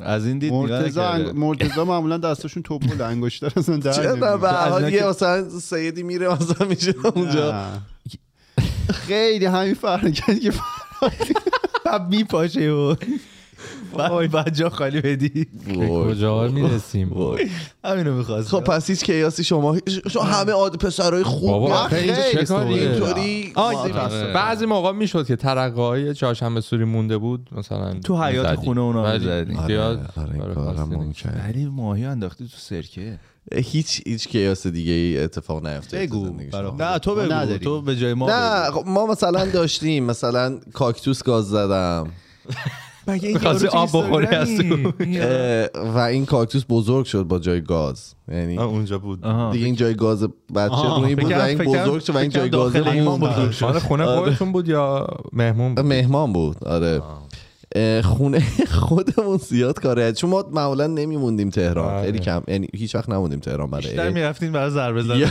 از 0.02 0.26
این 0.26 0.38
دید 0.38 0.52
مرتضی. 0.52 1.00
مرتضی 1.34 1.80
معمولا 1.80 2.18
دستشون 2.18 2.62
توپل 2.62 3.02
انگشتر 3.02 3.48
اصلا 3.56 3.76
در 3.76 3.92
چرا. 3.92 4.36
به 4.36 4.48
حال 4.48 4.92
یه 4.92 5.04
سیدی 5.42 6.02
میره 6.02 6.28
مثلا 6.28 6.66
میشه 6.68 6.94
اونجا. 7.14 7.64
خیلی 8.94 9.44
همین 9.44 9.74
فرق 9.74 10.12
کرد 10.12 10.40
که 10.40 10.52
میپاشه 12.10 12.70
و 12.70 12.94
بعد 13.98 14.30
بعد 14.30 14.54
جا 14.54 14.70
خالی 14.70 15.00
بدی 15.00 15.48
کجا 15.90 16.48
می‌رسیم 16.48 17.12
وای. 17.12 17.50
همینو 17.84 18.14
می‌خواست 18.14 18.48
خب 18.48 18.60
پس 18.60 18.90
هیچ 18.90 19.04
کیاسی 19.04 19.44
شما 19.44 19.76
شما 20.10 20.22
همه 20.22 20.52
پسرای 20.70 21.22
خوب؟ 21.22 21.72
اینطوری 21.72 23.52
متاسفم. 23.56 24.32
بعضی 24.32 24.66
موقع 24.66 24.92
می‌شد 24.92 25.26
که 25.26 25.36
ترقه 25.36 25.80
های 25.80 26.14
چهارشنبه 26.14 26.60
سوری 26.60 26.84
مونده 26.84 27.18
بود 27.18 27.48
مثلا 27.52 27.94
تو 27.94 28.24
می‌زدی. 28.24 28.56
خونه 28.56 28.80
اونا 28.80 29.02
ولی 29.02 29.18
می‌زدی. 29.18 29.56
آره، 29.56 30.00
آره، 30.16 30.30
این 30.32 30.38
کار 30.38 30.54
کارم 30.54 30.76
خاصی 30.76 30.96
ممکنه. 30.96 31.44
ولی 31.44 31.66
ماهی 31.66 32.04
انداختی 32.04 32.44
تو 32.44 32.56
سرکه 32.58 33.18
هیچ 33.52 34.02
هیچ 34.06 34.28
کیاس 34.28 34.66
دیگه 34.66 34.92
ای 34.92 35.18
اتفاق 35.18 35.66
نیفتاد 35.66 36.00
بگو، 36.00 36.20
تو 36.20 36.26
زندگی 36.26 36.50
برا 36.50 36.68
شما. 36.68 36.92
نه 36.92 36.98
تو 36.98 37.10
ما 37.14 37.22
بگو 37.22 37.32
نداریم. 37.32 37.58
تو 37.58 37.82
به 37.82 37.96
جای 37.96 38.14
ما 38.14 38.26
نه 38.30 38.70
بگو. 38.70 38.80
خب 38.80 38.88
ما 38.88 39.06
مثلا 39.06 39.44
داشتیم 39.46 40.04
مثلا 40.04 40.58
کاکتوس 40.72 41.22
گاز 41.22 41.48
زدم 41.48 42.06
مگه 43.08 43.38
آب 43.72 43.88
بخوری 43.94 44.26
از؟ 44.26 44.48
اه، 44.50 45.94
و 45.94 45.98
این 45.98 46.26
کاکتوس 46.26 46.62
بزرگ 46.68 47.04
شد 47.06 47.22
با 47.22 47.38
جای 47.38 47.60
گاز 47.60 48.14
یعنی 48.28 48.58
اونجا 48.58 48.98
بود 48.98 49.24
آها. 49.24 49.52
دیگه 49.52 49.66
این 49.66 49.74
جای 49.74 49.94
گاز 49.94 50.22
بچه 50.54 51.00
روی 51.00 51.14
بود 51.14 51.32
این 51.32 51.58
بزرگ 51.58 52.00
شد 52.02 52.14
و 52.14 52.18
این 52.18 52.30
جای 52.30 52.50
گاز 52.50 52.72
شد. 52.72 53.64
مال 53.64 53.78
خونه 53.78 54.06
خودتون 54.06 54.52
بود 54.52 54.68
یا 54.68 55.06
مهمون 55.32 55.74
بود 55.74 55.86
مهمان 55.86 56.32
بود 56.32 56.64
آره 56.64 57.02
خونه 58.04 58.40
خودمون 58.70 59.36
زیاد 59.36 59.80
کاره 59.80 60.12
چون 60.12 60.30
ما 60.30 60.44
معمولا 60.52 60.86
نمیموندیم 60.86 61.50
تهران. 61.50 61.94
آره. 61.94 62.04
خیلی 62.04 62.18
کم. 62.18 62.42
یعنی 62.48 62.68
هیچ 62.74 62.94
وقت 62.94 63.08
نموندیم 63.08 63.40
تهران 63.40 63.70
برای 63.70 63.86
بیشتر 63.86 64.02
عید. 64.04 64.14
می‌رفتین 64.14 64.52
برای 64.52 64.70
ضربه 64.70 65.02
زدن. 65.02 65.18
یا 65.18 65.28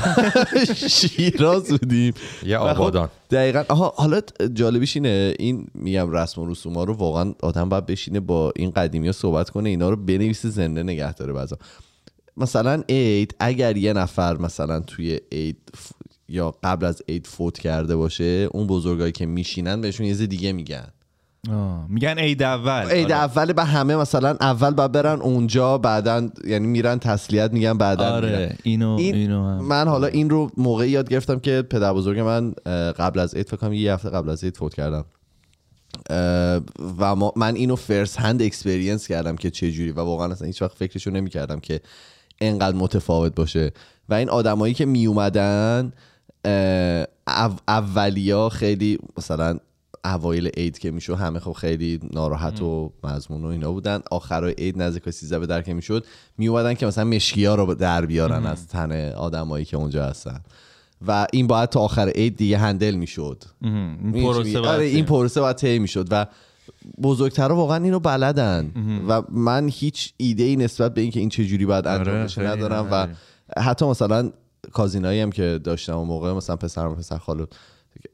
شیراز 0.89 1.67
بودیم. 1.67 2.13
و 2.43 2.47
خب 2.47 2.61
آبادان. 2.81 3.09
دقیقا. 3.31 3.63
آها 3.69 3.93
حالا 3.97 4.21
جالبیش 4.53 4.95
اینه 4.95 5.33
این 5.39 5.67
میگم 5.75 6.11
رسم 6.11 6.41
و 6.41 6.51
رسوم 6.51 6.73
ها 6.73 6.83
رو 6.83 6.93
واقعا 6.93 7.33
آدم 7.41 7.69
باید 7.69 7.85
بشینه 7.85 8.19
با 8.19 8.53
این 8.55 8.71
قدیمی 8.71 9.07
ها 9.07 9.13
صحبت 9.13 9.49
کنه 9.49 9.69
اینا 9.69 9.89
رو 9.89 9.95
بنویسه 9.95 10.49
زنده 10.49 10.83
نگه 10.83 11.13
داره 11.13 11.33
بعضا. 11.33 11.57
مثلا 12.37 12.83
عید 12.89 13.35
اگر 13.39 13.77
یه 13.77 13.93
نفر 13.93 14.37
مثلا 14.37 14.79
توی 14.79 15.19
عید 15.31 15.57
ف- 15.77 15.91
یا 16.29 16.55
قبل 16.63 16.85
از 16.85 17.01
عید 17.09 17.27
فوت 17.27 17.57
کرده 17.59 17.95
باشه 17.95 18.47
اون 18.51 18.67
بزرگایی 18.67 19.11
که 19.11 19.25
میشینن 19.25 19.81
بهشون 19.81 20.05
یه 20.05 20.11
چیز 20.11 20.21
دیگه 20.21 20.51
میگن. 20.51 20.87
آه. 21.51 21.85
میگن 21.89 22.17
عید 22.19 22.43
اول 22.43 22.89
عید 22.91 23.11
آره. 23.11 23.23
اول 23.23 23.53
به 23.53 23.63
همه 23.63 23.95
مثلا 23.95 24.37
اول 24.41 24.71
باید 24.71 24.91
برن 24.91 25.21
اونجا 25.21 25.77
بعدا 25.77 26.29
یعنی 26.47 26.67
میرن 26.67 26.99
تسلیت 26.99 27.51
میگن 27.53 27.77
بعدا 27.77 28.05
میرن. 28.05 28.33
آره 28.33 28.55
اینو 28.63 28.95
این 28.99 29.15
اینو 29.15 29.47
هم 29.47 29.65
من 29.65 29.87
حالا 29.87 30.07
این 30.07 30.29
رو 30.29 30.51
موقعی 30.57 30.89
یاد 30.89 31.09
گرفتم 31.09 31.39
که 31.39 31.61
پدر 31.61 31.93
بزرگ 31.93 32.19
من 32.19 32.51
قبل 32.91 33.19
از 33.19 33.35
عید 33.35 33.47
فکر 33.47 33.57
کنم 33.57 33.73
یه 33.73 33.93
هفته 33.93 34.09
قبل 34.09 34.29
از 34.29 34.43
عید 34.43 34.57
فوت 34.57 34.73
کردن 34.73 35.05
و 36.99 37.15
ما 37.15 37.33
من 37.35 37.55
اینو 37.55 37.75
first 37.75 38.19
hand 38.19 38.41
experience 38.41 39.07
کردم 39.07 39.35
که 39.35 39.49
چه 39.51 39.71
جوری 39.71 39.91
و 39.91 39.99
واقعا 39.99 40.31
اصلا 40.31 40.47
هیچ 40.47 40.61
وقت 40.61 40.77
فکرشو 40.77 41.11
نمی‌کردم 41.11 41.59
که 41.59 41.79
انقدر 42.41 42.77
متفاوت 42.77 43.35
باشه 43.35 43.71
و 44.09 44.13
این 44.13 44.29
آدمایی 44.29 44.73
که 44.73 44.85
می 44.85 45.05
اومدن 45.05 45.91
او- 47.27 47.55
اولیا 47.67 48.49
خیلی 48.49 48.99
مثلا 49.17 49.57
اوایل 50.05 50.47
عید 50.47 50.79
که 50.79 50.91
می‌شد 50.91 51.13
همه 51.13 51.39
خب 51.39 51.51
خیلی 51.51 51.99
ناراحت 52.13 52.61
و 52.61 52.93
مضمون 53.03 53.45
و 53.45 53.47
اینا 53.47 53.71
بودن. 53.71 54.01
آخر 54.11 54.53
عید 54.57 54.81
نزدیک 54.81 55.09
13 55.09 55.39
به 55.39 55.45
در 55.45 55.61
که 55.61 55.73
می‌شد. 55.73 56.05
می 56.37 56.47
اومدن 56.47 56.73
که 56.73 56.85
مثلا 56.85 57.03
مشکی 57.03 57.45
ها 57.45 57.55
رو 57.55 57.75
در 57.75 58.05
بیارن 58.05 58.45
از 58.45 58.67
تن 58.67 59.11
آدمایی 59.11 59.65
که 59.65 59.77
اونجا 59.77 60.05
هستن. 60.05 60.39
و 61.07 61.27
این 61.33 61.47
باید 61.47 61.69
تا 61.69 61.79
آخر 61.79 62.09
عید 62.09 62.37
دیگه 62.37 62.57
هندل 62.57 62.95
می‌شد. 62.95 63.43
این 63.61 64.11
پروسه 64.11 64.59
آره 64.59 64.67
باید 64.67 64.95
این 64.95 65.05
پروسه 65.05 65.41
باید 65.41 65.55
طی 65.55 65.79
می‌شد 65.79 66.07
و 66.11 66.25
بزرگترها 67.01 67.55
واقعا 67.55 67.83
اینو 67.83 67.99
بلدن. 67.99 68.71
و 69.07 69.21
من 69.29 69.69
هیچ 69.73 70.13
ایده 70.17 70.43
ای 70.43 70.55
نسبت 70.55 70.93
به 70.93 71.01
اینکه 71.01 71.19
این 71.19 71.29
چه 71.29 71.45
جوری 71.45 71.65
باید 71.65 71.87
انجام 71.87 72.15
آره، 72.15 72.23
بشه 72.23 72.41
ندارم. 72.41 72.85
و 72.91 72.95
نداری. 72.95 73.13
حتی 73.57 73.85
مثلا 73.85 74.31
کازینایی 74.71 75.21
هم 75.21 75.31
که 75.31 75.59
داشتم 75.63 75.97
اون 75.97 76.07
موقع 76.07 76.33
مثلا 76.33 76.55
پسرم 76.55 76.91
و 76.91 76.95
پسر 76.95 77.17
خاله 77.17 77.47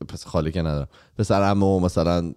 پس 0.08 0.26
خاله 0.26 0.52
که 0.52 0.62
ندارم. 0.62 0.88
پسر 1.18 1.42
عمو 1.42 1.80
مثلا 1.80 2.34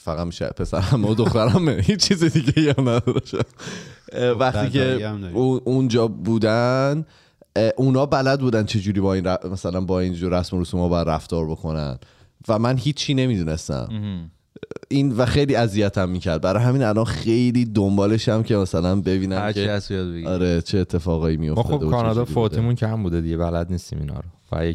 فقط 0.00 0.26
میشه 0.26 0.46
پسرم 0.46 1.04
و 1.04 1.14
دخترم 1.14 1.68
هیچ 1.68 2.08
چیز 2.08 2.24
دیگه 2.24 2.74
هم 2.78 2.88
نداشتم 2.88 3.38
اه، 4.12 4.30
وقتی 4.30 4.70
که 4.70 5.08
اونجا 5.64 6.08
بودن 6.08 7.06
اونا 7.76 8.06
بلد 8.06 8.40
بودن 8.40 8.64
چجوری 8.64 9.00
با 9.00 9.14
این 9.14 9.24
ر- 9.24 9.46
مثلا 9.52 9.80
با 9.80 10.00
اینجور 10.00 10.38
رسم 10.38 10.56
و 10.56 10.60
رسوم 10.60 10.88
باید 10.88 11.08
رفتار 11.08 11.46
بکنن. 11.46 11.98
و 12.48 12.58
من 12.58 12.76
هیچی 12.76 13.14
نمی‌دونستم. 13.14 13.88
این 14.88 15.12
و 15.12 15.26
خیلی 15.26 15.54
اذیتم 15.54 16.08
می‌کرد. 16.08 16.40
برای 16.40 16.62
همین 16.62 16.82
الان 16.82 17.04
خیلی 17.04 17.64
دنبالشم 17.64 18.42
که 18.42 18.56
مثلا 18.56 19.00
ببینم 19.00 19.38
هرچی 19.38 19.66
که 19.88 20.24
آره 20.26 20.62
چه 20.62 20.78
اتفاقایی 20.78 21.36
ما 21.36 21.42
میافتاده 21.42 21.78
خب 21.78 21.82
و 21.82 21.90
کانادا. 21.90 22.24
فوتیمون 22.24 22.74
کم 22.74 23.02
بوده 23.02 23.20
دیگه 23.20 23.36
بلد 23.36 23.70
نیستیم 23.70 23.98
اینا 23.98 24.14
رو. 24.14 24.58
و 24.58 24.66
یه 24.66 24.74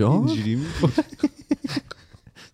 اینجوری 0.00 0.58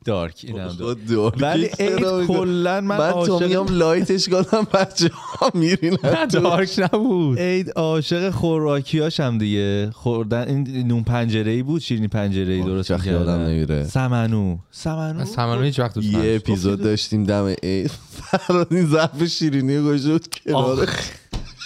دارک 0.05 0.45
اینم 0.45 0.57
دارک. 0.59 0.77
خود 0.79 1.07
دارکی 1.07 1.43
ولی 1.43 1.71
می‌کنی؟ 1.79 2.27
کلا 2.27 2.81
من 2.81 2.99
من 2.99 3.25
تو 3.27 3.41
میام 3.41 3.67
لایتش 3.71 4.29
کنم 4.29 4.67
بچه 4.75 5.11
ها 5.13 5.51
میرین 5.55 5.99
دارک 6.33 6.81
نبود. 6.93 7.39
عید 7.39 7.71
عاشق 7.71 8.31
خوراکیاش 8.31 9.21
هم 9.21 9.39
دیگه. 9.39 9.91
خوردن 9.91 10.49
این 10.49 10.87
نون 10.89 11.05
پنجره 11.05 11.53
ای 11.53 11.63
بود 11.63 11.81
شیرینی 11.81 12.09
پنجره 12.09 12.53
ای 12.53 12.63
درست 12.63 12.93
می‌کردن. 12.93 13.47
نمیره. 13.47 13.85
سمنو. 13.85 14.59
سمنو؟ 14.71 15.19
من 15.19 15.25
سمنو 15.25 15.63
هیچ 15.63 15.79
وقت 15.79 15.97
یه. 15.97 16.35
اپیزود 16.37 16.83
داشتیم 16.83 17.25
دم 17.25 17.55
عید. 17.63 17.91
فراد 18.19 18.69
این 18.71 18.87
ظرف 18.87 19.25
شیرینی 19.25 19.79
بود 19.79 20.27
کنار. 20.47 20.89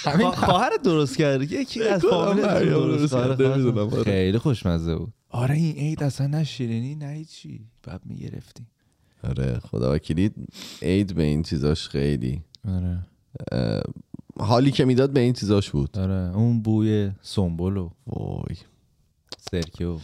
همین 0.05 0.31
خوا- 0.31 0.45
خواهرت 0.45 0.83
درست 0.83 1.19
کرد 1.19 1.53
یکی 1.53 1.83
از 1.83 2.01
فامیل 2.03 2.45
درست 2.47 3.15
کرد 3.15 3.43
آره. 3.43 4.03
خیلی 4.03 4.39
خوشمزه 4.39 4.95
بود. 4.97 5.13
آره 5.31 5.55
این 5.55 5.77
عید 5.77 6.03
اصلا 6.03 6.27
نه 6.27 6.45
شیرینی 6.45 6.95
نه 6.95 7.07
هیچی. 7.09 7.61
بعد 7.83 8.01
می‌گرفتیم. 8.05 8.67
آره 9.25 9.59
خدا 9.59 9.95
وکیلی. 9.95 10.31
عید 10.83 11.15
به 11.15 11.23
این 11.23 11.43
چیزاش 11.43 11.89
خیلی. 11.89 12.43
آره. 12.69 12.99
اه، 13.53 13.83
حالی 14.39 14.71
که 14.71 14.85
می‌داد 14.85 15.11
به 15.11 15.21
این 15.21 15.33
چیزاش 15.33 15.71
بود. 15.71 15.99
آره 15.99 16.37
اون 16.37 16.63
بوی 16.63 17.11
سنبل 17.23 17.77
و 17.77 17.91
وای. 18.07 18.57
سرکه 19.51 19.87
و 19.87 19.99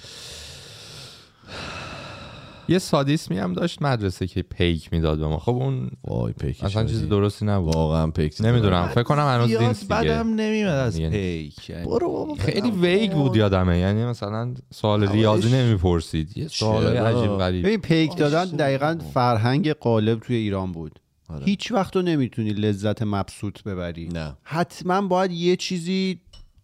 یه 2.70 2.78
سادیسمی 2.78 3.38
هم 3.38 3.52
داشت 3.52 3.82
مدرسه 3.82 4.26
که 4.26 4.42
پیک 4.42 4.92
می‌داد 4.92 5.18
به 5.18 5.26
ما. 5.26 5.38
خب 5.38 5.54
اون 5.54 5.90
وای 6.04 6.32
پیک 6.32 6.64
اصلا 6.64 6.84
چیز 6.84 7.08
درستی 7.08 7.44
نبود. 7.44 7.74
واقعا 7.74 8.10
پیک 8.10 8.36
نمی‌دونم 8.40 8.88
فکر 8.88 9.02
کنم 9.02 9.26
هنوز 9.26 9.48
دیگه. 9.48 9.86
بدم 9.90 10.28
نمیاد 10.28 10.78
از 10.78 11.00
پیک. 11.00 11.70
برو 11.72 12.12
بابا 12.12 12.34
خیلی 12.34 12.70
ویگ 12.70 13.12
بود 13.12 13.36
یادمه. 13.36 13.78
یعنی 13.78 14.04
مثلا 14.04 14.54
سوال 14.74 15.08
ریاضی 15.08 15.52
نمی‌پرسید. 15.52 16.38
یه 16.38 16.48
سوال؟ 16.48 16.96
عجیب 16.96 17.30
غریب. 17.30 17.66
ببین 17.66 17.80
پیک 17.80 18.16
دادن 18.16 18.44
دقیقا 18.44 18.98
فرهنگ 19.14 19.72
غالب 19.72 20.20
توی 20.20 20.36
ایران 20.36 20.72
بود. 20.72 21.00
آره. 21.28 21.44
هیچ 21.44 21.72
وقت 21.72 21.92
تو 21.92 22.02
نمی‌تونی 22.02 22.50
لذت 22.50 23.02
مبسوط 23.02 23.62
ببری. 23.62 24.08
نه. 24.08 24.36
حتما 24.42 25.02
باید 25.02 25.32
یه 25.32 25.56
چیزی 25.56 26.20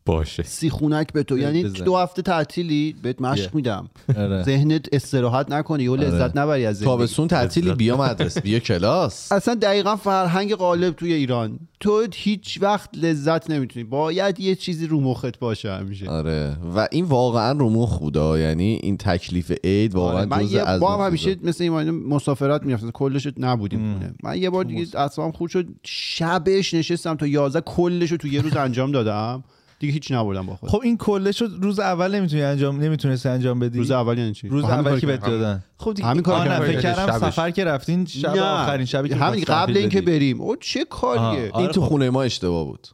باشه. 0.06 0.42
سیخونک 0.42 1.12
به 1.12 1.22
تو. 1.22 1.38
یعنی 1.38 1.64
بزن. 1.64 1.84
دو 1.84 1.96
هفته 1.96 2.22
تعطیلی 2.22 2.96
بهت 3.02 3.20
مشق 3.20 3.54
میدم. 3.54 3.88
آره. 4.16 4.42
ذهنت 4.42 4.86
استراحت 4.92 5.52
نکنی. 5.52 5.88
و 5.88 5.96
لذت 5.96 6.36
نبری 6.36 6.66
از 6.66 6.76
زندگی 6.76 6.90
تابستون 6.90 7.28
تعطیلی 7.28 7.72
بیا 7.72 7.96
مدرسه 7.96 8.40
بیا 8.40 8.58
کلاس. 8.58 9.32
اصلا 9.32 9.54
دقیقا 9.54 9.96
فرهنگ 9.96 10.54
غالب 10.54 10.94
توی 10.94 11.12
ایران. 11.12 11.58
تو 11.80 12.06
هیچ 12.14 12.58
وقت 12.62 12.90
لذت 12.96 13.50
نمی‌تونی. 13.50 13.84
باید 13.84 14.40
یه 14.40 14.54
چیزی 14.54 14.86
رو 14.86 15.00
مخت 15.00 15.38
باشه 15.38 15.72
همیشه. 15.72 16.10
آره. 16.10 16.56
و 16.76 16.88
این 16.90 17.04
واقعا 17.04 17.52
رو 17.52 17.70
مخ 17.70 17.98
بودا 17.98 18.38
یعنی 18.38 18.80
این 18.82 18.96
تکلیف 18.96 19.52
عید 19.64 19.94
واقعا 19.94 20.16
آره، 20.16 20.26
من 20.26 20.46
جز 20.46 20.52
یه 20.52 20.62
از 20.62 20.80
با 20.80 20.96
هم 20.96 21.06
همیشه. 21.06 21.36
مثل 21.42 21.64
این 21.64 21.90
مسافرت 21.90 22.62
می‌رفتم. 22.62 22.90
کلش 22.90 23.28
نبودیم 23.38 24.14
من 24.22 24.38
یه 24.38 24.50
بار 24.50 24.64
دیگه 24.64 25.00
اصلا 25.00 25.32
خود 25.32 25.50
شد 25.50 25.66
شبش 25.84 26.74
نشستم 26.74 27.14
تا 27.14 27.26
11 27.26 27.60
کلش 27.60 28.10
رو 28.10 28.16
تو 28.16 28.28
یه 28.28 28.40
روز 28.40 28.56
انجام 28.56 28.92
دادم. 28.92 29.44
دیگه 29.78 29.92
هیچ 29.92 30.12
نبردم 30.12 30.46
با 30.46 30.56
خود 30.56 30.70
خب 30.70 30.80
این 30.84 30.96
کلش 30.96 31.42
رو 31.42 31.48
روز 31.62 31.80
اول 31.80 32.14
نمی‌تونی 32.14 32.42
انجام 32.42 32.80
نمی‌تونستی 32.80 33.28
انجام 33.28 33.58
بدی 33.58 33.78
روز 33.78 33.90
اول 33.90 34.18
یعنی 34.18 34.32
چی 34.32 34.48
روز 34.48 34.64
خب 34.64 34.70
اول 34.70 35.00
که 35.00 35.06
بهت. 35.06 35.26
دادن 35.26 35.62
خب 35.78 35.94
دیگه 35.94 36.08
همین 36.08 36.22
کردم. 36.22 36.64
فکر 36.64 36.80
کردم. 36.80 37.18
سفر 37.18 37.50
که 37.50 37.64
رفتین 37.64 38.06
شب. 38.06 38.36
آخرین 38.36 38.86
شبی 38.86 39.08
که 39.08 39.16
همین 39.16 39.44
قبل 39.44 39.76
اینکه. 39.76 40.00
بریم 40.00 40.40
او 40.40 40.56
چه 40.56 40.84
کاریه. 40.84 41.42
این 41.42 41.52
آره 41.52 41.66
تو 41.66 41.80
خب. 41.80 41.86
خونه 41.88 42.10
ما 42.10 42.22
اشتباه 42.22 42.64
بود 42.64 42.88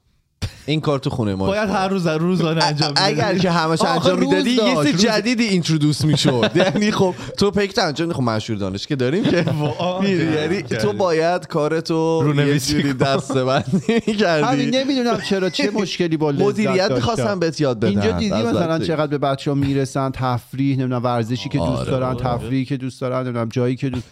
این 0.66 0.80
کار 0.80 0.98
تو 0.98 1.10
خونه 1.10 1.34
ما 1.34 1.46
باید 1.46 1.62
اشتباه 1.62 1.80
هر 1.82 1.88
روز 1.88 2.06
روزانه 2.06 2.64
انجام 2.64 2.92
اگر 2.96 3.38
که 3.38 3.50
همش 3.50 3.82
انجام 3.82 4.20
روز 4.20 4.28
می‌دادی 4.28 4.50
یه 4.50 4.74
روز- 4.74 4.86
جدیدی 4.88 5.44
اینترودوس 5.44 6.04
می‌شد 6.04 6.50
یعنی 6.56 6.90
خب 6.90 7.14
تو 7.38 7.50
پیک 7.50 7.78
انجام 7.78 8.12
خب 8.12 8.22
مشهور 8.22 8.58
دانش 8.58 8.86
که 8.86 8.96
داریم 8.96 9.24
که 9.24 9.44
می‌ری. 10.02 10.32
یعنی 10.34 10.62
تو 10.62 10.92
باید 10.92 11.46
کارتو 11.46 12.18
یه 12.20 12.24
رونویسی 12.26 12.92
دسته 12.92 13.44
بندی 13.44 13.66
همین 13.88 14.02
می‌کردی 14.06 14.66
نمی‌دونم 14.70 15.20
چرا 15.20 15.50
چه 15.50 15.70
مشکلی 15.70 16.16
با 16.16 16.30
لذت 16.30 16.42
مدیریت. 16.42 16.90
می‌خواستم 16.90 17.38
بهت 17.38 17.60
یاد 17.60 17.78
بدم 17.80 17.88
اینجا 17.88 18.10
دیدی 18.10 18.42
مثلا. 18.42 18.78
چقدر 18.78 19.06
به 19.06 19.18
بچه 19.18 19.50
ها 19.50 19.54
می‌رسن 19.54 20.10
تفریح 20.10 20.76
نمی‌دونم 20.78 21.04
ورزشی 21.04 21.48
که 21.48 21.58
دوست 21.58 21.70
آره، 21.70 21.90
دارن 21.90 22.06
آره. 22.06 22.16
تفریحی 22.24 22.64
که 22.64 22.76
دوست 22.76 23.00
دارن 23.00 23.22
نمی‌دونم 23.22 23.48
جایی 23.48 23.76
که 23.76 23.90
دوست 23.90 24.04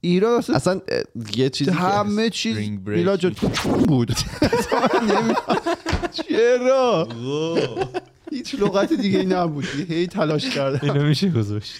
ایران 0.00 0.38
اصلا 0.38 0.56
اصلا 0.56 0.80
یه 1.36 1.48
چیزی 1.50 1.70
که- 1.70 1.76
همه 1.76 2.30
چیز. 2.30 2.56
میلا 2.86 3.16
بود. 3.88 4.12
چرا؟ 6.12 7.08
هیچ 8.30 8.54
لغت 8.54 8.92
دیگه 8.92 9.18
ای 9.18 9.26
نبود 9.26 9.64
هی 9.88 10.06
تلاش 10.06 10.50
کردم. 10.50 10.78
اینو 10.82 11.04
میشه 11.08 11.30
گذاشت. 11.30 11.72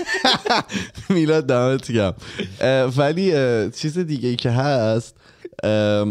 میلاد 1.10 1.46
دمت 1.46 1.92
گرم. 1.92 2.14
اه، 2.60 2.84
ولی 2.84 3.32
چیز 3.70 3.98
دیگه 3.98 4.28
ای 4.28 4.36
که 4.36 4.50
هست 4.50 5.16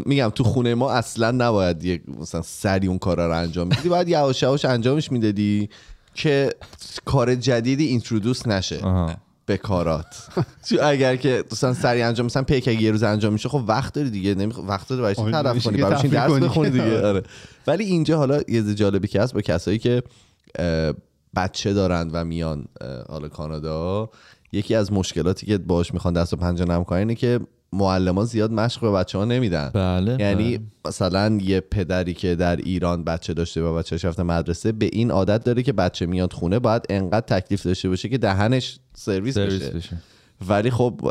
میگم 0.05 0.29
تو 0.35 0.43
خونه 0.43 0.75
ما 0.75 0.91
اصلا 0.91 1.31
نباید 1.31 1.83
یه 1.83 2.01
مثلا 2.21 2.41
سری 2.41 2.87
اون 2.87 2.97
کارا 2.99 3.27
رو 3.27 3.37
انجام 3.37 3.67
میدی 3.67 3.89
باید 3.89 4.09
یواش 4.09 4.43
یواش 4.43 4.65
انجامش 4.65 5.11
می‌دادی 5.11 5.69
که 6.15 6.49
کار 7.05 7.35
جدیدی 7.35 7.85
اینترودوس 7.85 8.47
نشه. 8.47 8.79
به 9.47 9.57
کارات. 9.57 10.27
اگر 10.81 11.15
که 11.15 11.43
مثلا 11.51 11.73
سری 11.73 12.01
انجام 12.01 12.25
مثلا 12.25 12.43
پیک 12.43 12.67
اگه 12.67 12.81
یه 12.81 12.91
روز 12.91 13.03
انجام 13.03 13.33
میشه 13.33 13.49
خب 13.49 13.63
وقت 13.67 13.93
داری 13.93 14.09
دیگه. 14.09 14.35
نمیخ... 14.35 14.59
وقت 14.67 14.89
داری 14.89 15.01
برای 15.01 15.15
چی 15.15 15.21
آره، 15.21 15.31
تلف 15.31 15.45
نمیشه 15.45 15.69
کنی؟ 15.69 15.81
برای 15.81 16.09
درس. 16.09 16.43
بخونی 16.43 16.69
دیگه؟ 16.69 17.01
آره. 17.07 17.23
ولی 17.67 17.83
اینجا 17.83 18.17
حالا 18.17 18.41
یه 18.47 18.73
جالبی 18.73 19.07
که 19.07 19.21
هست 19.21 19.33
با 19.33 19.41
کسایی 19.41 19.79
که 19.79 20.03
بچه 21.35 21.73
دارن 21.73 22.09
و 22.13 22.25
میان 22.25 22.65
حالا 23.09 23.27
کانادا 23.27 24.09
یکی 24.51 24.75
از 24.75 24.93
مشکلاتی 24.93 25.45
که 25.45 25.57
باش 25.57 25.93
می‌خوان 25.93 26.13
دست 26.13 26.33
و 26.33 26.35
پنجه 26.35 26.65
نرم 26.65 26.83
کنن 26.83 26.99
اینه 26.99 27.15
که 27.15 27.39
معلمان 27.73 28.25
زیاد 28.25 28.51
مشق 28.51 28.81
به 28.81 28.91
بچه 28.91 29.17
ها 29.17 29.25
نمیدن. 29.25 29.71
بله 29.73 30.17
یعنی 30.19 30.59
مثلا 30.87 31.37
یه 31.41 31.59
پدری 31.59 32.13
که 32.13 32.35
در 32.35 32.55
ایران 32.55 33.03
بچه 33.03 33.33
داشته 33.33 33.61
و 33.61 33.75
بچهش 33.75 34.05
رفته 34.05 34.23
مدرسه 34.23 34.71
به 34.71 34.89
این 34.93 35.11
عادت 35.11 35.43
داره 35.43 35.63
که 35.63 35.73
بچه 35.73 36.05
میاد 36.05 36.33
خونه 36.33 36.59
باید 36.59 36.85
انقدر 36.89 37.39
تکلیف 37.39 37.65
داشته 37.65 37.89
باشه 37.89 38.09
که 38.09 38.17
دهنش 38.17 38.79
سرویس, 38.95 39.35
سرویس 39.35 39.63
بشه. 39.63 39.71
بشه. 39.71 39.97
ولی 40.47 40.71
خب 40.71 41.01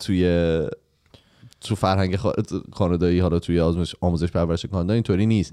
توی 0.00 0.24
تو 1.64 1.74
فرهنگ 1.74 2.16
خا- 2.16 2.70
کانادایی 2.70 3.18
حالا 3.18 3.38
توی 3.38 3.60
آزمایش 3.60 3.94
آموزش 4.00 4.30
پرورش 4.30 4.66
کانادا 4.66 4.94
اینطوری 4.94 5.26
نیست. 5.26 5.52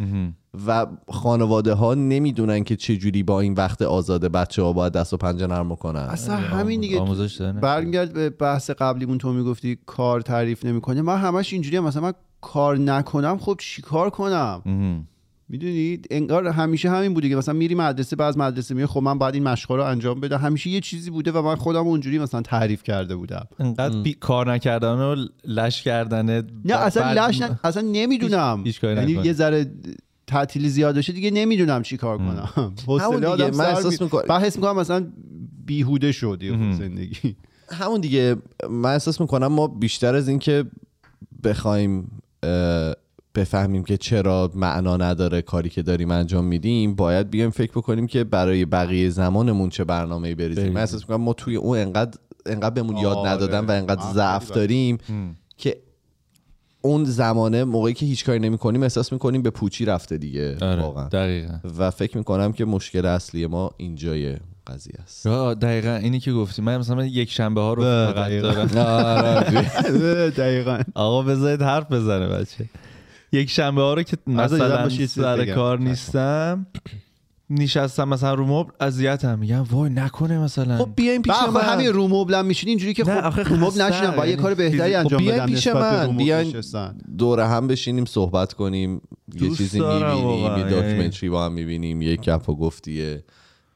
و 0.67 0.87
خانواده 1.07 1.73
ها 1.73 1.93
نمی‌دونن 1.93 2.63
که 2.63 2.75
چه 2.75 2.97
جوری 2.97 3.23
با 3.23 3.39
این 3.39 3.53
وقت 3.53 3.81
آزاد 3.81 4.25
بچه 4.25 4.61
ها 4.63 4.73
باید 4.73 4.93
دست 4.93 5.13
و 5.13 5.17
پنجه 5.17 5.47
نرم 5.47 5.75
کنن 5.75 5.99
اصلا 5.99 6.35
همین 6.35 6.81
دیگه 6.81 6.99
آموزش 6.99 7.41
برمیگرد 7.41 8.13
به 8.13 8.29
بحث 8.29 8.69
قبلیمون 8.69 9.17
تو 9.17 9.33
می‌گفتی 9.33 9.77
کار 9.85 10.21
تعریف 10.21 10.65
نمی‌کنه. 10.65 11.01
من 11.01 11.17
همش 11.17 11.53
اینجوریه. 11.53 11.79
مثلا 11.79 12.01
من 12.01 12.13
کار 12.41 12.77
نکنم 12.77 13.37
خب 13.37 13.55
چیکار 13.59 14.09
کنم. 14.09 14.61
می‌دونید 15.49 16.07
انگار 16.11 16.47
همیشه 16.47 16.89
همین 16.89 17.13
بوده 17.13 17.29
که 17.29 17.35
مثلا 17.35 17.53
میری 17.53 17.75
مدرسه 17.75 18.15
بعد 18.15 18.27
از 18.27 18.37
مدرسه 18.37 18.75
میای 18.75 18.87
خب 18.87 18.99
من 18.99 19.17
باید 19.17 19.33
این 19.33 19.43
مشقا 19.43 19.75
رو 19.75 19.83
انجام 19.83 20.19
بدم. 20.19 20.37
همیشه 20.37 20.69
یه 20.69 20.79
چیزی 20.79 21.09
بوده 21.09 21.31
و 21.31 21.41
من 21.41 21.55
خودم 21.55 21.87
اونجوری 21.87 22.19
مثلا 22.19 22.41
تعریف 22.41 22.83
کرده 22.83 23.15
بودم. 23.15 23.47
انقدر 23.59 24.01
بی... 24.01 24.13
کار 24.13 24.53
نکردن 24.53 24.93
و 24.93 25.25
لش 25.45 25.83
کردنه 25.83 26.43
نه 26.65 26.73
اصلا 26.73 27.27
لش 27.27 27.41
نه 27.41 27.59
اصلا 27.63 27.83
نمی‌دونم. 27.91 28.63
یعنی. 28.83 29.11
یه 29.11 29.33
ذره 29.33 29.71
تعطیلی 30.27 30.69
زیاد 30.69 30.95
باشه 30.95 31.13
دیگه 31.13 31.31
نمی‌دونم 31.31 31.81
چی 31.81 31.97
کار 31.97 32.17
کنم. 32.17 32.49
همون 32.55 32.73
حوصله 32.87 33.15
دیگه، 33.15 33.27
آدم 33.27 33.45
من 33.45 33.51
سر 33.51 33.65
احساس 33.65 34.01
می- 34.01 34.05
می‌کنم- 34.05 34.23
بعد 34.29 34.43
حس 34.43 34.55
می‌کنم 34.55 34.75
مثلا 34.79 35.07
بیهوده 35.65 36.11
شد 36.11 36.43
زندگی. 36.77 37.35
همون 37.81 38.01
دیگه 38.01 38.35
من 38.69 38.91
احساس 38.91 39.21
می‌کنم 39.21 39.47
ما 39.47 39.67
بیشتر 39.67 40.15
از 40.15 40.27
این 40.27 40.39
که 40.39 40.65
بخوایم 41.43 42.11
اه، 42.43 42.93
بفهمیم 43.35 43.83
که 43.83 43.97
چرا 43.97 44.51
معنا 44.55 44.97
نداره 44.97 45.41
کاری 45.41 45.69
که 45.69 45.81
داریم 45.81 46.11
انجام 46.11 46.45
میدیم 46.45 46.95
باید 46.95 47.29
بیایم 47.29 47.49
فکر 47.49 47.71
بکنیم 47.71 48.07
که 48.07 48.23
برای 48.23 48.65
بقیه 48.65 49.09
زمانمون 49.09 49.69
چه 49.69 49.83
برنامه 49.83 50.35
بریزیم. 50.35 50.73
من 50.73 50.79
احساس 50.81 51.01
می‌کنم 51.01 51.21
ما 51.21 51.33
توی 51.33 51.55
اون 51.55 51.77
انقدر 51.77 52.19
انقدر 52.45 52.69
بهمون 52.69 52.97
یاد 52.97 53.17
آره. 53.17 53.29
ندادن 53.29 53.65
و 53.65 53.71
انقدر 53.71 54.13
ضعف 54.13 54.51
داریم 54.51 54.97
که 55.57 55.77
اون 56.81 57.03
زمانه 57.03 57.63
موقعی 57.63 57.93
که 57.93 58.05
هیچ 58.05 58.25
کاری 58.25 58.39
نمی‌کنیم 58.39 58.83
احساس 58.83 59.13
می‌کنیم 59.13 59.41
به 59.41 59.49
پوچی 59.49 59.85
رفته 59.85 60.17
دیگه. 60.17 60.57
آره 60.61 60.81
واقعا. 60.81 61.07
دقیقا. 61.07 61.53
و 61.77 61.91
فکر 61.91 62.17
می‌کنم 62.17 62.51
که 62.51 62.65
مشکل 62.65 63.05
اصلی 63.05 63.47
ما 63.47 63.71
اینجایه 63.77 64.39
قضیه 64.67 64.95
است. 65.03 65.27
دقیقا. 65.27 65.95
اینی 65.95 66.19
که 66.19 66.31
گفتی. 66.33 66.61
من 66.61 66.77
مثلا 66.77 67.05
یک 67.05 67.31
شنبه 67.31 67.61
ها 67.61 67.73
رو 67.73 67.83
بله، 67.83 68.05
فقط 68.05 68.27
دقیقاً. 68.27 68.65
دارم. 68.65 70.29
دقیقا. 70.43 70.79
آقا 70.95 71.21
بذارید 71.21 71.61
حرف 71.61 71.91
بزنه 71.91 72.27
بچه. 72.27 72.69
یک 73.31 73.49
شنبه 73.49 73.81
ها 73.81 73.93
رو 73.93 74.03
که 74.03 74.17
مثلا 74.27 74.89
سر. 75.07 75.45
کار 75.45 75.79
نیستم 75.79 76.67
نشستم 77.49 78.09
مثلا 78.09 78.33
رو 78.33 78.45
مبل 78.45 78.71
اذیتم 78.79 79.39
میگم 79.39 79.63
وای 79.71 79.89
نکنه 79.89 80.39
مثلا 80.39 80.77
خب 80.77 80.89
بیاین 80.95 81.21
پیش 81.21 81.33
آخه 81.33 81.51
من 81.51 81.61
همین 81.61 81.87
رو 81.87 82.07
مبلم 82.07 82.45
میشین 82.45 82.69
اینجوری 82.69 82.93
که 82.93 83.03
خب 83.03 83.09
آخه 83.09 83.43
رو 83.43 83.55
مبل. 83.55 83.81
نشینم 83.81 84.11
با 84.11 84.25
یه 84.25 84.35
کار 84.35 84.53
بهتری 84.53 84.93
خب 84.93 84.99
انجام 84.99 85.19
بیاین 85.19 85.37
بدم 85.37 85.45
پیش 85.45 85.67
نسبت 85.67 86.01
به 86.01 86.07
من. 86.07 86.17
بیاین. 86.17 86.53
دور 87.17 87.39
هم 87.39 87.67
بشینیم 87.67 88.05
صحبت 88.05 88.53
کنیم 88.53 89.01
یه 89.41 89.49
چیزی 89.49 89.79
می‌بینیم 89.79 90.29
یه 90.29 90.41
یعنی. 90.41 90.63
داکیومنتری 90.63 91.29
با 91.29 91.45
هم 91.45 91.51
می‌بینیم 91.51 92.01
یه 92.01 92.15
گپ 92.15 92.49
و 92.49 92.55
گفتیه 92.55 93.23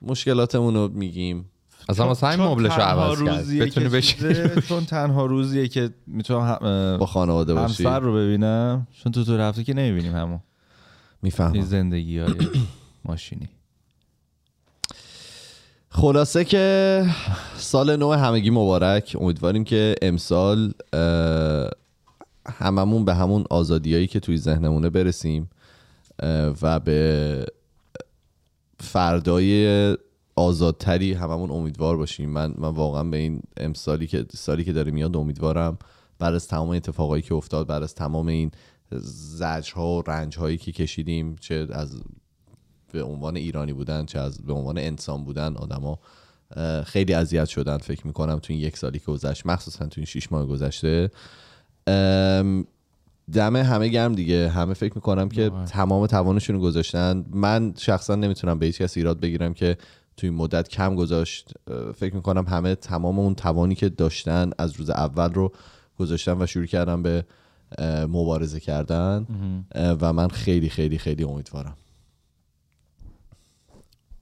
مشکلاتمون 0.02 0.74
رو 0.74 0.88
میگیم 0.94 1.50
اصلا 1.90 2.08
واسه 2.08 2.28
همین 2.28 2.48
مبلش 2.48 2.74
رو 2.78 2.82
عوض 2.82 3.24
کرد. 3.24 3.48
بتونی 3.48 4.02
چیزه، 4.02 4.62
چون 4.68 4.86
تنها 4.86 5.26
روزیه 5.26 5.68
که 5.68 5.90
می‌تونم 6.08 6.58
با 7.00 7.06
خانواده 7.06 7.54
باشی. 7.54 7.84
همسر 7.84 8.00
رو 8.00 8.16
ببینم. 8.16 8.88
چون 9.04 9.12
تو 9.12 9.24
تو 9.24 9.38
رفته 9.38 9.64
که 9.64 9.74
نمی‌بینیم 9.74 10.16
این 10.16 10.40
می‌فهمم. 11.22 11.62
زندگی 11.62 12.20
های 12.20 12.34
ماشینی. 13.06 13.50
خلاصه 15.90 16.46
که 16.46 17.06
سال 17.58 17.96
نو 17.96 18.12
همگی 18.12 18.50
مبارک. 18.50 19.18
امیدواریم 19.20 19.64
که 19.64 19.96
امسال 20.02 20.74
هممون 22.50 23.06
به 23.06 23.14
همون 23.14 23.44
آزادیایی 23.50 24.08
که 24.08 24.20
توی 24.20 24.38
ذهنمونه 24.38 24.90
برسیم 24.90 25.50
و 26.62 26.80
به 26.80 27.46
فردای 28.80 29.98
آزادتری 30.36 31.14
هممون 31.14 31.52
امیدوار 31.52 31.98
باشیم. 31.98 32.30
من 32.30 32.54
من 32.58 32.70
واقعا 32.70 33.04
به 33.04 33.18
این 33.18 33.42
امسالی 33.58 34.08
که 34.08 34.26
سالی 34.34 34.64
که 34.64 34.74
داره 34.74 34.92
میاد 34.92 35.18
امیدوارم 35.18 35.78
بعد 36.20 36.34
از 36.34 36.48
تمام 36.48 36.70
اتفاقایی 36.70 37.22
که 37.22 37.34
افتاد 37.36 37.68
بعد 37.68 37.84
از 37.84 37.96
تمام 37.96 38.28
این 38.28 38.52
زجرها 39.36 39.98
و 39.98 40.04
رنجهایی 40.08 40.58
که 40.58 40.72
کشیدیم 40.72 41.36
چه 41.36 41.68
از 41.72 42.02
به 42.92 43.04
عنوان 43.04 43.36
ایرانی 43.36 43.74
بودن 43.74 44.06
چه 44.06 44.20
از 44.20 44.38
به 44.38 44.54
عنوان 44.54 44.78
انسان 44.78 45.24
بودن 45.24 45.56
آدما 45.56 46.00
خیلی 46.86 47.14
اذیت 47.14 47.46
شدن. 47.46 47.78
فکر 47.78 48.08
می‌کنم 48.08 48.40
تو 48.40 48.54
این 48.54 48.62
یک 48.62 48.78
سالی 48.78 49.00
که 49.00 49.06
گذشت 49.06 49.46
مخصوصا 49.46 49.86
تو 49.86 49.94
این 49.98 50.06
شیش 50.06 50.32
ماه 50.32 50.46
گذشته 50.46 51.12
ام، 51.88 52.68
دم 53.34 53.56
همه 53.56 53.88
گرم 53.88 54.16
دیگه. 54.16 54.50
همه 54.50 54.74
فکر 54.74 54.94
می‌کنم 54.96 55.30
که. 55.30 55.52
تمام 55.68 56.08
توانشون 56.08 56.60
گذاشتن. 56.60 57.26
من 57.32 57.74
شخصا 57.78 58.16
نمی‌تونم 58.16 58.60
به 58.60 58.66
هیچ 58.66 58.82
کس 58.82 58.98
ایراد 58.98 59.20
بگیرم 59.20 59.54
که 59.54 59.78
توی 60.18 60.30
این 60.30 60.38
مدت 60.38 60.68
کم 60.68 60.96
گذاشت. 60.96 61.52
فکر 61.96 62.16
می‌کنم 62.16 62.48
همه 62.48 62.76
تمام 62.76 63.20
اون 63.20 63.36
توانی 63.36 63.76
که 63.76 63.90
داشتن 63.90 64.52
از 64.58 64.74
روز 64.74 64.90
اول 64.90 65.34
رو 65.34 65.52
گذاشتن 66.00 66.42
و 66.42 66.46
شروع 66.46 66.66
کردن 66.66 67.04
به 67.04 67.26
مبارزه 68.08 68.60
کردن. 68.60 69.28
و 69.76 70.14
من 70.14 70.28
خیلی 70.28 70.70
خیلی 70.70 70.98
خیلی 70.98 71.24
امیدوارم. 71.24 71.78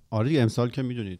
آره 0.09 0.27
دیگه 0.27 0.41
امسال 0.41 0.69
که 0.69 0.81
می‌دونید. 0.81 1.19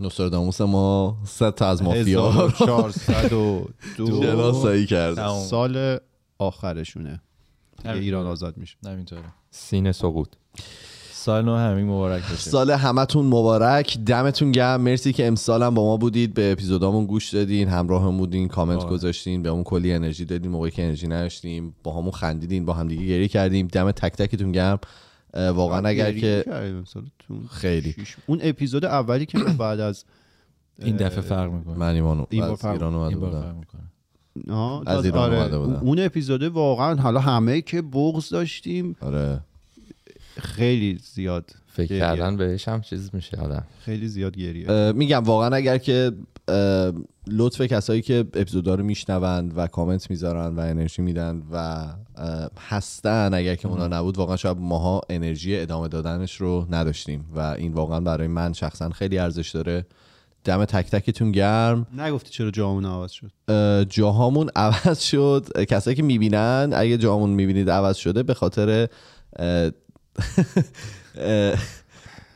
نوستراداموس 0.00 0.60
ما 0.60 1.18
صد 1.24 1.54
تا 1.54 1.68
از 1.68 1.82
مافیا 1.82 2.30
رو 2.30 2.48
1402 2.48 3.68
شناسایی 3.96 4.86
کرد. 4.86 5.28
سال 5.28 5.98
آخرشونه. 6.38 7.20
ایران 7.84 8.26
آزاد 8.26 8.56
میشه. 8.56 8.76
همینطوره. 8.86 9.24
سینه 9.50 9.92
سقوط. 9.92 10.28
سال 11.24 11.44
نو 11.44 11.54
همین 11.56 11.86
مبارک 11.86 12.22
باشه. 12.22 12.50
سال 12.50 12.70
همتون 12.70 13.26
مبارک. 13.26 13.98
دمتون 14.06 14.52
گرم. 14.52 14.80
مرسی 14.80 15.12
که 15.12 15.26
امسال 15.26 15.62
هم 15.62 15.74
با 15.74 15.84
ما 15.84 15.96
بودید. 15.96 16.34
به 16.34 16.52
اپیزودامون 16.52 17.06
گوش 17.06 17.34
دادین 17.34 17.68
همراه 17.68 18.10
بودین 18.16 18.48
کامنت 18.48 18.78
آره. 18.80 18.90
گذاشتین 18.90 19.42
به 19.42 19.48
اون 19.48 19.64
کلی 19.64 19.92
انرژی 19.92 20.24
دادین 20.24 20.50
موقعی 20.50 20.70
که 20.70 20.82
انرژی 20.84 21.06
نداشتیم 21.06 21.74
با 21.82 21.92
همون 21.98 22.10
خندیدین 22.10 22.64
با 22.64 22.72
هم 22.72 22.88
دیگه 22.88 23.06
گریه 23.06 23.28
کردیم. 23.28 23.66
دم 23.66 23.90
تک 23.90 24.12
تکتون 24.12 24.52
گرم. 24.52 24.78
واقعا 25.34 25.88
اگر 25.88 26.12
که 26.12 26.44
خیلی. 27.50 27.92
شیش- 27.92 28.16
اون 28.26 28.38
اپیزود 28.42 28.84
اولی 28.84 29.26
که 29.26 29.38
بعد 29.38 29.80
از 29.80 30.04
این 30.82 30.96
دفعه 30.96 31.20
فرق 31.20 31.52
می‌کنه. 31.52 31.78
من 31.78 31.94
ایمان 31.94 32.26
این 32.30 32.40
بار 32.42 32.50
از 32.52 32.64
ایران 32.64 32.94
اومده 32.94 33.16
بودم. 33.16 33.60
آه، 34.50 34.82
از 34.86 34.94
داد- 34.96 35.04
ایران 35.04 35.22
آره. 35.22 35.38
اومده 35.38 35.58
بودم. 35.58 35.80
اون 35.80 35.98
اپیزود 36.00 36.42
واقعا 36.42 36.94
حالا 36.94 37.20
همه 37.20 37.60
که 37.60 37.82
بغض 37.82 38.28
داشتیم. 38.28 38.96
آره. 39.00 39.40
خیلی 40.40 40.98
زیاد 41.02 41.50
فکر 41.66 41.86
گریه. 41.86 42.00
کردن 42.00 42.36
بهش 42.36 42.68
هم 42.68 42.80
چیز 42.80 43.10
میشه 43.12 43.36
آدم 43.36 43.64
خیلی 43.84 44.08
زیاد 44.08 44.36
گریه. 44.36 44.92
میگم 44.92 45.24
واقعا 45.24 45.56
اگر 45.56 45.78
که 45.78 46.12
لطف 47.26 47.60
کسایی 47.60 48.02
که 48.02 48.18
اپیزودا 48.34 48.74
رو 48.74 48.84
میشنوند 48.84 49.52
و 49.56 49.66
کامنت 49.66 50.10
می‌ذارن 50.10 50.56
و 50.56 50.60
انرژی 50.60 51.02
میدن 51.02 51.42
و 51.52 51.86
هستن 52.68 53.34
اگر 53.34 53.54
که 53.54 53.68
اونا 53.68 53.88
نبود 53.88 54.18
واقعا 54.18 54.36
شاید 54.36 54.56
ماها 54.58 55.00
انرژی 55.10 55.60
ادامه 55.60 55.88
دادنش 55.88 56.36
رو 56.36 56.66
نداشتیم 56.70 57.24
و 57.34 57.40
این 57.40 57.72
واقعا 57.72 58.00
برای 58.00 58.26
من 58.26 58.52
شخصا 58.52 58.90
خیلی 58.90 59.18
ارزش 59.18 59.50
داره. 59.50 59.86
دم 60.44 60.64
تک 60.64 60.90
تکتون 60.90 61.32
گرم. 61.32 61.86
نگفتی 61.98 62.30
چرا 62.30 62.50
جامون 62.50 62.84
عوض 62.86 63.10
شد؟ 63.10 63.30
اه، 63.48 63.84
جاهامون 63.84 64.50
عوض 64.56 65.00
شد. 65.00 65.64
کسایی 65.68 65.96
که 65.96 66.02
می‌بینن 66.02 66.70
اگه 66.74 66.98
جاهامون 66.98 67.30
می‌بینید 67.30 67.70
عوض 67.70 67.96
شده 67.96 68.22
به 68.22 68.34
خاطر 68.34 68.88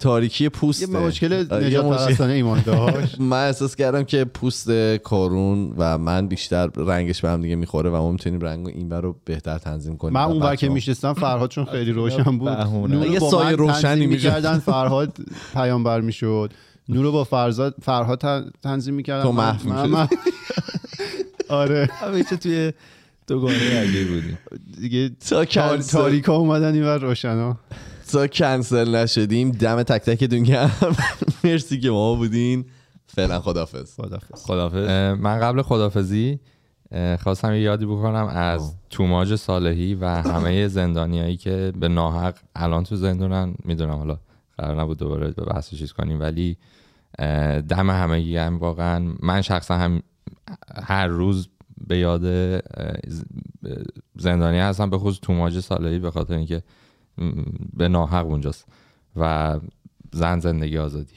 تاریکی 0.01 0.49
پوست 0.49 0.83
یه 0.83 0.89
مشکل 0.99 1.33
یه 1.33 1.55
نجات 1.67 1.85
پرستانه 1.87 2.33
ایمان 2.33 2.63
داشت. 2.67 3.21
من 3.31 3.47
احساس 3.47 3.77
کردم 3.77 4.03
که 4.05 4.25
پوست 4.25 4.71
کارون 4.97 5.75
و 5.77 5.99
من 5.99 6.27
بیشتر 6.29 6.71
رنگش 6.77 7.21
به 7.21 7.29
هم 7.31 7.43
دیگه 7.43 7.55
می‌خوره 7.57 7.91
و 7.91 7.97
ما 7.97 8.11
می‌تونیم 8.13 8.41
رنگ 8.41 8.67
این 8.69 8.89
بر 8.89 9.01
رو 9.01 9.17
بهتر 9.25 9.59
تنظیم 9.59 9.97
کنیم. 9.97 10.15
من 10.15 10.23
اون 10.23 10.43
ور 10.43 10.57
که 10.57 10.69
میشستم 10.69 11.13
فرهاد 11.13 11.51
چون 11.51 11.65
خیلی 11.65 11.93
روشن 11.93 12.39
بود. 12.39 12.49
نور 12.49 13.07
یه 13.07 13.21
با 13.21 13.31
سایه 13.31 13.57
روشنی. 13.57 14.07
می‌کردن 14.07 14.59
فرهاد 14.59 15.17
پیامبر 15.55 16.01
می‌شد. 16.01 16.51
نور 16.89 17.05
رو 17.05 17.13
با 17.13 17.25
فرزاد 17.25 17.75
فرهاد 17.83 18.19
تن- 18.21 18.51
تنظیم 18.63 18.95
می‌کردن. 18.95 19.23
تو 19.23 19.33
من- 19.33 19.57
محو 19.65 20.07
آره. 21.49 21.91
همیشه 22.01 22.37
توی 22.37 22.73
دوگانه 23.29 23.57
عجیب 23.83 24.09
بودیم. 24.09 24.39
دیگه 24.81 25.09
تا 25.29 25.45
کنسل 25.45 25.99
تاریکا 25.99 26.37
اومدن 26.37 26.75
این 26.75 26.83
ور 26.85 26.99
روشنا. 26.99 27.59
تا 28.13 28.27
کنسل 28.27 28.95
نشدیم 28.95 29.51
دم 29.51 29.83
تک 29.83 30.03
تکتون 30.03 30.43
گرم 30.43 30.97
مرسی 31.45 31.81
که 31.81 31.91
ما 31.91 32.15
بودین. 32.15 32.65
فعلا 33.07 33.41
خدافظ 33.41 33.95
خدافظ 33.97 34.45
خدافظ 34.47 34.89
من 35.21 35.41
قبل 35.41 35.63
خدافزی 35.63 36.41
خواستم 37.21 37.53
یه 37.55 37.61
یادی 37.61 37.87
بکنم 37.87 38.27
از 38.27 38.75
توماج 38.91 39.35
صالحی 39.37 39.95
و 39.95 40.07
همه 40.09 40.69
زندانیایی 40.69 41.37
که 41.37 41.73
به 41.81 41.89
ناحق 41.89 42.35
الان 42.57 42.85
تو 42.85 42.97
زندونن. 42.97 43.55
می‌دونم 43.65 43.95
حالا 43.99 44.19
قرار 44.59 44.81
نبود 44.81 44.99
دوباره 44.99 45.31
به 45.31 45.45
بحث 45.45 45.75
چیز 45.75 45.93
کنیم 45.93 46.21
ولی 46.21 46.57
دم 47.69 47.91
همگی 47.91 48.37
هم 48.37 48.59
واقعا 48.59 49.13
من 49.21 49.43
شخصا 49.43 49.75
هم 49.75 50.03
هر 50.83 51.07
روز 51.07 51.49
به 51.87 51.99
یاد 51.99 52.23
زندانی 54.17 54.59
هستم 54.59 54.91
به 54.91 54.99
خصوص 54.99 55.19
توماج 55.23 55.61
صالحی 55.61 55.99
به 55.99 56.11
خاطر 56.11 56.35
اینکه 56.35 56.63
به 57.73 57.89
ناحق 57.89 58.27
اونجاست 58.27 58.67
و 59.17 59.61
زن 60.13 60.41
زندگی 60.41 60.79
آزادی. 60.79 61.15